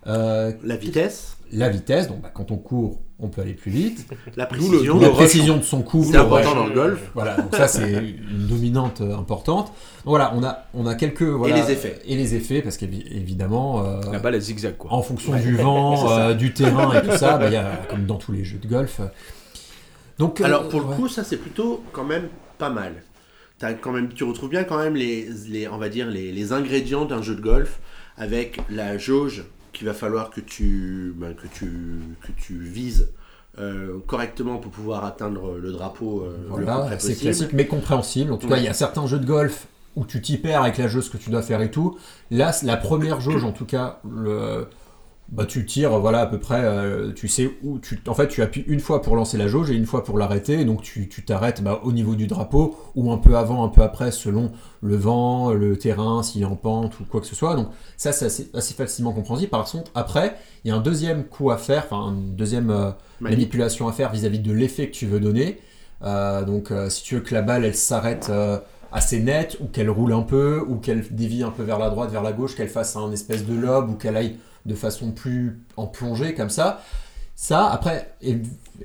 Euh, 0.07 0.51
La 0.63 0.75
vitesse, 0.75 1.37
la 1.51 1.69
vitesse, 1.69 2.07
donc 2.07 2.21
bah, 2.21 2.31
quand 2.33 2.51
on 2.51 2.57
court 2.57 2.99
on 3.17 3.29
peut 3.29 3.41
aller 3.41 3.53
plus 3.53 3.71
vite. 3.71 4.05
la 4.35 4.45
précision. 4.45 4.99
la 4.99 5.09
précision 5.09 5.55
de 5.57 5.63
son 5.63 5.81
coup, 5.83 6.03
C'est 6.03 6.17
important 6.17 6.53
dans 6.53 6.65
le 6.67 6.73
golf. 6.73 6.99
voilà, 7.13 7.37
donc 7.37 7.55
ça 7.55 7.67
c'est 7.69 7.91
une 7.93 8.47
dominante 8.47 8.99
euh, 9.01 9.15
importante. 9.17 9.67
Donc 9.67 9.73
voilà, 10.11 10.33
on 10.35 10.43
a, 10.43 10.65
on 10.73 10.85
a 10.85 10.95
quelques. 10.95 11.21
Voilà, 11.23 11.55
les 11.55 11.71
effets. 11.71 12.01
Et 12.05 12.17
les 12.17 12.35
effets, 12.35 12.61
parce 12.61 12.75
qu'évidemment, 12.77 13.85
euh, 13.85 14.01
La 14.11 14.19
balle, 14.19 14.39
zigzag, 14.41 14.75
quoi. 14.77 14.91
en 14.93 15.01
fonction 15.01 15.31
Ouais. 15.31 15.39
du 15.41 15.55
vent, 15.55 16.11
euh, 16.11 16.33
du 16.33 16.53
terrain 16.53 16.93
et 16.93 17.01
tout 17.07 17.15
ça, 17.15 17.37
bah, 17.37 17.47
il 17.47 17.53
y 17.53 17.57
a, 17.57 17.77
comme 17.89 18.05
dans 18.05 18.17
tous 18.17 18.33
les 18.33 18.43
jeux 18.43 18.57
de 18.59 18.67
golf. 18.67 18.99
Donc, 20.19 20.41
euh, 20.41 20.43
Alors 20.45 20.67
pour 20.67 20.81
le 20.81 20.87
ouais. 20.87 20.95
coup, 20.95 21.07
ça 21.07 21.23
c'est 21.23 21.37
plutôt 21.37 21.83
quand 21.93 22.03
même 22.05 22.27
pas 22.57 22.69
mal. 22.69 22.93
T'as 23.59 23.73
quand 23.73 23.93
même, 23.93 24.09
tu 24.09 24.25
retrouves 24.25 24.49
bien 24.49 24.65
quand 24.65 24.77
même 24.77 24.95
les, 24.95 25.29
les 25.47 25.69
on 25.69 25.77
va 25.77 25.87
dire 25.87 26.07
les, 26.09 26.33
les 26.33 26.51
ingrédients 26.51 27.05
d'un 27.05 27.21
jeu 27.21 27.35
de 27.35 27.41
golf 27.41 27.79
avec 28.17 28.59
la 28.69 28.97
jauge 28.97 29.45
qu'il 29.75 29.85
va 29.87 29.93
falloir 29.93 30.29
que 30.31 30.41
tu, 30.41 31.13
ben, 31.17 31.35
que 31.35 31.47
tu, 31.47 31.99
que 32.21 32.31
tu 32.31 32.57
vises 32.57 33.09
euh, 33.59 33.99
correctement 34.07 34.57
pour 34.57 34.71
pouvoir 34.71 35.05
atteindre 35.05 35.57
le 35.57 35.71
drapeau 35.71 36.21
euh, 36.23 36.35
Voilà, 36.49 36.97
c'est 36.99 37.15
classique 37.15 37.53
mais 37.53 37.67
compréhensible. 37.67 38.31
En 38.31 38.37
tout 38.37 38.47
cas, 38.47 38.55
Ouais. 38.55 38.61
il 38.61 38.65
y 38.65 38.69
a 38.69 38.73
certains 38.73 39.05
jeux 39.05 39.19
de 39.19 39.25
golf 39.25 39.67
où 39.95 40.05
tu 40.05 40.21
t'y 40.21 40.37
perds 40.37 40.63
avec 40.63 40.77
la 40.77 40.87
jauge 40.87 41.09
que 41.09 41.17
tu 41.17 41.29
dois 41.29 41.41
faire 41.41 41.61
et 41.61 41.71
tout. 41.71 41.97
Là, 42.31 42.51
la 42.63 42.75
première 42.77 43.21
jauge, 43.21 43.43
en 43.43 43.51
tout 43.51 43.65
cas, 43.65 43.99
le, 44.09 44.67
bah, 45.29 45.45
tu 45.45 45.65
tires, 45.65 45.97
voilà, 45.99 46.21
à 46.21 46.25
peu 46.27 46.39
près, 46.39 46.61
euh, 46.63 47.11
tu 47.13 47.27
sais 47.27 47.49
où 47.63 47.79
tu. 47.79 47.99
En 48.07 48.13
fait, 48.13 48.27
tu 48.27 48.41
appuies 48.41 48.63
une 48.67 48.79
fois 48.79 49.01
pour 49.01 49.15
lancer 49.15 49.37
la 49.37 49.47
jauge 49.47 49.71
et 49.71 49.75
une 49.75 49.85
fois 49.85 50.03
pour 50.03 50.17
l'arrêter. 50.17 50.63
Donc, 50.65 50.81
tu 50.83 51.09
tu 51.09 51.25
t'arrêtes 51.25 51.63
bah, 51.63 51.81
au 51.83 51.91
niveau 51.91 52.15
du 52.15 52.27
drapeau 52.27 52.77
ou 52.95 53.11
un 53.11 53.17
peu 53.17 53.35
avant, 53.35 53.63
un 53.63 53.69
peu 53.69 53.81
après, 53.81 54.11
selon 54.11 54.51
le 54.81 54.95
vent, 54.95 55.51
le 55.51 55.77
terrain, 55.77 56.21
s'il 56.23 56.43
est 56.43 56.45
en 56.45 56.55
pente 56.55 56.99
ou 56.99 57.05
quoi 57.05 57.21
que 57.21 57.27
ce 57.27 57.35
soit. 57.35 57.55
Donc, 57.55 57.69
ça, 57.97 58.11
c'est 58.11 58.25
assez, 58.25 58.51
assez 58.53 58.73
facilement 58.75 59.13
compréhensible. 59.13 59.49
Par 59.49 59.65
contre, 59.65 59.91
après, 59.95 60.35
il 60.63 60.69
y 60.69 60.71
a 60.71 60.75
un 60.75 60.81
deuxième 60.81 61.23
coup 61.25 61.51
à 61.51 61.57
faire, 61.57 61.85
enfin, 61.89 62.11
une 62.13 62.35
deuxième. 62.35 62.69
euh, 62.69 62.91
manipulation 63.19 63.87
à 63.87 63.93
faire 63.93 64.11
vis-à-vis 64.11 64.39
de 64.39 64.51
l'effet 64.51 64.87
que 64.87 64.93
tu 64.93 65.05
veux 65.07 65.19
donner. 65.19 65.59
Euh, 66.03 66.43
donc, 66.43 66.71
euh, 66.71 66.89
si 66.89 67.03
tu 67.03 67.15
veux 67.15 67.21
que 67.21 67.33
la 67.33 67.41
balle 67.41 67.63
elle 67.65 67.75
s'arrête 67.75 68.27
euh, 68.29 68.59
assez 68.91 69.19
net, 69.19 69.57
ou 69.61 69.65
qu'elle 69.67 69.89
roule 69.89 70.13
un 70.13 70.21
peu, 70.21 70.63
ou 70.67 70.75
qu'elle 70.75 71.05
dévie 71.11 71.43
un 71.43 71.49
peu 71.51 71.63
vers 71.63 71.79
la 71.79 71.89
droite, 71.89 72.11
vers 72.11 72.23
la 72.23 72.33
gauche, 72.33 72.55
qu'elle 72.55 72.69
fasse 72.69 72.95
un 72.95 73.11
espèce 73.11 73.45
de 73.45 73.55
lobe, 73.55 73.89
ou 73.89 73.93
qu'elle 73.95 74.17
aille 74.17 74.35
de 74.65 74.75
façon 74.75 75.11
plus 75.11 75.59
en 75.77 75.87
plongée 75.87 76.33
comme 76.33 76.49
ça. 76.49 76.81
Ça, 77.37 77.67
après, 77.67 78.15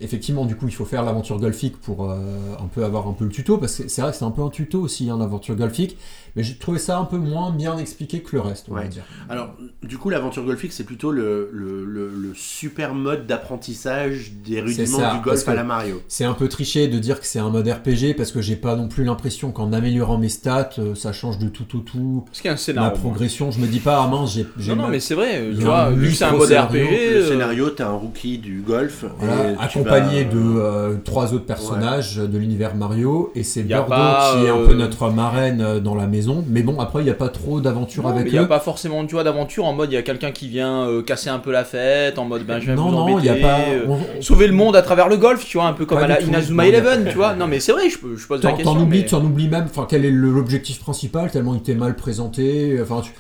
effectivement, 0.01 0.45
du 0.45 0.57
coup, 0.57 0.67
il 0.67 0.75
faut 0.75 0.85
faire 0.85 1.05
l'aventure 1.05 1.39
golfique 1.39 1.81
pour 1.81 2.11
euh, 2.11 2.57
un 2.59 2.67
peu 2.67 2.85
avoir 2.85 3.07
un 3.07 3.13
peu 3.13 3.25
le 3.25 3.31
tuto, 3.31 3.59
parce 3.59 3.77
que 3.77 3.89
c'est 3.89 4.03
vrai 4.03 4.11
que 4.11 4.17
c'est 4.17 4.25
un 4.25 4.33
peu 4.33 4.43
un 4.43 4.51
tuto 4.51 4.81
aussi, 4.81 5.09
hein, 5.09 5.19
l'aventure 5.19 5.55
golfique, 5.55 5.97
mais 6.37 6.43
j'ai 6.43 6.55
trouvé 6.57 6.79
ça 6.79 6.99
un 6.99 7.05
peu 7.05 7.17
moins 7.19 7.51
bien 7.51 7.79
expliqué 7.79 8.21
que 8.21 8.37
le 8.37 8.41
reste, 8.43 8.67
on 8.71 8.75
va 8.75 8.81
Ouais. 8.83 8.89
dire. 8.89 9.03
Alors, 9.29 9.55
du 9.83 9.99
coup, 9.99 10.11
l'aventure 10.11 10.45
golfique, 10.45 10.73
c'est 10.73 10.85
plutôt 10.85 11.11
le, 11.13 11.51
le, 11.53 11.85
le- 11.85 12.11
le 12.11 12.33
super 12.35 12.95
mode 12.95 13.27
d'apprentissage 13.27 14.33
des 14.45 14.61
rudiments 14.61 14.99
ça, 14.99 15.11
du 15.11 15.17
parce 15.19 15.45
golf 15.45 15.49
à 15.49 15.55
la 15.55 15.65
Mario. 15.65 16.03
C'est 16.09 16.25
un 16.25 16.33
peu 16.35 16.49
triché 16.49 16.89
de 16.89 16.99
dire 16.99 17.21
que 17.21 17.27
c'est 17.27 17.39
un 17.39 17.51
mode 17.51 17.69
RPG 17.69 18.15
parce 18.17 18.33
que 18.33 18.41
j'ai 18.41 18.57
pas 18.57 18.77
non 18.77 18.89
plus 18.89 19.05
l'impression 19.05 19.53
qu'en 19.53 19.73
améliorant 19.73 20.19
mes 20.19 20.29
stats, 20.29 20.71
euh, 20.79 20.95
ça 20.95 21.13
change 21.13 21.39
de 21.39 21.49
tout 21.49 21.77
au 21.77 21.81
tout. 21.81 22.25
Est-ce 22.33 22.43
qu'il 22.43 22.47
y 22.47 22.49
a 22.49 22.53
un 22.53 22.55
La 22.55 22.59
scénario 22.59 22.99
progression, 22.99 23.51
je 23.51 23.61
me 23.61 23.67
dis 23.67 23.81
pas, 23.81 24.03
ah 24.03 24.09
mince, 24.09 24.35
j'ai. 24.35 24.47
Non, 24.71 24.77
non, 24.77 24.89
mais 24.89 25.01
c'est 25.01 25.15
vrai, 25.15 25.39
euh, 25.41 25.55
tu 25.55 25.63
vois, 25.65 25.91
vu 25.91 26.09
que 26.09 26.15
c'est 26.15 26.25
un 26.25 26.33
mode 26.33 26.51
RPG. 26.51 26.75
Le 26.75 27.17
euh, 27.17 27.29
scénario, 27.29 27.71
t'es 27.71 27.83
un 27.83 27.93
rookie 27.93 28.39
du 28.39 28.61
golf. 28.61 29.05
Voilà, 29.19 29.61
accompagné 29.61 30.25
vas- 30.25 30.31
de 30.31 30.39
euh, 30.39 30.97
trois 31.05 31.35
autres 31.35 31.47
personnages 31.47 32.17
de 32.17 32.39
l'univers 32.39 32.75
Mario 32.75 33.33
et 33.35 33.43
c'est 33.43 33.63
Bordeaux 33.63 33.89
pas, 33.91 34.33
qui 34.39 34.45
est 34.47 34.49
un 34.51 34.57
euh, 34.59 34.67
peu 34.67 34.75
notre 34.75 35.11
marraine 35.11 35.61
euh, 35.61 35.81
dans 35.81 35.95
la 35.95 36.07
maison. 36.07 36.20
Mais 36.49 36.63
bon, 36.63 36.79
après 36.81 37.01
il 37.03 37.05
n'y 37.05 37.11
a 37.11 37.15
pas 37.15 37.29
trop 37.29 37.61
d'aventure 37.61 38.05
mais 38.05 38.11
avec 38.11 38.27
il 38.27 38.33
n'y 38.33 38.39
a 38.39 38.43
eux. 38.43 38.49
pas 38.49 38.61
forcément 38.61 39.05
tu 39.07 39.15
vois, 39.15 39.25
d'aventure 39.25 39.65
en 39.65 39.73
mode 39.73 39.91
il 39.91 39.95
y 39.95 39.99
a 39.99 40.03
quelqu'un 40.03 40.31
qui 40.31 40.49
vient 40.49 40.87
euh, 40.89 41.03
casser 41.03 41.31
un 41.31 41.39
peu 41.39 41.51
la 41.53 41.65
fête, 41.65 42.19
en 42.19 42.25
mode 42.25 42.45
ben 42.45 42.61
je 42.61 42.67
vais 42.67 42.75
non, 42.75 42.89
vous 42.91 42.97
non, 42.97 43.09
il 43.09 43.13
embêter. 43.15 43.33
n'y 43.33 43.39
a 43.45 43.49
pas. 43.49 43.61
euh, 43.61 43.87
on- 43.89 44.23
Sauver 44.23 44.47
le 44.47 44.53
monde 44.53 44.77
à 44.77 44.83
travers 44.83 45.09
le 45.09 45.17
golf, 45.17 45.45
tu 45.47 45.57
vois, 45.59 45.67
un 45.67 45.73
peu 45.73 45.87
comme 45.87 45.99
Pas 45.99 46.05
à 46.05 46.09
la. 46.09 46.21
Inazuma 46.21 46.67
y 46.67 46.69
Eleven, 46.71 47.07
tu 47.11 47.17
vois. 47.17 47.35
Non, 47.35 47.47
mais 47.47 47.61
c'est 47.61 47.73
vrai, 47.73 47.89
je, 47.91 47.99
peux- 47.99 48.17
je 48.17 48.27
pose 48.27 48.43
la 48.43 48.53
question. 48.53 48.75
t'en 48.75 48.81
oublies, 48.81 49.05
mais- 49.11 49.15
oublies 49.19 49.49
même, 49.49 49.65
enfin 49.65 49.87
quel 49.89 50.05
est 50.05 50.11
l'objectif 50.11 50.79
principal 50.81 51.31
tellement 51.31 51.55
il 51.55 51.59
était 51.59 51.75
mal 51.75 51.97
présenté. 51.97 52.79
Enfin, 52.83 53.01
tu- 53.03 53.13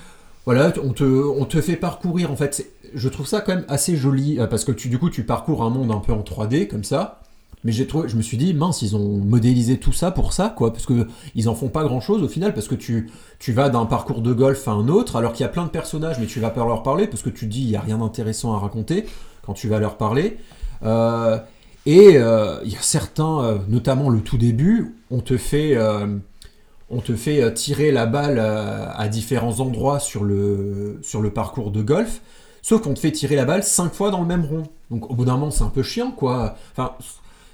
voilà, 0.46 0.72
on 0.82 0.92
te, 0.92 1.04
on 1.04 1.44
te 1.44 1.60
fait 1.60 1.76
parcourir 1.76 2.30
en 2.32 2.36
fait. 2.36 2.66
Je 2.94 3.08
trouve 3.08 3.26
ça 3.26 3.40
quand 3.40 3.54
même 3.54 3.64
assez 3.68 3.96
joli 3.96 4.38
euh, 4.40 4.46
parce 4.46 4.64
que 4.64 4.72
tu, 4.72 4.88
du 4.88 4.98
coup 4.98 5.10
tu 5.10 5.22
parcours 5.22 5.62
un 5.62 5.70
monde 5.70 5.92
un 5.92 5.98
peu 6.00 6.12
en 6.12 6.22
3D 6.22 6.66
comme 6.66 6.82
ça. 6.82 7.19
Mais 7.64 7.72
j'ai 7.72 7.86
trouvé, 7.86 8.08
je 8.08 8.16
me 8.16 8.22
suis 8.22 8.38
dit 8.38 8.54
mince, 8.54 8.80
ils 8.82 8.96
ont 8.96 9.18
modélisé 9.18 9.78
tout 9.78 9.92
ça 9.92 10.10
pour 10.10 10.32
ça 10.32 10.48
quoi, 10.48 10.72
parce 10.72 10.86
que 10.86 11.06
ils 11.34 11.48
en 11.48 11.54
font 11.54 11.68
pas 11.68 11.84
grand 11.84 12.00
chose 12.00 12.22
au 12.22 12.28
final 12.28 12.54
parce 12.54 12.68
que 12.68 12.74
tu, 12.74 13.10
tu 13.38 13.52
vas 13.52 13.68
d'un 13.68 13.84
parcours 13.84 14.22
de 14.22 14.32
golf 14.32 14.66
à 14.66 14.70
un 14.70 14.88
autre 14.88 15.16
alors 15.16 15.34
qu'il 15.34 15.42
y 15.42 15.46
a 15.46 15.50
plein 15.50 15.64
de 15.64 15.70
personnages 15.70 16.18
mais 16.18 16.26
tu 16.26 16.40
vas 16.40 16.48
pas 16.48 16.64
leur 16.64 16.82
parler 16.82 17.06
parce 17.06 17.22
que 17.22 17.28
tu 17.28 17.46
te 17.46 17.52
dis 17.52 17.60
il 17.60 17.70
y 17.70 17.76
a 17.76 17.80
rien 17.80 17.98
d'intéressant 17.98 18.54
à 18.54 18.58
raconter 18.58 19.04
quand 19.44 19.54
tu 19.54 19.68
vas 19.68 19.78
leur 19.78 19.96
parler. 19.96 20.38
Euh, 20.84 21.38
et 21.86 22.16
euh, 22.16 22.60
il 22.64 22.72
y 22.72 22.76
a 22.76 22.82
certains, 22.82 23.42
euh, 23.42 23.58
notamment 23.68 24.10
le 24.10 24.20
tout 24.20 24.38
début, 24.38 24.96
on 25.10 25.20
te 25.20 25.36
fait, 25.36 25.76
on 26.88 27.00
te 27.00 27.14
fait 27.14 27.52
tirer 27.54 27.90
la 27.92 28.06
balle 28.06 28.38
à 28.38 29.08
différents 29.08 29.60
endroits 29.60 29.98
sur 29.98 30.24
le, 30.24 30.98
sur 31.02 31.20
le 31.20 31.30
parcours 31.30 31.70
de 31.70 31.82
golf, 31.82 32.20
sauf 32.62 32.82
qu'on 32.82 32.94
te 32.94 33.00
fait 33.00 33.12
tirer 33.12 33.36
la 33.36 33.44
balle 33.44 33.64
cinq 33.64 33.92
fois 33.92 34.10
dans 34.10 34.20
le 34.20 34.26
même 34.26 34.44
rond. 34.44 34.64
Donc 34.90 35.10
au 35.10 35.14
bout 35.14 35.24
d'un 35.24 35.34
moment, 35.34 35.50
c'est 35.50 35.64
un 35.64 35.68
peu 35.68 35.82
chiant, 35.82 36.10
quoi. 36.10 36.56
Enfin, 36.72 36.92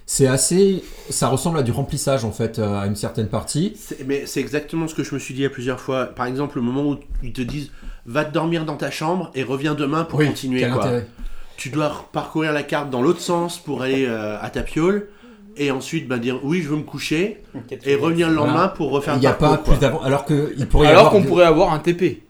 c'est 0.07 0.27
assez, 0.29 0.85
ça 1.11 1.27
ressemble 1.29 1.59
à 1.59 1.63
du 1.63 1.73
remplissage 1.73 2.25
en 2.25 2.31
fait 2.33 2.59
euh, 2.59 2.79
à 2.81 2.87
une 2.87 2.95
certaine 2.97 3.27
partie. 3.29 3.77
Mais 4.07 4.25
c'est 4.27 4.41
exactement 4.41 4.87
ce 4.89 4.95
que 4.95 5.03
je 5.03 5.13
me 5.15 5.19
suis 5.19 5.35
dit 5.35 5.45
à 5.45 5.51
plusieurs 5.51 5.81
fois. 5.81 6.07
Par 6.07 6.27
exemple, 6.27 6.57
le 6.57 6.63
moment 6.63 6.85
où 6.91 6.97
ils 7.23 7.33
te 7.33 7.43
disent 7.43 7.71
va 8.07 8.25
te 8.25 8.33
dormir 8.33 8.65
dans 8.65 8.77
ta 8.77 8.91
chambre 8.91 9.31
et 9.35 9.43
reviens 9.43 9.75
demain 9.75 10.05
pour 10.05 10.21
continuer. 10.21 10.61
quel 10.61 10.71
Quoi. 10.73 10.85
intérêt 10.85 11.07
Tu 11.57 11.71
dois 11.71 12.09
parcourir 12.13 12.53
la 12.53 12.63
carte 12.63 12.89
dans 12.91 13.03
l'autre 13.03 13.21
sens 13.21 13.59
pour 13.59 13.83
aller 13.83 14.07
euh, 14.07 14.39
à 14.41 14.49
ta 14.51 14.63
piole 14.63 15.09
et 15.57 15.71
ensuite 15.73 16.07
ben, 16.07 16.19
dire 16.19 16.39
oui, 16.45 16.63
je 16.63 16.69
veux 16.69 16.77
me 16.77 16.83
coucher 16.83 17.43
et 17.85 17.97
revenir 17.97 18.29
le 18.29 18.35
Voilà. 18.37 18.53
lendemain 18.53 18.69
pour 18.69 18.91
refaire 18.91 19.15
Il 19.17 19.21
n'y 19.21 19.27
a 19.27 19.33
pas 19.33 19.57
quoi. 19.57 19.73
plus 19.73 19.81
d'avant, 19.81 20.03
alors 20.03 20.25
que 20.25 20.53
il 20.57 20.67
pourrait 20.69 20.87
Alors 20.89 21.11
qu'on 21.11 21.21
des- 21.23 21.27
pourrait 21.27 21.47
avoir 21.47 21.73
un 21.73 21.79
TP, 21.81 22.23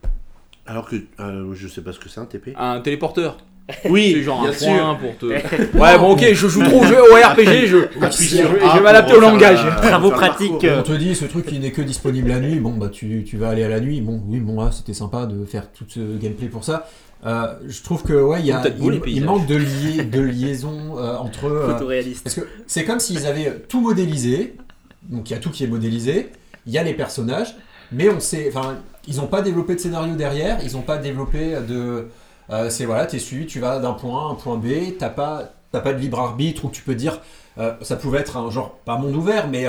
Alors 0.65 0.89
que 0.89 0.97
euh, 1.21 1.53
je 1.55 1.69
sais 1.69 1.83
pas 1.83 1.93
ce 1.93 1.99
que 1.99 2.09
c'est 2.09 2.21
un 2.21 2.25
TP. 2.25 2.55
un 2.57 2.81
téléporteur. 2.81 3.37
Oui, 3.91 4.13
C'est 4.15 4.23
genre 4.23 4.43
bien 4.43 4.51
un 4.51 4.53
sûr. 4.53 4.69
point 4.69 4.95
pour 4.95 5.17
te. 5.19 5.27
Ouais, 5.79 5.99
bon, 5.99 6.13
ok, 6.13 6.25
je 6.33 6.47
joue 6.47 6.63
trop 6.63 6.81
au 6.81 6.85
jeu 6.85 6.97
au 7.01 7.15
RPG, 7.17 7.67
je. 7.67 7.77
Je 8.01 8.11
sur 8.11 8.53
vais- 8.53 8.61
A 8.63 8.71
je 8.71 8.77
vais 8.77 8.83
m'adapter 8.83 9.15
au 9.15 9.21
langage. 9.21 9.65
la- 9.65 9.73
Travaux 9.73 10.11
pratiques, 10.11 10.65
euh, 10.65 10.81
On 10.81 10.83
te 10.83 10.93
dit 10.93 11.15
ce 11.15 11.25
truc 11.25 11.47
qui 11.47 11.59
n'est 11.59 11.73
que 11.73 11.83
disponible 11.83 12.29
la 12.29 12.39
nuit, 12.39 12.61
bon 12.61 12.71
bah 12.77 12.89
tu, 12.93 13.25
tu 13.25 13.37
vas 13.37 13.49
aller 13.49 13.65
à 13.65 13.69
la 13.69 13.81
nuit, 13.81 14.01
bon 14.01 14.23
oui 14.29 14.39
bon 14.39 14.63
là 14.63 14.71
c'était 14.73 14.95
sympa 14.95 15.27
de 15.27 15.45
faire 15.45 15.71
tout 15.73 15.85
ce 15.89 16.01
gameplay 16.17 16.47
pour 16.47 16.63
ça. 16.65 16.89
Euh, 17.27 17.47
je 17.67 17.83
trouve 17.83 18.03
que 18.05 18.13
ouais 18.13 18.39
il 18.41 18.47
y 18.47 18.53
a 18.53 18.63
il, 18.79 19.01
il 19.07 19.25
manque 19.25 19.47
de, 19.47 19.57
liai- 19.57 20.05
de 20.05 20.21
liaison 20.21 20.97
euh, 20.99 21.17
entre 21.17 21.47
euh, 21.47 21.73
Photoréaliste. 21.73 22.23
parce 22.23 22.37
que 22.37 22.43
c'est 22.67 22.85
comme 22.85 23.01
s'ils 23.01 23.27
avaient 23.27 23.53
tout 23.69 23.81
modélisé, 23.81 24.55
donc 25.03 25.29
il 25.31 25.33
y 25.33 25.37
a 25.37 25.41
tout 25.41 25.51
qui 25.51 25.65
est 25.65 25.69
modélisé, 25.69 26.29
il 26.67 26.73
y 26.73 26.79
a 26.79 26.83
les 26.85 26.93
personnages, 26.95 27.57
mais 27.91 28.09
on 28.11 28.21
sait, 28.21 28.51
enfin 28.55 28.77
ils 29.09 29.17
n'ont 29.17 29.27
pas 29.27 29.41
développé 29.43 29.75
de 29.75 29.81
scénario 29.81 30.15
derrière, 30.15 30.59
ils 30.65 30.75
n'ont 30.75 30.83
pas 30.83 30.99
développé 30.99 31.55
de, 31.69 32.07
euh, 32.51 32.71
c'est 32.71 32.85
voilà 32.85 33.07
t'es 33.07 33.19
suivi, 33.19 33.47
tu 33.47 33.61
vas 33.61 33.79
d'un 33.79 33.93
point 33.93 34.19
A 34.19 34.29
à 34.29 34.33
un 34.33 34.35
point 34.35 34.57
B, 34.57 34.97
t'as 34.99 35.11
pas 35.11 35.53
t'as 35.73 35.81
pas 35.81 35.93
de 35.93 35.99
libre 35.99 36.21
arbitre 36.21 36.65
où 36.65 36.71
tu 36.71 36.83
peux 36.83 36.95
dire, 36.95 37.21
euh, 37.59 37.75
ça 37.83 37.97
pouvait 37.97 38.21
être 38.21 38.37
un 38.37 38.51
genre 38.51 38.79
pas 38.85 38.99
monde 38.99 39.17
ouvert, 39.17 39.49
mais 39.49 39.67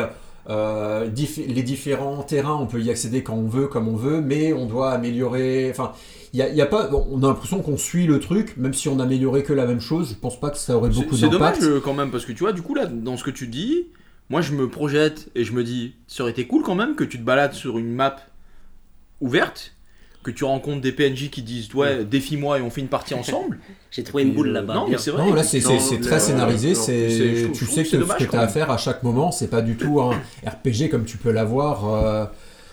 euh, 0.50 1.10
les 1.38 1.64
différents 1.64 2.24
terrains, 2.24 2.56
on 2.56 2.68
peut 2.68 2.82
y 2.82 2.90
accéder 2.90 3.24
quand 3.24 3.36
on 3.36 3.48
veut, 3.48 3.68
comme 3.68 3.88
on 3.88 3.96
veut, 3.96 4.22
mais 4.22 4.54
on 4.54 4.66
doit 4.66 4.92
améliorer. 4.92 5.70
Enfin, 5.70 5.92
il 6.34 6.40
y 6.40 6.42
a, 6.42 6.50
y 6.50 6.62
a 6.62 6.66
pas. 6.66 6.90
On 6.94 7.22
a 7.24 7.28
l'impression 7.28 7.62
qu'on 7.62 7.78
suit 7.78 8.08
le 8.08 8.20
truc, 8.20 8.56
même 8.58 8.74
si 8.74 8.88
on 8.88 9.00
améliorait 9.00 9.44
que 9.44 9.54
la 9.54 9.66
même 9.66 9.82
chose. 9.82 10.10
Je 10.10 10.16
pense 10.16 10.40
pas 10.40 10.50
que 10.50 10.58
ça 10.58 10.78
aurait 10.78 10.90
beaucoup 10.90 11.18
c'est 11.18 11.30
dommage 11.30 11.60
d'impact. 11.60 11.82
quand 11.82 11.94
même, 11.94 12.12
parce 12.12 12.26
que 12.26 12.32
tu 12.32 12.40
vois, 12.40 12.54
du 12.54 12.62
coup, 12.62 12.76
là, 12.76 12.86
dans 12.86 13.18
ce 13.18 13.24
que 13.24 13.32
tu 13.32 13.48
dis, 13.48 13.88
moi 14.30 14.42
je 14.42 14.54
me 14.54 14.70
projette 14.70 15.30
et 15.36 15.44
je 15.44 15.54
me 15.54 15.64
dis, 15.64 15.96
ça 16.08 16.24
aurait 16.24 16.32
été 16.32 16.48
cool 16.48 16.64
quand 16.64 16.76
même 16.76 16.96
que 16.96 17.04
tu 17.04 17.18
te 17.18 17.24
balades 17.24 17.54
sur 17.54 17.78
une 17.78 17.94
map 17.94 18.18
ouverte, 19.22 19.76
que 20.28 20.32
tu 20.32 20.44
rencontres 20.44 20.82
des 20.82 20.92
PNJ 20.92 21.30
qui 21.30 21.42
disent, 21.42 21.74
ouais, 21.74 22.04
défie-moi 22.04 22.60
et 22.60 22.62
on 22.62 22.70
fait 22.70 22.82
une 22.82 22.90
partie 22.90 23.14
ensemble. 23.22 23.60
J'ai 23.92 24.04
trouvé 24.04 24.24
une 24.24 24.34
boule 24.34 24.50
là-bas. 24.50 24.74
non, 24.74 24.88
mais 24.90 24.98
c'est 24.98 25.12
vrai. 25.12 25.24
Non, 25.26 25.34
là 25.34 25.42
c'est 25.44 25.62
très 25.62 26.16
euh, 26.16 26.20
scénarisé, 26.20 26.76
c'est 26.76 27.50
tu 27.54 27.66
sais 27.66 27.84
que 27.84 27.90
c'est 27.90 27.96
que 27.98 28.02
dommage 28.02 28.20
ce 28.20 28.26
que 28.26 28.32
tu 28.32 28.36
as 28.36 28.42
à 28.42 28.48
faire 28.50 28.70
à 28.70 28.78
chaque 28.78 29.04
moment, 29.04 29.32
c'est 29.32 29.48
pas 29.48 29.62
du 29.62 29.78
tout 29.78 30.02
un 30.02 30.12
RPG 30.46 30.90
comme 30.92 31.06
tu 31.06 31.18
peux 31.18 31.32
l'avoir. 31.32 31.88
euh, 32.04 32.26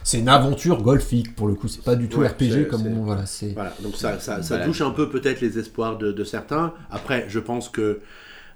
c'est 0.03 0.19
une 0.19 0.29
aventure 0.29 0.83
golfique 0.83 1.35
pour 1.37 1.47
le 1.47 1.55
coup, 1.55 1.69
c'est 1.69 1.83
pas 1.85 1.95
du 1.95 2.09
tout 2.09 2.19
Ouais, 2.21 2.27
RPG 2.29 2.67
comme 2.69 2.87
on- 2.89 3.05
voilà, 3.05 3.25
c'est 3.25 3.53
Voilà, 3.55 3.73
donc 3.81 3.95
ça, 3.97 4.19
ça, 4.19 4.41
touche 4.59 4.81
un 4.83 4.91
peu 4.91 5.09
peut-être 5.09 5.41
les 5.41 5.57
espoirs 5.59 5.97
de, 5.97 6.11
de 6.13 6.25
certains. 6.25 6.75
Après, 6.91 7.25
je 7.29 7.39
pense 7.39 7.69
que 7.69 8.01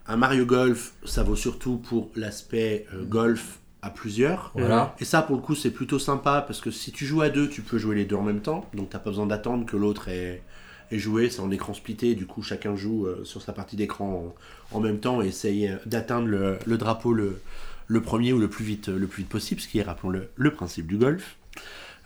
un 0.09 0.17
Mario 0.17 0.45
Golf, 0.45 0.93
ça 1.05 1.23
vaut 1.23 1.37
surtout 1.37 1.77
pour 1.77 2.11
l'aspect 2.17 2.87
euh, 2.95 3.05
golf 3.05 3.61
à 3.83 3.91
plusieurs. 3.91 4.51
voilà. 4.55 4.95
Et 5.01 5.05
ça, 5.05 5.23
pour 5.23 5.37
le 5.37 5.43
coup, 5.43 5.55
c'est 5.55 5.71
plutôt 5.71 5.99
sympa 5.99 6.43
parce 6.47 6.61
que 6.61 6.71
si 6.71 6.91
tu 6.93 7.07
joues 7.07 7.23
à 7.23 7.29
deux, 7.29 7.49
tu 7.49 7.63
peux 7.63 7.79
jouer 7.79 7.95
les 7.97 8.05
deux 8.05 8.17
en 8.17 8.23
même 8.23 8.41
temps. 8.41 8.65
Donc, 8.75 8.91
t'as 8.91 8.99
pas 8.99 9.11
besoin 9.11 9.27
d'attendre 9.27 9.67
que 9.67 9.77
l'autre 9.77 10.09
ait, 10.09 10.43
ait 10.91 10.99
joué. 10.99 11.31
C'est 11.31 11.41
en 11.41 11.51
écran 11.51 11.75
splitté. 11.75 12.15
Du 12.15 12.27
coup, 12.27 12.43
chacun 12.43 12.75
joue 12.77 13.07
euh, 13.07 13.25
sur 13.25 13.41
sa 13.43 13.53
partie 13.53 13.77
d'écran 13.77 14.35
en, 14.73 14.77
en 14.77 14.81
même 14.81 14.99
temps 14.99 15.23
et 15.23 15.29
essaye 15.29 15.69
euh, 15.69 15.77
d'atteindre 15.87 16.27
le, 16.27 16.59
le 16.67 16.77
drapeau 16.79 17.13
le, 17.13 17.41
le 17.87 18.01
premier 18.03 18.33
ou 18.33 18.39
le 18.39 18.49
plus 18.49 18.65
vite, 18.65 18.89
le 18.89 19.07
plus 19.07 19.23
vite 19.23 19.31
possible, 19.31 19.61
ce 19.61 19.69
qui 19.69 19.79
est, 19.79 19.83
rappelons-le, 19.83 20.29
le 20.35 20.51
principe 20.53 20.87
du 20.89 20.97
golf. 20.97 21.37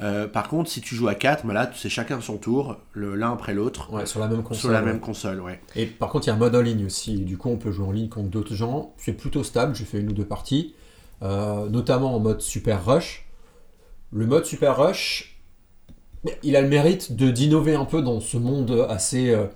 Euh, 0.01 0.27
par 0.27 0.49
contre, 0.49 0.69
si 0.69 0.81
tu 0.81 0.95
joues 0.97 1.09
à 1.09 1.15
4, 1.15 1.47
bah 1.47 1.53
là, 1.55 1.71
c'est 1.77 1.89
chacun 1.89 2.21
son 2.21 2.37
tour, 2.37 2.77
l'un 2.95 3.33
après 3.33 3.55
l'autre, 3.55 3.93
Ouais, 3.93 4.05
sur 4.05 4.19
la 4.21 4.27
même 4.27 4.43
console. 4.43 4.61
sur 4.61 4.71
la 4.73 4.81
ouais. 4.81 4.87
même 4.87 5.01
console. 5.01 5.41
Ouais. 5.41 5.61
Et 5.77 5.87
par 5.87 6.09
contre, 6.09 6.27
il 6.27 6.31
y 6.31 6.33
a 6.33 6.35
un 6.35 6.39
mode 6.39 6.55
en 6.57 6.61
ligne 6.61 6.85
aussi. 6.87 7.19
Du 7.19 7.37
coup, 7.37 7.51
on 7.51 7.57
peut 7.57 7.71
jouer 7.71 7.87
en 7.87 7.93
ligne 7.93 8.09
contre 8.09 8.29
d'autres 8.29 8.55
gens. 8.55 8.93
C'est 8.97 9.13
plutôt 9.13 9.45
stable. 9.45 9.75
J'ai 9.77 9.85
fait 9.85 10.01
une 10.01 10.09
ou 10.09 10.13
deux 10.13 10.25
parties, 10.25 10.75
euh, 11.23 11.69
notamment 11.69 12.15
en 12.17 12.21
mode 12.21 12.41
Super 12.41 12.85
Rush. 12.85 13.27
Le 14.11 14.27
mode 14.27 14.45
Super 14.45 14.77
Rush, 14.77 15.41
il 16.43 16.57
a 16.57 16.61
le 16.61 16.69
mérite 16.69 17.17
de 17.17 17.31
d'innover 17.31 17.75
un 17.75 17.85
peu 17.85 18.03
dans 18.03 18.21
ce 18.21 18.37
monde 18.37 18.87
assez, 18.89 19.31
euh, 19.31 19.47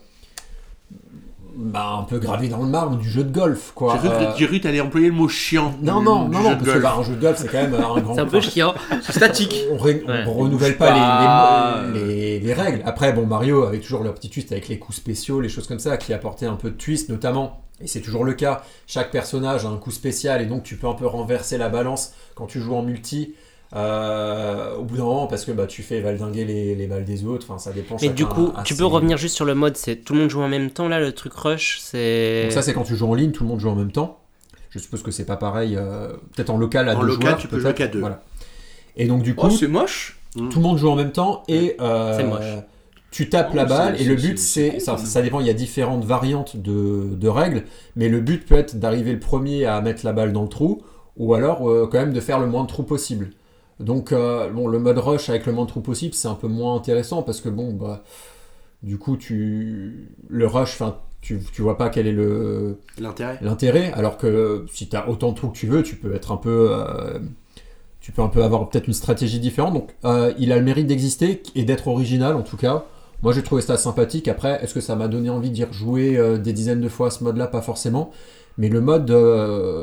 bah, 1.57 1.97
un 2.01 2.03
peu 2.05 2.19
gravé 2.19 2.49
dans 2.49 2.59
le 2.63 2.69
marbre 2.69 2.97
du 2.99 3.09
jeu 3.09 3.25
de 3.25 3.33
golf, 3.33 3.73
quoi. 3.75 3.95
J'ai 4.03 4.09
cru 4.09 4.19
que- 4.19 4.23
Euh, 4.25 4.33
j'ai 4.37 4.47
cru 4.47 4.59
que 4.59 4.63
t'allais 4.65 4.81
employer 4.81 5.09
le 5.09 5.15
mot 5.15 5.27
chiant. 5.29 5.75
non, 5.83 6.03
non, 6.03 6.29
du 6.29 6.33
non, 6.37 6.39
jeu 6.39 6.45
non, 6.45 6.51
de 6.51 6.55
parce 6.57 6.67
que 6.67 6.71
golf. 6.73 6.83
bah, 6.83 6.97
un 6.99 7.03
jeu 7.03 7.15
de 7.15 7.21
golf, 7.21 7.39
c'est 7.41 7.49
quand 7.49 7.63
même 7.63 7.75
un 7.75 8.01
grand. 8.01 8.15
C'est 8.15 8.21
un 8.21 8.27
peu 8.27 8.39
enfin, 8.39 8.49
chiant. 8.51 8.75
C'est 9.03 9.13
statique. 9.13 9.65
on, 9.73 9.77
ré- 9.79 10.03
on 10.07 10.11
Ouais. 10.11 10.25
renouvelle 10.25 10.77
pas, 10.77 10.89
pas. 10.89 11.83
Les, 11.95 12.01
les- 12.05 12.07
les- 12.07 12.41
les 12.41 12.53
règles. 12.55 12.83
Après, 12.85 13.13
bon, 13.13 13.27
Mario 13.27 13.65
avec 13.65 13.81
toujours 13.83 14.03
leur 14.05 14.15
petit 14.15 14.29
twist 14.31 14.53
avec 14.53 14.69
les 14.69 14.79
coups 14.79 14.99
spéciaux, 14.99 15.41
les 15.41 15.49
choses 15.49 15.67
comme 15.67 15.79
ça, 15.79 15.97
qui 15.97 16.13
apportaient 16.13 16.47
un 16.47 16.57
peu 16.57 16.71
de 16.71 16.77
twist, 16.77 17.09
notamment. 17.09 17.63
Et 17.81 17.87
c'est 17.87 18.01
toujours 18.01 18.25
le 18.25 18.33
cas. 18.33 18.63
Chaque 18.87 19.11
personnage 19.11 19.65
a 19.67 19.69
un 19.69 19.77
coup 19.77 19.91
spécial 19.91 20.41
et 20.41 20.47
donc 20.47 20.63
tu 20.63 20.77
peux 20.77 20.87
un 20.89 20.95
peu 20.95 21.07
renverser 21.07 21.59
la 21.59 21.69
balance 21.69 22.13
quand 22.35 22.47
tu 22.47 22.61
joues 22.61 22.75
en 22.75 22.83
multi. 22.83 23.35
Euh, 23.75 24.77
au 24.77 24.83
bout 24.85 24.97
d'un 24.97 25.05
moment, 25.05 25.27
parce 25.27 25.45
que 25.45 25.53
bah, 25.53 25.67
tu 25.67 25.83
fais 25.83 26.01
valdinguer 26.01 26.45
les, 26.45 26.75
les 26.75 26.87
balles 26.87 27.05
des 27.05 27.25
autres. 27.25 27.47
Enfin, 27.49 27.59
ça 27.59 27.73
dépend. 27.73 27.97
Mais 28.01 28.09
du 28.11 28.27
coup, 28.27 28.53
tu 28.64 28.75
ses- 28.75 28.79
peux 28.79 28.87
revenir 28.87 29.17
juste 29.19 29.35
sur 29.35 29.45
le 29.45 29.55
mode, 29.55 29.77
c'est 29.77 29.97
tout 29.97 30.14
le 30.14 30.21
monde 30.21 30.31
joue 30.31 30.41
en 30.43 30.49
même 30.49 30.71
temps 30.71 30.89
là, 30.89 31.01
le 31.01 31.12
truc 31.12 31.35
rush, 31.35 31.79
c'est. 31.81 32.43
Donc 32.45 32.53
ça, 32.53 32.62
c'est 32.62 32.73
quand 32.73 32.85
tu 32.85 32.97
joues 32.97 33.09
en 33.09 33.14
ligne, 33.14 33.33
tout 33.33 33.43
le 33.45 33.49
monde 33.51 33.61
joue 33.61 33.69
en 33.71 33.75
même 33.75 33.93
temps. 33.93 34.21
Je 34.71 34.79
suppose 34.79 35.03
que 35.03 35.11
c'est 35.11 35.25
pas 35.25 35.37
pareil. 35.37 35.77
euh, 35.77 36.12
Peut-être 36.35 36.51
en 36.51 36.59
local 36.59 36.89
à 36.89 36.97
En 36.97 37.01
deux 37.01 37.07
local, 37.07 37.23
joueurs. 37.29 37.39
tu 37.39 37.49
peux 37.49 37.57
peut-être. 37.59 37.62
jouer 37.77 37.87
qu'à 37.87 37.89
deux. 37.89 38.01
Voilà. 38.01 38.23
Et 38.97 39.07
donc 39.07 39.23
du 39.23 39.35
coup, 39.35 39.47
Oh, 39.49 39.51
c'est 39.51 39.69
moche. 39.69 40.19
Mm. 40.37 40.49
tout 40.51 40.59
le 40.59 40.64
monde 40.64 40.77
joue 40.79 40.91
en 40.91 40.97
même 40.97 41.12
temps 41.12 41.43
et 41.49 41.77
euh, 41.81 42.14
C'est 42.17 42.25
moche. 42.25 42.45
tu 43.11 43.31
tapes 43.31 43.49
Oh, 43.53 43.57
la 43.57 43.64
balle 43.64 43.97
c'est- 43.97 44.05
et 44.05 44.07
le 44.07 44.17
but 44.17 44.39
c'est- 44.39 44.81
ça, 44.81 44.99
ça 44.99 45.23
dépend 45.23 45.41
il 45.41 45.47
y 45.47 45.51
a 45.51 45.55
différentes 45.55 46.05
variantes 46.05 46.57
de, 46.59 47.09
de 47.14 47.29
règles 47.29 47.62
mais 47.95 48.11
le 48.11 48.21
but 48.21 48.47
peut 48.47 48.57
être 48.57 48.79
d'arriver 48.79 49.12
le 49.12 49.19
premier 49.19 49.64
à 49.64 49.81
mettre 49.81 50.05
la 50.05 50.12
balle 50.12 50.35
dans 50.35 50.43
le 50.43 50.49
trou 50.51 50.83
ou 51.17 51.33
alors 51.33 51.71
euh, 51.71 51.89
quand 51.91 51.99
même 51.99 52.12
de 52.12 52.21
faire 52.21 52.39
le 52.39 52.47
moins 52.47 52.64
de 52.64 52.69
trous 52.69 52.83
possible 52.83 53.31
donc 53.81 54.12
euh, 54.12 54.49
bon 54.51 54.68
le 54.68 54.79
mode 54.79 54.99
rush 54.99 55.29
avec 55.29 55.47
le 55.47 55.53
moins 55.53 55.64
de 55.64 55.70
trous 55.70 55.81
possible 55.81 56.14
c'est 56.14 56.29
un 56.29 56.35
peu 56.35 56.49
moins 56.49 56.77
intéressant 56.77 57.22
parce 57.22 57.41
que 57.41 57.49
bon 57.49 57.72
bah 57.72 58.03
du 58.83 58.97
coup 58.99 59.16
tu 59.16 60.09
le 60.29 60.47
rush 60.47 60.74
enfin 60.74 60.99
tu, 61.20 61.41
tu 61.53 61.62
vois 61.62 61.77
pas 61.77 61.91
quel 61.91 62.07
est 62.07 62.12
le 62.12 62.79
L'intérêt. 62.99 63.39
l'intérêt 63.43 63.93
alors 63.93 64.16
que 64.16 64.64
si 64.72 64.89
tu 64.89 64.97
as 64.97 65.09
autant 65.09 65.33
de 65.33 65.37
trous 65.37 65.49
que 65.49 65.57
tu 65.57 65.66
veux 65.66 65.83
tu 65.83 65.97
peux 65.97 66.14
être 66.14 66.33
un 66.33 66.37
peu 66.39 66.68
euh, 66.70 67.18
tu 68.01 68.12
peux 68.12 68.22
un 68.22 68.29
peu 68.29 68.43
avoir 68.43 68.68
peut-être 68.68 68.87
une 68.87 68.95
stratégie 68.95 69.41
différente. 69.41 69.74
Donc 69.74 69.91
euh, 70.05 70.33
il 70.39 70.53
a 70.53 70.57
le 70.57 70.62
mérite 70.62 70.87
d'exister 70.87 71.43
et 71.57 71.64
d'être 71.64 71.89
original 71.89 72.37
en 72.37 72.43
tout 72.43 72.57
cas. 72.57 72.85
Moi 73.22 73.33
j'ai 73.33 73.43
trouvé 73.43 73.62
ça 73.62 73.77
sympathique. 73.77 74.29
Après 74.29 74.62
est-ce 74.62 74.72
que 74.72 74.81
ça 74.81 74.95
m'a 74.95 75.09
donné 75.09 75.29
envie 75.29 75.51
d'y 75.51 75.64
rejouer 75.64 76.39
des 76.39 76.53
dizaines 76.53 76.81
de 76.81 76.89
fois 76.89 77.11
ce 77.11 77.24
mode 77.24 77.37
là 77.37 77.47
pas 77.49 77.62
forcément. 77.62 78.12
Mais 78.59 78.68
le 78.68 78.81
mode 78.81 79.11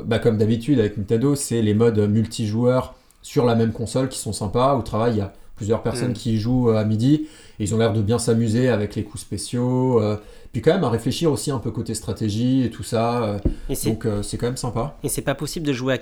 bah, 0.07 0.19
comme 0.19 0.37
d'habitude 0.37 0.79
avec 0.79 0.97
Nintendo 0.97 1.35
c'est 1.35 1.61
les 1.61 1.73
modes 1.73 1.99
multijoueurs 1.99 2.95
sur 3.23 3.45
la 3.45 3.55
même 3.55 3.71
console 3.71 4.07
qui 4.09 4.19
sont 4.19 4.33
sympas 4.33 4.75
au 4.75 4.83
travail 4.83 5.13
il 5.13 5.17
y 5.17 5.21
a 5.21 5.33
plusieurs 5.55 5.81
personnes 5.81 6.11
Mm. 6.11 6.13
qui 6.13 6.33
y 6.33 6.37
jouent 6.37 6.69
euh, 6.69 6.77
à 6.77 6.83
midi 6.85 7.27
et 7.59 7.63
ils 7.63 7.73
ont 7.73 7.77
l'air 7.79 7.93
de 7.93 8.01
bien 8.03 8.19
s'amuser 8.19 8.69
avec 8.69 8.95
les 8.95 9.03
coups 9.03 9.21
spéciaux 9.23 9.99
euh, 10.01 10.17
puis 10.51 10.61
quand 10.61 10.73
même 10.73 10.83
à 10.83 10.89
réfléchir 10.89 11.31
aussi 11.31 11.49
un 11.49 11.57
peu 11.59 11.71
côté 11.71 11.95
stratégie 11.95 12.63
et 12.63 12.69
tout 12.69 12.83
ça 12.83 13.23
euh, 13.23 13.39
Et 13.69 13.75
donc 13.89 14.05
euh, 14.05 14.21
c'est 14.21 14.37
quand 14.37 14.45
même 14.47 14.57
sympa. 14.57 14.95
et 15.03 15.09
c'est 15.09 15.21
pas 15.23 15.35
possible 15.35 15.65
de 15.65 15.73
jouer 15.73 15.95
à 15.95 15.97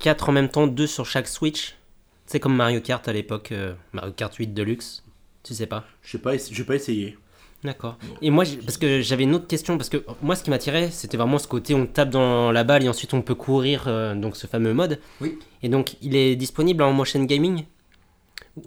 4 0.00 0.28
en 0.30 0.32
même 0.32 0.48
temps, 0.48 0.66
2 0.66 0.86
sur 0.86 1.06
chaque 1.06 1.28
Switch? 1.28 1.76
C'est 2.26 2.40
comme 2.40 2.56
Mario 2.56 2.80
Kart 2.80 3.06
à 3.08 3.12
l'époque, 3.12 3.52
euh, 3.52 3.74
Mario 3.92 4.12
Kart 4.12 4.34
8 4.34 4.48
Deluxe. 4.54 5.02
Tu 5.42 5.54
sais 5.54 5.66
pas? 5.66 5.84
Je 6.02 6.12
sais 6.12 6.18
pas, 6.18 6.32
j'ai 6.36 6.64
pas 6.64 6.74
essayé. 6.74 7.16
D'accord. 7.64 7.96
Et 8.20 8.28
moi, 8.30 8.44
parce 8.64 8.76
que 8.76 9.00
j'avais 9.00 9.22
une 9.24 9.34
autre 9.34 9.46
question, 9.46 9.78
parce 9.78 9.88
que 9.88 10.04
moi, 10.20 10.36
ce 10.36 10.44
qui 10.44 10.50
m'attirait, 10.50 10.90
c'était 10.90 11.16
vraiment 11.16 11.38
ce 11.38 11.48
côté 11.48 11.74
on 11.74 11.86
tape 11.86 12.10
dans 12.10 12.52
la 12.52 12.62
balle 12.62 12.84
et 12.84 12.88
ensuite 12.90 13.14
on 13.14 13.22
peut 13.22 13.34
courir, 13.34 13.84
euh, 13.86 14.14
donc 14.14 14.36
ce 14.36 14.46
fameux 14.46 14.74
mode. 14.74 15.00
Oui. 15.22 15.38
Et 15.62 15.70
donc, 15.70 15.96
il 16.02 16.14
est 16.14 16.36
disponible 16.36 16.82
en 16.82 16.92
motion 16.92 17.24
gaming? 17.24 17.64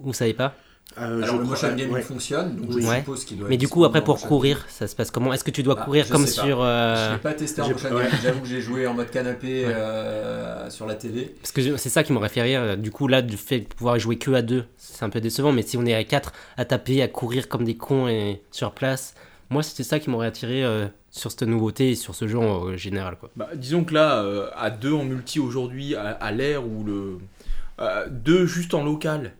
Vous 0.02 0.12
savez 0.12 0.34
pas? 0.34 0.56
Euh, 0.96 1.22
Alors 1.22 1.38
le 1.38 1.44
motion 1.44 1.68
gaming 1.76 1.90
ouais. 1.92 2.02
fonctionne, 2.02 2.56
donc 2.56 2.70
Oui. 2.70 2.82
je 2.82 2.88
Ouais. 2.88 2.98
suppose 3.00 3.24
qu'il 3.24 3.38
doit 3.38 3.48
Mais 3.48 3.54
être 3.54 3.60
du 3.60 3.68
coup, 3.68 3.84
après, 3.84 4.02
pour 4.02 4.20
courir, 4.20 4.64
ça 4.68 4.88
se 4.88 4.96
passe 4.96 5.10
comment? 5.10 5.32
Est-ce 5.32 5.44
que 5.44 5.50
tu 5.50 5.62
dois 5.62 5.76
Ah, 5.78 5.84
courir 5.84 6.08
comme 6.08 6.26
sur. 6.26 6.60
euh, 6.62 7.08
Je 7.10 7.12
l'ai 7.12 7.18
pas 7.20 7.34
testé 7.34 7.60
en 7.60 7.66
j'ai- 7.66 7.72
motion 7.74 7.90
gaming, 7.90 8.10
j'avoue 8.22 8.40
que 8.40 8.46
j'ai 8.48 8.60
joué 8.60 8.86
en 8.86 8.94
mode 8.94 9.10
canapé 9.10 9.66
Ouais. 9.66 9.72
euh, 9.76 10.70
sur 10.70 10.86
la 10.86 10.94
télé. 10.94 11.34
Parce 11.40 11.52
que 11.52 11.76
c'est 11.76 11.88
ça 11.90 12.02
qui 12.02 12.12
m'aurait 12.12 12.30
fait 12.30 12.42
rire. 12.42 12.76
Du 12.78 12.90
coup, 12.90 13.06
là, 13.06 13.22
du 13.22 13.36
fait 13.36 13.60
de 13.60 13.64
pouvoir 13.66 13.98
jouer 13.98 14.16
que 14.16 14.32
à 14.32 14.42
deux, 14.42 14.64
c'est 14.76 15.04
un 15.04 15.10
peu 15.10 15.20
décevant. 15.20 15.52
Mais 15.52 15.62
si 15.62 15.76
on 15.76 15.84
est 15.86 15.94
à 15.94 16.02
quatre, 16.04 16.32
à 16.56 16.64
taper, 16.64 17.02
à 17.02 17.06
courir 17.08 17.48
comme 17.48 17.64
des 17.64 17.76
cons 17.76 18.08
et 18.08 18.40
sur 18.50 18.72
place, 18.72 19.14
moi, 19.50 19.62
c'était 19.62 19.84
ça 19.84 20.00
qui 20.00 20.10
m'aurait 20.10 20.26
attiré 20.26 20.64
euh, 20.64 20.86
sur 21.10 21.30
cette 21.30 21.42
nouveauté 21.42 21.90
et 21.90 21.94
sur 21.94 22.14
ce 22.14 22.26
jeu 22.26 22.38
en 22.38 22.76
général. 22.76 23.16
Quoi. 23.20 23.30
Bah, 23.36 23.48
disons 23.54 23.84
que 23.84 23.94
là, 23.94 24.22
euh, 24.24 24.48
à 24.56 24.70
deux 24.70 24.92
en 24.94 25.04
multi 25.04 25.38
aujourd'hui, 25.38 25.94
à, 25.94 26.08
à 26.10 26.32
l'ère 26.32 26.66
où 26.66 26.82
le. 26.82 27.18
euh, 27.80 28.06
deux 28.10 28.46
juste 28.46 28.74
en 28.74 28.82
local, 28.84 29.32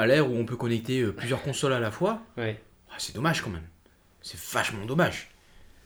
à 0.00 0.06
l'ère 0.06 0.30
où 0.30 0.34
on 0.34 0.44
peut 0.44 0.56
connecter 0.56 1.00
euh, 1.00 1.12
plusieurs 1.12 1.42
consoles 1.42 1.72
à 1.72 1.80
la 1.80 1.90
fois, 1.90 2.22
Ouais. 2.36 2.60
ah, 2.90 2.94
c'est 2.98 3.14
dommage 3.14 3.42
quand 3.42 3.50
même. 3.50 3.66
C'est 4.22 4.38
vachement 4.52 4.84
dommage. 4.86 5.30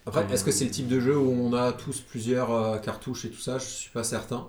Après, 0.07 0.27
est-ce 0.33 0.45
que 0.45 0.51
c'est 0.51 0.67
le 0.67 0.71
type 0.71 0.89
de 0.89 1.01
jeu 1.01 1.17
où 1.17 1.31
on 1.31 1.53
a 1.55 1.73
tous 1.73 2.01
plusieurs 2.01 2.53
euh, 2.53 2.79
cartouches 2.79 3.25
et 3.25 3.31
tout 3.31 3.41
ça? 3.41 3.59
Je 3.59 3.65
suis 3.65 3.91
pas 3.91 4.05
certain. 4.05 4.49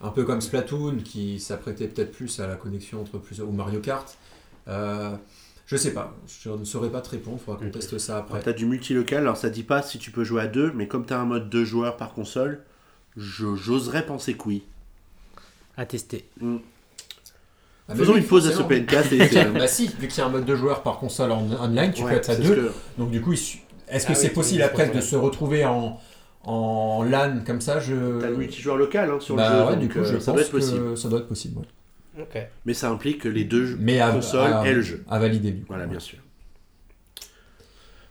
Un 0.00 0.10
peu 0.10 0.24
comme 0.24 0.40
Splatoon 0.40 0.96
qui 1.04 1.38
s'apprêtait 1.40 1.86
peut-être 1.88 2.12
plus 2.12 2.40
à 2.40 2.46
la 2.46 2.56
connexion 2.56 3.00
entre 3.00 3.18
plusieurs 3.18 3.48
ou 3.48 3.52
Mario 3.52 3.80
Kart. 3.80 4.18
Euh, 4.68 5.16
je 5.66 5.76
sais 5.76 5.94
pas, 5.94 6.14
je 6.42 6.50
ne 6.50 6.64
saurais 6.64 6.90
pas 6.90 7.00
te 7.00 7.08
répondre, 7.10 7.40
faudra 7.40 7.58
qu'on 7.64 7.70
teste 7.70 7.96
ça 7.98 8.18
après. 8.18 8.40
T'as 8.42 8.52
du 8.52 8.66
multilocal, 8.66 9.20
alors 9.20 9.36
ça 9.36 9.48
dit 9.48 9.62
pas 9.62 9.80
si 9.82 9.98
tu 9.98 10.10
peux 10.10 10.24
jouer 10.24 10.42
à 10.42 10.46
deux, 10.46 10.72
mais 10.74 10.86
comme 10.88 11.06
t'as 11.06 11.18
un 11.18 11.24
mode 11.24 11.48
deux 11.48 11.64
joueurs 11.64 11.96
par 11.96 12.12
console, 12.12 12.62
je- 13.16 13.54
j'oserais 13.54 14.04
penser 14.04 14.34
que 14.34 14.42
oui. 14.48 14.64
À 15.76 15.86
tester. 15.86 16.28
Ah, 17.88 17.94
Faisons 17.96 18.12
oui, 18.14 18.20
une 18.20 18.26
pause 18.26 18.46
à 18.48 18.52
ce. 18.52 18.62
PNK 18.62 18.92
et 19.12 19.58
bah 19.58 19.66
si, 19.66 19.88
vu 19.98 20.08
qu'il 20.08 20.18
y 20.18 20.20
a 20.20 20.26
un 20.26 20.30
mode 20.30 20.44
de 20.44 20.54
joueurs 20.54 20.82
par 20.82 20.98
console 20.98 21.32
en 21.32 21.42
online, 21.60 21.92
tu 21.92 22.02
Ouais, 22.04 22.12
peux 22.12 22.16
être 22.16 22.30
à 22.30 22.36
deux. 22.36 22.54
que- 22.54 22.72
Donc 22.96 23.10
du 23.10 23.20
coup, 23.20 23.32
est-ce 23.32 23.56
que 24.06 24.12
Ah 24.12 24.14
c'est 24.14 24.28
oui, 24.28 24.34
possible 24.34 24.62
après 24.62 24.88
de 24.88 25.00
se 25.00 25.16
retrouver 25.16 25.64
en, 25.64 25.98
en 26.44 27.02
LAN 27.02 27.40
comme 27.44 27.60
ça 27.60 27.80
je... 27.80 28.20
T'as 28.20 28.28
le 28.30 28.36
multijoueur 28.36 28.76
local 28.76 29.10
hein, 29.10 29.18
sur 29.20 29.34
Bah 29.36 29.50
le 29.50 29.56
jeu, 29.58 29.64
ouais, 29.64 29.70
donc 29.72 29.78
du 29.80 29.88
coup, 29.88 29.98
euh, 29.98 30.04
je 30.04 30.18
ça 30.18 30.26
pense 30.32 30.34
doit 30.34 30.42
être 30.42 30.50
possible. 30.50 30.90
que 30.90 30.96
ça 30.96 31.08
doit 31.08 31.18
être 31.20 31.28
possible. 31.28 31.60
ouais. 32.16 32.50
Mais 32.64 32.74
ça 32.74 32.88
implique 32.90 33.20
que 33.22 33.28
les 33.28 33.44
deux 33.44 33.76
Mais 33.80 34.00
à, 34.00 34.10
consoles 34.10 34.52
à- 34.52 34.64
aient 34.66 34.74
le 34.74 34.82
jeu. 34.82 35.04
à 35.10 35.18
valider, 35.18 35.50
du 35.50 35.60
coup. 35.60 35.66
Voilà, 35.68 35.86
bien 35.86 36.00
sûr. 36.00 36.18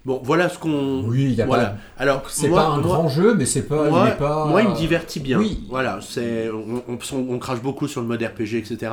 Bon, 0.03 0.19
voilà 0.23 0.49
ce 0.49 0.57
qu'on. 0.57 1.03
Oui, 1.03 1.25
il 1.25 1.33
y 1.33 1.41
a 1.41 1.45
voilà. 1.45 1.65
pas. 1.65 1.77
Alors, 1.97 2.29
C'est 2.29 2.49
pas 2.49 2.65
un 2.67 2.77
moi- 2.77 2.97
grand 2.97 3.07
jeu, 3.07 3.35
mais 3.35 3.45
c'est 3.45 3.61
pas. 3.63 3.87
moi, 3.89 4.07
il 4.09 4.17
pas... 4.17 4.45
moi, 4.47 4.63
il 4.63 4.69
me 4.69 4.75
divertit 4.75 5.19
bien. 5.19 5.37
Oui. 5.37 5.63
Voilà, 5.69 5.99
c'est 6.01 6.49
on, 6.49 6.81
on- 6.91 7.27
on 7.33 7.37
crache 7.39 7.61
beaucoup 7.61 7.87
sur 7.87 8.01
le 8.01 8.07
mode 8.07 8.21
RPG, 8.23 8.55
etc. 8.55 8.91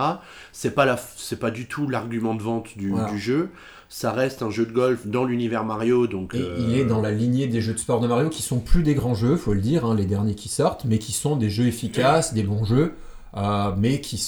C'est 0.53 0.73
pas 0.75 0.85
la, 0.85 0.99
c'est 1.17 1.39
pas 1.39 1.51
du 1.51 1.67
tout 1.67 1.89
l'argument 1.89 2.35
de 2.35 2.43
vente 2.43 2.77
du, 2.77 2.91
Voilà. 2.91 3.09
du 3.11 3.19
jeu. 3.19 3.49
Ça 3.91 4.13
reste 4.13 4.43
un 4.43 4.51
jeu 4.51 4.67
de 4.67 4.73
golf 4.73 5.07
dans 5.07 5.25
l'univers 5.25 5.65
Mario, 5.65 6.07
donc. 6.07 6.35
Et 6.35 6.41
euh, 6.43 6.57
il 6.59 6.77
est 6.77 6.85
dans 6.85 7.01
la 7.01 7.11
lignée 7.11 7.47
des 7.47 7.63
jeux 7.63 7.73
de 7.73 7.79
sport 7.79 8.01
de 8.01 8.07
Mario 8.07 8.29
qui 8.29 8.43
sont 8.43 8.59
plus 8.59 8.83
des 8.83 8.95
grands 8.95 9.15
jeux, 9.15 9.37
faut 9.37 9.55
le 9.55 9.63
dire, 9.63 9.87
hein, 9.87 9.95
les 9.95 10.05
derniers 10.05 10.35
qui 10.35 10.51
sortent, 10.51 10.85
mais 10.85 10.99
qui 10.99 11.13
sont 11.13 11.37
des 11.37 11.49
jeux 11.49 11.67
efficaces, 11.67 12.35
des 12.35 12.43
bons 12.43 12.67
jeux, 12.67 12.93
euh, 13.39 13.71
mais 13.79 14.03
qui 14.03 14.23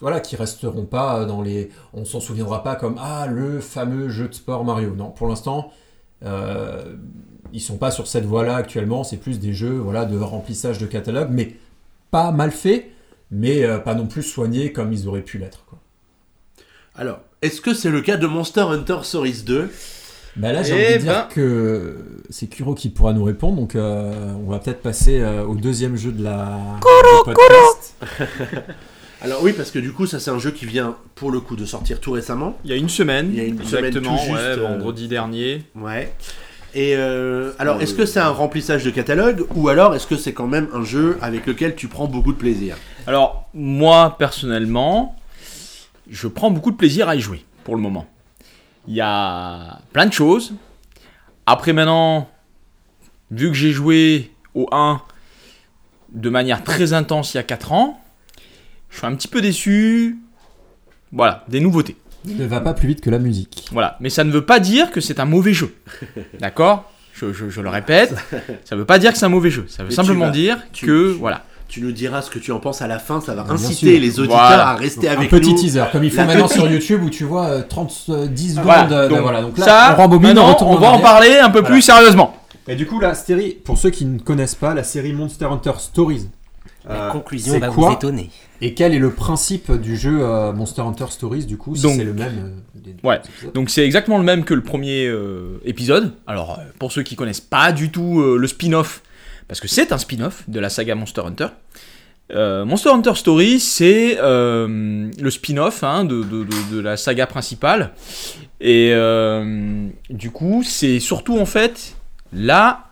voilà, 0.00 0.20
qui 0.20 0.36
resteront 0.36 0.86
pas 0.86 1.26
dans 1.26 1.42
les. 1.42 1.68
On 1.92 2.06
s'en 2.06 2.18
souviendra 2.20 2.62
pas 2.62 2.76
comme 2.76 2.96
ah 2.98 3.26
le 3.26 3.60
fameux 3.60 4.08
jeu 4.08 4.28
de 4.28 4.34
sport 4.34 4.64
Mario. 4.64 4.94
Non, 4.96 5.10
pour 5.10 5.28
l'instant, 5.28 5.70
euh, 6.24 6.94
ils 7.52 7.60
sont 7.60 7.76
pas 7.76 7.90
sur 7.90 8.06
cette 8.06 8.24
voie-là 8.24 8.56
actuellement. 8.56 9.04
C'est 9.04 9.16
plus 9.16 9.38
des 9.40 9.52
jeux 9.52 9.76
voilà 9.78 10.04
de 10.04 10.18
remplissage 10.18 10.78
de 10.78 10.86
catalogue, 10.86 11.28
mais 11.30 11.56
pas 12.10 12.30
mal 12.32 12.50
fait, 12.50 12.90
mais 13.30 13.64
euh, 13.64 13.78
pas 13.78 13.94
non 13.94 14.06
plus 14.06 14.22
soignés 14.22 14.72
comme 14.72 14.92
ils 14.92 15.08
auraient 15.08 15.22
pu 15.22 15.38
l'être. 15.38 15.64
quoi. 15.66 15.78
Alors, 16.96 17.20
est-ce 17.42 17.60
que 17.60 17.74
c'est 17.74 17.90
le 17.90 18.00
cas 18.00 18.16
de 18.16 18.26
Monster 18.26 18.60
Hunter 18.62 18.98
Stories 19.02 19.42
2 19.44 19.70
Bah 20.36 20.52
là, 20.52 20.62
j'ai 20.62 20.72
Eh 20.72 20.86
envie 20.94 21.04
de 21.04 21.08
ben. 21.08 21.12
dire 21.14 21.28
que 21.28 22.04
c'est 22.30 22.46
Kuro 22.46 22.74
qui 22.74 22.88
pourra 22.88 23.12
nous 23.12 23.24
répondre, 23.24 23.56
donc 23.56 23.74
euh, 23.76 24.32
on 24.46 24.50
va 24.50 24.58
peut-être 24.60 24.80
passer 24.82 25.20
euh, 25.20 25.44
au 25.44 25.54
deuxième 25.56 25.96
jeu 25.96 26.12
de 26.12 26.22
la 26.22 26.58
du 26.80 27.24
podcast. 27.24 27.94
Alors 29.22 29.42
oui, 29.42 29.52
parce 29.52 29.70
que 29.70 29.78
du 29.78 29.92
coup, 29.92 30.06
ça 30.06 30.20
c'est 30.20 30.30
un 30.30 30.38
jeu 30.38 30.50
qui 30.50 30.66
vient 30.66 30.96
pour 31.14 31.30
le 31.30 31.40
coup 31.40 31.56
de 31.56 31.64
sortir 31.64 32.00
tout 32.00 32.12
récemment. 32.12 32.58
Il 32.64 32.70
y 32.70 32.74
a 32.74 32.76
une 32.76 32.88
semaine, 32.88 33.30
Il 33.32 33.38
y 33.38 33.40
a 33.40 33.44
une 33.44 33.64
semaine 33.64 33.86
exactement, 33.86 34.16
tout 34.16 34.22
juste, 34.22 34.34
ouais, 34.34 34.40
euh, 34.40 34.56
vendredi 34.56 35.08
dernier. 35.08 35.62
Ouais. 35.74 36.12
Et 36.74 36.96
euh, 36.96 37.52
alors, 37.60 37.80
est-ce 37.80 37.94
que 37.94 38.04
c'est 38.04 38.18
un 38.18 38.30
remplissage 38.30 38.84
de 38.84 38.90
catalogue 38.90 39.46
ou 39.54 39.68
alors 39.68 39.94
est-ce 39.94 40.08
que 40.08 40.16
c'est 40.16 40.32
quand 40.32 40.48
même 40.48 40.68
un 40.74 40.84
jeu 40.84 41.18
avec 41.22 41.46
lequel 41.46 41.76
tu 41.76 41.86
prends 41.86 42.08
beaucoup 42.08 42.32
de 42.32 42.38
plaisir? 42.38 42.76
Alors, 43.06 43.48
moi, 43.54 44.16
personnellement, 44.18 45.14
je 46.10 46.26
prends 46.26 46.50
beaucoup 46.50 46.72
de 46.72 46.76
plaisir 46.76 47.08
à 47.08 47.14
y 47.14 47.20
jouer, 47.20 47.44
pour 47.62 47.76
le 47.76 47.80
moment. 47.80 48.06
Il 48.88 48.94
y 48.94 49.00
a 49.00 49.78
plein 49.92 50.06
de 50.06 50.12
choses. 50.12 50.52
Après, 51.46 51.72
maintenant, 51.72 52.28
vu 53.30 53.48
que 53.48 53.54
j'ai 53.54 53.70
joué 53.70 54.32
au 54.54 54.68
1 54.72 55.00
de 56.12 56.28
manière 56.28 56.64
très 56.64 56.92
intense 56.92 57.34
il 57.34 57.36
y 57.36 57.40
a 57.40 57.44
4 57.44 57.72
ans, 57.72 58.00
je 58.94 58.98
suis 58.98 59.06
un 59.06 59.14
petit 59.14 59.28
peu 59.28 59.40
déçu. 59.42 60.18
Voilà, 61.12 61.44
des 61.48 61.60
nouveautés. 61.60 61.96
Ne 62.26 62.46
va 62.46 62.60
pas 62.60 62.72
plus 62.72 62.88
vite 62.88 63.00
que 63.02 63.10
la 63.10 63.18
musique. 63.18 63.66
Voilà, 63.72 63.96
mais 64.00 64.08
ça 64.08 64.24
ne 64.24 64.30
veut 64.32 64.44
pas 64.46 64.58
dire 64.60 64.90
que 64.90 65.00
c'est 65.00 65.20
un 65.20 65.24
mauvais 65.26 65.52
jeu. 65.52 65.74
D'accord? 66.40 66.90
Je, 67.12 67.32
je- 67.32 67.48
je 67.50 67.60
le 67.60 67.68
répète, 67.68 68.14
ça 68.64 68.74
ne 68.74 68.80
veut 68.80 68.86
pas 68.86 68.98
dire 68.98 69.12
que 69.12 69.18
c'est 69.18 69.26
un 69.26 69.28
mauvais 69.30 69.50
jeu. 69.50 69.66
Ça 69.68 69.82
veut 69.82 69.90
Mais 69.90 69.94
simplement 69.94 70.24
vas- 70.26 70.30
dire 70.30 70.58
tu- 70.72 70.86
que, 70.86 71.12
tu- 71.12 71.18
voilà. 71.18 71.42
Tu 71.68 71.80
nous 71.80 71.92
diras 71.92 72.22
ce 72.22 72.30
que 72.30 72.38
tu 72.38 72.52
en 72.52 72.60
penses 72.60 72.82
à 72.82 72.86
la 72.86 72.98
fin, 72.98 73.20
ça 73.20 73.34
va 73.34 73.42
Bien 73.42 73.54
inciter 73.54 73.92
sûr. 73.92 74.00
les 74.00 74.18
auditeurs 74.20 74.36
Voilà. 74.38 74.68
à 74.68 74.74
rester 74.76 75.08
un 75.08 75.12
avec 75.12 75.30
petit 75.30 75.52
nous. 75.52 75.58
teaser, 75.58 75.84
comme 75.92 76.04
ils 76.04 76.10
font 76.10 76.24
maintenant 76.24 76.46
petite- 76.46 76.60
sur 76.60 76.70
YouTube 76.70 77.02
où 77.02 77.10
tu 77.10 77.24
vois 77.24 77.46
euh, 77.46 77.62
30, 77.68 77.92
euh, 78.10 78.26
10 78.26 78.50
secondes. 78.50 78.64
Voilà, 78.64 78.92
euh, 78.92 79.04
de- 79.04 79.08
donc, 79.14 79.20
voilà, 79.22 79.42
donc 79.42 79.58
là, 79.58 79.64
ça, 79.64 79.94
on 79.96 80.02
rembobine, 80.02 80.34
maintenant, 80.34 80.56
on 80.60 80.74
on 80.74 80.78
va 80.78 80.90
en 80.92 81.00
parler 81.00 81.36
un 81.38 81.50
peu 81.50 81.60
Voilà. 81.60 81.74
plus 81.74 81.82
sérieusement. 81.82 82.36
Et 82.68 82.76
du 82.76 82.86
coup, 82.86 83.00
la 83.00 83.14
série, 83.14 83.52
pour 83.64 83.78
ceux 83.78 83.90
qui 83.90 84.04
ne 84.04 84.18
connaissent 84.18 84.54
pas, 84.54 84.72
la 84.74 84.84
série 84.84 85.12
Monster 85.12 85.46
Hunter 85.46 85.72
Stories. 85.78 86.28
La 86.86 87.08
euh, 87.08 87.10
conclusion 87.10 87.58
va 87.58 87.68
vous 87.70 87.90
étonner. 87.92 88.30
Et 88.60 88.74
quel 88.74 88.94
est 88.94 88.98
le 88.98 89.10
principe 89.10 89.72
du 89.72 89.96
jeu 89.96 90.18
euh, 90.22 90.52
Monster 90.52 90.82
Hunter 90.82 91.06
Stories, 91.10 91.46
du 91.46 91.56
coup, 91.56 91.74
si 91.76 91.82
Donc- 91.82 91.96
c'est 91.96 92.04
le 92.04 92.12
même 92.14 92.60
euh, 92.76 92.78
des 92.80 92.94
Ouais. 93.02 93.20
Donc 93.54 93.70
c'est 93.70 93.84
exactement 93.84 94.18
le 94.18 94.24
même 94.24 94.44
que 94.44 94.54
le 94.54 94.62
premier 94.62 95.06
euh, 95.06 95.58
épisode. 95.64 96.12
Alors 96.26 96.58
euh, 96.58 96.62
pour 96.78 96.92
ceux 96.92 97.02
qui 97.02 97.16
connaissent 97.16 97.40
pas 97.40 97.72
du 97.72 97.90
tout 97.90 98.20
euh, 98.20 98.36
le 98.36 98.46
spin-off, 98.46 99.02
parce 99.48 99.60
que 99.60 99.68
c'est 99.68 99.92
un 99.92 99.98
spin-off 99.98 100.44
de 100.48 100.60
la 100.60 100.68
saga 100.68 100.94
Monster 100.94 101.22
Hunter. 101.26 101.48
euh, 102.32 102.64
Monster 102.64 102.90
Hunter 102.90 103.14
Story, 103.14 103.60
c'est 103.60 104.18
euh, 104.20 105.10
le 105.20 105.30
spin-off 105.30 105.82
hein, 105.84 106.04
de, 106.04 106.22
de- 106.22 106.44
de- 106.44 106.76
de 106.76 106.80
la 106.80 106.96
saga 106.96 107.26
principale. 107.26 107.92
Et 108.60 108.90
euh, 108.92 109.88
du 110.10 110.30
coup, 110.30 110.62
c'est 110.64 111.00
surtout 111.00 111.38
en 111.38 111.44
fait 111.46 111.96
la, 112.32 112.84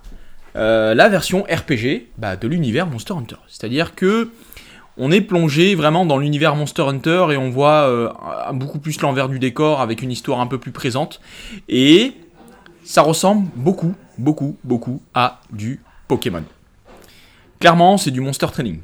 euh, 0.56 0.94
la 0.94 1.08
version 1.08 1.42
RPG 1.42 2.08
bah, 2.18 2.36
de 2.36 2.48
l'univers 2.48 2.86
Monster 2.86 3.14
Hunter. 3.14 3.36
C'est-à-dire 3.48 3.94
que 3.94 4.30
on 4.98 5.10
est 5.10 5.22
plongé 5.22 5.74
vraiment 5.74 6.04
dans 6.04 6.18
l'univers 6.18 6.54
Monster 6.54 6.82
Hunter 6.82 7.28
et 7.30 7.36
on 7.38 7.50
voit 7.50 7.88
euh, 7.88 8.10
beaucoup 8.52 8.78
plus 8.78 9.00
l'envers 9.00 9.28
du 9.28 9.38
décor 9.38 9.80
avec 9.80 10.02
une 10.02 10.10
histoire 10.10 10.40
un 10.40 10.46
peu 10.46 10.58
plus 10.58 10.72
présente. 10.72 11.20
Et 11.68 12.12
ça 12.84 13.02
ressemble 13.02 13.48
beaucoup, 13.56 13.94
beaucoup, 14.18 14.58
beaucoup 14.64 15.00
à 15.14 15.40
du 15.50 15.80
Pokémon. 16.08 16.44
Clairement, 17.58 17.96
c'est 17.96 18.10
du 18.10 18.20
Monster 18.20 18.48
Training. 18.52 18.80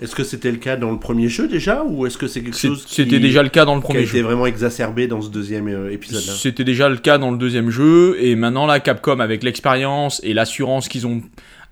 Est-ce 0.00 0.14
que 0.14 0.24
c'était 0.24 0.50
le 0.50 0.56
cas 0.56 0.76
dans 0.76 0.90
le 0.90 0.98
premier 0.98 1.28
jeu 1.28 1.46
déjà 1.48 1.84
ou 1.84 2.06
est-ce 2.06 2.16
que 2.16 2.26
c'est 2.26 2.42
quelque 2.42 2.56
chose 2.56 2.84
qui, 2.84 2.94
C'était 2.94 3.18
déjà 3.20 3.42
le 3.42 3.48
cas 3.50 3.64
dans 3.64 3.74
le 3.74 3.80
qui 3.80 3.86
a 3.86 3.88
premier 3.88 4.02
été 4.02 4.18
jeu. 4.18 4.22
vraiment 4.22 4.46
exacerbé 4.46 5.06
dans 5.06 5.20
ce 5.20 5.28
deuxième 5.28 5.68
euh, 5.68 5.92
épisode-là 5.92 6.32
C'était 6.32 6.64
déjà 6.64 6.88
le 6.88 6.96
cas 6.96 7.18
dans 7.18 7.30
le 7.30 7.38
deuxième 7.38 7.70
jeu, 7.70 8.16
et 8.20 8.34
maintenant 8.34 8.66
là, 8.66 8.80
Capcom, 8.80 9.20
avec 9.20 9.42
l'expérience 9.42 10.20
et 10.24 10.32
l'assurance 10.32 10.88
qu'ils 10.88 11.06
ont 11.06 11.22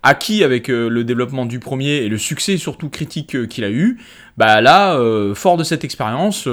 acquis 0.02 0.44
avec 0.44 0.70
euh, 0.70 0.88
le 0.88 1.04
développement 1.04 1.46
du 1.46 1.58
premier 1.58 1.96
et 1.96 2.08
le 2.08 2.18
succès 2.18 2.56
surtout 2.56 2.88
critique 2.88 3.34
euh, 3.34 3.46
qu'il 3.46 3.64
a 3.64 3.70
eu, 3.70 3.98
bah 4.36 4.60
là, 4.60 4.94
euh, 4.96 5.34
fort 5.34 5.56
de 5.56 5.64
cette 5.64 5.82
expérience, 5.82 6.48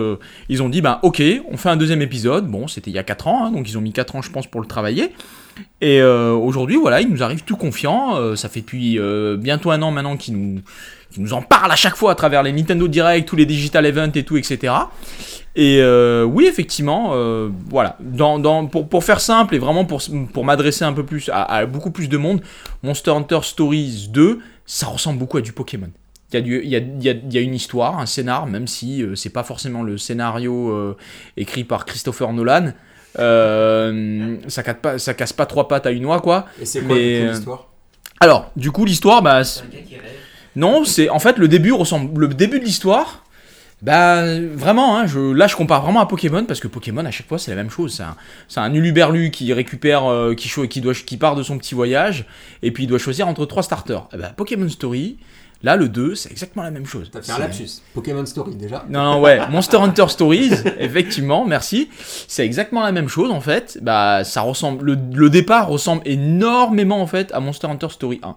ils 0.49 0.63
ont 0.63 0.69
dit, 0.69 0.81
bah 0.81 0.99
ok, 1.03 1.21
on 1.51 1.55
fait 1.57 1.69
un 1.69 1.77
deuxième 1.77 2.01
épisode, 2.01 2.47
bon, 2.47 2.67
c'était 2.67 2.89
il 2.89 2.95
y 2.95 2.99
a 2.99 3.03
4 3.03 3.27
ans, 3.27 3.45
hein, 3.45 3.51
donc 3.51 3.69
ils 3.69 3.77
ont 3.77 3.81
mis 3.81 3.93
4 3.93 4.15
ans 4.15 4.21
je 4.23 4.31
pense 4.31 4.47
pour 4.47 4.59
le 4.59 4.65
travailler, 4.65 5.11
et 5.81 6.01
aujourd'hui, 6.01 6.77
voilà, 6.77 7.01
ils 7.01 7.09
nous 7.09 7.21
arrivent 7.21 7.43
tout 7.43 7.57
confiants, 7.57 8.15
euh, 8.17 8.35
ça 8.35 8.49
fait 8.49 8.61
depuis 8.61 8.99
bientôt 9.37 9.69
un 9.69 9.81
an 9.83 9.91
maintenant 9.91 10.17
qu'ils 10.17 10.35
nous, 10.35 10.61
qu'ils 11.15 11.23
nous 11.23 11.33
en 11.33 11.41
parlent 11.41 11.71
à 11.71 11.75
chaque 11.75 11.95
fois 11.95 12.11
à 12.11 12.15
travers 12.15 12.43
les 12.43 12.51
Nintendo 12.51 12.87
Direct, 12.87 13.27
tous 13.27 13.35
les 13.35 13.45
Digital 13.47 13.85
Events 13.85 14.11
et 14.15 14.23
tout, 14.23 14.37
etc. 14.37 14.73
Et 15.55 15.79
euh, 15.81 16.23
oui, 16.23 16.45
effectivement, 16.47 17.11
euh, 17.13 17.49
voilà. 17.69 17.97
Dans, 17.99 18.37
dans- 18.39 18.65
pour, 18.67 18.87
pour 18.87 19.03
faire 19.03 19.19
simple 19.21 19.55
et 19.55 19.59
vraiment 19.59 19.85
pour, 19.85 20.01
pour 20.33 20.45
m'adresser 20.45 20.83
un 20.85 20.93
peu 20.93 21.03
plus 21.05 21.29
à, 21.29 21.43
à 21.43 21.65
beaucoup 21.65 21.91
plus 21.91 22.09
de 22.09 22.17
monde, 22.17 22.41
Monster 22.83 23.11
Hunter 23.11 23.39
Stories 23.43 24.09
2, 24.11 24.39
ça 24.65 24.87
ressemble 24.87 25.17
beaucoup 25.19 25.37
à 25.37 25.41
du 25.41 25.53
Pokémon. 25.53 25.89
Il 26.31 26.35
y, 26.35 26.37
a 26.37 26.41
du- 26.41 26.61
il, 26.63 26.69
y 26.69 26.75
a, 26.75 26.79
il 26.79 27.03
y 27.03 27.09
a- 27.09 27.13
il 27.13 27.33
y 27.33 27.37
a 27.37 27.41
une 27.41 27.55
histoire, 27.55 27.99
un 27.99 28.05
scénar, 28.05 28.47
même 28.47 28.67
si 28.67 29.01
euh, 29.01 29.15
c'est 29.15 29.29
pas 29.29 29.43
forcément 29.43 29.83
le 29.83 29.97
scénario 29.97 30.71
euh, 30.71 30.97
écrit 31.37 31.63
par 31.63 31.85
Christopher 31.85 32.33
Nolan. 32.33 32.73
Euh, 33.17 34.35
ça, 34.47 34.63
casse 34.63 34.75
pas, 34.81 34.97
ça 34.97 35.13
casse 35.13 35.33
pas 35.33 35.45
trois 35.45 35.67
pattes 35.67 35.85
à 35.85 35.91
une 35.91 36.03
noix, 36.03 36.19
quoi. 36.19 36.45
Et 36.61 36.65
c'est 36.65 36.81
quoi, 36.81 36.97
l'histoire? 37.31 37.67
Alors, 38.19 38.51
du 38.55 38.71
coup, 38.71 38.85
l'histoire, 38.85 39.21
bah, 39.21 39.43
c'est- 39.43 39.63
non, 40.55 40.85
c'est 40.85 41.09
en 41.09 41.19
fait 41.19 41.37
le 41.37 41.47
début 41.47 41.71
ressemble. 41.71 42.19
Le 42.27 42.33
début 42.33 42.59
de 42.59 42.65
l'histoire, 42.65 43.23
bah 43.81 44.23
vraiment, 44.53 44.97
hein, 44.97 45.05
je, 45.05 45.19
là 45.33 45.47
je 45.47 45.55
compare 45.55 45.81
vraiment 45.83 45.99
à 45.99 46.05
Pokémon 46.05 46.45
parce 46.45 46.59
que 46.59 46.67
Pokémon 46.67 47.05
à 47.05 47.11
chaque 47.11 47.27
fois 47.27 47.37
c'est 47.37 47.51
la 47.51 47.57
même 47.57 47.69
chose. 47.69 48.01
C'est 48.47 48.59
un, 48.59 48.63
un 48.63 48.73
uluberlu 48.73 49.31
qui 49.31 49.51
récupère, 49.53 50.05
euh, 50.05 50.33
qui, 50.33 50.49
qui, 50.69 50.81
doit, 50.81 50.93
qui 50.93 51.17
part 51.17 51.35
de 51.35 51.43
son 51.43 51.57
petit 51.57 51.75
voyage 51.75 52.25
et 52.63 52.71
puis 52.71 52.83
il 52.83 52.87
doit 52.87 52.99
choisir 52.99 53.27
entre 53.27 53.45
trois 53.45 53.63
starters. 53.63 54.07
Eh 54.13 54.17
ben, 54.17 54.29
Pokémon 54.35 54.69
Story, 54.69 55.17
là 55.61 55.75
le 55.75 55.89
2, 55.89 56.15
c'est 56.15 56.31
exactement 56.31 56.63
la 56.63 56.71
même 56.71 56.85
chose. 56.85 57.09
T'as 57.11 57.21
fait 57.21 57.33
un 57.33 57.39
lapsus. 57.39 57.81
Pokémon 57.93 58.25
Story 58.25 58.55
déjà. 58.55 58.85
non, 58.89 59.03
non, 59.03 59.21
ouais, 59.21 59.41
Monster 59.49 59.77
Hunter 59.77 60.07
Stories, 60.07 60.51
effectivement, 60.79 61.45
merci. 61.45 61.89
C'est 62.29 62.45
exactement 62.45 62.81
la 62.81 62.93
même 62.93 63.09
chose 63.09 63.29
en 63.29 63.41
fait. 63.41 63.77
Bah, 63.81 64.23
ça 64.23 64.39
ressemble. 64.41 64.85
Le, 64.85 64.97
le 65.13 65.29
départ 65.29 65.67
ressemble 65.67 66.01
énormément 66.05 67.01
en 67.01 67.07
fait 67.07 67.31
à 67.33 67.41
Monster 67.41 67.67
Hunter 67.67 67.89
Story 67.89 68.21
1. 68.23 68.35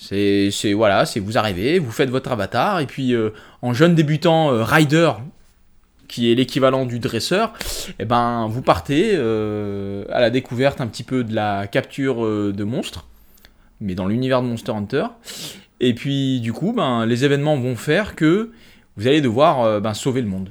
C'est, 0.00 0.50
c'est 0.52 0.72
voilà, 0.74 1.04
c'est 1.06 1.18
vous 1.18 1.38
arrivez, 1.38 1.80
vous 1.80 1.90
faites 1.90 2.08
votre 2.08 2.30
avatar 2.30 2.78
et 2.78 2.86
puis 2.86 3.14
euh, 3.14 3.30
en 3.62 3.72
jeune 3.74 3.96
débutant 3.96 4.52
euh, 4.52 4.62
rider, 4.62 5.10
qui 6.06 6.30
est 6.30 6.36
l'équivalent 6.36 6.86
du 6.86 7.00
dresseur, 7.00 7.52
et 7.98 8.04
ben 8.04 8.46
vous 8.48 8.62
partez 8.62 9.10
euh, 9.14 10.04
à 10.10 10.20
la 10.20 10.30
découverte 10.30 10.80
un 10.80 10.86
petit 10.86 11.02
peu 11.02 11.24
de 11.24 11.34
la 11.34 11.66
capture 11.66 12.24
euh, 12.24 12.52
de 12.56 12.62
monstres, 12.64 13.06
mais 13.80 13.96
dans 13.96 14.06
l'univers 14.06 14.40
de 14.40 14.46
Monster 14.46 14.70
Hunter. 14.72 15.06
Et 15.80 15.94
puis 15.94 16.38
du 16.40 16.52
coup, 16.52 16.72
ben 16.72 17.04
les 17.04 17.24
événements 17.24 17.56
vont 17.58 17.74
faire 17.76 18.14
que 18.14 18.52
vous 18.96 19.06
allez 19.08 19.20
devoir 19.20 19.62
euh, 19.62 19.80
ben, 19.80 19.94
sauver 19.94 20.22
le 20.22 20.28
monde. 20.28 20.50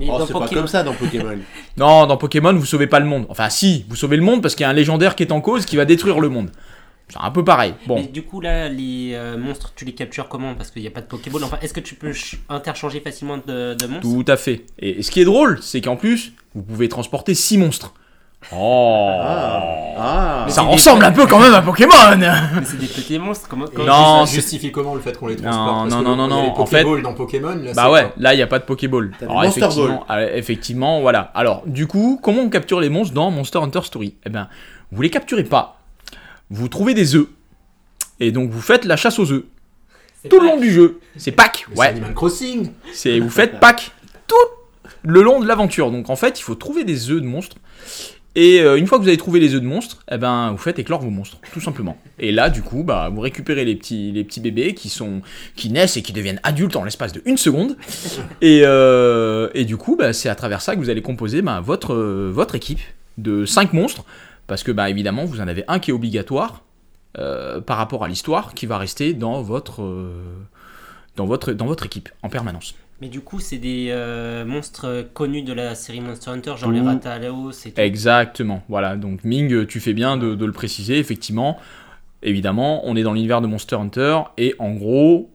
Mais 0.00 0.06
Oh, 0.10 0.18
dans 0.18 0.26
c'est 0.26 0.32
pas 0.32 0.40
Pokémon- 0.40 0.54
comme 0.62 0.66
ça 0.66 0.82
dans 0.82 0.94
Pokémon. 0.94 1.38
Non, 1.76 2.06
dans 2.06 2.16
Pokémon, 2.16 2.52
vous 2.52 2.66
sauvez 2.66 2.88
pas 2.88 2.98
le 2.98 3.06
monde. 3.06 3.26
Enfin, 3.28 3.48
si, 3.48 3.86
vous 3.88 3.94
sauvez 3.94 4.16
le 4.16 4.24
monde 4.24 4.42
parce 4.42 4.56
qu'il 4.56 4.64
y 4.64 4.66
a 4.66 4.70
un 4.70 4.74
légendaire 4.74 5.14
qui 5.14 5.22
est 5.22 5.30
en 5.30 5.40
cause 5.40 5.64
qui 5.64 5.76
va 5.76 5.84
détruire 5.84 6.18
le 6.18 6.28
monde. 6.28 6.50
C'est 7.08 7.18
un 7.20 7.30
peu 7.30 7.44
pareil. 7.44 7.74
Bon, 7.86 7.96
Mais 7.96 8.04
du 8.06 8.22
coup, 8.22 8.40
là, 8.40 8.68
les 8.68 9.12
euh, 9.14 9.36
monstres, 9.36 9.72
tu 9.76 9.84
les 9.84 9.92
captures 9.92 10.28
comment? 10.28 10.54
Parce 10.54 10.70
qu'il 10.70 10.82
n'y 10.82 10.88
a 10.88 10.90
pas 10.90 11.02
de 11.02 11.06
Pokéball. 11.06 11.44
Enfin, 11.44 11.58
est-ce 11.62 11.74
que 11.74 11.80
tu 11.80 11.94
peux 11.94 12.12
ch- 12.12 12.38
interchanger 12.48 13.00
facilement 13.00 13.36
de, 13.36 13.74
de 13.74 13.86
monstres? 13.86 14.00
Tout 14.02 14.24
à 14.26 14.36
fait. 14.36 14.64
Et, 14.78 14.98
et 14.98 15.02
ce 15.02 15.10
qui 15.10 15.20
est 15.20 15.24
drôle, 15.26 15.58
c'est 15.62 15.80
qu'en 15.82 15.96
plus, 15.96 16.32
vous 16.54 16.62
pouvez 16.62 16.88
transporter 16.88 17.34
6 17.34 17.58
monstres. 17.58 17.92
Oh 18.52 19.10
Ah. 19.96 20.44
Ça 20.48 20.60
c'est 20.60 20.66
des- 20.66 20.72
ressemble 20.72 21.04
un 21.04 21.12
peu 21.12 21.26
quand 21.26 21.38
même 21.40 21.54
à 21.54 21.62
Pokémon 21.62 21.92
Mais 22.18 22.26
c'est 22.64 22.78
des 22.78 22.86
petits 22.86 23.18
monstres. 23.18 23.48
Comment, 23.48 23.66
Non, 23.78 24.26
ça 24.26 24.34
justifie 24.34 24.70
comment 24.72 24.94
le 24.94 25.00
fait 25.00 25.16
qu'on 25.18 25.28
les 25.28 25.36
Non, 25.36 25.42
transporte? 25.42 25.66
Parce 25.90 25.90
non, 25.94 25.98
que 26.00 26.04
non, 26.04 26.16
non, 26.16 26.26
il 26.26 26.30
y 26.30 26.40
a 26.40 26.42
les 26.42 26.48
non, 26.48 26.60
en 26.60 26.66
fait- 26.66 27.02
dans 27.02 27.14
Pokémon, 27.14 27.54
là, 27.54 27.72
Bah 27.74 27.90
ouais, 27.90 28.12
là 28.18 28.34
il 28.34 28.36
n'y 28.36 28.42
a 28.42 28.46
pas 28.46 28.58
de 28.58 28.64
Pokéball. 28.64 29.12
Alors 29.22 29.42
Monster 29.42 29.60
effectivement, 29.60 30.06
euh, 30.10 30.30
effectivement, 30.34 31.00
voilà. 31.00 31.20
Alors 31.34 31.62
du 31.66 31.86
coup, 31.86 32.18
comment 32.22 32.42
on 32.42 32.50
capture 32.50 32.80
les 32.80 32.90
monstres 32.90 33.14
dans 33.14 33.30
Monster 33.30 33.58
Hunter 33.58 33.80
Story? 33.84 34.14
Eh 34.26 34.30
bien, 34.30 34.48
vous 34.92 35.00
les 35.02 35.10
capturez 35.10 35.44
pas. 35.44 35.80
Vous 36.50 36.68
trouvez 36.68 36.94
des 36.94 37.14
œufs. 37.14 37.26
Et 38.20 38.32
donc 38.32 38.50
vous 38.50 38.60
faites 38.60 38.84
la 38.84 38.96
chasse 38.96 39.18
aux 39.18 39.30
œufs. 39.32 39.44
Tout 40.28 40.40
le 40.40 40.46
long 40.46 40.58
du 40.58 40.70
jeu. 40.70 41.00
C'est 41.16 41.32
Pâques. 41.32 41.66
Mais 41.68 41.74
c'est 41.74 41.80
Ouais. 41.80 41.88
Animal 41.88 42.14
Crossing 42.14 42.70
C'est 42.92 43.18
vous 43.18 43.30
faites 43.30 43.60
Pâques 43.60 43.92
tout 44.26 44.34
le 45.02 45.22
long 45.22 45.40
de 45.40 45.46
l'aventure. 45.46 45.90
Donc 45.90 46.08
en 46.10 46.16
fait, 46.16 46.40
il 46.40 46.42
faut 46.42 46.54
trouver 46.54 46.84
des 46.84 47.10
œufs 47.10 47.20
de 47.20 47.26
monstres. 47.26 47.56
Et 48.36 48.60
euh, 48.60 48.76
une 48.76 48.88
fois 48.88 48.98
que 48.98 49.02
vous 49.04 49.08
avez 49.08 49.16
trouvé 49.16 49.38
les 49.38 49.54
œufs 49.54 49.60
de 49.60 49.66
monstres, 49.66 50.02
eh 50.10 50.16
ben 50.16 50.50
vous 50.50 50.58
faites 50.58 50.80
éclore 50.80 51.00
vos 51.00 51.10
monstres, 51.10 51.38
tout 51.52 51.60
simplement. 51.60 51.96
Et 52.18 52.32
là, 52.32 52.50
du 52.50 52.62
coup, 52.62 52.82
bah 52.82 53.08
vous 53.12 53.20
récupérez 53.20 53.64
les 53.64 53.76
petits 53.76 54.10
les 54.10 54.24
petits 54.24 54.40
bébés 54.40 54.74
qui 54.74 54.88
sont 54.88 55.22
qui 55.54 55.70
naissent 55.70 55.96
et 55.96 56.02
qui 56.02 56.12
deviennent 56.12 56.40
adultes 56.42 56.74
en 56.74 56.82
l'espace 56.82 57.12
de 57.12 57.22
une 57.26 57.36
seconde. 57.36 57.76
Et 58.40 58.62
euh, 58.64 59.50
et 59.54 59.64
du 59.64 59.76
coup, 59.76 59.94
bah, 59.94 60.12
c'est 60.12 60.28
à 60.28 60.34
travers 60.34 60.62
ça 60.62 60.74
que 60.74 60.80
vous 60.80 60.90
allez 60.90 61.02
composer 61.02 61.42
bah, 61.42 61.60
votre 61.60 61.94
euh, 61.94 62.30
votre 62.32 62.56
équipe 62.56 62.80
de 63.18 63.44
5 63.44 63.72
monstres, 63.72 64.04
parce 64.46 64.62
que 64.62 64.72
bah 64.72 64.90
évidemment 64.90 65.24
vous 65.24 65.40
en 65.40 65.48
avez 65.48 65.64
un 65.68 65.78
qui 65.78 65.90
est 65.90 65.94
obligatoire 65.94 66.64
euh, 67.16 67.60
par 67.60 67.76
rapport 67.76 68.02
à 68.02 68.08
l'histoire, 68.08 68.54
qui 68.54 68.66
va 68.66 68.76
rester 68.76 69.14
dans 69.14 69.40
votre 69.40 69.82
euh, 69.82 70.20
dans 71.14 71.26
votre 71.26 71.52
dans 71.52 71.66
votre 71.66 71.86
équipe 71.86 72.08
en 72.22 72.28
permanence. 72.28 72.74
Mais 73.00 73.08
du 73.08 73.20
coup, 73.20 73.38
c'est 73.38 73.58
des 73.58 73.88
euh, 73.90 74.44
monstres 74.44 75.06
connus 75.14 75.42
de 75.42 75.52
la 75.52 75.76
série 75.76 76.00
Monster 76.00 76.30
Hunter, 76.30 76.54
genre 76.56 76.72
les 76.72 76.80
Ouh. 76.80 76.86
Rathalos 76.86 77.52
et 77.52 77.70
tout. 77.70 77.80
Exactement, 77.80 78.64
voilà. 78.68 78.96
Donc 78.96 79.22
Ming, 79.22 79.64
tu 79.66 79.78
fais 79.78 79.92
bien 79.92 80.16
de, 80.16 80.34
de 80.34 80.44
le 80.44 80.50
préciser, 80.50 80.98
effectivement. 80.98 81.56
Évidemment, 82.24 82.80
on 82.84 82.96
est 82.96 83.04
dans 83.04 83.12
l'univers 83.12 83.40
de 83.40 83.46
Monster 83.46 83.76
Hunter, 83.76 84.18
et 84.36 84.56
en 84.58 84.72
gros, 84.72 85.30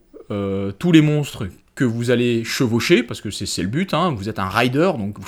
tous 0.79 0.91
les 0.91 1.01
monstres 1.01 1.47
que 1.79 1.85
vous 1.85 2.11
allez 2.11 2.43
chevaucher, 2.43 3.03
parce 3.03 3.21
que 3.21 3.31
c'est 3.31 3.61
le 3.61 3.69
but, 3.69 3.93
hein, 3.93 4.13
vous 4.15 4.27
êtes 4.27 4.37
un 4.39 4.49
rider, 4.49 4.91
donc 4.97 5.17
vous 5.19 5.27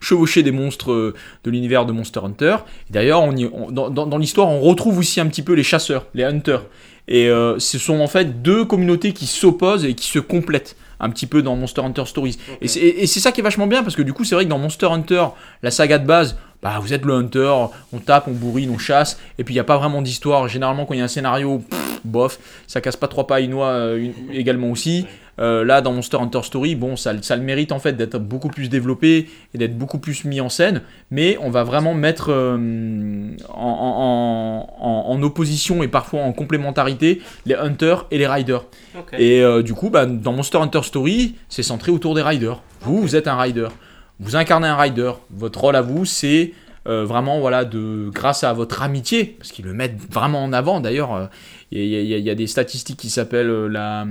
chevauchez- 0.00 0.42
des 0.44 0.52
monstres 0.52 0.92
euh, 0.92 1.14
de 1.44 1.50
l'univers 1.50 1.84
de 1.86 1.92
Monster 1.92 2.20
Hunter. 2.24 2.56
D'ailleurs, 2.90 3.22
on 3.22 3.34
on- 3.52 3.70
dans, 3.72 3.90
dans- 3.90 4.18
l'histoire, 4.18 4.48
on 4.48 4.60
retrouve 4.60 4.98
aussi 4.98 5.18
un 5.20 5.26
petit 5.26 5.42
peu 5.42 5.54
les 5.54 5.62
chasseurs, 5.64 6.06
les 6.14 6.24
hunters. 6.24 6.62
Et 7.08 7.28
euh, 7.28 7.58
ce 7.58 7.78
sont 7.78 7.98
en 8.00 8.06
fait 8.06 8.42
deux 8.42 8.64
communautés 8.64 9.12
qui 9.12 9.26
s'opposent 9.26 9.84
et 9.84 9.94
qui 9.94 10.06
se 10.08 10.20
complètent 10.20 10.76
un 11.00 11.10
petit 11.10 11.26
peu 11.26 11.42
dans 11.42 11.56
Monster 11.56 11.80
Hunter 11.82 12.04
Stories. 12.06 12.38
Et 12.60 12.68
c'est- 12.68 12.78
Et 12.80 13.06
c'est 13.08 13.18
ça 13.18 13.32
qui 13.32 13.40
est 13.40 13.42
vachement 13.42 13.66
bien, 13.66 13.82
parce 13.82 13.96
que 13.96 14.02
du 14.02 14.12
coup, 14.12 14.22
c'est 14.24 14.36
vrai 14.36 14.44
que 14.44 14.50
dans 14.50 14.58
Monster 14.58 14.86
Hunter, 14.86 15.24
la 15.64 15.72
saga 15.72 15.98
de 15.98 16.06
base, 16.06 16.36
bah, 16.62 16.78
vous 16.80 16.92
êtes 16.92 17.04
le 17.04 17.14
hunter, 17.14 17.52
on 17.92 17.98
tape, 17.98 18.28
on 18.28 18.32
bourrine, 18.32 18.70
on 18.70 18.78
chasse, 18.78 19.18
et 19.36 19.42
puis 19.42 19.52
il 19.52 19.56
n'y 19.56 19.60
a 19.60 19.64
pas 19.64 19.78
vraiment 19.78 20.00
d'histoire. 20.00 20.46
Généralement, 20.46 20.84
quand 20.86 20.94
il 20.94 20.98
y 20.98 21.00
a 21.00 21.04
un 21.04 21.08
scénario, 21.08 21.58
pff, 21.68 22.00
bof, 22.04 22.38
ça 22.68 22.80
casse 22.80 22.94
pas 22.96 23.08
trois 23.08 23.26
pas 23.26 23.40
une 23.40 23.54
euh, 23.54 23.98
une- 23.98 24.14
également 24.32 24.70
aussi. 24.70 25.04
Euh, 25.38 25.64
là, 25.64 25.80
dans 25.80 25.92
Monster 25.92 26.18
Hunter 26.20 26.42
Story, 26.42 26.74
bon, 26.74 26.94
ça, 26.94 27.14
ça 27.22 27.36
le 27.36 27.42
mérite 27.42 27.72
en 27.72 27.78
fait 27.78 27.94
d'être 27.94 28.18
beaucoup 28.18 28.48
plus 28.48 28.68
développé 28.68 29.30
et 29.54 29.58
d'être 29.58 29.78
beaucoup 29.78 29.98
plus 29.98 30.24
mis 30.26 30.42
en 30.42 30.50
scène, 30.50 30.82
mais 31.10 31.38
on 31.40 31.48
va 31.48 31.64
vraiment 31.64 31.94
mettre 31.94 32.26
euh, 32.30 33.30
en, 33.48 33.54
en- 33.56 34.84
en- 34.84 35.10
en 35.10 35.22
opposition 35.22 35.82
et 35.82 35.88
parfois 35.88 36.20
en 36.22 36.32
complémentarité 36.32 37.22
les 37.46 37.54
hunters 37.54 38.06
et 38.10 38.18
les 38.18 38.26
riders. 38.26 38.64
Et 39.18 39.42
euh, 39.42 39.62
du 39.62 39.74
coup, 39.74 39.88
bah, 39.90 40.04
dans 40.06 40.32
Monster 40.32 40.58
Hunter 40.58 40.82
Story, 40.82 41.36
c'est 41.48 41.62
centré 41.62 41.90
autour 41.92 42.14
des 42.14 42.22
riders. 42.22 42.62
Vous, 42.82 43.00
vous 43.00 43.16
êtes 43.16 43.26
un 43.28 43.36
rider. 43.38 43.68
Vous 44.20 44.36
incarnez 44.36 44.68
un 44.68 44.76
rider. 44.76 45.12
Votre 45.30 45.60
rôle 45.62 45.76
à 45.76 45.82
vous, 45.82 46.04
c'est 46.04 46.52
euh, 46.86 47.04
vraiment, 47.04 47.40
voilà, 47.40 47.64
de, 47.64 48.10
grâce 48.12 48.44
à 48.44 48.52
votre 48.52 48.82
amitié, 48.82 49.36
parce 49.38 49.50
qu'ils 49.52 49.64
le 49.64 49.72
mettent 49.72 49.96
vraiment 50.10 50.42
en 50.44 50.52
avant. 50.52 50.80
D'ailleurs, 50.80 51.14
euh, 51.14 51.26
il 51.70 51.84
y, 51.86 52.14
a- 52.14 52.18
y 52.18 52.28
y 52.30 52.34
des 52.36 52.46
statistiques 52.46 52.98
qui 52.98 53.08
s'appellent 53.08 53.48
euh, 53.50 53.68
la. 53.68 54.04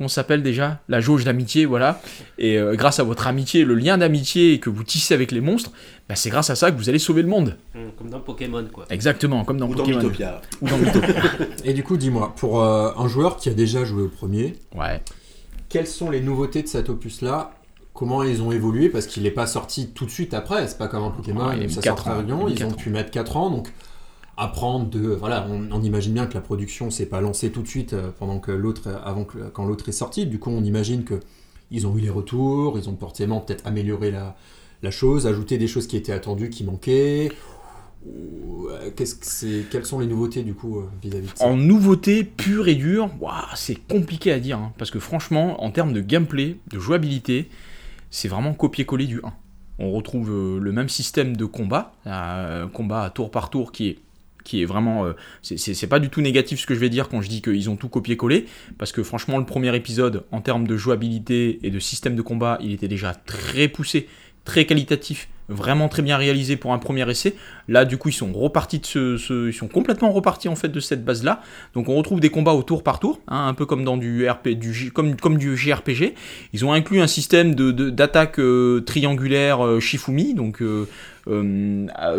Ça 0.00 0.08
s'appelle 0.08 0.42
déjà 0.42 0.80
La 0.88 1.00
jauge 1.00 1.24
d'amitié, 1.24 1.64
voilà. 1.64 2.00
Et 2.38 2.58
euh, 2.58 2.74
grâce 2.74 2.98
à 2.98 3.04
votre 3.04 3.26
amitié, 3.26 3.64
le 3.64 3.74
lien 3.74 3.98
d'amitié 3.98 4.58
que 4.58 4.68
vous 4.68 4.82
tissez 4.84 5.14
avec 5.14 5.30
les 5.30 5.40
monstres, 5.40 5.70
bah, 6.08 6.16
c'est 6.16 6.30
grâce 6.30 6.50
à 6.50 6.56
ça 6.56 6.70
que 6.70 6.76
vous 6.76 6.88
allez 6.88 6.98
sauver 6.98 7.22
le 7.22 7.28
monde. 7.28 7.56
Hum, 7.74 7.92
Comme 7.96 8.10
dans 8.10 8.20
Pokémon, 8.20 8.64
quoi. 8.72 8.84
Exactement, 8.90 9.44
comme 9.44 9.58
dans 9.58 9.68
Ou 9.68 9.74
dans 9.74 9.84
Pokémon. 9.84 9.98
Mythopia. 9.98 10.42
Ou 10.60 10.68
dans 10.68 10.78
Mythopia. 10.78 11.22
Et 11.64 11.72
du 11.72 11.84
coup, 11.84 11.96
dis-moi, 11.96 12.34
pour 12.36 12.62
euh, 12.62 12.90
un 12.96 13.06
joueur 13.06 13.36
qui 13.36 13.48
a 13.48 13.54
déjà 13.54 13.84
joué 13.84 14.02
au 14.02 14.08
premier, 14.08 14.54
ouais. 14.74 15.00
quelles 15.68 15.86
sont 15.86 16.10
les 16.10 16.20
nouveautés 16.20 16.62
de 16.62 16.68
cet 16.68 16.88
opus-là? 16.88 17.52
Comment 17.94 18.22
ils 18.22 18.42
ont 18.42 18.50
évolué? 18.50 18.88
Parce 18.88 19.06
qu'il 19.06 19.22
n'est 19.22 19.30
pas 19.30 19.46
sorti 19.46 19.90
tout 19.90 20.06
de 20.06 20.10
suite 20.10 20.34
après, 20.34 20.66
c'est 20.66 20.78
pas 20.78 20.88
comme 20.88 21.04
un 21.04 21.10
Pokémon 21.10 21.46
Ouais, 21.48 21.58
il 21.60 21.70
ça 21.70 21.82
quatre 21.82 22.04
sort 22.04 22.24
très 22.24 22.52
ils 22.54 22.64
ont 22.64 22.72
pu 22.72 22.88
mettre 22.90 23.10
4 23.10 23.36
ans, 23.36 23.50
donc 23.50 23.68
apprendre 24.36 24.86
de... 24.86 25.00
Voilà, 25.00 25.46
on, 25.48 25.82
imagine 25.82 26.14
bien 26.14 26.26
que 26.26 26.34
la 26.34 26.40
production 26.40 26.90
s'est 26.90 27.06
pas 27.06 27.20
lancée 27.20 27.50
tout 27.50 27.62
de 27.62 27.68
suite 27.68 27.92
euh, 27.92 28.10
pendant 28.18 28.38
que 28.38 28.50
l'autre, 28.50 28.88
avant 29.04 29.24
que 29.24 29.38
quand 29.52 29.64
l'autre 29.64 29.88
est 29.88 29.92
sorti, 29.92 30.26
du 30.26 30.38
coup 30.38 30.50
on 30.50 30.64
imagine 30.64 31.04
que 31.04 31.20
ils 31.70 31.86
ont 31.86 31.96
eu 31.96 32.00
les 32.00 32.10
retours, 32.10 32.78
ils 32.78 32.88
ont 32.88 32.96
forcément 32.96 33.40
peut-être 33.40 33.66
amélioré 33.66 34.10
la, 34.10 34.36
la 34.82 34.90
chose, 34.90 35.26
ajouté 35.26 35.58
des 35.58 35.68
choses 35.68 35.86
qui 35.86 35.96
étaient 35.96 36.12
attendues, 36.12 36.50
qui 36.50 36.64
manquaient. 36.64 37.32
Euh, 38.06 38.90
qu'est-ce 38.96 39.14
que 39.14 39.26
c'est, 39.26 39.64
quelles 39.70 39.86
sont 39.86 40.00
les 40.00 40.06
nouveautés 40.06 40.42
du 40.42 40.54
coup 40.54 40.80
euh, 40.80 40.88
vis-à-vis 41.02 41.28
de 41.28 41.42
En 41.42 41.56
nouveauté 41.56 42.24
pure 42.24 42.68
et 42.68 42.74
dure, 42.74 43.10
ouah, 43.20 43.48
c'est 43.54 43.76
compliqué 43.76 44.32
à 44.32 44.40
dire. 44.40 44.58
hein, 44.58 44.72
parce 44.76 44.90
que 44.90 44.98
franchement, 44.98 45.62
en 45.62 45.70
termes 45.70 45.92
de 45.92 46.00
gameplay, 46.00 46.56
de 46.70 46.78
jouabilité, 46.78 47.48
c'est 48.10 48.28
vraiment 48.28 48.54
copier-coller 48.54 49.06
du 49.06 49.20
1. 49.22 49.32
On 49.78 49.92
retrouve 49.92 50.30
le 50.30 50.72
même 50.72 50.88
système 50.88 51.36
de 51.36 51.44
combat, 51.44 51.92
euh, 52.06 52.66
combat 52.68 53.04
à 53.04 53.10
tour 53.10 53.30
par 53.30 53.50
tour 53.50 53.72
qui 53.72 53.88
est, 53.88 53.98
qui 54.44 54.62
est 54.62 54.64
vraiment. 54.64 55.04
euh, 55.06 55.12
c'est- 55.42 55.86
pas 55.86 55.98
du 55.98 56.08
tout 56.08 56.20
négatif 56.20 56.60
ce 56.60 56.66
que 56.66 56.74
je 56.74 56.80
vais 56.80 56.88
dire 56.88 57.08
quand 57.08 57.20
je 57.22 57.28
dis 57.28 57.42
qu'ils 57.42 57.68
ont 57.70 57.76
tout 57.76 57.88
copié-collé. 57.88 58.46
Parce 58.78 58.92
que 58.92 59.02
franchement, 59.02 59.38
le 59.38 59.44
premier 59.46 59.74
épisode, 59.76 60.24
en 60.32 60.40
termes 60.40 60.66
de 60.66 60.76
jouabilité 60.76 61.58
et 61.62 61.70
de 61.70 61.78
système 61.78 62.14
de 62.16 62.22
combat, 62.22 62.58
il 62.62 62.72
était 62.72 62.88
déjà 62.88 63.14
très 63.14 63.68
poussé, 63.68 64.08
très 64.44 64.64
qualitatif. 64.64 65.28
Vraiment 65.48 65.88
très 65.88 66.02
bien 66.02 66.16
réalisé 66.16 66.56
pour 66.56 66.72
un 66.72 66.78
premier 66.78 67.08
essai. 67.10 67.34
Là, 67.68 67.84
du 67.84 67.98
coup, 67.98 68.08
ils 68.08 68.14
sont 68.14 68.32
repartis 68.32 68.78
de 68.78 68.86
ce, 68.86 69.48
ils 69.48 69.52
sont 69.52 69.68
complètement 69.68 70.10
repartis 70.12 70.48
en 70.48 70.54
fait 70.56 70.68
de 70.68 70.80
cette 70.80 71.04
base-là. 71.04 71.42
Donc, 71.74 71.88
on 71.88 71.96
retrouve 71.96 72.20
des 72.20 72.30
combats 72.30 72.52
au 72.54 72.62
tour 72.62 72.82
par 72.82 73.00
tour, 73.00 73.20
hein, 73.28 73.48
un 73.48 73.52
peu 73.54 73.66
comme 73.66 73.84
dans 73.84 73.96
du 73.98 74.26
RP, 74.26 74.50
comme, 74.94 75.36
du 75.36 75.56
JRPG. 75.56 76.14
Ils 76.54 76.64
ont 76.64 76.72
inclus 76.72 77.00
un 77.02 77.06
système 77.06 77.54
de, 77.54 77.70
d'attaque 77.90 78.38
euh, 78.38 78.80
triangulaire 78.80 79.66
euh, 79.66 79.80
Shifumi, 79.80 80.32
donc 80.32 80.62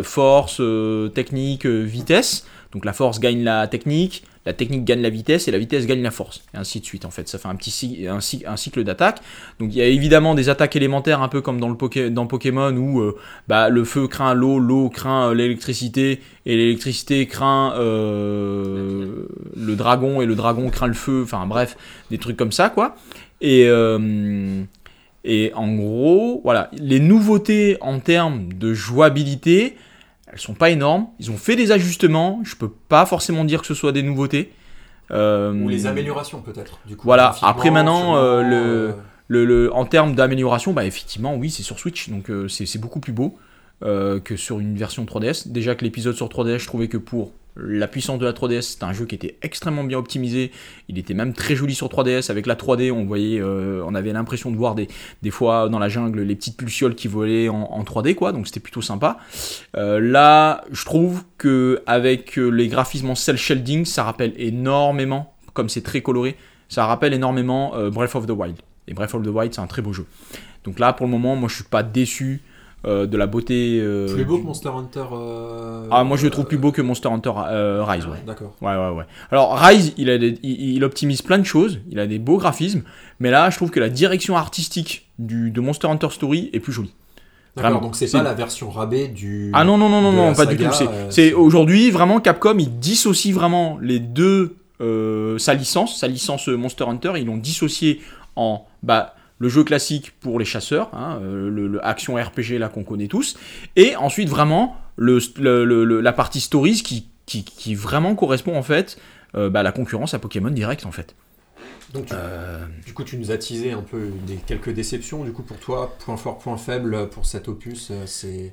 force, 0.02 0.58
euh, 0.60 1.08
technique, 1.08 1.66
euh, 1.66 1.82
vitesse. 1.82 2.46
Donc 2.72 2.84
la 2.84 2.92
force 2.92 3.20
gagne 3.20 3.44
la 3.44 3.68
technique, 3.68 4.24
la 4.46 4.52
technique 4.52 4.84
gagne 4.84 5.00
la 5.00 5.08
vitesse 5.08 5.46
et 5.46 5.52
la 5.52 5.58
vitesse 5.58 5.86
gagne 5.86 6.02
la 6.02 6.10
force. 6.10 6.42
Et 6.52 6.56
ainsi 6.56 6.80
de 6.80 6.84
suite 6.84 7.04
en 7.04 7.10
fait. 7.10 7.28
Ça 7.28 7.38
fait 7.38 7.46
un 7.46 7.54
petit 7.54 7.70
cycle 7.70 8.82
d'attaque. 8.82 9.20
Donc 9.60 9.72
il 9.72 9.76
y 9.76 9.80
a 9.80 9.86
évidemment 9.86 10.34
des 10.34 10.48
attaques 10.48 10.74
élémentaires 10.74 11.22
un 11.22 11.28
peu 11.28 11.40
comme 11.40 11.60
dans, 11.60 11.68
le 11.68 11.76
Poké- 11.76 12.10
dans 12.10 12.26
Pokémon 12.26 12.76
où 12.76 13.00
euh, 13.00 13.16
bah, 13.46 13.68
le 13.68 13.84
feu 13.84 14.08
craint 14.08 14.34
l'eau, 14.34 14.58
l'eau 14.58 14.88
craint 14.88 15.28
euh, 15.28 15.34
l'électricité 15.34 16.20
et 16.46 16.56
l'électricité 16.56 17.26
craint 17.26 17.74
euh, 17.78 19.28
le 19.56 19.76
dragon 19.76 20.20
et 20.20 20.26
le 20.26 20.34
dragon 20.34 20.68
craint 20.68 20.88
le 20.88 20.94
feu. 20.94 21.22
Enfin 21.22 21.46
bref, 21.46 21.76
des 22.10 22.18
trucs 22.18 22.36
comme 22.36 22.52
ça 22.52 22.70
quoi. 22.70 22.96
Et, 23.40 23.66
euh, 23.68 24.62
et 25.24 25.52
en 25.54 25.74
gros, 25.74 26.40
voilà, 26.44 26.70
les 26.72 27.00
nouveautés 27.00 27.76
en 27.80 27.98
termes 28.00 28.52
de 28.52 28.74
jouabilité, 28.74 29.76
elles 30.32 30.38
sont 30.38 30.54
pas 30.54 30.70
énormes. 30.70 31.06
Ils 31.18 31.30
ont 31.30 31.36
fait 31.36 31.56
des 31.56 31.72
ajustements. 31.72 32.40
Je 32.44 32.56
peux 32.56 32.68
pas 32.68 33.06
forcément 33.06 33.44
dire 33.44 33.60
que 33.62 33.66
ce 33.66 33.74
soit 33.74 33.92
des 33.92 34.02
nouveautés. 34.02 34.52
Euh, 35.10 35.52
Ou 35.54 35.68
les 35.68 35.86
améliorations 35.86 36.40
peut-être. 36.40 36.78
Du 36.86 36.96
coup, 36.96 37.06
Voilà, 37.06 37.34
après, 37.42 37.70
maintenant, 37.70 38.16
euh, 38.16 38.42
le- 38.42 38.56
euh, 38.56 38.92
le, 39.28 39.44
le- 39.44 39.74
en 39.74 39.84
termes 39.86 40.14
d'amélioration, 40.14 40.72
bah 40.72 40.84
effectivement, 40.84 41.34
oui, 41.36 41.50
c'est 41.50 41.62
sur 41.62 41.78
Switch, 41.78 42.08
donc 42.10 42.30
euh, 42.30 42.48
c'est 42.48 42.78
beaucoup 42.80 43.00
plus 43.00 43.12
beau 43.12 43.36
que 43.82 44.36
sur 44.36 44.60
une 44.60 44.76
version 44.76 45.04
3DS. 45.04 45.48
Déjà 45.48 45.74
que 45.74 45.84
l'épisode 45.84 46.14
sur 46.14 46.28
3DS, 46.28 46.58
je 46.58 46.66
trouvais 46.66 46.88
que 46.88 46.96
pour 46.96 47.32
la 47.56 47.86
puissance 47.86 48.18
de 48.18 48.24
la 48.24 48.32
3DS, 48.32 48.62
c'était 48.62 48.84
un 48.84 48.92
jeu 48.92 49.04
qui 49.06 49.14
était 49.14 49.36
extrêmement 49.42 49.84
bien 49.84 49.98
optimisé. 49.98 50.50
Il 50.88 50.98
était 50.98 51.14
même 51.14 51.32
très 51.32 51.54
joli 51.54 51.74
sur 51.74 51.88
3DS. 51.88 52.30
Avec 52.30 52.46
la 52.46 52.56
3D, 52.56 52.90
on 52.90 53.04
voyait, 53.04 53.40
euh, 53.40 53.82
on 53.86 53.94
avait 53.94 54.12
l'impression 54.12 54.50
de 54.50 54.56
voir 54.56 54.74
des, 54.74 54.88
fois 55.30 55.68
dans 55.68 55.78
la 55.78 55.88
jungle 55.88 56.22
les 56.22 56.34
petites 56.34 56.56
pulsioles 56.56 56.94
qui 56.94 57.06
volaient 57.06 57.48
en, 57.48 57.62
en 57.62 57.82
3D, 57.84 58.14
quoi. 58.14 58.32
Donc 58.32 58.46
c'était 58.46 58.60
plutôt 58.60 58.82
sympa. 58.82 59.18
Euh, 59.76 60.00
là, 60.00 60.64
je 60.72 60.84
trouve 60.84 61.22
que 61.38 61.82
avec 61.86 62.38
euh, 62.38 62.48
les 62.48 62.68
graphismes 62.68 63.10
en 63.10 63.14
cel 63.14 63.36
shading, 63.36 63.84
ça 63.84 64.02
rappelle 64.02 64.34
énormément, 64.36 65.34
comme 65.52 65.68
c'est 65.68 65.82
très 65.82 66.00
coloré, 66.00 66.36
ça 66.68 66.86
rappelle 66.86 67.14
énormément 67.14 67.74
Breath 67.90 68.16
of 68.16 68.26
the 68.26 68.30
Wild. 68.30 68.56
Et 68.88 68.94
Breath 68.94 69.14
of 69.14 69.22
the 69.22 69.28
Wild, 69.28 69.54
c'est 69.54 69.60
un 69.60 69.66
très 69.66 69.82
beau 69.82 69.92
jeu. 69.92 70.06
Donc 70.64 70.78
là, 70.78 70.92
pour 70.92 71.06
le 71.06 71.12
moment, 71.12 71.36
moi, 71.36 71.48
je 71.48 71.56
suis 71.56 71.64
pas 71.64 71.82
déçu 71.82 72.40
euh, 72.86 73.06
de 73.06 73.16
la 73.16 73.26
beauté. 73.26 73.78
euh, 73.80 74.12
Plus 74.12 74.24
beau 74.24 74.36
du- 74.36 74.42
que 74.42 74.46
Monster 74.46 74.68
Hunter. 74.68 75.04
euh, 75.12 75.86
Ah, 75.90 76.04
moi, 76.04 76.16
je 76.16 76.24
le 76.24 76.30
trouve 76.30 76.44
plus 76.46 76.58
beau 76.58 76.72
que 76.72 76.82
Monster 76.82 77.08
Hunter 77.08 77.32
Rise. 77.34 78.06
ouais. 78.06 78.18
D'accord. 78.26 78.54
Ouais, 78.60 78.76
ouais, 78.76 78.90
ouais. 78.96 79.04
Alors, 79.30 79.56
Rise, 79.58 79.92
il, 79.96 80.10
a 80.10 80.18
des- 80.18 80.38
il, 80.42 80.74
il 80.76 80.84
optimise 80.84 81.22
plein 81.22 81.38
de 81.38 81.44
choses, 81.44 81.80
il 81.90 81.98
a 81.98 82.06
des 82.06 82.18
beaux 82.18 82.36
graphismes, 82.38 82.82
mais 83.20 83.30
là, 83.30 83.50
je 83.50 83.56
trouve 83.56 83.70
que 83.70 83.80
la 83.80 83.88
direction 83.88 84.36
artistique 84.36 85.06
du, 85.18 85.50
de 85.50 85.60
Monster 85.60 85.86
Hunter 85.88 86.08
Story 86.10 86.50
est 86.52 86.60
plus 86.60 86.72
jolie. 86.72 86.92
D'accord, 87.56 87.70
Vraiment. 87.70 87.86
donc 87.86 87.94
c'est 87.96 88.10
pas 88.10 88.22
la 88.24 88.34
version 88.34 88.68
rabais 88.68 89.06
du. 89.06 89.50
Ah 89.54 89.64
non, 89.64 89.78
non, 89.78 89.88
non, 89.88 90.00
non, 90.00 90.10
non, 90.10 90.34
pas 90.34 90.44
du 90.44 90.56
tout. 90.56 90.64
C'est, 90.72 90.88
euh, 90.88 91.10
c'est 91.10 91.32
aujourd'hui 91.32 91.90
vraiment 91.92 92.18
Capcom, 92.20 92.56
ils 92.58 92.80
dissocient 92.80 93.32
vraiment 93.32 93.78
les 93.80 94.00
deux, 94.00 94.56
euh, 94.80 95.38
sa 95.38 95.54
licence, 95.54 95.96
sa 96.00 96.08
licence 96.08 96.48
Monster 96.48 96.82
Hunter, 96.88 97.12
ils 97.16 97.26
l'ont 97.26 97.36
dissocié 97.36 98.00
en 98.34 98.64
bah, 98.82 99.13
le 99.38 99.48
jeu 99.48 99.64
classique 99.64 100.12
pour 100.20 100.38
les 100.38 100.44
chasseurs, 100.44 100.90
hein, 100.94 101.18
euh, 101.22 101.48
le, 101.50 101.66
le 101.66 101.84
action 101.86 102.14
RPG 102.14 102.58
là 102.58 102.68
qu'on 102.68 102.84
connaît 102.84 103.08
tous, 103.08 103.36
et 103.76 103.96
ensuite 103.96 104.28
vraiment 104.28 104.76
le, 104.96 105.18
le- 105.38 106.00
la 106.00 106.12
partie 106.12 106.40
stories 106.40 106.82
qui, 106.82 107.08
qui, 107.26 107.44
qui 107.44 107.74
vraiment 107.74 108.14
correspond 108.14 108.56
en 108.56 108.62
fait 108.62 108.96
euh, 109.34 109.50
bah, 109.50 109.60
à 109.60 109.62
la 109.64 109.72
concurrence 109.72 110.14
à 110.14 110.18
Pokémon 110.18 110.50
direct 110.50 110.86
en 110.86 110.92
fait. 110.92 111.14
Donc 111.92 112.06
tu- 112.06 112.14
Euh, 112.16 112.64
du 112.86 112.92
coup, 112.92 113.04
tu 113.04 113.16
nous 113.18 113.30
as 113.30 113.38
teasé 113.38 113.72
un 113.72 113.82
peu 113.82 114.08
des, 114.26 114.36
quelques 114.36 114.70
déceptions. 114.70 115.24
Du 115.24 115.32
coup, 115.32 115.42
pour 115.42 115.58
toi, 115.58 115.96
point 116.04 116.16
fort, 116.16 116.38
point 116.38 116.56
faible 116.56 117.08
pour 117.10 117.24
cet 117.26 117.48
opus, 117.48 117.92
c'est. 118.06 118.52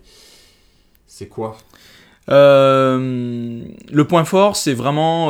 C'est 1.07 1.27
quoi? 1.27 1.57
Euh, 2.29 3.63
le 3.91 4.07
point 4.07 4.25
fort, 4.25 4.55
c'est 4.55 4.73
vraiment 4.73 5.29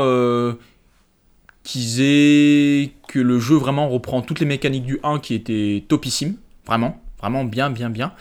qu'ils 1.63 2.01
aient 2.01 2.91
que 3.07 3.19
le 3.19 3.39
jeu 3.39 3.55
vraiment 3.55 3.89
reprend 3.89 4.21
toutes 4.21 4.39
les 4.39 4.45
mécaniques 4.45 4.85
du 4.85 4.99
1 5.03 5.19
qui 5.19 5.35
étaient 5.35 5.83
topissimes, 5.87 6.35
vraiment, 6.65 6.99
vraiment 7.19 7.43
bien, 7.43 7.69
bien, 7.69 7.89
bien. 7.89 8.13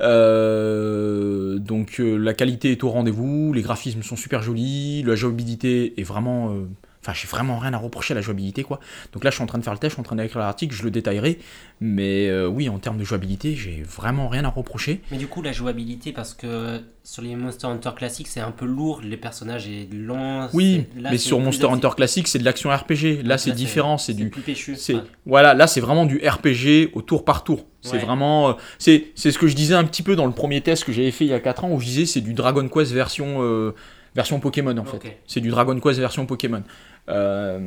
Euh, 0.00 1.58
donc 1.58 2.00
euh, 2.00 2.16
la 2.16 2.34
qualité 2.34 2.72
est 2.72 2.82
au 2.82 2.90
rendez-vous, 2.90 3.52
les 3.52 3.62
graphismes 3.62 4.02
sont 4.02 4.16
super 4.16 4.42
jolis, 4.42 5.02
la 5.04 5.14
jouabilité 5.14 5.94
est 6.00 6.02
vraiment, 6.02 6.50
euh, 6.50 6.68
enfin 7.02 7.12
j'ai 7.14 7.26
vraiment 7.26 7.58
rien 7.58 7.74
à 7.74 7.78
reprocher 7.78 8.12
à 8.12 8.14
la 8.14 8.20
jouabilité 8.20 8.62
quoi. 8.62 8.80
Donc 9.12 9.24
là 9.24 9.30
je 9.30 9.34
suis 9.36 9.42
en 9.42 9.46
train 9.46 9.58
de 9.58 9.64
faire 9.64 9.72
le 9.72 9.78
test, 9.78 9.90
je 9.90 9.94
suis 9.96 10.00
en 10.00 10.04
train 10.04 10.16
d'écrire 10.16 10.38
l'article, 10.40 10.74
je 10.74 10.82
le 10.84 10.90
détaillerai, 10.90 11.38
mais 11.80 12.28
euh, 12.28 12.46
oui 12.46 12.68
en 12.68 12.78
termes 12.78 12.96
de 12.98 13.04
jouabilité 13.04 13.54
j'ai 13.54 13.82
vraiment 13.82 14.28
rien 14.28 14.44
à 14.44 14.48
reprocher. 14.48 15.00
Mais 15.10 15.16
du 15.18 15.26
coup, 15.26 15.42
la 15.42 15.52
jouabilité, 15.52 16.12
parce 16.12 16.34
que 16.34 16.80
sur 17.04 17.22
les 17.22 17.34
Monster 17.34 17.66
Hunter 17.66 17.90
classiques, 17.96 18.28
c'est 18.28 18.40
un 18.40 18.52
peu 18.52 18.64
lourd, 18.64 19.00
les 19.02 19.16
personnages 19.16 19.66
est 19.68 19.88
lent. 19.92 20.48
Oui, 20.52 20.86
là, 20.96 21.10
mais 21.10 21.18
sur 21.18 21.40
Monster 21.40 21.66
Hunter 21.66 21.90
classique, 21.96 22.28
c'est 22.28 22.38
de 22.38 22.44
l'action 22.44 22.70
RPG. 22.70 23.22
Là, 23.24 23.38
c'est 23.38 23.50
différent, 23.52 23.98
c'est 23.98 24.14
du 24.14 24.30
plus 24.30 24.42
péchu. 24.42 24.76
Ouais. 24.88 25.00
voilà, 25.26 25.54
là 25.54 25.66
c'est 25.66 25.80
vraiment 25.80 26.06
du 26.06 26.18
RPG 26.26 26.90
au 26.94 27.02
tour 27.02 27.24
par 27.24 27.42
tour. 27.44 27.66
C'est 27.80 27.94
Ouais. 27.94 27.98
vraiment 27.98 28.50
euh, 28.50 28.52
c'est 28.78 29.12
ce 29.16 29.36
que 29.38 29.48
je 29.48 29.56
disais 29.56 29.74
un 29.74 29.84
petit 29.84 30.02
peu 30.04 30.14
dans 30.14 30.26
le 30.26 30.32
premier 30.32 30.60
test 30.60 30.84
que 30.84 30.92
j'avais 30.92 31.10
fait 31.10 31.24
il 31.24 31.30
y 31.30 31.34
a 31.34 31.40
4 31.40 31.64
ans 31.64 31.72
où 31.72 31.80
je 31.80 31.86
disais 31.86 32.06
c'est 32.06 32.20
du 32.20 32.32
Dragon 32.32 32.68
Quest 32.68 32.92
version 32.92 33.38
euh, 33.42 33.74
version 34.14 34.38
Pokémon 34.38 34.76
en 34.78 34.84
fait. 34.84 35.18
C'est 35.26 35.40
du 35.40 35.48
Dragon 35.48 35.78
Quest 35.80 35.98
version 35.98 36.24
Pokémon. 36.26 36.62
Euh, 37.08 37.58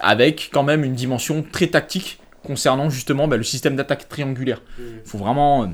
avec 0.00 0.50
quand 0.52 0.62
même 0.62 0.82
une 0.84 0.94
dimension 0.94 1.44
très 1.52 1.66
tactique 1.66 2.18
concernant 2.42 2.88
justement 2.88 3.28
bah, 3.28 3.36
le 3.36 3.42
système 3.42 3.76
d'attaque 3.76 4.08
triangulaire. 4.08 4.62
Mm. 4.78 4.82
Il 5.04 5.08
faut 5.08 5.18
vraiment 5.18 5.64
euh, 5.64 5.66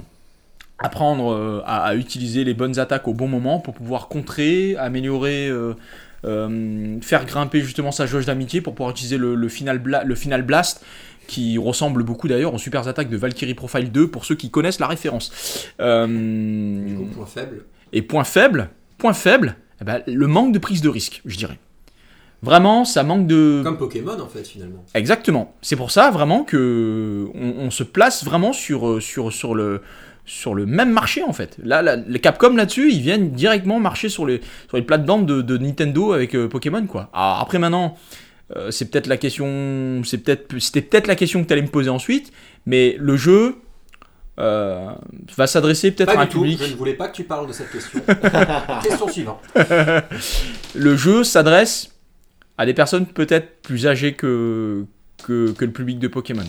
apprendre 0.79 1.33
euh, 1.33 1.63
à, 1.65 1.85
à 1.85 1.95
utiliser 1.95 2.45
les 2.45 2.55
bonnes 2.55 2.79
attaques 2.79 3.07
au 3.09 3.15
bon 3.15 3.29
moment 3.29 3.61
pour 3.61 3.75
pouvoir 3.75 4.09
contrer, 4.09 4.77
améliorer, 4.77 5.49
euh, 5.49 5.75
faire 7.03 7.25
grimper 7.25 7.61
justement 7.61 7.93
sa 7.93 8.05
jauge 8.07 8.27
d'amitié 8.27 8.61
pour 8.61 8.75
pouvoir 8.75 8.91
utiliser 8.91 9.17
le, 9.17 9.37
le 9.37 9.49
final, 9.49 9.79
bla- 9.79 10.03
le 10.05 10.15
final 10.17 10.43
blast 10.43 10.85
qui 11.29 11.59
ressemble 11.59 12.03
beaucoup 12.03 12.29
d'ailleurs 12.29 12.55
aux 12.55 12.59
super 12.59 12.87
attaques 12.87 13.11
de 13.11 13.17
Valkyrie 13.17 13.55
Profile 13.55 13.91
2 13.93 14.09
pour 14.09 14.25
ceux 14.25 14.35
qui 14.35 14.51
connaissent 14.51 14.81
la 14.81 14.87
référence. 14.89 15.33
Euh, 15.81 16.07
Du 16.87 16.95
coup, 16.97 17.05
point 17.15 17.27
faible. 17.27 17.65
et 17.93 18.03
point 18.03 18.25
faible, 18.25 18.71
point 18.99 19.13
faible, 19.13 19.57
eh 19.81 19.85
ben, 19.85 20.03
le 20.07 20.27
manque 20.27 20.53
de 20.53 20.59
prise 20.59 20.83
de 20.83 20.89
risque, 20.89 21.23
je 21.27 21.37
dirais. 21.37 21.59
Vraiment, 22.43 22.85
ça 22.85 23.03
manque 23.03 23.27
de... 23.27 23.63
Comme 23.65 23.79
Pokémon, 23.79 24.19
en 24.21 24.29
fait, 24.29 24.47
finalement. 24.47 24.85
Exactement. 24.95 25.55
C'est 25.63 25.77
pour 25.77 25.91
ça 25.91 26.11
vraiment 26.11 26.45
que 26.45 27.29
on, 27.35 27.65
on 27.67 27.71
se 27.71 27.83
place 27.83 28.25
vraiment 28.25 28.53
sur, 28.53 28.87
euh, 28.89 29.01
sur, 29.01 29.33
sur, 29.33 29.55
le, 29.55 29.81
sur 30.27 30.55
le 30.55 30.67
même 30.67 30.93
marché 30.93 31.23
en 31.23 31.33
fait. 31.33 31.57
Là, 31.63 31.83
là, 31.83 31.97
les 31.97 32.19
Capcom 32.19 32.55
là-dessus, 32.55 32.93
ils 32.93 33.01
viennent 33.01 33.31
directement 33.31 33.81
marcher 33.81 34.09
sur 34.09 34.27
les, 34.27 34.41
sur 34.69 34.77
les 34.77 34.83
plates-bandes 34.83 35.27
de, 35.27 35.41
de 35.41 35.57
Nintendo 35.57 36.13
avec 36.13 36.35
euh, 36.35 36.49
Pokémon 36.49 36.87
quoi. 36.87 37.09
Alors, 37.13 37.41
après 37.41 37.59
maintenant, 37.59 37.97
euh, 38.57 38.71
c'est 38.71 38.91
peut-être 38.91 39.07
la 39.07 39.17
question, 39.17 40.03
c'est 40.05 40.19
peut-être, 40.19 40.59
c'était 40.59 40.83
peut-être 40.83 41.07
la 41.07 41.15
question 41.15 41.43
que 41.43 41.49
tu 41.49 41.53
allais 41.53 41.63
me 41.63 41.69
poser 41.69 41.91
ensuite, 41.91 42.33
mais 42.67 42.97
le 42.99 43.17
jeu 43.17 43.57
euh, 44.39 44.91
va 45.37 45.47
s'adresser 45.47 45.93
peut-être 45.93 46.17
à 46.17 46.21
un 46.21 46.27
tout. 46.27 46.43
public. 46.43 46.61
Je 46.63 46.73
ne 46.73 46.77
voulais 46.77 46.95
pas 46.95 47.09
que 47.09 47.17
tu 47.17 47.25
parles 47.25 47.47
de 47.47 47.53
cette 47.53 47.71
question. 47.71 48.01
question 48.83 49.09
suivante. 49.09 49.41
le 50.75 50.97
jeu 50.97 51.25
s'adresse 51.25 51.96
à 52.59 52.67
des 52.67 52.75
personnes 52.75 53.07
peut-être 53.07 53.61
plus 53.63 53.87
âgées 53.87 54.15
que, 54.15 54.85
que, 55.25 55.55
le 55.59 55.71
public 55.73 55.99
de 55.99 56.09
Pokémon. 56.09 56.45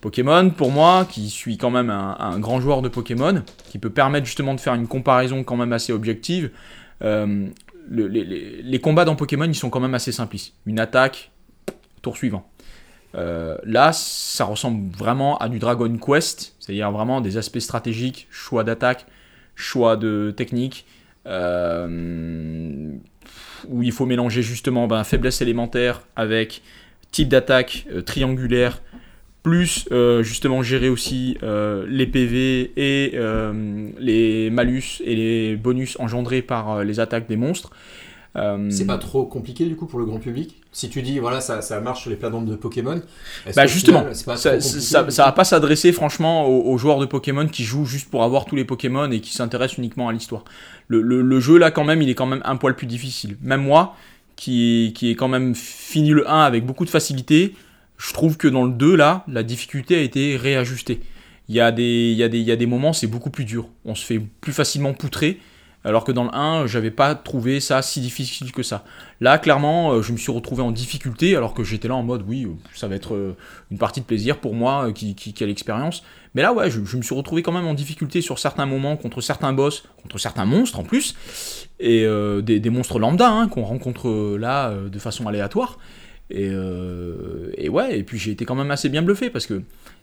Pokémon, 0.00 0.50
pour 0.50 0.70
moi, 0.70 1.06
qui 1.10 1.28
suis 1.28 1.56
quand 1.58 1.70
même 1.70 1.90
un, 1.90 2.38
grand 2.38 2.60
joueur 2.60 2.82
de 2.82 2.88
Pokémon, 2.88 3.42
qui 3.68 3.78
peut 3.78 3.90
permettre 3.90 4.26
justement 4.26 4.54
de 4.54 4.60
faire 4.60 4.74
une 4.74 4.86
comparaison 4.86 5.42
quand 5.42 5.56
même 5.56 5.72
assez 5.72 5.92
objective, 5.92 6.50
euh, 7.02 7.46
le- 7.88 8.06
les, 8.06 8.24
les- 8.24 8.62
les 8.62 8.78
combats 8.80 9.04
dans 9.04 9.16
Pokémon, 9.16 9.46
ils 9.46 9.54
sont 9.54 9.70
quand 9.70 9.80
même 9.80 9.94
assez 9.94 10.12
simplistes. 10.12 10.54
Une 10.66 10.78
attaque, 10.78 11.32
tour 12.02 12.16
suivant. 12.16 12.48
Euh, 13.14 13.56
là, 13.64 13.92
ça 13.92 14.44
ressemble 14.44 14.94
vraiment 14.94 15.38
à 15.38 15.48
du 15.48 15.58
Dragon 15.58 15.96
Quest, 15.96 16.54
c'est-à-dire 16.60 16.92
vraiment 16.92 17.20
des 17.20 17.36
aspects 17.38 17.58
stratégiques, 17.58 18.28
choix 18.30 18.64
d'attaque, 18.64 19.06
choix 19.56 19.96
de 19.96 20.32
technique, 20.36 20.86
euh, 21.26 22.92
où 23.68 23.82
il 23.82 23.92
faut 23.92 24.06
mélanger 24.06 24.42
justement 24.42 24.86
ben, 24.86 25.02
faiblesse 25.04 25.40
élémentaire 25.40 26.02
avec 26.16 26.62
type 27.10 27.28
d'attaque 27.28 27.86
euh, 27.90 28.02
triangulaire, 28.02 28.82
plus 29.42 29.88
euh, 29.92 30.22
justement 30.22 30.62
gérer 30.62 30.88
aussi 30.88 31.38
euh, 31.42 31.86
les 31.88 32.06
PV 32.06 32.72
et 32.76 33.18
les 33.98 34.50
malus 34.50 35.00
et 35.04 35.14
les 35.14 35.56
bonus 35.56 35.98
engendrés 36.00 36.42
par 36.42 36.84
les 36.84 37.00
attaques 37.00 37.28
des 37.28 37.36
monstres. 37.36 37.70
Euh, 38.36 38.68
C'est 38.70 38.86
pas 38.86 38.98
trop 38.98 39.24
compliqué, 39.24 39.64
du 39.66 39.74
coup, 39.74 39.86
pour 39.86 39.98
le 39.98 40.04
grand 40.04 40.18
public 40.18 40.60
Si 40.70 40.88
tu 40.90 41.02
dis, 41.02 41.18
voilà, 41.18 41.40
ça, 41.40 41.62
ça 41.62 41.80
marche 41.80 42.02
sur 42.02 42.10
les 42.10 42.16
plates-bandes 42.16 42.46
de 42.48 42.56
Pokémon. 42.56 43.00
Bah 43.56 43.66
justement, 43.66 44.00
final, 44.00 44.14
c'est 44.14 44.24
pas 44.26 44.36
ça, 44.36 45.24
va 45.24 45.32
pas 45.32 45.44
s'adresser 45.44 45.92
franchement 45.92 46.46
aux, 46.46 46.70
aux 46.72 46.78
joueurs 46.78 46.98
de 47.00 47.06
Pokémon 47.06 47.46
qui 47.48 47.64
jouent 47.64 47.86
juste 47.86 48.10
pour 48.10 48.22
avoir 48.22 48.44
tous 48.44 48.54
les 48.56 48.64
Pokémon 48.64 49.10
et 49.10 49.20
qui 49.20 49.32
s'intéressent 49.32 49.78
uniquement 49.78 50.08
à 50.08 50.12
l'histoire. 50.12 50.44
Le, 50.88 51.00
le- 51.00 51.22
le 51.22 51.40
jeu 51.40 51.58
là 51.58 51.70
quand 51.70 51.84
même, 51.84 52.02
il 52.02 52.10
est 52.10 52.14
quand 52.14 52.26
même 52.26 52.42
un 52.44 52.56
poil 52.56 52.76
plus 52.76 52.86
difficile. 52.86 53.36
Même 53.42 53.62
moi, 53.62 53.96
qui, 54.36 54.92
qui 54.94 55.10
est 55.10 55.14
quand 55.14 55.28
même 55.28 55.54
fini 55.54 56.10
le 56.10 56.28
1 56.30 56.42
avec 56.42 56.64
beaucoup 56.64 56.84
de 56.84 56.90
facilité, 56.90 57.54
je 57.96 58.12
trouve 58.12 58.36
que 58.36 58.46
dans 58.46 58.64
le 58.64 58.72
2 58.72 58.94
là, 58.94 59.24
la 59.26 59.42
difficulté 59.42 59.96
a 59.96 60.00
été 60.00 60.36
réajustée. 60.36 61.00
Il 61.48 61.54
y 61.54 61.60
a 61.60 61.72
des, 61.72 62.10
il 62.12 62.16
y 62.18 62.22
a 62.22 62.28
des, 62.28 62.38
il 62.38 62.44
y 62.46 62.52
a 62.52 62.56
des 62.56 62.66
moments, 62.66 62.92
c'est 62.92 63.06
beaucoup 63.06 63.30
plus 63.30 63.44
dur. 63.46 63.68
On 63.86 63.94
se 63.94 64.04
fait 64.04 64.20
plus 64.40 64.52
facilement 64.52 64.92
poutrer. 64.92 65.38
Alors 65.88 66.04
que 66.04 66.12
dans 66.12 66.24
le 66.24 66.34
1, 66.34 66.66
j'avais 66.66 66.90
pas 66.90 67.14
trouvé 67.14 67.60
ça 67.60 67.80
si 67.80 68.02
difficile 68.02 68.52
que 68.52 68.62
ça. 68.62 68.84
Là, 69.22 69.38
clairement, 69.38 69.92
euh, 69.92 70.02
je 70.02 70.12
me 70.12 70.18
suis 70.18 70.30
retrouvé 70.30 70.62
en 70.62 70.70
difficulté, 70.70 71.34
alors 71.34 71.54
que 71.54 71.64
j'étais 71.64 71.88
là 71.88 71.94
en 71.94 72.02
mode, 72.02 72.24
oui, 72.28 72.44
euh, 72.44 72.50
ça 72.74 72.88
va 72.88 72.94
être 72.94 73.14
euh, 73.14 73.34
une 73.70 73.78
partie 73.78 74.02
de 74.02 74.04
plaisir 74.04 74.36
pour 74.36 74.54
moi 74.54 74.92
qui, 74.92 75.14
qui, 75.14 75.46
l'expérience. 75.46 76.02
Mais 76.34 76.42
là, 76.42 76.52
ouais, 76.52 76.70
je, 76.70 76.78
me 76.78 77.00
suis 77.00 77.14
retrouvé 77.14 77.42
quand 77.42 77.52
même 77.52 77.66
en 77.66 77.72
difficulté 77.72 78.20
sur 78.20 78.38
certains 78.38 78.66
moments, 78.66 78.98
contre 78.98 79.22
certains 79.22 79.54
boss, 79.54 79.84
contre 80.02 80.18
certains 80.18 80.44
monstres 80.44 80.78
en 80.78 80.84
plus, 80.84 81.14
et 81.80 82.06
des, 82.42 82.70
monstres 82.70 82.98
lambda 82.98 83.30
hein, 83.30 83.48
qu'on 83.48 83.62
rencontre 83.62 84.36
là 84.38 84.74
de 84.74 84.98
façon 84.98 85.26
aléatoire. 85.26 85.78
Et, 86.30 86.50
ouais, 87.70 87.98
et 87.98 88.02
puis 88.02 88.18
j'ai 88.18 88.32
été 88.32 88.44
quand 88.44 88.54
même 88.54 88.70
assez 88.70 88.90
bien 88.90 89.00
bluffé 89.00 89.30
parce 89.30 89.46
que 89.46 89.62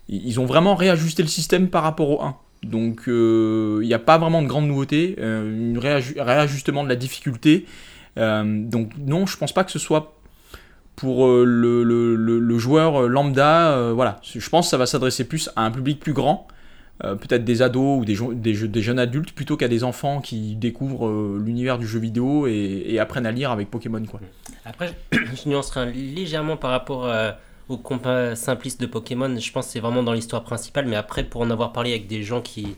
ils 0.10 0.40
ont 0.40 0.46
vraiment 0.46 0.76
réajusté 0.76 1.22
le 1.22 1.30
système 1.30 1.70
par 1.70 1.84
rapport 1.84 2.10
au 2.10 2.22
1. 2.24 2.36
Donc 2.66 3.08
euh, 3.08 3.80
il 3.82 3.88
n'y 3.88 3.94
a 3.94 4.00
pas 4.00 4.18
vraiment 4.18 4.42
de 4.42 4.48
grande 4.48 4.68
nouveauté, 4.68 5.16
euh, 5.20 5.74
réaju- 5.76 6.20
réajustement 6.20 6.84
de 6.84 6.90
la 6.90 6.96
difficulté. 6.96 7.66
Euh, 8.18 8.44
donc 8.44 8.92
non, 8.98 9.26
je 9.26 9.38
pense 9.38 9.54
pas 9.54 9.64
que 9.64 9.72
ce 9.72 9.80
soit 9.80 10.14
pour 10.96 11.28
le, 11.28 12.58
joueur 12.58 13.08
lambda. 13.10 13.92
voilà, 13.92 14.20
je 14.24 14.50
pense 14.50 14.68
que 14.68 14.70
ça 14.72 14.78
va 14.78 14.86
s'adresser 14.86 15.28
plus 15.28 15.50
à 15.56 15.66
un 15.66 15.72
public 15.72 16.00
plus 16.00 16.14
grand, 16.14 16.48
peut-être 17.02 17.44
des 17.44 17.62
ados 17.62 18.00
ou 18.00 18.06
des, 18.06 18.82
jeunes 18.82 19.00
adultes, 19.00 19.34
plutôt 19.34 19.58
qu'à 19.58 19.68
des 19.68 19.84
enfants 19.84 20.22
qui 20.22 20.56
découvrent 20.56 21.38
l'univers 21.38 21.78
du 21.78 21.86
jeu 21.86 22.00
vidéo 22.00 22.48
et, 22.48 22.98
apprennent 22.98 23.26
à 23.26 23.34
lire 23.34 23.52
avec 23.52 23.70
Pokémon. 23.70 24.02
Quoi. 24.06 24.22
Après, 24.66 24.94
je 25.12 25.50
nuancerai 25.50 25.92
légèrement 25.92 26.58
par 26.58 26.72
rapport 26.72 27.06
euh, 27.06 27.32
au 27.70 27.78
compas 27.78 28.36
simpliste 28.36 28.80
de 28.82 28.86
Pokémon. 28.86 29.36
Je 29.40 29.52
pense 29.52 29.66
que 29.68 29.72
c'est 29.74 29.80
vraiment 29.80 30.04
dans 30.04 30.14
l'histoire 30.14 30.44
principale, 30.44 30.86
mais 30.88 30.96
après, 30.96 31.24
pour 31.24 31.42
en 31.42 31.50
avoir 31.50 31.72
parlé 31.74 31.92
avec 31.92 32.08
des 32.08 32.22
gens 32.24 32.42
qui 32.42 32.76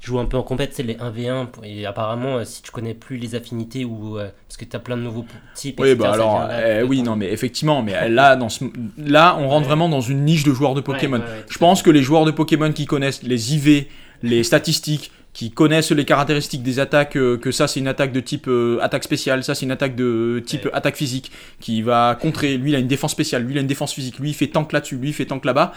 jouent 0.00 0.18
un 0.18 0.24
peu 0.24 0.36
en 0.38 0.42
compète, 0.42 0.72
c'est 0.72 0.82
les 0.82 0.94
1v1. 0.94 1.46
Et 1.64 1.84
apparemment, 1.84 2.36
euh, 2.38 2.44
si 2.44 2.62
tu 2.62 2.70
connais 2.70 2.94
plus 2.94 3.16
les 3.18 3.34
affinités 3.34 3.84
ou. 3.84 4.18
euh, 4.18 4.30
parce 4.48 4.56
que 4.56 4.64
tu 4.64 4.74
as 4.74 4.78
plein 4.80 4.96
de 4.96 5.02
nouveaux 5.02 5.26
types. 5.54 5.78
Oui, 5.80 5.94
bah 5.94 6.12
alors, 6.12 6.48
eh 6.66 6.82
oui, 6.82 7.02
non, 7.02 7.16
mais 7.16 7.30
effectivement, 7.32 7.82
mais 7.82 8.08
là, 8.08 8.34
dans 8.36 8.48
ce, 8.48 8.64
là, 8.96 9.36
on 9.38 9.48
rentre 9.48 9.62
Ouais. 9.62 9.68
vraiment 9.68 9.88
dans 9.88 10.00
une 10.00 10.24
niche 10.24 10.44
de 10.44 10.52
joueurs 10.52 10.74
de 10.74 10.80
Pokémon. 10.80 11.18
Ouais, 11.18 11.22
ouais, 11.24 11.28
ouais, 11.30 11.44
Je 11.48 11.58
pense 11.58 11.82
que 11.82 11.90
les 11.90 12.02
joueurs 12.02 12.24
de 12.24 12.30
Pokémon 12.30 12.72
qui 12.72 12.86
connaissent 12.86 13.22
les 13.22 13.54
IV, 13.54 13.84
les 14.22 14.42
statistiques, 14.44 15.12
qui 15.32 15.50
connaissent 15.52 15.92
les 15.92 16.04
caractéristiques 16.04 16.62
des 16.62 16.80
attaques, 16.80 17.16
euh, 17.16 17.36
que 17.38 17.52
ça 17.52 17.68
c'est 17.68 17.78
une 17.80 17.86
attaque 17.88 18.12
de 18.12 18.20
type 18.20 18.46
euh, 18.48 18.78
attaque 18.82 19.04
spéciale, 19.04 19.44
ça 19.44 19.54
c'est 19.54 19.64
une 19.64 19.70
attaque 19.70 19.94
de 19.94 20.42
type 20.44 20.64
Ouais. 20.64 20.70
attaque 20.74 20.96
physique, 20.96 21.30
qui 21.60 21.82
va 21.82 22.18
contrer, 22.20 22.56
lui 22.56 22.72
il 22.72 22.74
a 22.74 22.78
une 22.78 22.88
défense 22.88 23.12
spéciale, 23.12 23.42
lui 23.44 23.54
il 23.54 23.58
a 23.58 23.60
une 23.60 23.66
défense 23.68 23.92
physique, 23.94 24.18
lui 24.18 24.30
il 24.30 24.34
fait 24.34 24.48
tank 24.48 24.72
là-dessus, 24.72 24.96
lui 24.96 25.08
il 25.10 25.12
fait 25.14 25.26
tank 25.26 25.44
là-bas. 25.44 25.72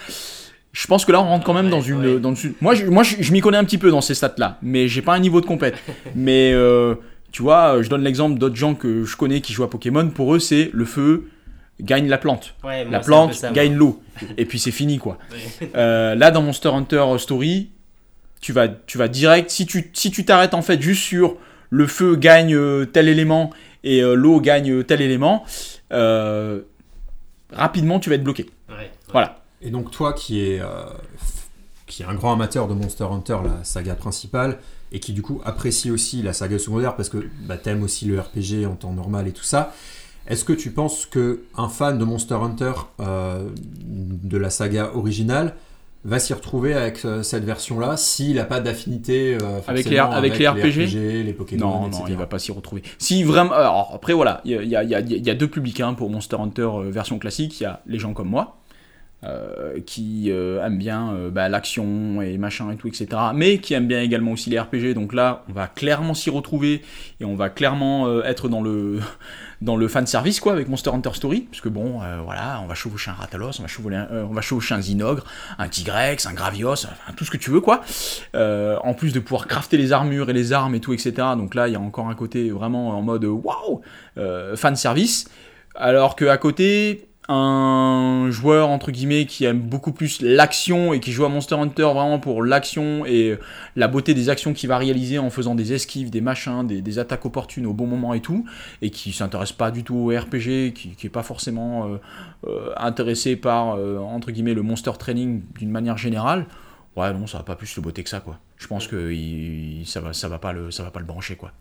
Je 0.71 0.87
pense 0.87 1.05
que 1.05 1.11
là, 1.11 1.21
on 1.21 1.25
rentre 1.27 1.45
quand 1.45 1.53
même 1.53 1.65
Ouais, 1.65 1.71
dans 1.71 1.81
une. 1.81 2.03
ouais. 2.03 2.19
Dans 2.19 2.33
une... 2.33 2.53
Moi, 2.59 2.73
je, 2.73 2.85
moi 2.87 3.03
je, 3.03 3.17
je 3.19 3.31
m'y 3.31 3.41
connais 3.41 3.57
un 3.59 3.63
petit 3.63 3.77
peu 3.77 3.91
dans 3.91 4.01
ces 4.01 4.15
stats-là, 4.15 4.57
mais 4.63 4.87
j'ai 4.87 5.03
pas 5.03 5.13
un 5.13 5.19
niveau 5.19 5.39
de 5.39 5.45
compète. 5.45 5.75
mais 6.15 6.51
euh, 6.51 6.95
tu 7.31 7.43
vois, 7.43 7.79
je 7.83 7.89
donne 7.89 8.03
l'exemple 8.03 8.39
d'autres 8.39 8.55
gens 8.55 8.73
que 8.73 9.03
je 9.03 9.15
connais 9.15 9.39
qui 9.41 9.53
jouent 9.53 9.65
à 9.65 9.69
Pokémon. 9.69 10.07
Pour 10.09 10.33
eux, 10.33 10.39
c'est 10.39 10.71
le 10.73 10.85
feu 10.85 11.29
gagne 11.79 12.07
la 12.07 12.17
plante. 12.17 12.55
Ouais, 12.63 12.85
La 12.89 13.01
plante 13.01 13.33
ça, 13.35 13.51
gagne 13.51 13.75
l'eau. 13.75 14.01
Et 14.37 14.45
puis 14.45 14.57
c'est 14.57 14.71
fini, 14.71 14.97
quoi. 14.97 15.19
Ouais. 15.31 15.69
Euh, 15.75 16.15
là, 16.15 16.31
dans 16.31 16.41
Monster 16.41 16.69
Hunter 16.69 17.03
Story, 17.19 17.69
tu 18.43 18.51
vas, 18.51 18.67
tu 18.67 18.97
vas 18.97 19.07
direct. 19.07 19.49
Si 19.49 19.65
tu 19.65 19.89
si 19.93 20.11
tu 20.11 20.25
t'arrêtes 20.25 20.53
en 20.53 20.61
fait 20.61 20.81
juste 20.81 21.01
sur 21.01 21.37
le 21.69 21.87
feu 21.87 22.17
gagne 22.17 22.53
euh, 22.53 22.85
tel 22.85 23.07
élément 23.07 23.51
et 23.85 24.03
euh, 24.03 24.15
l'eau 24.15 24.41
gagne 24.41 24.83
tel 24.83 25.01
élément, 25.01 25.45
euh, 25.93 26.61
rapidement 27.53 28.01
tu 28.01 28.09
vas 28.09 28.15
être 28.15 28.23
bloqué. 28.23 28.49
Ouais. 28.67 28.91
Voilà. 29.13 29.37
Et 29.61 29.69
donc 29.69 29.91
toi 29.91 30.11
qui 30.11 30.41
est 30.41 30.59
euh, 30.59 30.83
qui 31.87 32.03
est 32.03 32.05
un 32.05 32.15
grand 32.15 32.33
amateur 32.33 32.67
de 32.67 32.73
Monster 32.73 33.05
Hunter, 33.05 33.37
la 33.45 33.63
saga 33.63 33.95
principale, 33.95 34.59
et 34.91 34.99
qui 34.99 35.13
du 35.13 35.21
coup 35.21 35.41
apprécie 35.45 35.89
aussi 35.89 36.21
la 36.21 36.33
saga 36.33 36.59
secondaire 36.59 36.97
parce 36.97 37.07
que 37.07 37.25
bah, 37.47 37.55
t'aimes 37.55 37.81
aussi 37.81 38.05
le 38.05 38.19
RPG 38.19 38.67
en 38.69 38.75
temps 38.75 38.91
normal 38.91 39.25
et 39.29 39.31
tout 39.31 39.43
ça. 39.43 39.73
Est-ce 40.27 40.43
que 40.43 40.53
tu 40.53 40.71
penses 40.71 41.05
que 41.05 41.43
un 41.55 41.69
fan 41.69 41.97
de 41.97 42.03
Monster 42.03 42.35
Hunter 42.35 42.73
euh, 42.99 43.49
de 43.85 44.37
la 44.37 44.49
saga 44.49 44.91
originale 44.95 45.55
va 46.05 46.19
s'y 46.19 46.33
retrouver 46.33 46.73
avec 46.73 47.05
euh, 47.05 47.23
cette 47.23 47.45
version-là 47.45 47.95
s'il 47.97 48.35
n'a 48.35 48.43
pas 48.43 48.59
d'affinité 48.59 49.37
euh, 49.41 49.59
Avec 49.67 49.89
les- 49.89 49.97
avec 49.97 50.37
les 50.37 50.47
RPG? 50.47 51.23
les 51.23 51.33
Pokémon, 51.33 51.65
Non, 51.81 51.87
etc. 51.87 52.01
non, 52.03 52.07
il 52.09 52.15
va 52.17 52.25
pas 52.25 52.39
s'y 52.39 52.51
retrouver. 52.51 52.83
Si 52.97 53.23
vraiment. 53.23 53.53
Alors, 53.53 53.91
après, 53.93 54.13
voilà, 54.13 54.41
il 54.45 54.51
y 54.51 54.55
a, 54.57 54.63
y 54.63 54.75
a- 54.75 54.83
y 54.83 54.95
a- 54.95 54.99
y 54.99 55.29
a 55.29 55.35
deux 55.35 55.47
publics 55.47 55.79
hein, 55.79 55.93
pour 55.93 56.09
Monster 56.09 56.37
Hunter 56.39 56.61
euh, 56.73 56.89
version 56.91 57.19
classique. 57.19 57.59
Il 57.59 57.63
y 57.63 57.65
a 57.65 57.81
les 57.87 57.99
gens 57.99 58.13
comme 58.13 58.29
moi, 58.29 58.57
euh, 59.25 59.79
qui 59.85 60.31
euh, 60.31 60.65
aiment 60.65 60.77
bien 60.77 61.13
euh, 61.13 61.29
bah, 61.29 61.47
l'action 61.47 62.21
et 62.21 62.37
machin 62.37 62.71
et 62.71 62.75
tout, 62.75 62.87
etc. 62.87 63.07
Mais 63.33 63.59
qui 63.59 63.73
aiment 63.73 63.87
bien 63.87 64.01
également 64.01 64.31
aussi 64.31 64.49
les 64.49 64.59
RPG. 64.59 64.93
Donc 64.93 65.13
là, 65.13 65.43
on 65.49 65.53
va 65.53 65.67
clairement 65.67 66.13
s'y 66.13 66.29
retrouver 66.29 66.81
et 67.21 67.25
on 67.25 67.35
va 67.35 67.49
clairement 67.49 68.07
euh, 68.07 68.23
être 68.23 68.49
dans 68.49 68.61
le. 68.61 68.99
Dans 69.61 69.77
le 69.77 69.87
fan 69.87 70.05
service 70.05 70.41
quoi 70.41 70.51
avec 70.51 70.67
Monster 70.67 70.89
Hunter 70.89 71.11
Story 71.13 71.47
parce 71.49 71.61
que 71.61 71.69
bon 71.69 72.01
voilà 72.25 72.59
on 72.61 72.67
va 72.67 72.75
chevaucher 72.75 73.11
un 73.11 73.13
Ratalos 73.13 73.51
on 73.59 73.61
va 73.61 73.67
chevaucher 73.69 73.95
un, 73.95 74.07
on 74.29 74.33
va 74.33 74.41
un 74.71 74.81
Zinogre 74.81 75.23
un 75.57 75.69
Tigrex 75.69 76.25
un 76.25 76.33
Gravios 76.33 76.85
enfin 76.85 77.13
tout 77.15 77.23
ce 77.23 77.31
que 77.31 77.37
tu 77.37 77.49
veux 77.49 77.61
quoi 77.61 77.79
en 78.33 78.93
plus 78.93 79.13
de 79.13 79.21
pouvoir 79.21 79.47
crafter 79.47 79.77
les 79.77 79.93
armures 79.93 80.29
et 80.29 80.33
les 80.33 80.51
armes 80.51 80.75
et 80.75 80.81
tout, 80.81 80.91
etc. 80.91 81.13
Donc 81.37 81.55
là, 81.55 81.69
il 81.69 81.71
y 81.71 81.77
a 81.77 81.79
encore 81.79 82.09
un 82.09 82.15
côté 82.15 82.49
vraiment 82.49 82.89
en 82.89 83.01
mode 83.01 83.23
waouh, 83.23 83.81
fan 84.57 84.75
service. 84.75 85.29
Alors 85.75 86.17
qu'à 86.17 86.37
côté, 86.37 87.12
un 87.29 88.27
joueur 88.31 88.69
entre 88.69 88.91
guillemets 88.91 89.25
qui 89.25 89.45
aime 89.45 89.59
beaucoup 89.61 89.93
plus 89.93 90.21
l'action 90.21 90.93
et 90.93 90.99
qui 90.99 91.11
joue 91.11 91.23
à 91.25 91.29
Monster 91.29 91.55
Hunter 91.55 91.83
vraiment 91.83 92.19
pour 92.19 92.43
l'action 92.43 93.05
et 93.05 93.37
la 93.75 93.87
beauté 93.87 94.13
des 94.13 94.29
actions 94.29 94.53
qu'il 94.53 94.67
va 94.69 94.77
réaliser 94.77 95.19
en 95.19 95.29
faisant 95.29 95.55
des 95.55 95.73
esquives, 95.73 96.09
des 96.09 96.21
machins, 96.21 96.67
des, 96.67 96.81
des 96.81 96.99
attaques 96.99 97.25
opportunes 97.25 97.65
au 97.65 97.73
bon 97.73 97.87
moment 97.87 98.13
et 98.13 98.19
tout, 98.19 98.45
et 98.81 98.89
qui 98.89 99.13
s'intéresse 99.13 99.53
pas 99.53 99.71
du 99.71 99.83
tout 99.83 99.95
au 99.95 100.07
RPG, 100.09 100.73
qui, 100.73 100.95
qui 100.97 101.07
est 101.07 101.09
pas 101.09 101.23
forcément 101.23 101.87
euh, 101.87 101.97
euh, 102.47 102.73
intéressé 102.77 103.35
par 103.35 103.75
euh, 103.77 103.97
entre 103.99 104.31
guillemets 104.31 104.53
le 104.53 104.61
monster 104.63 104.91
training 104.99 105.41
d'une 105.57 105.71
manière 105.71 105.97
générale. 105.97 106.45
Ouais, 106.95 107.11
non, 107.13 107.25
ça 107.25 107.39
va 107.39 107.43
pas 107.43 107.55
plus 107.55 107.75
le 107.75 107.81
beauté 107.81 108.03
que 108.03 108.09
ça, 108.09 108.19
quoi. 108.19 108.37
Je 108.57 108.67
pense 108.67 108.87
que 108.87 109.11
il- 109.11 109.83
ça 109.87 109.99
va, 110.01 110.13
ça 110.13 110.27
va 110.27 110.39
pas 110.39 110.53
le, 110.53 110.69
ça 110.71 110.83
va 110.83 110.91
pas 110.91 110.99
le 110.99 111.05
brancher, 111.05 111.35
quoi. 111.35 111.51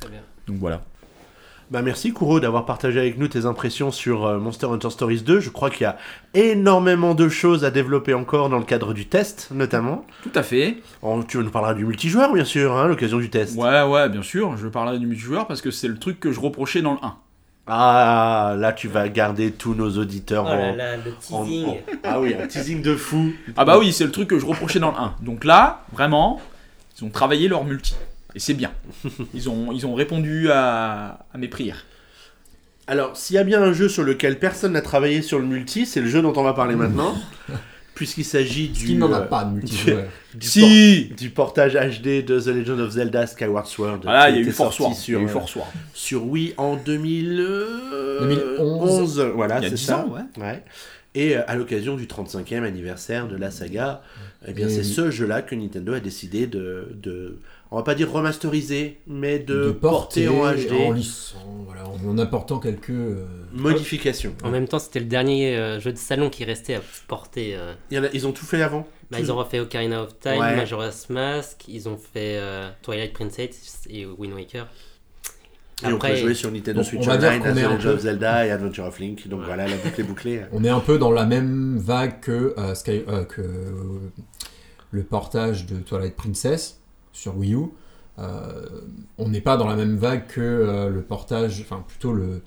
Très 0.00 0.10
bien. 0.10 0.20
Donc 0.46 0.56
voilà. 0.58 0.82
Bah 1.68 1.82
merci 1.82 2.14
Kuro 2.14 2.38
d'avoir 2.38 2.64
partagé 2.64 3.00
avec 3.00 3.18
nous 3.18 3.26
tes 3.26 3.44
impressions 3.44 3.90
sur 3.90 4.24
euh, 4.24 4.38
Monster 4.38 4.66
Hunter 4.66 4.88
Stories 4.90 5.22
2. 5.22 5.40
Je 5.40 5.50
crois 5.50 5.68
qu'il 5.68 5.82
y 5.82 5.84
a 5.86 5.96
énormément 6.32 7.14
de 7.16 7.28
choses 7.28 7.64
à 7.64 7.72
développer 7.72 8.14
encore 8.14 8.48
dans 8.50 8.58
le 8.58 8.64
cadre 8.64 8.94
du 8.94 9.06
test, 9.06 9.48
notamment. 9.50 10.06
Tout 10.22 10.30
à 10.36 10.44
fait. 10.44 10.76
Oh, 11.02 11.20
tu 11.26 11.38
nous 11.38 11.50
parleras 11.50 11.74
du 11.74 11.84
multijoueur, 11.84 12.32
bien 12.32 12.44
sûr, 12.44 12.72
hein, 12.76 12.84
à 12.84 12.88
l'occasion 12.88 13.18
du 13.18 13.30
test. 13.30 13.56
Ouais, 13.58 13.82
ouais, 13.82 14.08
bien 14.08 14.22
sûr. 14.22 14.56
Je 14.56 14.68
parlerai 14.68 15.00
du 15.00 15.06
multijoueur 15.08 15.48
parce 15.48 15.60
que 15.60 15.72
c'est 15.72 15.88
le 15.88 15.98
truc 15.98 16.20
que 16.20 16.30
je 16.30 16.38
reprochais 16.38 16.82
dans 16.82 16.92
le 16.92 16.98
1. 17.02 17.16
Ah, 17.68 18.54
là 18.56 18.72
tu 18.72 18.86
vas 18.86 19.08
garder 19.08 19.50
tous 19.50 19.74
nos 19.74 19.90
auditeurs 19.98 20.44
Oh 20.46 20.50
là 20.54 20.54
en... 20.72 20.76
là, 20.76 20.96
le 20.98 21.12
en- 21.32 21.42
teasing. 21.44 21.66
en- 21.66 21.76
Ah 22.04 22.20
oui, 22.20 22.32
un 22.40 22.46
teasing 22.46 22.80
de 22.80 22.94
fou. 22.94 23.32
Ah 23.56 23.64
bah 23.64 23.76
oui, 23.76 23.92
c'est 23.92 24.04
le 24.04 24.12
truc 24.12 24.28
que 24.28 24.38
je 24.38 24.46
reprochais 24.46 24.78
dans 24.78 24.92
le 24.92 24.98
1. 24.98 25.16
Donc 25.20 25.44
là, 25.44 25.82
vraiment, 25.92 26.40
ils 26.96 27.04
ont 27.04 27.10
travaillé 27.10 27.48
leur 27.48 27.64
multi. 27.64 27.96
Et 28.36 28.38
c'est 28.38 28.54
bien. 28.54 28.70
Ils 29.34 29.48
ont, 29.48 29.72
ils 29.72 29.84
ont 29.86 29.94
répondu 29.94 30.50
à, 30.52 31.26
à 31.34 31.38
mes 31.38 31.48
prières. 31.48 31.84
Alors, 32.86 33.16
s'il 33.16 33.34
y 33.34 33.38
a 33.38 33.44
bien 33.44 33.60
un 33.62 33.72
jeu 33.72 33.88
sur 33.88 34.04
lequel 34.04 34.38
personne 34.38 34.72
n'a 34.72 34.82
travaillé 34.82 35.20
sur 35.22 35.38
le 35.40 35.46
multi, 35.46 35.86
c'est 35.86 36.00
le 36.00 36.08
jeu 36.08 36.22
dont 36.22 36.32
on 36.36 36.42
va 36.44 36.52
parler 36.52 36.76
maintenant. 36.76 37.14
Puisqu'il 37.96 38.26
s'agit 38.26 38.68
du, 38.68 38.84
qu'il 38.84 38.98
n'en 38.98 39.10
a 39.10 39.20
euh, 39.20 39.24
pas 39.26 39.44
de 39.44 39.54
multijoueur. 39.54 40.04
du, 40.34 40.46
Si 40.46 41.06
por- 41.08 41.16
du 41.16 41.30
portage 41.30 41.72
HD 41.74 42.22
de 42.24 42.38
The 42.38 42.46
Legend 42.48 42.80
of 42.80 42.90
Zelda 42.92 43.26
Skyward 43.26 43.66
Sword. 43.66 44.00
Voilà, 44.02 44.26
qui 44.30 44.36
il 44.38 44.42
y 44.42 44.44
a 44.44 44.48
eu 44.48 44.52
Force 44.52 44.78
War. 44.78 44.92
sur, 44.94 45.18
Il 45.20 45.24
euh, 45.24 45.28
Force 45.28 45.56
War. 45.56 45.66
sur 45.94 46.26
Wii 46.26 46.52
en 46.58 46.76
2000, 46.76 47.40
euh, 47.40 48.20
2011. 48.58 49.00
11, 49.00 49.20
voilà, 49.34 49.60
Il 49.62 49.64
c'est 49.70 49.74
10 49.76 49.84
ça. 49.86 49.98
ans, 50.00 50.08
ouais. 50.10 50.42
Ouais. 50.44 50.62
Et 51.14 51.38
euh, 51.38 51.40
à 51.48 51.56
l'occasion 51.56 51.96
du 51.96 52.04
35e 52.06 52.64
anniversaire 52.64 53.26
de 53.28 53.36
la 53.36 53.50
saga, 53.50 54.02
eh 54.46 54.52
bien 54.52 54.66
Et- 54.68 54.70
c'est 54.70 54.84
ce 54.84 55.10
jeu-là 55.10 55.40
que 55.40 55.54
Nintendo 55.54 55.94
a 55.94 56.00
décidé 56.00 56.46
de, 56.46 56.88
de, 57.02 57.38
on 57.70 57.76
va 57.76 57.82
pas 57.82 57.94
dire 57.94 58.10
remasteriser, 58.12 58.98
mais 59.06 59.38
de, 59.38 59.66
de 59.66 59.70
porter, 59.72 60.28
en 60.28 60.52
HD, 60.52 60.72
en 60.72 60.92
lissant, 60.92 61.38
voilà, 61.66 61.84
en, 61.88 61.98
en 62.08 62.18
apportant 62.18 62.58
quelques. 62.60 62.90
euh, 62.90 63.24
modifications. 63.52 64.34
En 64.44 64.50
même 64.50 64.68
temps, 64.68 64.78
c'était 64.78 65.00
le 65.00 65.06
dernier 65.06 65.56
euh, 65.56 65.80
jeu 65.80 65.92
de 65.92 65.98
salon 65.98 66.30
qui 66.30 66.44
restait 66.44 66.74
à 66.74 66.80
porter. 67.08 67.54
euh. 67.56 67.74
Il 67.90 67.96
y 67.96 68.00
en 68.00 68.04
a- 68.04 68.10
ils 68.12 68.26
ont 68.26 68.32
tout 68.32 68.44
fait 68.46 68.62
avant? 68.62 68.86
Bah, 69.10 69.18
ils 69.20 69.30
ont 69.30 69.36
refait 69.36 69.60
Ocarina 69.60 70.02
of 70.02 70.18
Time, 70.20 70.38
Ouais. 70.40 70.56
Majora's 70.56 71.08
Mask, 71.10 71.64
ils 71.68 71.88
ont 71.88 71.96
fait 71.96 72.38
euh, 72.38 72.68
Twilight 72.82 73.12
Princess 73.12 73.82
et 73.88 74.04
Wind 74.06 74.34
Waker. 74.34 74.66
Et 75.82 75.86
on 75.86 75.90
peut 75.90 75.94
Après, 75.96 76.16
jouer 76.16 76.34
sur 76.34 76.50
Nintendo 76.50 76.80
on- 76.80 76.84
Switch 76.84 77.02
on 77.02 77.06
va 77.06 77.16
dire 77.18 77.28
Online, 77.28 77.40
qu'on 77.42 77.48
à 77.48 77.52
Legend 77.54 77.82
peu- 77.82 77.88
of 77.90 78.00
Zelda 78.00 78.46
et 78.46 78.50
Adventure 78.50 78.84
of 78.86 78.98
Link. 78.98 79.28
Donc 79.28 79.42
voilà, 79.44 79.68
la 79.68 79.76
boucle 79.76 80.00
est 80.00 80.04
bouclée. 80.04 80.40
On 80.52 80.64
est 80.64 80.70
un 80.70 80.80
peu 80.80 80.98
dans 80.98 81.10
la 81.10 81.26
même 81.26 81.76
vague 81.78 82.20
que, 82.20 82.54
euh, 82.56 82.74
Sky- 82.74 83.04
euh, 83.08 83.24
que 83.24 83.42
euh, 83.42 83.74
le 84.90 85.02
portage 85.02 85.66
de 85.66 85.76
Twilight 85.80 86.16
Princess 86.16 86.80
sur 87.16 87.36
Wii 87.36 87.54
U. 87.54 87.70
Euh, 88.18 88.66
on 89.18 89.28
n'est 89.28 89.40
pas 89.40 89.56
dans 89.56 89.66
la 89.66 89.76
même 89.76 89.96
vague 89.96 90.26
que 90.26 90.40
euh, 90.40 90.88
le 90.88 91.02
portage, 91.02 91.60
enfin 91.60 91.84
plutôt 91.86 92.12
le. 92.12 92.42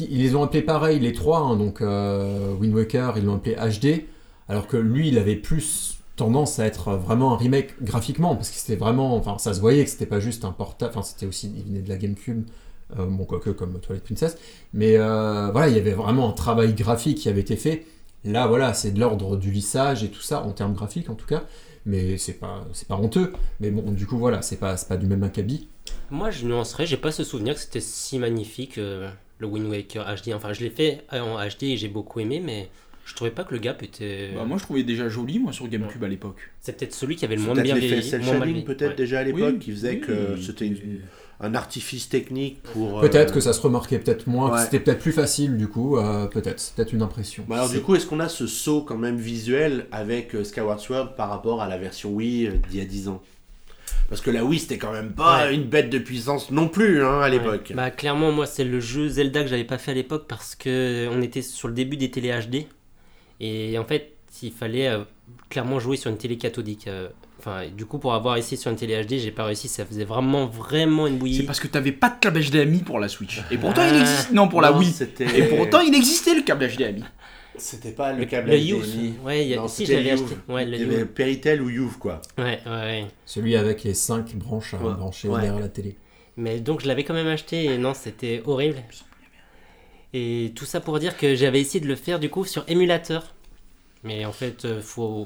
Ils 0.00 0.22
les 0.22 0.34
ont 0.34 0.42
appelés 0.42 0.62
pareil, 0.62 0.98
les 0.98 1.12
trois, 1.12 1.40
hein, 1.40 1.56
donc 1.56 1.82
euh, 1.82 2.54
Wind 2.54 2.74
Waker, 2.74 3.18
ils 3.18 3.24
l'ont 3.26 3.36
appelé 3.36 3.54
HD, 3.54 4.06
alors 4.48 4.66
que 4.66 4.78
lui, 4.78 5.08
il 5.08 5.18
avait 5.18 5.36
plus 5.36 5.98
tendance 6.16 6.58
à 6.58 6.64
être 6.64 6.92
vraiment 6.92 7.34
un 7.34 7.36
remake 7.36 7.82
graphiquement, 7.82 8.34
parce 8.34 8.50
que 8.50 8.56
c'était 8.56 8.76
vraiment. 8.76 9.14
Enfin, 9.16 9.36
ça 9.38 9.52
se 9.52 9.60
voyait 9.60 9.84
que 9.84 9.90
c'était 9.90 10.06
pas 10.06 10.20
juste 10.20 10.44
un 10.44 10.52
portage, 10.52 10.88
enfin, 10.90 11.02
c'était 11.02 11.26
aussi. 11.26 11.52
Il 11.56 11.64
venait 11.64 11.82
de 11.82 11.88
la 11.88 11.96
GameCube, 11.96 12.44
bon, 12.96 13.24
quoique 13.24 13.50
comme 13.50 13.78
Twilight 13.78 14.04
Princess, 14.04 14.38
mais 14.72 14.96
voilà, 14.96 15.68
il 15.68 15.76
y 15.76 15.78
avait 15.78 15.92
vraiment 15.92 16.30
un 16.30 16.32
travail 16.32 16.72
graphique 16.74 17.18
qui 17.18 17.28
avait 17.28 17.42
été 17.42 17.56
fait. 17.56 17.84
Là, 18.24 18.46
voilà, 18.46 18.72
c'est 18.72 18.90
de 18.92 19.00
l'ordre 19.00 19.36
du 19.36 19.50
lissage 19.50 20.02
et 20.02 20.08
tout 20.08 20.22
ça, 20.22 20.42
en 20.44 20.52
termes 20.52 20.72
graphiques 20.72 21.10
en 21.10 21.14
tout 21.14 21.26
cas. 21.26 21.42
Mais 21.86 22.16
c'est 22.18 22.34
pas, 22.34 22.66
c'est 22.72 22.88
pas 22.88 22.96
honteux. 22.96 23.32
Mais 23.60 23.70
bon, 23.70 23.92
du 23.92 24.06
coup, 24.06 24.18
voilà, 24.18 24.42
c'est 24.42 24.56
pas, 24.56 24.76
pas 24.76 24.96
du 24.96 25.06
même 25.06 25.22
acabit. 25.22 25.68
Moi, 26.10 26.30
je 26.30 26.46
nuancerais, 26.46 26.86
j'ai 26.86 26.96
pas 26.96 27.12
ce 27.12 27.24
souvenir 27.24 27.54
que 27.54 27.60
c'était 27.60 27.80
si 27.80 28.18
magnifique 28.18 28.78
euh, 28.78 29.10
le 29.38 29.46
Wind 29.46 29.68
Waker 29.68 30.04
HD. 30.04 30.32
Enfin, 30.34 30.52
je 30.52 30.62
l'ai 30.62 30.70
fait 30.70 31.04
en 31.12 31.36
HD 31.36 31.64
et 31.64 31.76
j'ai 31.76 31.88
beaucoup 31.88 32.20
aimé, 32.20 32.40
mais 32.44 32.70
je 33.04 33.14
trouvais 33.14 33.30
pas 33.30 33.44
que 33.44 33.52
le 33.54 33.60
gap 33.60 33.82
était. 33.82 34.30
Bah, 34.34 34.44
moi, 34.44 34.56
je 34.58 34.62
trouvais 34.64 34.82
déjà 34.82 35.08
joli, 35.08 35.38
moi, 35.38 35.52
sur 35.52 35.68
GameCube 35.68 36.02
à 36.04 36.08
l'époque. 36.08 36.38
C'est 36.60 36.76
peut-être 36.76 36.94
celui 36.94 37.16
qui 37.16 37.24
avait 37.24 37.36
le 37.36 37.42
moins 37.42 37.54
peut-être 37.54 37.64
bien 37.64 37.74
vieilli. 37.76 38.64
peut-être 38.64 38.90
Ouais. 38.90 38.94
déjà 38.96 39.20
à 39.20 39.24
l'époque, 39.24 39.42
Oui, 39.54 39.58
qui 39.58 39.72
faisait 39.72 39.90
oui, 39.90 40.00
que 40.00 40.34
oui, 40.34 40.42
c'était 40.44 40.66
une- 40.66 41.00
un 41.40 41.54
artifice 41.54 42.08
technique 42.08 42.62
pour. 42.62 43.00
Peut-être 43.00 43.30
euh, 43.30 43.34
que 43.34 43.40
ça 43.40 43.52
se 43.52 43.60
remarquait 43.60 43.98
peut-être 43.98 44.26
moins, 44.28 44.50
que 44.56 44.60
c'était 44.62 44.78
peut-être 44.80 45.00
plus 45.00 45.12
facile 45.12 45.56
du 45.58 45.66
coup, 45.68 45.98
euh, 45.98 46.26
peut-être, 46.26 46.60
c'est 46.60 46.74
peut-être 46.76 46.92
une 46.92 47.02
impression. 47.02 47.44
Bah 47.48 47.56
alors 47.56 47.68
du 47.68 47.80
coup, 47.80 47.94
est-ce 47.96 48.06
qu'on 48.06 48.20
a 48.20 48.28
ce 48.28 48.46
saut 48.46 48.82
quand 48.82 48.96
même 48.96 49.16
visuel 49.16 49.86
avec 49.92 50.34
euh, 50.36 50.44
Skyward 50.44 50.78
Sword 50.80 51.16
par 51.16 51.28
rapport 51.28 51.60
à 51.60 51.68
la 51.68 51.76
version 51.76 52.10
Wii 52.12 52.46
euh, 52.46 52.52
d'il 52.70 52.78
y 52.78 52.82
a 52.82 52.86
10 52.86 53.08
ans? 53.08 53.20
Parce 54.08 54.20
que 54.20 54.30
la 54.30 54.44
Wii, 54.44 54.60
c'était 54.60 54.78
quand 54.78 54.92
même 54.92 55.12
pas 55.12 55.46
Ouais. 55.46 55.54
une 55.54 55.64
bête 55.64 55.90
de 55.90 55.98
puissance 55.98 56.50
non 56.50 56.68
plus 56.68 57.02
hein, 57.02 57.20
à 57.20 57.28
l'époque. 57.28 57.66
Ouais. 57.70 57.74
Bah 57.76 57.90
clairement 57.90 58.30
moi 58.32 58.46
c'est 58.46 58.64
le 58.64 58.78
jeu 58.78 59.08
Zelda 59.08 59.42
que 59.42 59.48
j'avais 59.48 59.64
pas 59.64 59.76
fait 59.78 59.90
à 59.90 59.94
l'époque 59.94 60.26
parce 60.28 60.54
que 60.54 61.08
on 61.10 61.20
était 61.20 61.42
sur 61.42 61.68
le 61.68 61.74
début 61.74 61.96
des 61.96 62.10
télé 62.10 62.30
HD 62.30 62.66
et 63.40 63.78
en 63.78 63.84
fait 63.84 64.12
il 64.42 64.52
fallait 64.52 64.88
euh, 64.88 65.04
clairement 65.48 65.78
jouer 65.78 65.96
sur 65.96 66.10
une 66.10 66.18
télé 66.18 66.36
cathodique. 66.36 66.88
euh. 66.88 67.08
Enfin 67.38 67.64
du 67.76 67.84
coup 67.84 67.98
pour 67.98 68.14
avoir 68.14 68.36
essayé 68.36 68.56
sur 68.56 68.70
une 68.70 68.76
télé 68.76 69.02
HD 69.04 69.18
j'ai 69.18 69.30
pas 69.30 69.44
réussi 69.44 69.68
ça 69.68 69.84
faisait 69.84 70.04
vraiment 70.04 70.46
vraiment 70.46 71.06
une 71.06 71.14
C'est 71.14 71.18
bouillie. 71.18 71.42
parce 71.42 71.60
que 71.60 71.66
t'avais 71.68 71.92
pas 71.92 72.08
de 72.10 72.14
câble 72.20 72.40
HDMI 72.40 72.78
pour 72.78 72.98
la 72.98 73.08
Switch. 73.08 73.42
Et 73.50 73.58
pourtant, 73.58 73.82
Ah. 73.84 73.90
il 73.92 74.00
existe. 74.00 74.32
Non, 74.32 74.48
pour 74.48 74.60
la 74.62 74.72
Wii. 74.72 74.90
C'était... 74.90 75.26
Et 75.38 75.42
pourtant, 75.48 75.80
il 75.80 75.94
existait 75.94 76.34
le 76.34 76.42
câble 76.42 76.66
HDMI. 76.68 77.04
C'était 77.56 77.92
pas 77.92 78.12
le, 78.12 78.20
Le, 78.20 78.24
câble 78.24 78.50
le 78.50 78.56
HDMI. 78.56 78.66
Youth, 78.68 78.86
ouais, 79.24 79.44
il 79.44 79.48
y 79.50 79.54
a- 79.54 79.58
Non, 79.58 79.68
si 79.68 79.84
Youth. 79.84 79.90
acheté. 79.92 80.36
Ouais, 80.48 80.64
le 80.64 80.74
Il 80.76 80.80
y 80.80 80.84
avait. 80.94 81.04
Peritel 81.04 81.62
ou 81.62 81.68
Youth 81.70 81.98
quoi. 81.98 82.20
Ouais, 82.38 82.60
ouais, 82.66 82.70
ouais. 82.72 83.06
Celui 83.26 83.54
avec 83.56 83.84
les 83.84 83.94
5 83.94 84.34
branches 84.36 84.74
à 84.74 84.78
Ouais. 84.78 84.94
brancher 84.94 85.28
Ouais. 85.28 85.40
derrière 85.42 85.60
la 85.60 85.68
télé. 85.68 85.96
Mais 86.36 86.58
donc 86.60 86.80
je 86.82 86.88
l'avais 86.88 87.04
quand 87.04 87.14
même 87.14 87.28
acheté 87.28 87.66
et 87.66 87.78
non, 87.78 87.94
c'était 87.94 88.42
horrible. 88.46 88.76
Et 90.16 90.52
tout 90.54 90.64
ça 90.64 90.80
pour 90.80 90.98
dire 91.00 91.16
que 91.16 91.34
j'avais 91.34 91.60
essayé 91.60 91.80
de 91.80 91.88
le 91.88 91.96
faire 91.96 92.18
du 92.20 92.30
coup 92.30 92.44
sur 92.44 92.64
émulateur. 92.68 93.32
Mais 94.04 94.24
en 94.26 94.32
fait, 94.32 94.64
euh, 94.66 94.80
faut, 94.82 95.24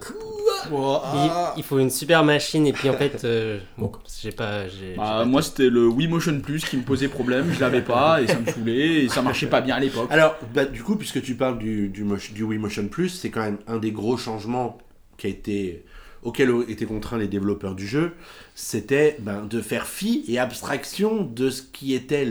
il, 0.71 1.31
il 1.57 1.63
faut 1.65 1.79
une 1.81 1.91
super 1.91 2.23
machine 2.25 2.65
et 2.67 2.73
puis 2.73 2.89
en 2.89 2.93
fait, 2.95 3.25
euh, 3.25 3.59
Bon. 3.77 3.91
j'ai 4.23 4.31
pas. 4.31 4.69
j'ai- 4.69 4.95
Bah, 4.97 5.23
j'ai- 5.25 5.29
moi, 5.31 5.43
c'était 5.43 5.69
le 5.69 5.89
Wii 5.89 6.07
Motion 6.07 6.41
Plus 6.41 6.65
qui 6.65 6.77
me 6.77 6.83
posait 6.85 7.09
problème. 7.09 7.53
Je 7.53 7.59
l'avais 7.61 7.83
pas 7.83 8.23
et 8.23 8.29
ça 8.29 8.39
me 8.39 8.47
saoulait 8.51 9.05
et 9.05 9.09
ça 9.09 9.21
marchait 9.21 9.49
pas 9.49 9.61
bien 9.61 9.75
à 9.75 9.81
l'époque. 9.81 10.07
Alors, 10.11 10.37
bah, 10.55 10.65
du 10.65 10.83
coup, 10.85 10.95
puisque 10.97 11.21
tu 11.23 11.35
parles 11.35 11.59
du, 11.59 11.89
du 11.89 12.05
Wii 12.45 12.59
Motion 12.59 12.87
Plus, 12.87 13.09
c'est 13.09 13.31
quand 13.31 13.43
même 13.43 13.59
un 13.67 13.79
des 13.79 13.91
gros 13.91 14.17
changements 14.17 14.79
qui 15.17 15.27
a 15.27 15.31
été, 15.31 15.85
auquel 16.23 16.51
été 16.69 16.87
contraints 16.87 17.19
les 17.19 17.29
développeurs 17.29 17.75
du 17.75 17.87
jeu, 17.87 18.13
c'était 18.55 19.17
ben, 19.21 19.45
de 19.45 19.61
faire 19.61 19.87
fi 19.87 20.25
et 20.29 20.39
abstraction 20.39 21.23
de 21.25 21.51
ce 21.51 21.63
qui 21.63 21.95
était 21.95 22.27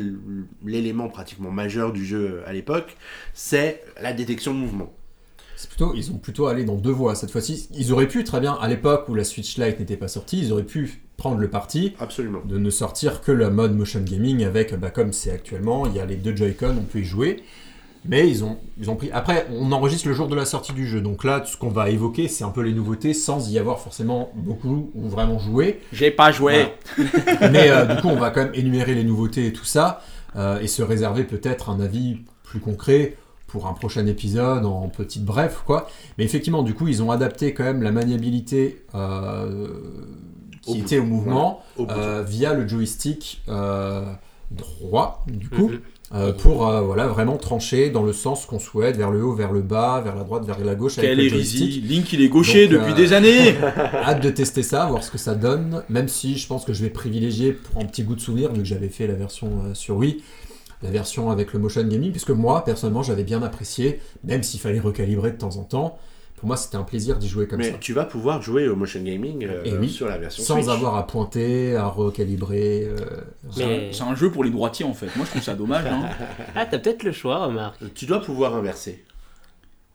l'élément 0.65 1.09
pratiquement 1.09 1.51
majeur 1.51 1.93
du 1.93 2.05
jeu 2.05 2.41
à 2.45 2.53
l'époque, 2.53 2.97
c'est 3.34 3.84
la 4.01 4.14
détection 4.14 4.53
de 4.53 4.59
mouvement. 4.59 4.93
C'est 5.55 5.69
plutôt, 5.69 5.93
ils 5.95 6.11
ont 6.11 6.18
plutôt 6.18 6.45
allé 6.45 6.65
dans 6.65 6.76
deux 6.76 6.91
voies 6.91 7.15
cette 7.15 7.31
fois-ci. 7.31 7.68
Ils 7.73 7.91
auraient 7.91 8.07
pu 8.07 8.23
très 8.23 8.39
bien, 8.39 8.53
à 8.53 8.68
l'époque 8.68 9.09
où 9.09 9.15
la 9.15 9.23
Switch 9.23 9.57
Lite 9.57 9.80
n'était 9.80 9.97
pas 9.97 10.07
sortie, 10.07 10.38
ils 10.39 10.53
auraient 10.53 10.64
pu 10.64 11.01
prendre 11.18 11.39
le 11.39 11.49
parti 11.49 11.93
Absolument. 11.99 12.41
de 12.45 12.59
ne 12.59 12.69
sortir 12.69 13.22
que 13.22 13.31
le 13.31 13.49
mode 13.49 13.76
motion 13.76 14.01
gaming 14.01 14.43
avec, 14.43 14.76
bah, 14.76 14.91
comme 14.91 15.14
c'est 15.14 15.31
actuellement, 15.31 15.88
il 15.88 15.95
y 15.95 15.99
a 15.99 16.05
les 16.05 16.15
deux 16.15 16.35
Joy-Con, 16.35 16.76
on 16.80 16.84
peut 16.84 16.99
y 16.99 17.03
jouer. 17.03 17.43
Mais 18.07 18.29
ils 18.29 18.43
ont, 18.43 18.57
ils 18.79 18.89
ont 18.89 18.95
pris. 18.95 19.11
Après, 19.11 19.47
on 19.51 19.71
enregistre 19.71 20.07
le 20.07 20.13
jour 20.13 20.27
de 20.27 20.35
la 20.35 20.45
sortie 20.45 20.73
du 20.73 20.88
jeu, 20.88 21.01
donc 21.01 21.23
là, 21.23 21.43
ce 21.45 21.57
qu'on 21.57 21.69
va 21.69 21.89
évoquer, 21.89 22.27
c'est 22.27 22.43
un 22.43 22.49
peu 22.49 22.61
les 22.61 22.73
nouveautés 22.73 23.13
sans 23.13 23.51
y 23.51 23.59
avoir 23.59 23.79
forcément 23.79 24.31
beaucoup 24.35 24.91
ou 24.95 25.09
vraiment 25.09 25.39
joué. 25.39 25.81
J'ai 25.91 26.11
pas 26.11 26.31
joué. 26.31 26.67
Voilà. 26.97 27.51
Mais 27.51 27.69
euh, 27.69 27.85
du 27.85 28.01
coup, 28.01 28.07
on 28.07 28.15
va 28.15 28.29
quand 28.29 28.43
même 28.43 28.55
énumérer 28.55 28.95
les 28.95 29.03
nouveautés 29.03 29.47
et 29.47 29.53
tout 29.53 29.65
ça, 29.65 30.01
euh, 30.35 30.59
et 30.59 30.67
se 30.67 30.81
réserver 30.81 31.23
peut-être 31.23 31.69
un 31.69 31.79
avis 31.79 32.19
plus 32.43 32.59
concret 32.59 33.17
pour 33.47 33.67
un 33.67 33.73
prochain 33.73 34.05
épisode 34.05 34.65
en 34.65 34.88
petite 34.89 35.23
bref, 35.23 35.63
quoi. 35.65 35.89
Mais 36.17 36.25
effectivement, 36.25 36.63
du 36.63 36.73
coup, 36.73 36.88
ils 36.88 37.01
ont 37.01 37.11
adapté 37.11 37.53
quand 37.53 37.63
même 37.63 37.81
la 37.81 37.91
maniabilité 37.91 38.84
euh, 38.93 39.77
qui 40.61 40.79
était 40.79 40.99
au 40.99 41.05
mouvement 41.05 41.63
Au 41.77 41.88
euh, 41.89 42.23
via 42.27 42.53
le 42.53 42.67
joystick 42.67 43.41
euh, 43.47 44.05
droit, 44.51 45.25
du 45.27 45.49
coup. 45.49 45.69
Mhm. 45.69 45.79
Euh, 46.15 46.31
pour 46.31 46.67
euh, 46.67 46.81
voilà, 46.81 47.07
vraiment 47.07 47.35
trancher 47.35 47.89
dans 47.89 48.03
le 48.03 48.13
sens 48.13 48.45
qu'on 48.45 48.59
souhaite, 48.59 48.95
vers 48.95 49.11
le 49.11 49.23
haut, 49.23 49.34
vers 49.34 49.51
le 49.51 49.61
bas, 49.61 50.01
vers 50.01 50.15
la 50.15 50.23
droite, 50.23 50.45
vers 50.45 50.57
la 50.59 50.75
gauche. 50.75 50.97
avec 50.97 51.09
Quelle 51.09 51.17
le 51.17 51.25
hérésie. 51.25 51.57
joystick. 51.57 51.89
Link, 51.89 52.13
il 52.13 52.21
est 52.21 52.29
gaucher 52.29 52.67
Donc, 52.67 52.79
depuis 52.79 52.93
euh, 52.93 52.95
des 52.95 53.13
années. 53.13 53.55
Hâte 53.93 54.23
de 54.23 54.29
tester 54.29 54.63
ça, 54.63 54.85
voir 54.85 55.03
ce 55.03 55.11
que 55.11 55.17
ça 55.17 55.35
donne, 55.35 55.84
même 55.89 56.07
si 56.07 56.38
je 56.38 56.47
pense 56.47 56.63
que 56.63 56.71
je 56.71 56.81
vais 56.84 56.89
privilégier 56.89 57.51
pour 57.51 57.81
un 57.81 57.85
petit 57.85 58.03
goût 58.03 58.15
de 58.15 58.21
souvenir, 58.21 58.53
vu 58.53 58.59
que 58.59 58.65
j'avais 58.65 58.88
fait 58.89 59.05
la 59.05 59.15
version 59.15 59.73
sur 59.73 59.97
Wii, 59.97 60.23
la 60.81 60.91
version 60.91 61.29
avec 61.29 61.51
le 61.51 61.59
motion 61.59 61.84
gaming, 61.84 62.11
puisque 62.11 62.29
moi, 62.29 62.63
personnellement, 62.63 63.03
j'avais 63.03 63.23
bien 63.23 63.43
apprécié, 63.43 63.99
même 64.23 64.43
s'il 64.43 64.61
fallait 64.61 64.79
recalibrer 64.79 65.31
de 65.31 65.38
temps 65.38 65.57
en 65.57 65.63
temps. 65.63 65.97
Pour 66.38 66.47
moi, 66.47 66.55
c'était 66.55 66.77
un 66.77 66.84
plaisir 66.84 67.18
d'y 67.18 67.27
jouer 67.27 67.47
comme 67.47 67.57
Mais 67.59 67.72
ça. 67.72 67.77
tu 67.80 67.93
vas 67.93 68.05
pouvoir 68.05 68.41
jouer 68.43 68.68
au 68.68 68.76
motion 68.76 69.01
gaming 69.01 69.43
euh, 69.45 69.64
Et 69.65 69.76
oui. 69.76 69.89
sur 69.89 70.07
la 70.07 70.18
version 70.19 70.43
Sans 70.43 70.53
Switch. 70.61 70.68
avoir 70.68 70.95
à 70.95 71.05
pointer, 71.07 71.76
à 71.76 71.88
recalibrer. 71.88 72.84
euh, 72.88 72.95
C'est 73.51 73.64
un- 73.64 73.68
Mais- 73.68 73.89
C'est 73.91 74.03
un 74.03 74.14
jeu 74.15 74.30
pour 74.31 74.43
les 74.43 74.51
droitiers 74.51 74.85
en 74.85 74.93
fait. 74.93 75.07
Moi, 75.15 75.26
je 75.26 75.31
trouve 75.31 75.41
ça 75.41 75.55
dommage. 75.55 75.85
hein. 75.88 76.03
Ah, 76.55 76.65
t'as 76.68 76.77
peut-être 76.77 77.01
le 77.03 77.11
choix, 77.11 77.43
remarque. 77.47 77.80
Tu 77.95 78.05
dois 78.05 78.22
pouvoir 78.22 78.55
inverser. 78.55 79.03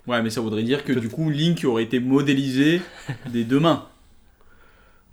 Ouais, 0.09 0.21
mais 0.21 0.31
ça 0.31 0.41
voudrait 0.41 0.65
dire 0.65 0.85
que 0.85 0.93
du 0.93 1.09
coup, 1.09 1.31
Link 1.31 1.63
aurait 1.65 1.85
été 1.85 2.01
modélisé 2.01 2.83
des 3.31 3.45
deux 3.45 3.61
mains. 3.61 3.87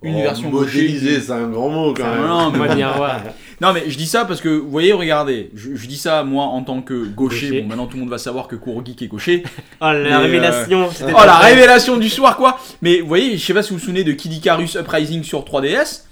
Une 0.02 0.16
Oh, 0.16 0.22
version 0.22 0.50
modélisée, 0.50 1.20
c'est 1.20 1.32
un 1.32 1.46
grand 1.48 1.68
mot 1.68 1.92
quand 1.92 2.04
même. 2.10 2.26
non, 2.26 2.50
On 2.54 2.56
mais 2.56 2.74
bien. 2.74 2.92
Non, 3.60 3.74
mais 3.74 3.82
je 3.90 3.98
dis 3.98 4.06
ça 4.06 4.24
parce 4.24 4.40
que, 4.40 4.48
vous 4.48 4.70
voyez, 4.70 4.94
regardez, 4.94 5.50
je, 5.54 5.74
je 5.74 5.86
dis 5.86 5.98
ça 5.98 6.24
moi 6.24 6.44
en 6.44 6.62
tant 6.62 6.80
que 6.80 7.04
gaucher. 7.04 7.48
Gaucher. 7.48 7.60
Bon, 7.60 7.68
maintenant 7.68 7.86
tout 7.86 7.96
le 7.98 8.00
monde 8.00 8.08
va 8.10 8.16
savoir 8.16 8.48
que 8.48 8.56
Kurogeek 8.56 9.02
est 9.02 9.06
gaucher. 9.08 9.42
Oh, 9.82 9.92
la 9.92 9.92
Mais, 9.92 10.16
révélation. 10.16 10.88
Oh, 11.02 11.24
la 11.26 11.36
révélation 11.36 11.98
du 11.98 12.08
soir, 12.08 12.38
quoi 12.38 12.58
Mais 12.80 13.00
vous 13.02 13.08
voyez, 13.08 13.36
je 13.36 13.44
sais 13.44 13.52
pas 13.52 13.62
si 13.62 13.70
vous 13.70 13.78
vous 13.78 13.84
souvenez 13.84 14.02
de 14.04 14.12
Kid 14.12 14.32
Icarus 14.32 14.76
Uprising 14.76 15.22
sur 15.24 15.42
3DS. 15.44 16.04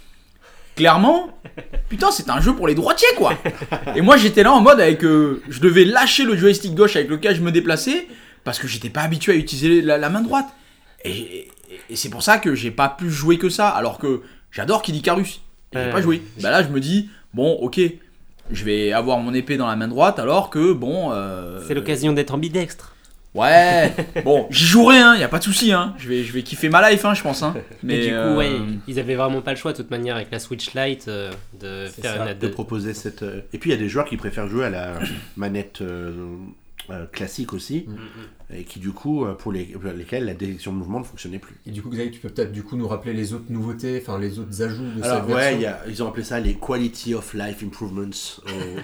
Clairement, 0.77 1.31
putain, 1.89 2.11
c'est 2.11 2.29
un 2.31 2.41
jeu 2.41 2.55
pour 2.55 2.69
les 2.69 2.75
droitiers, 2.75 3.09
quoi 3.17 3.33
Et 3.97 4.01
moi, 4.03 4.17
j'étais 4.19 4.43
là 4.43 4.53
en 4.53 4.61
mode 4.61 4.79
avec... 4.81 5.03
euh, 5.05 5.43
je 5.49 5.61
devais 5.61 5.85
lâcher 5.85 6.25
le 6.25 6.37
joystick 6.37 6.75
gauche 6.75 6.95
avec 6.97 7.09
lequel 7.09 7.35
je 7.35 7.41
me 7.41 7.51
déplaçais 7.51 8.07
parce 8.45 8.59
que 8.59 8.69
j'étais 8.69 8.91
pas 8.91 9.01
habitué 9.01 9.33
à 9.33 9.37
utiliser 9.37 9.81
la, 9.83 9.97
la 9.99 10.09
main 10.11 10.21
droite. 10.21 10.47
Et, 11.05 11.49
et- 11.71 11.93
et 11.93 11.97
c'est 11.97 12.11
pour 12.11 12.23
ça 12.23 12.39
que 12.39 12.55
j'ai 12.55 12.71
pas 12.71 12.89
pu 12.89 13.11
jouer 13.11 13.39
que 13.39 13.49
ça, 13.49 13.69
alors 13.69 13.99
que 13.99 14.23
j'adore 14.51 14.83
Kid 14.83 14.97
Icarus. 14.97 15.41
Et 15.73 15.79
j'ai 15.85 15.91
pas 15.91 16.01
joué. 16.01 16.23
Bah 16.41 16.51
là, 16.51 16.63
je 16.63 16.69
me 16.69 16.81
dis, 16.81 17.11
bon, 17.35 17.53
ok, 17.61 17.81
je 18.51 18.65
vais 18.65 18.93
avoir 18.93 19.19
mon 19.19 19.35
épée 19.35 19.57
dans 19.59 19.67
la 19.67 19.77
main 19.77 19.89
droite, 19.89 20.19
alors 20.19 20.49
que, 20.51 20.73
bon... 20.73 21.11
euh, 21.13 21.61
C'est 21.69 21.75
l'occasion 21.75 22.13
d'être 22.13 22.33
ambidextre. 22.33 22.95
Ouais, 23.35 23.93
bon, 24.25 24.47
j'y 24.51 24.65
jouerai, 24.65 24.97
hein, 24.99 25.15
y 25.17 25.23
a 25.23 25.29
pas 25.29 25.39
de 25.39 25.45
souci, 25.45 25.71
hein. 25.71 25.95
Je 25.99 26.09
vais, 26.09 26.25
je 26.25 26.33
vais 26.33 26.43
kiffer 26.43 26.71
ma 26.71 26.91
life, 26.91 27.05
hein, 27.05 27.13
je 27.13 27.23
pense, 27.23 27.43
hein. 27.43 27.55
Mais 27.83 27.99
Mais 27.99 28.01
du 28.07 28.09
coup, 28.09 28.15
euh, 28.15 28.37
ouais, 28.37 28.53
ils 28.89 28.99
avaient 28.99 29.15
vraiment 29.17 29.43
pas 29.43 29.51
le 29.51 29.59
choix 29.59 29.73
de 29.73 29.77
toute 29.77 29.91
manière 29.91 30.17
avec 30.17 30.31
la 30.33 30.39
Switch 30.39 30.73
Lite 30.75 31.09
euh, 31.09 31.31
de 31.61 31.87
faire 31.89 32.17
ça, 32.17 32.33
une 32.33 32.39
de 32.39 32.49
proposer 32.49 32.95
cette. 32.95 33.23
Et 33.53 33.59
puis 33.59 33.69
il 33.71 33.75
y 33.75 33.77
a 33.77 33.79
des 33.79 33.91
joueurs 33.91 34.07
qui 34.07 34.17
préfèrent 34.17 34.49
jouer 34.49 34.65
à 34.65 34.71
la 34.71 34.95
manette 35.37 35.83
euh, 36.91 36.95
euh, 37.03 37.07
classique 37.07 37.53
aussi, 37.53 37.87
Mm, 37.89 38.55
et 38.57 38.65
qui 38.65 38.79
du 38.79 38.91
coup, 38.93 39.25
euh, 39.25 39.35
pour, 39.35 39.53
les, 39.53 39.65
pour 39.65 39.91
lesquels 39.93 40.25
la 40.25 40.35
détection 40.35 40.73
de 40.73 40.79
mouvement 40.79 41.01
ne 41.01 41.05
fonctionnait 41.05 41.39
plus. 41.39 41.57
Et 41.67 41.71
du 41.71 41.83
coup, 41.83 41.91
Xavier, 41.91 42.11
tu 42.11 42.21
peux 42.21 42.29
peut-être 42.31 42.53
du 42.53 42.63
coup 42.63 42.77
nous 42.77 42.89
rappeler 42.89 43.13
les 43.13 43.35
autres 43.35 43.51
nouveautés, 43.51 43.99
enfin 44.03 44.19
les 44.19 44.39
autres 44.39 44.63
ajouts 44.63 44.85
de 44.97 45.03
Alors 45.03 45.19
cette 45.25 45.29
ouais, 45.29 45.35
version. 45.35 45.59
il 45.59 45.63
y 45.63 45.67
a- 45.67 45.83
ils 45.89 46.03
ont 46.03 46.09
appelé 46.09 46.25
ça 46.25 46.41
les 46.41 46.55
Quality 46.55 47.15
of 47.15 47.35
Life 47.35 47.63
Improvements 47.63 48.11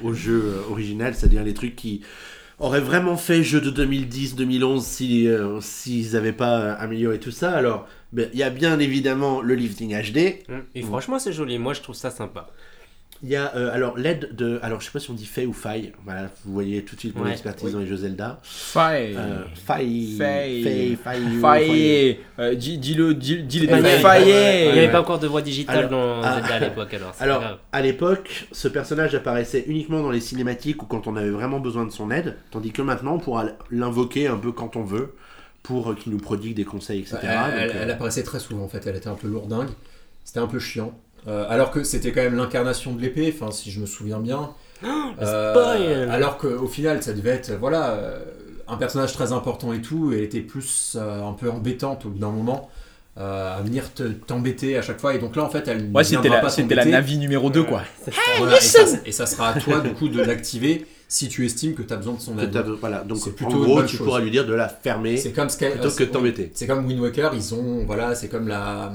au, 0.02 0.08
au 0.08 0.12
jeu 0.14 0.42
euh, 0.44 0.70
original, 0.70 1.14
c'est-à-dire 1.14 1.42
les 1.44 1.54
trucs 1.54 1.76
qui 1.76 2.02
auraient 2.60 2.80
vraiment 2.80 3.16
fait 3.16 3.42
jeu 3.42 3.60
de 3.60 3.70
2010-2011 3.70 4.80
si 4.82 5.26
euh, 5.28 5.60
s'ils 5.60 6.12
n'avaient 6.12 6.32
pas 6.32 6.60
euh, 6.60 6.76
amélioré 6.78 7.18
tout 7.18 7.30
ça. 7.32 7.52
Alors, 7.52 7.86
ben, 8.12 8.28
il 8.32 8.38
y 8.38 8.42
a 8.44 8.50
bien 8.50 8.78
évidemment 8.78 9.40
le 9.40 9.54
lifting 9.54 9.90
HD, 9.94 10.44
Mm. 10.48 10.52
Et 10.74 10.82
franchement, 10.82 11.18
c'est 11.18 11.32
joli. 11.32 11.58
Moi, 11.58 11.72
je 11.74 11.80
trouve 11.80 11.94
ça 11.96 12.10
sympa. 12.10 12.48
Il 13.26 13.30
y 13.30 13.36
a 13.36 13.56
euh, 13.56 13.72
alors 13.72 13.96
l'aide 13.96 14.36
de 14.36 14.58
alors 14.62 14.82
je 14.82 14.84
sais 14.86 14.92
pas 14.92 15.00
si 15.00 15.10
on 15.10 15.14
dit 15.14 15.24
fait 15.24 15.46
ou 15.46 15.54
faille. 15.54 15.92
Voilà, 16.04 16.28
vous 16.44 16.52
voyez 16.52 16.84
tout 16.84 16.94
de 16.94 17.00
suite 17.00 17.16
mon 17.16 17.24
Ouais, 17.24 17.30
expertise 17.32 17.68
oui. 17.68 17.72
dans 17.72 17.78
les 17.78 17.86
jeux 17.86 17.96
Zelda. 17.96 18.38
Faille. 18.42 19.14
Euh, 19.16 19.44
faille, 19.54 20.16
Faille. 20.18 20.96
faille, 21.02 21.40
faille. 21.40 22.18
Euh, 22.38 22.54
dis- 22.54 22.76
Dis-le, 22.76 23.14
dis- 23.14 23.36
Ouais, 23.62 23.66
deux. 23.66 23.82
ouais, 23.82 23.98
Faillé. 24.00 24.66
Il 24.68 24.72
n'y 24.74 24.78
avait 24.80 24.92
pas 24.92 25.00
encore 25.00 25.18
de 25.18 25.26
voix 25.26 25.40
digitale 25.40 25.86
Alors, 25.86 25.90
dans 25.90 26.22
ah. 26.22 26.34
Zelda 26.34 26.54
à 26.54 26.58
l'époque, 26.68 26.92
alors 26.92 27.40
grave. 27.40 27.58
à 27.72 27.80
l'époque, 27.80 28.46
ce 28.52 28.68
personnage 28.68 29.14
apparaissait 29.14 29.64
uniquement 29.68 30.02
dans 30.02 30.10
les 30.10 30.20
cinématiques 30.20 30.82
ou 30.82 30.86
quand 30.86 31.06
on 31.06 31.16
avait 31.16 31.30
vraiment 31.30 31.60
besoin 31.60 31.86
de 31.86 31.90
son 31.92 32.10
aide, 32.10 32.36
tandis 32.50 32.72
que 32.72 32.82
maintenant, 32.82 33.14
on 33.14 33.18
pourra 33.20 33.46
l'invoquer 33.70 34.26
un 34.26 34.36
peu 34.36 34.52
quand 34.52 34.76
on 34.76 34.82
veut 34.84 35.14
pour 35.62 35.94
qu'il 35.96 36.12
nous 36.12 36.18
prodigue 36.18 36.54
des 36.54 36.64
conseils, 36.64 37.00
etc. 37.00 37.16
Elle, 37.22 37.28
Donc, 37.68 37.76
euh, 37.76 37.80
elle 37.84 37.90
apparaissait 37.90 38.22
très 38.22 38.38
souvent 38.38 38.64
en 38.64 38.68
fait, 38.68 38.86
elle 38.86 38.96
était 38.96 39.08
un 39.08 39.14
peu 39.14 39.28
lourdingue, 39.28 39.70
c'était 40.24 40.40
un 40.40 40.46
peu 40.46 40.58
chiant. 40.58 40.92
Euh, 41.26 41.46
alors 41.48 41.70
que 41.70 41.84
c'était 41.84 42.12
quand 42.12 42.22
même 42.22 42.36
l'incarnation 42.36 42.92
de 42.92 43.00
l'épée, 43.00 43.34
enfin 43.34 43.50
si 43.50 43.70
je 43.70 43.80
me 43.80 43.86
souviens 43.86 44.18
bien. 44.20 44.50
Euh, 45.22 45.52
spoil 45.52 46.10
alors 46.10 46.36
qu'au 46.38 46.66
final 46.66 47.02
ça 47.02 47.12
devait 47.12 47.30
être 47.30 47.52
voilà 47.52 47.90
euh, 47.92 48.18
un 48.66 48.76
personnage 48.76 49.12
très 49.12 49.32
important 49.32 49.72
et 49.72 49.80
tout, 49.80 50.12
et 50.12 50.18
elle 50.18 50.24
était 50.24 50.40
plus 50.40 50.96
euh, 51.00 51.22
un 51.22 51.32
peu 51.32 51.48
embêtante 51.50 52.04
au 52.04 52.08
bout 52.10 52.18
d'un 52.18 52.30
moment 52.30 52.68
euh, 53.18 53.56
à 53.58 53.62
venir 53.62 53.94
te- 53.94 54.02
t'embêter 54.02 54.76
à 54.76 54.82
chaque 54.82 55.00
fois. 55.00 55.14
Et 55.14 55.18
donc 55.18 55.36
là 55.36 55.44
en 55.44 55.48
fait 55.48 55.68
elle 55.68 55.88
ne 55.90 55.94
Ouais, 55.96 56.02
c'était 56.04 56.22
viendra 56.22 56.36
la, 56.38 56.42
pas 56.42 56.50
c'était 56.50 56.74
la. 56.74 56.84
Navi 56.84 57.16
numéro 57.18 57.48
2, 57.48 57.62
quoi. 57.62 57.82
Voilà, 58.38 58.56
et, 58.58 58.60
ça, 58.60 58.80
et 59.06 59.12
ça 59.12 59.26
sera 59.26 59.50
à 59.50 59.60
toi 59.60 59.80
du 59.80 59.90
coup 59.92 60.08
de 60.08 60.20
l'activer 60.20 60.84
si 61.14 61.28
tu 61.28 61.46
estimes 61.46 61.74
que 61.74 61.82
tu 61.82 61.92
as 61.92 61.96
besoin 61.96 62.14
de 62.14 62.20
son 62.20 62.36
aide. 62.38 62.56
voilà, 62.80 63.00
donc 63.04 63.18
en 63.44 63.50
gros, 63.50 63.82
tu 63.82 63.96
chose. 63.96 64.06
pourras 64.06 64.20
lui 64.20 64.32
dire 64.32 64.46
de 64.46 64.52
la 64.52 64.68
fermer 64.68 65.16
C'est 65.16 65.30
comme 65.32 65.48
Sky, 65.48 65.66
plutôt 65.70 65.88
que 65.90 66.02
de 66.02 66.08
t'embêter. 66.08 66.50
C'est 66.54 66.66
comme 66.66 66.84
Wind 66.86 66.98
Waker, 67.00 67.32
ils 67.34 67.54
ont 67.54 67.84
voilà, 67.86 68.14
c'est 68.16 68.28
comme 68.28 68.48
la, 68.48 68.92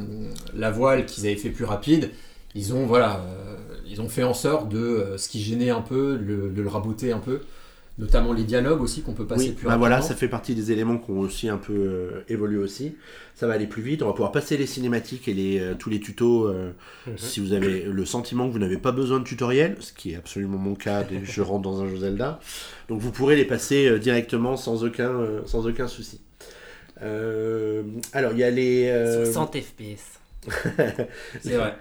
la 0.54 0.70
voile 0.72 1.06
qu'ils 1.06 1.26
avaient 1.28 1.38
fait 1.38 1.50
plus 1.50 1.64
rapide. 1.66 2.10
Ils 2.56 2.74
ont 2.74 2.86
voilà, 2.86 3.22
euh, 3.26 3.56
ils 3.88 4.02
ont 4.02 4.10
fait 4.10 4.24
en 4.24 4.34
sorte 4.34 4.68
de 4.70 4.78
euh, 4.80 5.18
ce 5.18 5.30
qui 5.30 5.41
gênait 5.41 5.70
un 5.70 5.82
peu, 5.82 6.18
le- 6.18 6.50
de 6.50 6.62
le 6.62 6.68
raboter 6.68 7.12
un 7.14 7.20
peu, 7.20 7.40
notamment 8.00 8.34
les 8.34 8.44
dialogues 8.46 8.82
aussi 8.82 9.02
qu'on 9.04 9.14
peut 9.14 9.28
passer 9.28 9.50
Oui, 9.50 9.52
plus 9.52 9.66
bah 9.66 9.72
rapidement. 9.74 9.88
voilà, 9.88 10.02
ça 10.02 10.16
fait 10.16 10.28
partie 10.30 10.56
des 10.56 10.72
éléments 10.72 10.98
qui 10.98 11.12
ont 11.12 11.20
aussi 11.20 11.50
un 11.50 11.58
peu 11.58 11.74
euh, 11.74 12.24
évolué 12.30 12.58
aussi. 12.58 12.96
Ça 13.36 13.46
va 13.46 13.54
aller 13.54 13.68
plus 13.68 13.82
vite, 13.84 14.02
on 14.02 14.08
va 14.08 14.14
pouvoir 14.14 14.32
passer 14.32 14.58
les 14.58 14.66
cinématiques 14.66 15.28
et 15.28 15.34
les, 15.34 15.60
euh, 15.60 15.76
tous 15.78 15.90
les 15.92 16.00
tutos 16.00 16.48
euh, 16.48 16.72
Mhm. 17.08 17.18
si 17.18 17.40
vous 17.42 17.54
avez 17.54 17.84
le 17.84 18.06
sentiment 18.06 18.48
que 18.48 18.54
vous 18.54 18.60
n'avez 18.60 18.78
pas 18.78 18.92
besoin 18.92 19.20
de 19.20 19.26
tutoriel, 19.26 19.76
ce 19.82 19.94
qui 19.94 20.14
est 20.14 20.16
absolument 20.16 20.58
mon 20.58 20.76
cas 20.76 21.04
dès 21.04 21.18
que 21.20 21.26
je 21.32 21.42
rentre 21.42 21.62
dans 21.64 21.82
un 21.82 21.88
jeu 21.90 21.98
Zelda. 21.98 22.40
Donc 22.88 23.00
vous 23.02 23.12
pourrez 23.12 23.36
les 23.36 23.46
passer 23.46 23.88
euh, 23.88 24.00
directement 24.00 24.56
sans 24.58 24.84
aucun, 24.84 25.10
euh, 25.12 25.42
sans 25.46 25.68
aucun 25.68 25.88
souci. 25.88 26.22
Euh, 27.02 27.84
alors 28.14 28.32
il 28.34 28.40
y 28.40 28.44
a 28.44 28.50
les... 28.50 28.88
euh, 28.90 29.26
60 29.26 29.58
FPS. 29.58 30.20
C'est 31.42 31.56
vrai. 31.58 31.76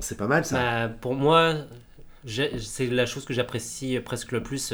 C'est 0.00 0.16
pas 0.18 0.26
mal 0.26 0.44
ça. 0.44 0.56
Bah, 0.88 0.94
pour 1.00 1.14
moi, 1.14 1.54
c'est 2.26 2.86
la 2.86 3.06
chose 3.06 3.24
que 3.24 3.32
j'apprécie 3.34 3.98
presque 4.04 4.32
le 4.32 4.42
plus. 4.42 4.72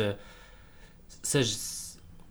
Ça, 1.28 1.42
je- 1.42 1.54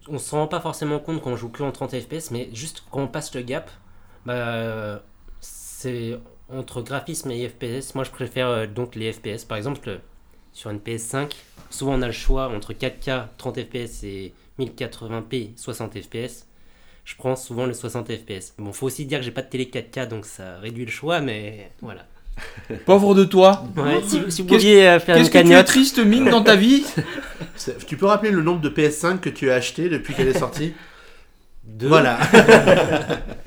on 0.09 0.17
se 0.19 0.31
rend 0.35 0.47
pas 0.47 0.59
forcément 0.61 0.99
compte 0.99 1.21
quand 1.21 1.31
on 1.31 1.35
joue 1.35 1.49
que 1.49 1.63
en 1.63 1.71
30 1.71 1.99
FPS, 1.99 2.31
mais 2.31 2.49
juste 2.53 2.83
quand 2.91 3.01
on 3.03 3.07
passe 3.07 3.33
le 3.35 3.41
gap, 3.41 3.69
bah, 4.25 5.03
c'est 5.41 6.19
entre 6.49 6.81
graphisme 6.81 7.31
et 7.31 7.47
FPS. 7.49 7.95
Moi, 7.95 8.03
je 8.03 8.11
préfère 8.11 8.47
euh, 8.47 8.67
donc 8.67 8.95
les 8.95 9.11
FPS. 9.13 9.45
Par 9.45 9.57
exemple, 9.57 9.99
sur 10.53 10.69
une 10.71 10.79
PS5, 10.79 11.45
souvent 11.69 11.95
on 11.95 12.01
a 12.01 12.07
le 12.07 12.11
choix 12.13 12.49
entre 12.49 12.73
4K 12.73 13.29
30 13.37 13.59
FPS 13.61 14.03
et 14.03 14.33
1080p 14.59 15.53
60 15.57 15.99
FPS. 16.01 16.47
je 17.05 17.15
prends 17.15 17.35
souvent 17.35 17.65
le 17.65 17.73
60 17.73 18.11
FPS. 18.11 18.53
Bon, 18.57 18.73
faut 18.73 18.87
aussi 18.87 19.05
dire 19.05 19.19
que 19.19 19.25
j'ai 19.25 19.31
pas 19.31 19.41
de 19.43 19.49
télé 19.49 19.65
4K, 19.69 20.07
donc 20.07 20.25
ça 20.25 20.59
réduit 20.59 20.85
le 20.85 20.91
choix, 20.91 21.21
mais 21.21 21.71
voilà. 21.81 22.05
Pauvre 22.85 23.15
de 23.15 23.23
toi. 23.23 23.65
Ouais, 23.77 24.01
si, 24.05 24.09
si 24.09 24.19
vous 24.19 24.25
Qu'est-ce- 24.27 24.43
pouviez 24.47 24.87
euh, 24.87 24.99
faire 24.99 25.15
une 25.15 25.23
Qu'est-ce 25.23 25.31
que 25.43 25.47
tu 25.47 25.53
es 25.53 25.63
triste, 25.63 25.99
mine, 25.99 26.29
dans 26.29 26.43
ta 26.43 26.55
vie 26.55 26.83
Tu 27.87 27.97
peux 27.97 28.05
rappeler 28.05 28.31
le 28.31 28.41
nombre 28.41 28.61
de 28.61 28.69
PS5 28.69 29.19
que 29.19 29.29
tu 29.29 29.49
as 29.51 29.55
acheté 29.55 29.89
depuis 29.89 30.13
qu'elle 30.13 30.27
est 30.27 30.37
sortie? 30.37 30.73
Deux. 31.63 31.87
Voilà. 31.87 32.17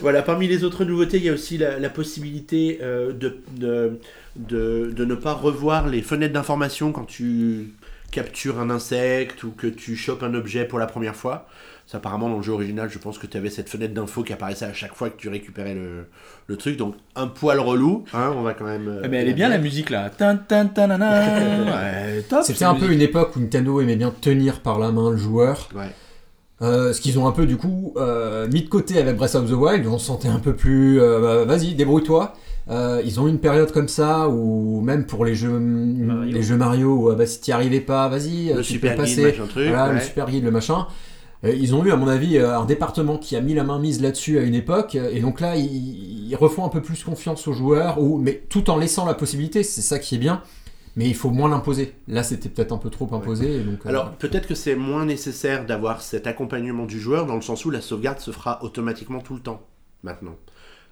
voilà, 0.00 0.22
parmi 0.22 0.46
les 0.48 0.64
autres 0.64 0.84
nouveautés, 0.84 1.18
il 1.18 1.24
y 1.24 1.28
a 1.28 1.32
aussi 1.32 1.58
la, 1.58 1.78
la 1.78 1.90
possibilité 1.90 2.78
euh, 2.82 3.12
de, 3.12 3.38
de, 3.56 3.98
de, 4.36 4.90
de 4.94 5.04
ne 5.04 5.14
pas 5.14 5.32
revoir 5.32 5.88
les 5.88 6.02
fenêtres 6.02 6.34
d'information 6.34 6.92
quand 6.92 7.04
tu 7.04 7.72
captures 8.10 8.58
un 8.58 8.70
insecte 8.70 9.42
ou 9.44 9.50
que 9.50 9.66
tu 9.66 9.96
chopes 9.96 10.22
un 10.22 10.34
objet 10.34 10.64
pour 10.64 10.78
la 10.78 10.86
première 10.86 11.16
fois. 11.16 11.46
Apparemment, 11.94 12.28
dans 12.28 12.36
le 12.36 12.42
jeu 12.42 12.52
original, 12.52 12.88
je 12.90 12.98
pense 12.98 13.16
que 13.18 13.26
tu 13.26 13.36
avais 13.38 13.48
cette 13.50 13.68
fenêtre 13.70 13.94
d'info 13.94 14.22
qui 14.22 14.32
apparaissait 14.34 14.66
à 14.66 14.74
chaque 14.74 14.94
fois 14.94 15.08
que 15.08 15.16
tu 15.16 15.28
récupérais 15.30 15.74
le, 15.74 16.06
le 16.46 16.56
truc. 16.56 16.76
Donc, 16.76 16.94
un 17.16 17.26
poil 17.28 17.58
relou, 17.60 18.04
hein, 18.12 18.32
on 18.36 18.42
va 18.42 18.52
quand 18.54 18.66
même... 18.66 18.88
euh, 18.88 19.00
Eh 19.04 19.08
ben, 19.08 19.20
Elle 19.22 19.28
est 19.28 19.34
bien 19.34 19.48
la 19.48 19.58
musique 19.58 19.88
là. 19.90 20.10
Ouais, 21.66 22.24
C'était 22.42 22.64
un 22.66 22.74
peu 22.74 22.92
une 22.92 23.00
époque 23.00 23.34
où 23.36 23.40
Nintendo 23.40 23.80
aimait 23.80 23.96
bien 23.96 24.12
tenir 24.20 24.60
par 24.60 24.78
la 24.78 24.90
main 24.92 25.10
le 25.10 25.16
joueur. 25.16 25.68
Ouais. 25.74 25.86
Euh, 26.60 26.92
ce 26.92 27.00
qu'ils 27.00 27.18
ont 27.20 27.26
un 27.28 27.32
peu 27.32 27.46
du 27.46 27.56
coup 27.56 27.94
euh, 27.98 28.48
mis 28.48 28.62
de 28.62 28.68
côté 28.68 28.98
avec 28.98 29.16
Breath 29.16 29.36
of 29.36 29.48
the 29.48 29.52
Wild, 29.54 29.86
on 29.86 29.96
se 29.96 30.06
sentait 30.06 30.26
un 30.28 30.40
peu 30.40 30.54
plus 30.54 31.00
euh, 31.00 31.20
bah, 31.20 31.44
vas-y 31.44 31.74
débrouille-toi. 31.74 32.34
Euh, 32.68 33.00
ils 33.04 33.18
ont 33.20 33.28
eu 33.28 33.30
une 33.30 33.38
période 33.38 33.70
comme 33.72 33.86
ça 33.88 34.28
où 34.28 34.80
même 34.82 35.06
pour 35.06 35.24
les 35.24 35.34
jeux 35.36 35.58
Mario. 35.58 36.32
les 36.32 36.42
jeux 36.42 36.56
Mario 36.56 36.88
où, 36.96 37.10
ah 37.10 37.14
bah, 37.14 37.26
si 37.26 37.40
t'y 37.40 37.52
arrivais 37.52 37.80
pas 37.80 38.08
vas-y 38.08 38.52
Le 38.52 38.56
tu 38.62 38.72
super 38.74 38.96
peux 38.96 39.04
guide, 39.04 39.16
passer 39.16 39.22
machin 39.30 39.46
truc. 39.48 39.68
voilà, 39.68 39.92
le 39.94 40.00
super 40.00 40.26
guide 40.28 40.44
le 40.44 40.50
machin. 40.50 40.86
Euh, 41.44 41.54
ils 41.54 41.74
ont 41.74 41.84
eu 41.84 41.92
à 41.92 41.96
mon 41.96 42.08
avis 42.08 42.36
euh, 42.38 42.58
un 42.58 42.64
département 42.64 43.16
qui 43.16 43.36
a 43.36 43.40
mis 43.40 43.54
la 43.54 43.62
main 43.64 43.78
mise 43.78 44.00
là-dessus 44.02 44.38
à 44.38 44.42
une 44.42 44.56
époque 44.56 44.96
euh, 44.96 45.10
et 45.12 45.20
donc 45.20 45.40
là 45.40 45.54
ils, 45.56 46.28
ils 46.28 46.34
refont 46.36 46.64
un 46.64 46.68
peu 46.68 46.82
plus 46.82 47.04
confiance 47.04 47.46
aux 47.46 47.52
joueurs 47.52 48.00
ou 48.02 48.18
mais 48.18 48.42
tout 48.48 48.70
en 48.70 48.76
laissant 48.76 49.06
la 49.06 49.14
possibilité 49.14 49.62
c'est 49.62 49.82
ça 49.82 50.00
qui 50.00 50.16
est 50.16 50.18
bien 50.18 50.42
mais 50.96 51.06
il 51.06 51.14
faut 51.14 51.30
moins 51.30 51.48
l'imposer. 51.48 51.94
Là, 52.08 52.24
c'était 52.24 52.48
peut-être 52.48 52.72
un 52.72 52.78
peu 52.78 52.90
trop 52.90 53.08
imposé. 53.14 53.58
et 53.58 53.60
donc, 53.60 53.86
euh, 53.86 53.88
Alors 53.88 54.10
peut-être 54.16 54.48
que 54.48 54.56
c'est 54.56 54.74
moins 54.74 55.04
nécessaire 55.06 55.64
d'avoir 55.64 56.02
cet 56.02 56.26
accompagnement 56.26 56.86
du 56.86 56.98
joueur 56.98 57.24
dans 57.24 57.36
le 57.36 57.40
sens 57.40 57.64
où 57.64 57.70
la 57.70 57.80
sauvegarde 57.80 58.18
se 58.18 58.32
fera 58.32 58.58
automatiquement 58.64 59.20
tout 59.20 59.34
le 59.34 59.40
temps 59.40 59.62
maintenant. 60.02 60.34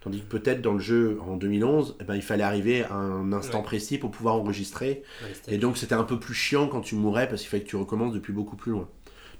Tandis 0.02 0.20
que 0.20 0.27
peut-être 0.27 0.62
dans 0.62 0.74
le 0.74 0.78
jeu 0.78 1.18
en 1.27 1.36
2011, 1.36 1.97
eh 2.01 2.05
ben, 2.05 2.14
il 2.14 2.23
fallait 2.23 2.44
arriver 2.44 2.85
à 2.85 2.94
un 2.94 3.32
instant 3.32 3.59
Ouais. 3.59 3.64
précis 3.64 3.98
pour 3.98 4.12
pouvoir 4.12 4.36
enregistrer. 4.36 5.02
Ouais, 5.24 5.55
Et 5.55 5.59
donc 5.59 5.77
c'était 5.77 5.97
un 5.97 6.05
peu 6.05 6.20
plus 6.20 6.35
chiant 6.35 6.68
quand 6.68 6.82
tu 6.82 6.94
mourais 6.94 7.28
parce 7.28 7.40
qu'il 7.40 7.51
fallait 7.51 7.64
que 7.64 7.68
tu 7.68 7.74
recommences 7.74 8.12
depuis 8.12 8.32
beaucoup 8.32 8.55
plus 8.55 8.70
loin. 8.70 8.86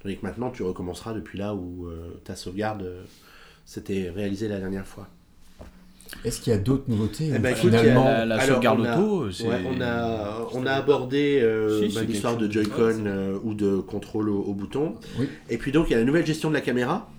Tandis 0.07 0.19
que 0.19 0.25
maintenant 0.27 0.51
tu 0.51 0.63
recommenceras 0.63 1.13
depuis 1.15 1.37
là 1.37 1.53
où 1.53 1.89
euh, 1.89 2.11
ta 2.23 2.37
sauvegarde 2.37 2.83
euh, 2.83 3.03
s'était 3.65 4.09
réalisée 4.15 4.47
la 4.47 4.61
dernière 4.61 4.87
fois. 4.87 5.09
Est-ce 6.25 6.41
qu'il 6.41 6.53
y 6.53 6.57
a 6.57 6.61
d'autres 6.61 6.85
nouveautés 6.87 7.33
Eh 7.35 7.39
ben, 7.41 7.53
ou 7.53 7.57
écoute, 7.59 7.75
a 7.75 7.79
finalement 7.79 8.05
la- 8.05 8.21
alors, 8.39 8.55
sauvegarde 8.55 8.81
on 8.81 8.85
a- 8.85 8.97
auto, 9.01 9.25
ouais, 9.27 9.57
on 9.67 9.81
a, 9.81 10.47
on 10.55 10.65
a 10.65 10.71
abordé 10.75 11.41
euh, 11.43 11.89
Si, 11.89 11.93
bah, 11.97 12.03
l'histoire 12.05 12.37
de. 12.37 12.49
Joy-Con 12.49 12.83
Ouais, 12.83 12.95
euh, 13.05 13.39
ou 13.43 13.55
de 13.55 13.79
contrôle 13.79 14.29
au, 14.29 14.39
au 14.43 14.55
bouton. 14.55 14.95
Oui. 15.19 15.29
Et 15.51 15.59
puis 15.59 15.73
donc 15.73 15.89
il 15.89 15.93
y 15.93 15.97
a 15.97 15.99
la 15.99 16.05
nouvelle 16.05 16.25
gestion 16.25 16.51
de 16.51 16.55
la 16.55 16.61
caméra 16.61 17.11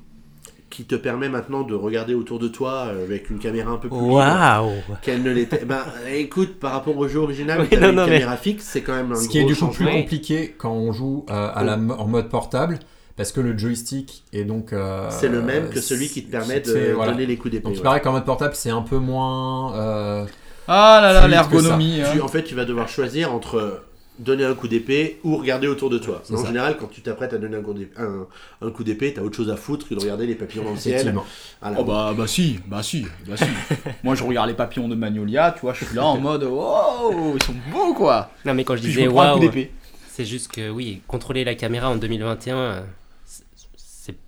qui 0.69 0.84
te 0.85 0.95
permet 0.95 1.30
maintenant 1.30 1.64
de 1.64 1.73
regarder 1.73 2.14
autour 2.14 2.39
de 2.39 2.48
toi 2.48 2.88
euh, 2.88 3.03
avec 3.06 3.30
une 3.30 3.39
caméra 3.39 3.72
un 3.72 3.77
peu 3.77 3.88
plus 3.89 3.98
Waouh 3.98 4.72
qu'elle 5.02 5.23
ne 5.23 5.31
l'était. 5.31 5.64
Ben 5.65 5.84
écoute, 6.11 6.60
par 6.60 6.72
rapport 6.73 6.98
au 6.98 7.07
jeu 7.07 7.19
original, 7.19 7.61
Oui, 7.72 7.77
non, 7.80 7.89
une 7.89 7.95
non, 7.95 8.06
mais- 8.06 8.14
caméra 8.19 8.38
fixe, 8.38 8.65
c'est 8.65 8.81
quand 8.81 8.95
même 8.95 9.11
un 9.11 9.15
Ce 9.15 9.30
qui 9.30 9.39
est 9.39 9.45
du 9.45 9.56
coup 9.56 9.68
plus 9.68 9.85
compliqué 9.85 10.56
quand 10.57 10.72
on 10.73 10.91
joue 10.91 11.26
euh, 11.30 11.49
à 11.53 11.64
la, 11.64 11.77
mo- 11.77 11.94
en 11.98 12.06
mode 12.07 12.27
portable, 12.30 12.80
parce 13.15 13.31
que 13.31 13.39
le 13.41 13.57
joystick 13.57 14.23
est 14.34 14.44
donc. 14.44 14.73
euh, 14.73 15.07
C'est 15.10 15.30
le 15.30 15.41
même 15.41 15.69
que 15.69 15.80
celui 15.80 16.07
qui 16.10 16.23
te 16.26 16.31
permet 16.31 16.60
de 16.60 16.91
voilà. 16.94 17.14
donner 17.14 17.26
les 17.26 17.38
coups 17.38 17.53
d'épée. 17.53 17.64
Donc 17.64 17.73
il 17.73 17.77
ouais. 17.77 17.84
paraît 17.84 18.02
qu'en 18.02 18.11
mode 18.11 18.26
portable, 18.26 18.53
c'est 18.56 18.69
un 18.69 18.81
peu 18.84 18.98
moins. 18.98 19.73
euh, 19.76 20.26
Ah 20.68 20.99
là 21.02 21.14
là, 21.14 21.27
l'ergonomie. 21.27 22.02
Hein. 22.02 22.19
en 22.22 22.27
fait, 22.27 22.44
tu 22.44 22.56
vas 22.56 22.65
devoir 22.65 22.89
choisir 22.89 23.34
entre 23.34 23.81
donner 24.19 24.44
un 24.45 24.53
coup 24.56 24.68
d'épée 24.68 25.19
ou 25.23 25.38
regarder 25.38 25.68
autour 25.68 25.89
de 25.89 25.98
toi. 25.98 26.22
En 26.31 26.38
ça. 26.38 26.48
général, 26.48 26.77
quand 26.77 26.88
tu 26.88 27.02
t'apprêtes 27.02 27.34
à 27.34 27.38
donner 27.38 27.57
un 27.57 27.61
coup 27.61 27.73
d'épée, 27.73 27.99
un, 28.02 28.27
un 28.61 28.72
coup 28.72 28.84
d'épée, 28.84 29.14
t'as 29.14 29.22
autre 29.22 29.35
chose 29.35 29.49
à 29.49 29.56
foutre 29.56 29.88
que 29.88 29.94
de 29.95 29.99
regarder 29.99 30.26
les 30.26 30.35
papillons 30.35 30.64
dans 30.64 30.72
le 30.72 30.77
ciel. 30.77 31.14
Voilà. 31.61 31.77
Oh 31.80 31.84
bah, 31.84 32.14
bah 32.18 32.27
si, 32.27 32.60
bah 32.68 32.81
si, 32.84 33.06
bah 33.27 33.35
si. 33.38 33.45
Moi 34.03 34.15
je 34.15 34.23
regarde 34.23 34.49
les 34.49 34.56
papillons 34.56 34.88
de 34.88 34.95
Magnolia, 34.95 35.52
tu 35.52 35.61
vois, 35.61 35.73
je 35.73 35.85
suis 35.85 35.95
là 35.95 36.06
en 36.06 36.18
mode 36.18 36.48
oh, 36.49 37.34
ils 37.35 37.44
sont 37.44 37.53
beaux 37.72 37.94
quoi. 37.94 38.31
Non, 38.45 38.53
mais 38.53 38.64
quand 38.64 38.76
je 38.76 38.81
Puis 38.81 38.91
je 38.91 38.98
disais 38.98 39.07
me 39.07 39.14
prends 39.14 39.22
un 39.22 39.34
coup 39.34 39.39
waouh, 39.39 39.49
d'épée. 39.49 39.72
c'est 40.10 40.26
juste 40.26 40.52
que 40.52 40.69
oui, 40.69 41.02
contrôler 41.07 41.44
la 41.44 41.56
caméra 41.56 41.89
en 41.89 41.95
2021, 41.95 42.57
euh, 42.57 42.81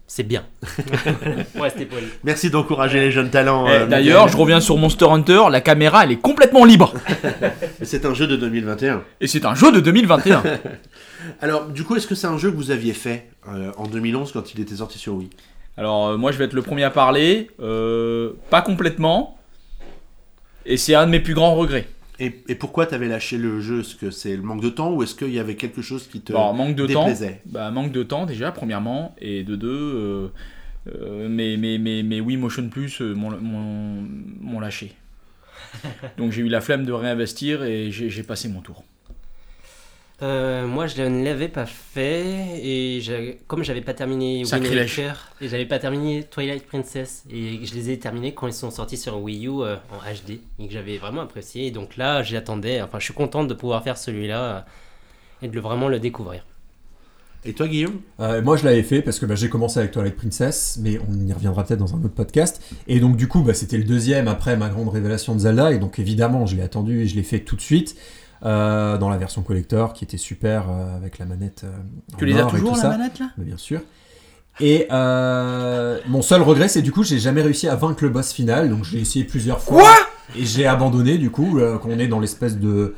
c'est- 0.09 0.23
bien. 0.23 0.43
ouais, 1.59 1.69
c'était 1.69 1.85
poli. 1.85 2.05
Merci 2.23 2.49
d'encourager 2.49 2.99
les 2.99 3.11
jeunes 3.11 3.29
talents. 3.29 3.67
Eh, 3.67 3.71
euh, 3.71 3.85
D'ailleurs, 3.85 4.27
je 4.27 4.35
reviens 4.35 4.59
sur 4.59 4.77
Monster 4.77 5.05
Hunter, 5.05 5.43
la 5.49 5.61
caméra 5.61 6.03
elle 6.03 6.11
est 6.11 6.17
complètement 6.17 6.65
libre. 6.65 6.93
c'est 7.81 8.05
un 8.05 8.13
jeu 8.13 8.27
de 8.27 8.35
2021. 8.35 9.03
Et 9.21 9.27
c'est 9.27 9.45
un 9.45 9.55
jeu 9.55 9.71
de 9.71 9.79
2021. 9.79 10.43
Alors, 11.41 11.67
du 11.67 11.83
coup, 11.83 11.95
est-ce 11.95 12.07
que 12.07 12.15
c'est 12.15 12.27
un 12.27 12.37
jeu 12.37 12.51
que 12.51 12.55
vous 12.55 12.71
aviez 12.71 12.93
fait 12.93 13.29
euh, 13.47 13.71
en 13.77 13.87
2011 13.87 14.31
quand 14.31 14.53
il 14.53 14.59
était 14.61 14.75
sorti 14.75 14.97
sur 14.97 15.13
Wii? 15.15 15.29
Alors 15.77 16.07
euh, 16.09 16.17
moi 16.17 16.33
je 16.33 16.37
vais 16.37 16.43
être 16.43 16.53
le 16.53 16.61
premier 16.61 16.83
à 16.83 16.89
parler, 16.89 17.49
euh, 17.61 18.31
pas 18.49 18.61
complètement. 18.61 19.37
Et 20.65 20.75
c'est 20.75 20.93
un 20.93 21.05
de 21.05 21.11
mes 21.11 21.21
plus 21.21 21.33
grands 21.33 21.55
regrets. 21.55 21.87
Et, 22.19 22.43
et 22.47 22.55
pourquoi 22.55 22.85
t'avais 22.85 23.07
lâché 23.07 23.37
le 23.37 23.61
jeu? 23.61 23.81
Est-ce 23.81 23.95
que 23.95 24.11
c'est 24.11 24.35
le 24.35 24.41
manque 24.41 24.61
de 24.61 24.69
temps 24.69 24.93
ou 24.93 25.03
est-ce 25.03 25.15
qu'il 25.15 25.31
y 25.31 25.39
avait 25.39 25.55
quelque 25.55 25.81
chose 25.81 26.07
qui 26.07 26.21
te 26.21 26.33
Alors 26.33 26.53
manque 26.53 26.75
de 26.75 26.85
temps. 26.87 27.05
déplaisait? 27.05 27.41
Bah, 27.45 27.71
manque 27.71 27.91
de 27.91 28.03
temps 28.03 28.25
déjà, 28.25 28.51
premièrement, 28.51 29.15
et 29.19 29.43
de 29.43 29.55
deux, 29.55 29.69
euh, 29.69 30.27
euh, 30.87 31.29
mes, 31.29 31.57
mes 32.03 32.21
Wii 32.21 32.37
Motion 32.37 32.69
Plus 32.69 33.01
euh, 33.01 33.13
m'ont 33.13 33.31
m'ont- 33.39 34.07
m'ont 34.41 34.59
lâché. 34.59 34.93
Donc 36.17 36.31
j'ai 36.31 36.41
eu 36.41 36.49
la 36.49 36.61
flemme 36.61 36.85
de 36.85 36.91
réinvestir 36.91 37.63
et 37.63 37.91
j'ai 37.91 38.09
j'ai 38.09 38.23
passé 38.23 38.47
mon 38.49 38.61
tour. 38.61 38.83
Euh, 40.21 40.67
moi, 40.67 40.85
je 40.87 41.01
ne 41.01 41.23
l'avais 41.23 41.47
pas 41.47 41.65
fait 41.65 42.59
et 42.61 43.01
comme 43.47 43.63
j'avais 43.63 43.79
pas 43.81 43.93
terminé 43.93 44.43
Wind. 44.43 44.65
Waker 44.65 45.31
et 45.39 45.47
j'avais 45.47 45.65
pas 45.65 45.79
terminé 45.79 46.23
Twilight 46.23 46.65
Princess 46.67 47.23
et 47.31 47.65
je 47.65 47.73
les 47.73 47.89
ai 47.91 47.99
terminés 47.99 48.33
quand 48.33 48.47
ils 48.47 48.53
sont 48.53 48.69
sortis 48.69 48.97
sur 48.97 49.17
Wii 49.21 49.47
U 49.47 49.61
euh, 49.61 49.75
en 49.91 49.97
HD 49.99 50.39
et 50.59 50.67
que 50.67 50.73
j'avais 50.73 50.97
vraiment 50.97 51.21
apprécié. 51.21 51.67
Et 51.67 51.71
donc 51.71 51.95
là, 51.95 52.21
j'attendais. 52.21 52.81
Enfin, 52.81 52.99
je 52.99 53.05
suis 53.05 53.13
contente 53.13 53.47
de 53.47 53.53
pouvoir 53.53 53.81
faire 53.81 53.97
celui-là 53.97 54.41
euh, 54.41 54.59
et 55.43 55.47
de 55.47 55.55
le- 55.55 55.61
vraiment 55.61 55.87
le 55.87 55.99
découvrir. 55.99 56.45
Et 57.45 57.53
toi, 57.53 57.69
Guillaume? 57.69 58.01
Euh, 58.19 58.41
moi, 58.41 58.57
je 58.57 58.65
l'avais 58.65 58.83
fait 58.83 59.01
parce 59.01 59.17
que 59.17 59.25
bah, 59.25 59.35
j'ai 59.35 59.47
commencé 59.47 59.79
avec 59.79 59.91
Twilight 59.93 60.17
Princess, 60.17 60.77
mais 60.81 60.99
on 61.07 61.25
y 61.25 61.31
reviendra 61.31 61.63
peut-être 61.63 61.79
dans 61.79 61.95
un 61.95 61.99
autre 62.03 62.13
podcast. 62.13 62.61
Et 62.89 62.99
donc, 62.99 63.15
du 63.15 63.29
coup, 63.29 63.43
bah, 63.43 63.53
c'était 63.53 63.77
le 63.77 63.85
deuxième 63.85 64.27
après 64.27 64.57
ma 64.57 64.67
grande 64.67 64.89
révélation 64.89 65.33
de 65.33 65.39
Zelda. 65.39 65.71
Et 65.71 65.79
donc, 65.79 65.99
évidemment, 65.99 66.45
je 66.45 66.57
l'ai 66.57 66.61
attendu 66.61 67.03
et 67.03 67.07
je 67.07 67.15
l'ai 67.15 67.23
fait 67.23 67.39
tout 67.39 67.55
de 67.55 67.61
suite 67.61 67.95
euh, 68.45 68.97
dans 68.97 69.09
la 69.09 69.17
version 69.17 69.41
collector 69.41 69.93
qui 69.93 70.03
était 70.05 70.17
super 70.17 70.69
euh, 70.69 70.95
avec 70.95 71.17
la 71.19 71.25
manette. 71.25 71.61
euh, 71.65 71.71
Tu 72.17 72.25
les 72.25 72.37
as 72.37 72.45
toujours 72.45 72.75
la 72.75 72.81
ça. 72.81 72.89
manette 72.89 73.19
là? 73.19 73.31
Mais 73.37 73.45
bien 73.45 73.57
sûr. 73.57 73.81
Et 74.61 74.87
euh, 74.91 75.99
mon 76.07 76.21
seul 76.21 76.41
regret, 76.41 76.67
c'est 76.67 76.81
du 76.81 76.91
coup, 76.91 77.03
j'ai 77.03 77.19
jamais 77.19 77.41
réussi 77.41 77.67
à 77.67 77.75
vaincre 77.75 78.03
le 78.03 78.09
boss 78.09 78.33
final. 78.33 78.69
Donc, 78.69 78.83
j'ai 78.83 78.99
essayé 78.99 79.23
plusieurs 79.25 79.61
fois. 79.61 79.81
Quoi? 79.81 79.95
Et 80.37 80.45
j'ai 80.45 80.67
abandonné, 80.67 81.17
du 81.17 81.29
coup, 81.29 81.59
euh, 81.59 81.77
qu'on 81.77 81.97
est 81.97 82.07
dans 82.07 82.19
l'espèce 82.19 82.57
de. 82.57 82.93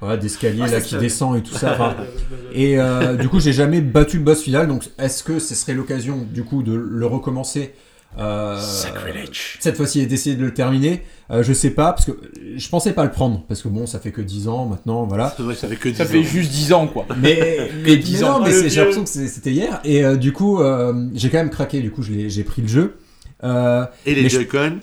voilà, 0.00 0.16
d'escalier 0.16 0.62
Ah, 0.64 0.70
là 0.70 0.80
qui 0.80 0.90
ça. 0.90 0.98
descend 0.98 1.36
et 1.36 1.42
tout 1.42 1.54
ça. 1.54 1.72
Enfin, 1.74 1.94
et 2.52 2.78
euh, 2.80 3.14
du 3.16 3.28
coup, 3.28 3.38
j'ai 3.40 3.52
jamais 3.52 3.80
battu 3.80 4.18
le 4.18 4.24
boss 4.24 4.42
final. 4.42 4.66
Donc, 4.66 4.90
est-ce 4.98 5.22
que 5.22 5.38
ce 5.38 5.54
serait 5.54 5.74
l'occasion, 5.74 6.26
du 6.30 6.42
coup, 6.44 6.62
de 6.64 6.74
le 6.74 7.06
recommencer 7.06 7.72
euh, 8.18 8.58
Sacrilege. 8.60 9.56
cette 9.60 9.76
fois-ci 9.76 10.00
et 10.00 10.06
d'essayer 10.06 10.36
de 10.36 10.44
le 10.44 10.54
terminer 10.54 11.02
Euh, 11.30 11.42
Je 11.42 11.52
sais 11.52 11.70
pas, 11.70 11.92
parce 11.92 12.04
que 12.06 12.12
je 12.56 12.68
pensais 12.68 12.92
pas 12.92 13.04
le 13.04 13.10
prendre. 13.10 13.42
Parce 13.48 13.60
que 13.62 13.68
bon, 13.68 13.86
ça 13.86 13.98
fait 13.98 14.12
que 14.12 14.20
10 14.22 14.46
ans 14.48 14.66
maintenant, 14.66 15.04
voilà. 15.04 15.34
C'est 15.36 15.42
vrai 15.42 15.54
que 15.54 15.60
ça 15.60 15.68
fait 15.68 15.76
que 15.76 15.88
10 15.88 15.96
Ça 15.96 16.04
ans. 16.04 16.06
fait 16.06 16.22
juste 16.22 16.50
10 16.52 16.72
ans 16.72 16.86
quoi. 16.86 17.04
Mais, 17.20 17.68
mais, 17.84 17.96
10 17.96 18.12
mais 18.20 18.24
ans. 18.24 18.38
non, 18.38 18.44
mais 18.46 18.68
j'ai 18.68 18.76
l'impression 18.80 19.02
que 19.04 19.08
c'était 19.10 19.50
hier. 19.52 19.80
Et 19.84 20.04
euh, 20.04 20.16
du 20.16 20.32
coup, 20.32 20.60
euh, 20.60 21.08
j'ai 21.14 21.28
quand 21.30 21.38
même 21.38 21.50
craqué. 21.50 21.80
Du 21.80 21.90
coup, 21.90 22.02
je 22.02 22.12
l'ai- 22.12 22.30
j'ai 22.30 22.44
pris 22.44 22.62
le 22.62 22.68
jeu. 22.68 22.96
Euh, 23.44 23.84
Et 24.06 24.14
les 24.14 24.28
Joy-Con 24.28 24.78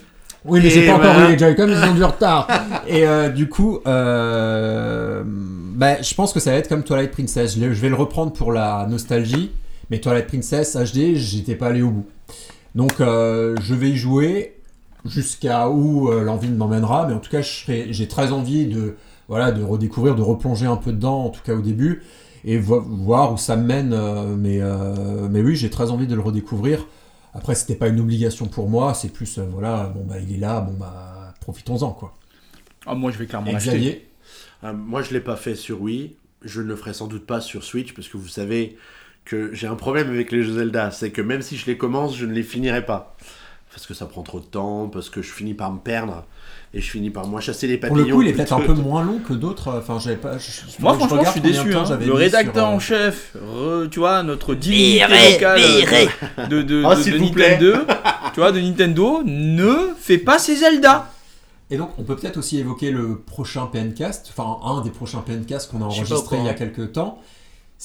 oui, 0.46 0.60
mais 0.62 0.70
j'ai 0.70 0.86
pas 0.86 0.96
encore 0.96 1.18
eu 1.22 1.32
les 1.32 1.40
Joy-Con, 1.40 1.70
ils 1.70 1.90
ont 1.90 1.94
du 1.96 2.04
retard. 2.04 2.48
Et 2.90 3.08
euh, 3.08 3.30
du 3.30 3.48
coup, 3.48 3.80
euh, 3.88 5.24
bah, 5.26 6.02
je 6.02 6.14
pense 6.14 6.34
que 6.34 6.40
ça 6.40 6.52
va 6.52 6.58
être 6.58 6.68
comme 6.68 6.84
Twilight 6.84 7.12
Princess. 7.12 7.56
Je 7.58 7.66
vais 7.66 7.90
le 7.90 7.96
reprendre 7.96 8.34
pour 8.34 8.52
la 8.52 8.86
nostalgie, 8.90 9.52
mais 9.90 10.00
Twilight 10.00 10.28
Princess 10.28 10.76
HD, 10.76 11.16
j'étais 11.16 11.56
pas 11.56 11.68
allé 11.68 11.82
au 11.82 11.92
bout. 11.92 12.06
Donc, 12.76 13.02
euh, 13.02 13.56
je 13.62 13.74
vais 13.76 13.91
y 13.91 13.98
jouer 13.98 14.56
jusqu'à 15.06 15.70
où 15.70 16.10
euh, 16.10 16.24
l'envie 16.24 16.50
m'emmènera, 16.50 17.08
mais 17.08 17.14
en 17.14 17.20
tout 17.20 17.30
cas, 17.30 17.41
je 17.41 17.50
serai- 17.52 17.88
j'ai 17.94 18.08
très 18.08 18.32
envie 18.32 18.66
de, 18.68 18.95
voilà, 19.28 19.52
de 19.52 19.64
redécouvrir, 19.64 20.16
de 20.16 20.22
replonger 20.22 20.66
un 20.66 20.78
peu 20.78 20.91
dedans, 20.91 21.26
en 21.26 21.30
tout 21.30 21.41
cas 21.44 21.54
au 21.56 21.62
début, 21.62 22.04
et 22.45 22.58
vo- 22.58 22.82
voir 22.82 23.34
où 23.34 23.38
ça 23.38 23.56
me 23.58 23.64
mène. 23.66 23.94
euh, 23.94 24.36
mais, 24.38 24.60
euh, 24.62 25.28
mais 25.30 25.41
oui, 25.41 25.56
j'ai 25.56 25.70
très 25.70 25.91
envie 25.91 26.08
de 26.08 26.16
le 26.16 26.22
redécouvrir. 26.22 26.88
Après, 27.34 27.56
c'était 27.56 27.76
pas 27.76 27.88
une 27.90 28.00
obligation 28.00 28.45
pour 28.48 28.70
moi, 28.70 28.94
c'est 28.94 29.10
plus, 29.10 29.38
euh, 29.40 29.45
voilà, 29.52 29.86
bon 29.95 30.04
bah 30.06 30.20
il 30.20 30.34
est 30.36 30.38
là, 30.38 30.62
bon 30.62 30.74
bah 30.74 31.34
profitons-en 31.41 31.91
quoi. 31.91 32.14
Ah, 32.86 32.95
moi 32.95 33.12
je 33.12 33.18
vais 33.18 33.28
clairement 33.28 33.52
Et 33.52 33.54
l'acheter. 33.54 34.08
Euh, 34.64 34.74
moi, 34.74 35.02
je 35.02 35.14
l'ai 35.14 35.22
pas 35.22 35.36
fait 35.36 35.56
sur 35.56 35.82
Wii. 35.82 36.18
Je 36.44 36.62
ne 36.62 36.68
le 36.68 36.76
ferai 36.76 36.94
sans 36.94 37.08
doute 37.08 37.26
pas 37.26 37.41
sur 37.41 37.64
Switch 37.64 37.94
parce 37.94 38.08
que 38.10 38.18
vous 38.18 38.28
savez 38.28 38.78
que 39.26 39.54
j'ai 39.54 39.68
un 39.68 39.76
problème 39.76 40.10
avec 40.10 40.32
les 40.32 40.44
jeux 40.44 40.54
Zelda. 40.54 40.91
C'est 40.91 41.12
que 41.12 41.22
même 41.22 41.41
si 41.41 41.58
je 41.58 41.66
les 41.66 41.78
commence, 41.78 42.16
je 42.18 42.26
ne 42.26 42.34
les 42.34 42.44
finirai 42.44 42.86
pas. 42.86 43.16
Parce 43.74 43.88
que 43.88 43.94
ça 43.95 44.06
prend 44.06 44.22
trop 44.22 44.40
de 44.40 44.45
temps, 44.45 44.88
parce 44.88 45.10
que 45.10 45.22
je 45.24 45.32
finis 45.32 45.56
par 45.56 45.72
me 45.72 45.80
perdre. 45.80 46.26
Et 46.76 46.82
je 46.82 46.90
finis 46.90 47.10
par 47.12 47.28
moi 47.28 47.40
chasser 47.40 47.68
les 47.68 47.78
Pour 47.78 47.90
papillons. 47.90 48.08
le 48.08 48.14
coup, 48.14 48.22
il 48.24 48.28
est 48.30 48.34
peut-être 48.34 48.54
un 48.54 48.60
peu 48.62 48.74
moins 48.74 49.04
long 49.04 49.20
que 49.20 49.34
d'autres. 49.34 49.76
Enfin, 49.78 50.00
j'avais 50.00 50.16
pas. 50.16 50.38
je- 50.40 50.45
Moi, 50.80 50.94
je 50.94 50.98
franchement, 51.06 51.24
je 51.24 51.30
suis 51.32 51.41
déçu. 51.41 51.74
hein. 51.76 51.84
Le 52.04 52.14
rédacteur 52.14 52.54
sur, 52.54 52.64
euh, 52.64 52.76
en 52.76 52.80
chef, 52.80 53.36
re- 53.56 53.90
tu 53.90 54.00
vois, 54.00 54.22
notre 54.24 54.54
divinité 54.56 55.06
Viré, 55.08 55.32
locale 55.34 55.60
viré. 55.60 56.08
de, 56.50 56.62
de, 56.64 56.84
Oh, 56.86 56.94
de-. 56.95 57.20
Nintendo, 57.20 57.74
tu 58.34 58.40
vois, 58.40 58.52
de 58.52 58.60
Nintendo, 58.60 59.22
ne 59.24 59.90
fait 60.00 60.18
pas 60.18 60.40
ses 60.40 60.56
Zelda. 60.58 61.12
Et 61.72 61.78
donc, 61.78 61.91
on 61.98 62.04
peut 62.04 62.16
peut-être 62.16 62.38
aussi 62.38 62.60
évoquer 62.60 62.91
le 62.91 63.18
prochain 63.20 63.66
PNcast, 63.68 64.32
enfin 64.36 64.58
un 64.68 64.82
des 64.82 64.90
prochains 64.91 65.20
PNcast 65.26 65.72
qu'on 65.72 65.82
a 65.82 65.86
enregistré 65.86 66.38
il 66.38 66.45
y 66.45 66.50
a 66.50 66.54
courant. 66.54 66.70
quelques 66.72 66.91
temps. 66.91 67.20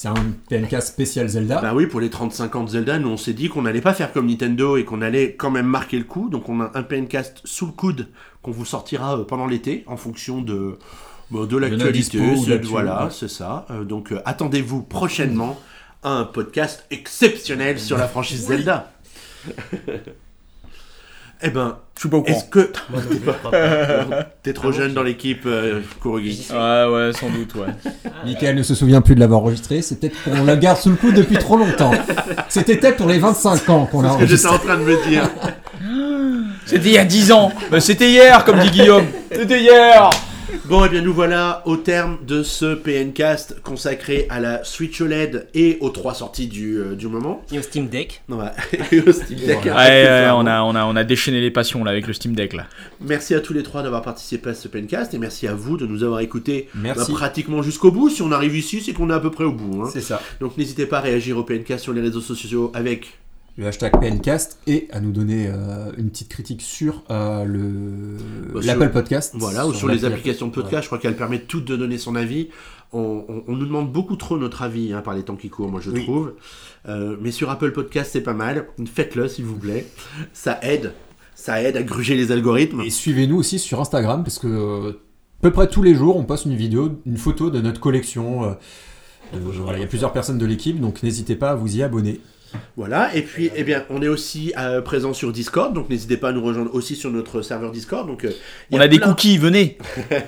C'est 0.01 0.07
un 0.07 0.31
PNcast 0.47 0.87
spécial 0.87 1.27
Zelda. 1.27 1.59
Bah 1.59 1.73
oui, 1.75 1.85
pour 1.85 1.99
les 1.99 2.09
35 2.09 2.55
ans 2.55 2.63
de 2.63 2.69
Zelda, 2.69 2.99
nous 2.99 3.09
on 3.09 3.17
s'est 3.17 3.33
dit 3.33 3.49
qu'on 3.49 3.63
n'allait 3.63 3.81
pas 3.81 3.93
faire 3.93 4.13
comme 4.13 4.27
Nintendo 4.27 4.77
et 4.77 4.85
qu'on 4.85 5.01
allait 5.01 5.35
quand 5.35 5.51
même 5.51 5.65
marquer 5.65 5.97
le 5.97 6.05
coup. 6.05 6.29
Donc 6.29 6.47
on 6.47 6.61
a 6.61 6.71
un 6.73 6.83
PNcast 6.83 7.41
sous 7.43 7.65
le 7.65 7.73
coude 7.73 8.07
qu'on 8.41 8.51
vous 8.51 8.63
sortira 8.63 9.17
euh, 9.19 9.25
pendant 9.25 9.45
l'été 9.45 9.83
en 9.87 9.97
fonction 9.97 10.41
de, 10.41 10.77
bah, 11.31 11.45
de 11.45 11.57
l'actualité. 11.57 12.17
Voilà, 12.63 13.07
ouais. 13.07 13.11
c'est 13.11 13.27
ça. 13.27 13.65
Euh, 13.71 13.83
donc 13.83 14.13
euh, 14.13 14.21
attendez-vous 14.23 14.83
prochainement 14.83 15.59
à 16.01 16.11
un 16.11 16.23
podcast 16.23 16.85
exceptionnel 16.91 17.77
sur 17.77 17.97
la 17.97 18.07
franchise 18.07 18.45
Zelda. 18.45 18.93
eh 21.41 21.49
ben, 21.49 21.77
Je 21.95 22.01
suis 22.01 22.09
pas 22.09 22.17
au 22.17 22.21
courant. 22.21 22.35
est-ce 22.37 22.45
que... 22.45 22.71
T'es 24.43 24.53
trop 24.53 24.71
jeune 24.71 24.93
dans 24.93 25.03
l'équipe, 25.03 25.43
euh, 25.45 25.81
Kurogi. 26.01 26.47
Ouais, 26.51 26.85
ouais, 26.91 27.11
sans 27.13 27.29
doute, 27.29 27.55
ouais. 27.55 27.67
Michael 28.25 28.55
ne 28.55 28.63
se 28.63 28.75
souvient 28.75 29.01
plus 29.01 29.15
de 29.15 29.19
l'avoir 29.19 29.41
enregistré. 29.41 29.81
C'est 29.81 29.99
peut-être 29.99 30.15
qu'on 30.23 30.43
la 30.45 30.55
garde 30.57 30.77
sous 30.77 30.89
le 30.89 30.95
coude 30.95 31.15
depuis 31.15 31.37
trop 31.37 31.57
longtemps. 31.57 31.91
C'était 32.49 32.75
peut-être 32.75 32.97
pour 32.97 33.07
les 33.07 33.19
25 33.19 33.69
ans 33.69 33.85
qu'on 33.85 34.01
l'a 34.01 34.09
C'est 34.09 34.15
ce 34.15 34.19
que 34.19 34.27
j'étais 34.27 34.47
enregistré. 34.47 34.55
en 34.55 34.75
train 34.75 34.77
de 34.77 34.89
me 34.89 35.07
dire. 35.09 35.29
C'était 36.65 36.89
il 36.89 36.93
y 36.93 36.97
a 36.97 37.05
10 37.05 37.31
ans. 37.31 37.51
Bah, 37.71 37.79
c'était 37.79 38.09
hier, 38.09 38.43
comme 38.45 38.59
dit 38.59 38.69
Guillaume. 38.71 39.05
C'était 39.31 39.61
hier. 39.61 40.09
Bon, 40.65 40.83
et 40.85 40.89
bien 40.89 41.01
nous 41.01 41.13
voilà 41.13 41.61
au 41.65 41.77
terme 41.77 42.17
de 42.25 42.43
ce 42.43 42.73
PNcast 42.75 43.61
consacré 43.63 44.25
à 44.29 44.39
la 44.39 44.63
Switch 44.63 44.99
OLED 45.01 45.47
et 45.53 45.77
aux 45.81 45.89
trois 45.89 46.13
sorties 46.13 46.47
du, 46.47 46.77
euh, 46.77 46.95
du 46.95 47.07
moment. 47.07 47.43
Et 47.51 47.59
au 47.59 47.61
Steam 47.61 47.87
Deck. 47.87 48.21
Bah, 48.29 48.53
et 48.91 48.99
au 49.01 49.11
Steam 49.11 49.39
Deck, 49.39 49.65
Ouais, 49.65 49.71
Ouais, 49.71 50.03
ouais, 50.05 50.29
on 50.33 50.45
a, 50.45 50.61
on, 50.63 50.75
a, 50.75 50.85
on 50.85 50.95
a 50.95 51.03
déchaîné 51.03 51.39
les 51.41 51.51
passions 51.51 51.83
là 51.83 51.91
avec 51.91 52.07
le 52.07 52.13
Steam 52.13 52.33
Deck 52.35 52.53
là. 52.53 52.65
Merci 53.01 53.35
à 53.35 53.39
tous 53.41 53.53
les 53.53 53.63
trois 53.63 53.83
d'avoir 53.83 54.01
participé 54.01 54.49
à 54.49 54.53
ce 54.53 54.67
PNcast 54.67 55.13
et 55.13 55.17
merci 55.17 55.47
à 55.47 55.53
vous 55.53 55.77
de 55.77 55.85
nous 55.85 56.03
avoir 56.03 56.19
écoutés 56.21 56.67
bah, 56.73 56.93
Merci. 56.95 57.11
pratiquement 57.13 57.61
jusqu'au 57.61 57.91
bout. 57.91 58.09
Si 58.09 58.21
on 58.21 58.31
arrive 58.31 58.55
ici, 58.55 58.81
c'est 58.81 58.93
qu'on 58.93 59.09
est 59.09 59.13
à 59.13 59.19
peu 59.19 59.31
près 59.31 59.43
au 59.45 59.51
bout. 59.51 59.83
hein. 59.83 59.89
C'est 59.91 60.01
ça. 60.01 60.21
Donc 60.39 60.57
n'hésitez 60.57 60.85
pas 60.85 60.97
à 60.97 61.01
réagir 61.01 61.37
au 61.37 61.43
PNcast 61.43 61.83
sur 61.83 61.93
les 61.93 62.01
réseaux 62.01 62.21
sociaux 62.21 62.71
avec 62.73 63.17
Le 63.59 63.67
hashtag 63.67 63.91
PNcast 63.99 64.57
et 64.67 64.87
à 64.93 65.01
nous 65.01 65.11
donner 65.11 65.47
euh, 65.47 65.91
une 65.97 66.09
petite 66.11 66.29
critique 66.29 66.61
sur 66.61 67.03
euh, 67.11 67.43
le 67.43 68.53
Bah, 68.53 68.61
sur- 68.61 68.71
l'Apple 68.79 68.89
Podcast. 68.93 69.33
Voilà, 69.37 69.67
ou 69.67 69.73
sur 69.73 69.89
les 69.89 70.05
applications 70.05 70.47
de 70.47 70.53
podcast, 70.53 70.83
je 70.83 70.87
crois 70.87 70.97
qu'elles 70.97 71.17
permettent 71.17 71.47
toutes 71.47 71.65
de 71.65 71.75
donner 71.75 71.97
son 71.97 72.15
avis. 72.15 72.47
On, 72.93 73.25
on- 73.27 73.43
on 73.49 73.55
nous 73.57 73.65
demande 73.65 73.91
beaucoup 73.91 74.15
trop 74.15 74.37
notre 74.37 74.61
avis 74.61 74.93
hein, 74.93 75.01
par 75.01 75.13
les 75.13 75.23
temps 75.23 75.35
qui 75.35 75.49
courent, 75.49 75.67
moi 75.69 75.81
je 75.81 75.91
Oui. 75.91 76.03
trouve. 76.03 76.35
Euh, 76.87 77.17
mais 77.19 77.31
sur 77.31 77.49
Apple 77.49 77.73
Podcast, 77.73 78.11
c'est 78.13 78.21
pas 78.21 78.33
mal. 78.33 78.67
Faites-le 78.95 79.27
s'il 79.27 79.43
vous 79.43 79.57
plaît. 79.57 79.85
Ça 80.31 80.57
aide. 80.61 80.93
Ça 81.35 81.61
aide 81.61 81.75
à 81.75 81.83
gruger 81.83 82.15
les 82.15 82.31
algorithmes. 82.31 82.79
Et 82.79 82.89
suivez-nous 82.89 83.35
aussi 83.35 83.59
sur 83.59 83.81
Instagram 83.81 84.23
parce 84.23 84.39
que 84.39 84.91
à 84.91 85.41
peu 85.41 85.51
près 85.51 85.67
tous 85.67 85.83
les 85.83 85.95
jours 85.95 86.15
on 86.15 86.23
poste 86.23 86.45
une 86.45 86.55
vidéo, 86.55 86.97
une 87.05 87.17
photo 87.17 87.49
de 87.49 87.59
notre 87.59 87.81
collection. 87.81 88.55
de- 89.33 89.37
voilà, 89.39 89.77
il 89.79 89.81
y 89.81 89.83
a 89.83 89.87
plusieurs 89.87 90.13
personnes 90.13 90.37
de 90.37 90.45
l'équipe, 90.45 90.79
donc 90.79 91.03
n'hésitez 91.03 91.35
pas 91.35 91.49
à 91.51 91.55
vous 91.55 91.75
y 91.75 91.83
abonner. 91.83 92.21
Voilà, 92.77 93.15
et 93.15 93.21
puis 93.21 93.49
eh 93.55 93.63
bien, 93.63 93.83
on 93.89 94.01
est 94.01 94.07
aussi 94.07 94.53
euh, 94.57 94.81
présent 94.81 95.13
sur 95.13 95.31
Discord, 95.31 95.73
donc 95.73 95.89
n'hésitez 95.89 96.17
pas 96.17 96.29
à 96.29 96.31
nous 96.31 96.43
rejoindre 96.43 96.73
aussi 96.73 96.95
sur 96.95 97.11
notre 97.11 97.41
serveur 97.41 97.71
Discord. 97.71 98.07
Donc, 98.07 98.25
euh, 98.25 98.31
il 98.71 98.75
y 98.75 98.79
On 98.79 98.81
a 98.81 98.87
des 98.87 98.97
plein- 98.97 99.07
cookies, 99.09 99.37
venez. 99.37 99.77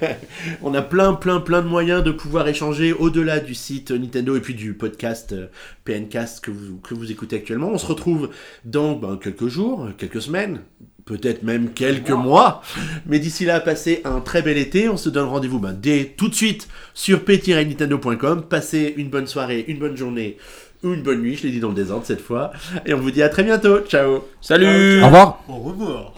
On 0.61 0.73
a 0.73 0.81
plein, 0.81 1.13
plein, 1.13 1.39
plein 1.39 1.61
de 1.61 1.67
moyens 1.67 2.03
de 2.03 2.11
pouvoir 2.11 2.47
échanger 2.47 2.93
au-delà 2.93 3.39
du 3.39 3.55
site 3.55 3.91
Nintendo 3.91 4.35
et 4.35 4.41
puis 4.41 4.53
du 4.53 4.73
podcast 4.73 5.33
euh, 5.33 5.47
PNcast 5.85 6.43
que 6.43 6.51
vous, 6.51 6.77
que 6.77 6.93
vous 6.93 7.11
écoutez 7.11 7.37
actuellement. 7.37 7.69
On 7.71 7.77
se 7.77 7.85
retrouve 7.85 8.29
dans 8.65 8.93
ben, 8.95 9.17
quelques 9.21 9.47
jours, 9.47 9.87
quelques 9.97 10.21
semaines, 10.21 10.61
peut-être 11.05 11.43
même 11.43 11.71
quelques 11.73 12.11
mois. 12.11 12.61
Mais 13.07 13.19
d'ici 13.19 13.45
là, 13.45 13.59
passez 13.59 14.01
un 14.05 14.19
très 14.19 14.41
bel 14.41 14.57
été. 14.57 14.89
On 14.89 14.97
se 14.97 15.09
donne 15.09 15.27
rendez-vous 15.27 15.59
ben, 15.59 15.73
dès 15.73 16.13
tout 16.17 16.27
de 16.27 16.35
suite 16.35 16.67
sur 16.93 17.23
p-nintendo.com. 17.23 18.43
Passez 18.49 18.93
une 18.97 19.09
bonne 19.09 19.27
soirée, 19.27 19.65
une 19.67 19.79
bonne 19.79 19.97
journée 19.97 20.37
ou 20.83 20.93
une 20.93 21.03
bonne 21.03 21.21
nuit. 21.21 21.35
Je 21.35 21.43
l'ai 21.43 21.51
dit 21.51 21.59
dans 21.59 21.69
le 21.69 21.75
désordre 21.75 22.05
cette 22.05 22.21
fois. 22.21 22.51
Et 22.85 22.93
on 22.93 22.99
vous 22.99 23.11
dit 23.11 23.23
à 23.23 23.29
très 23.29 23.43
bientôt. 23.43 23.79
Ciao 23.81 24.25
Salut. 24.41 25.01
Au 25.01 25.05
revoir 25.05 25.43
Au 25.47 25.55
revoir 25.55 26.13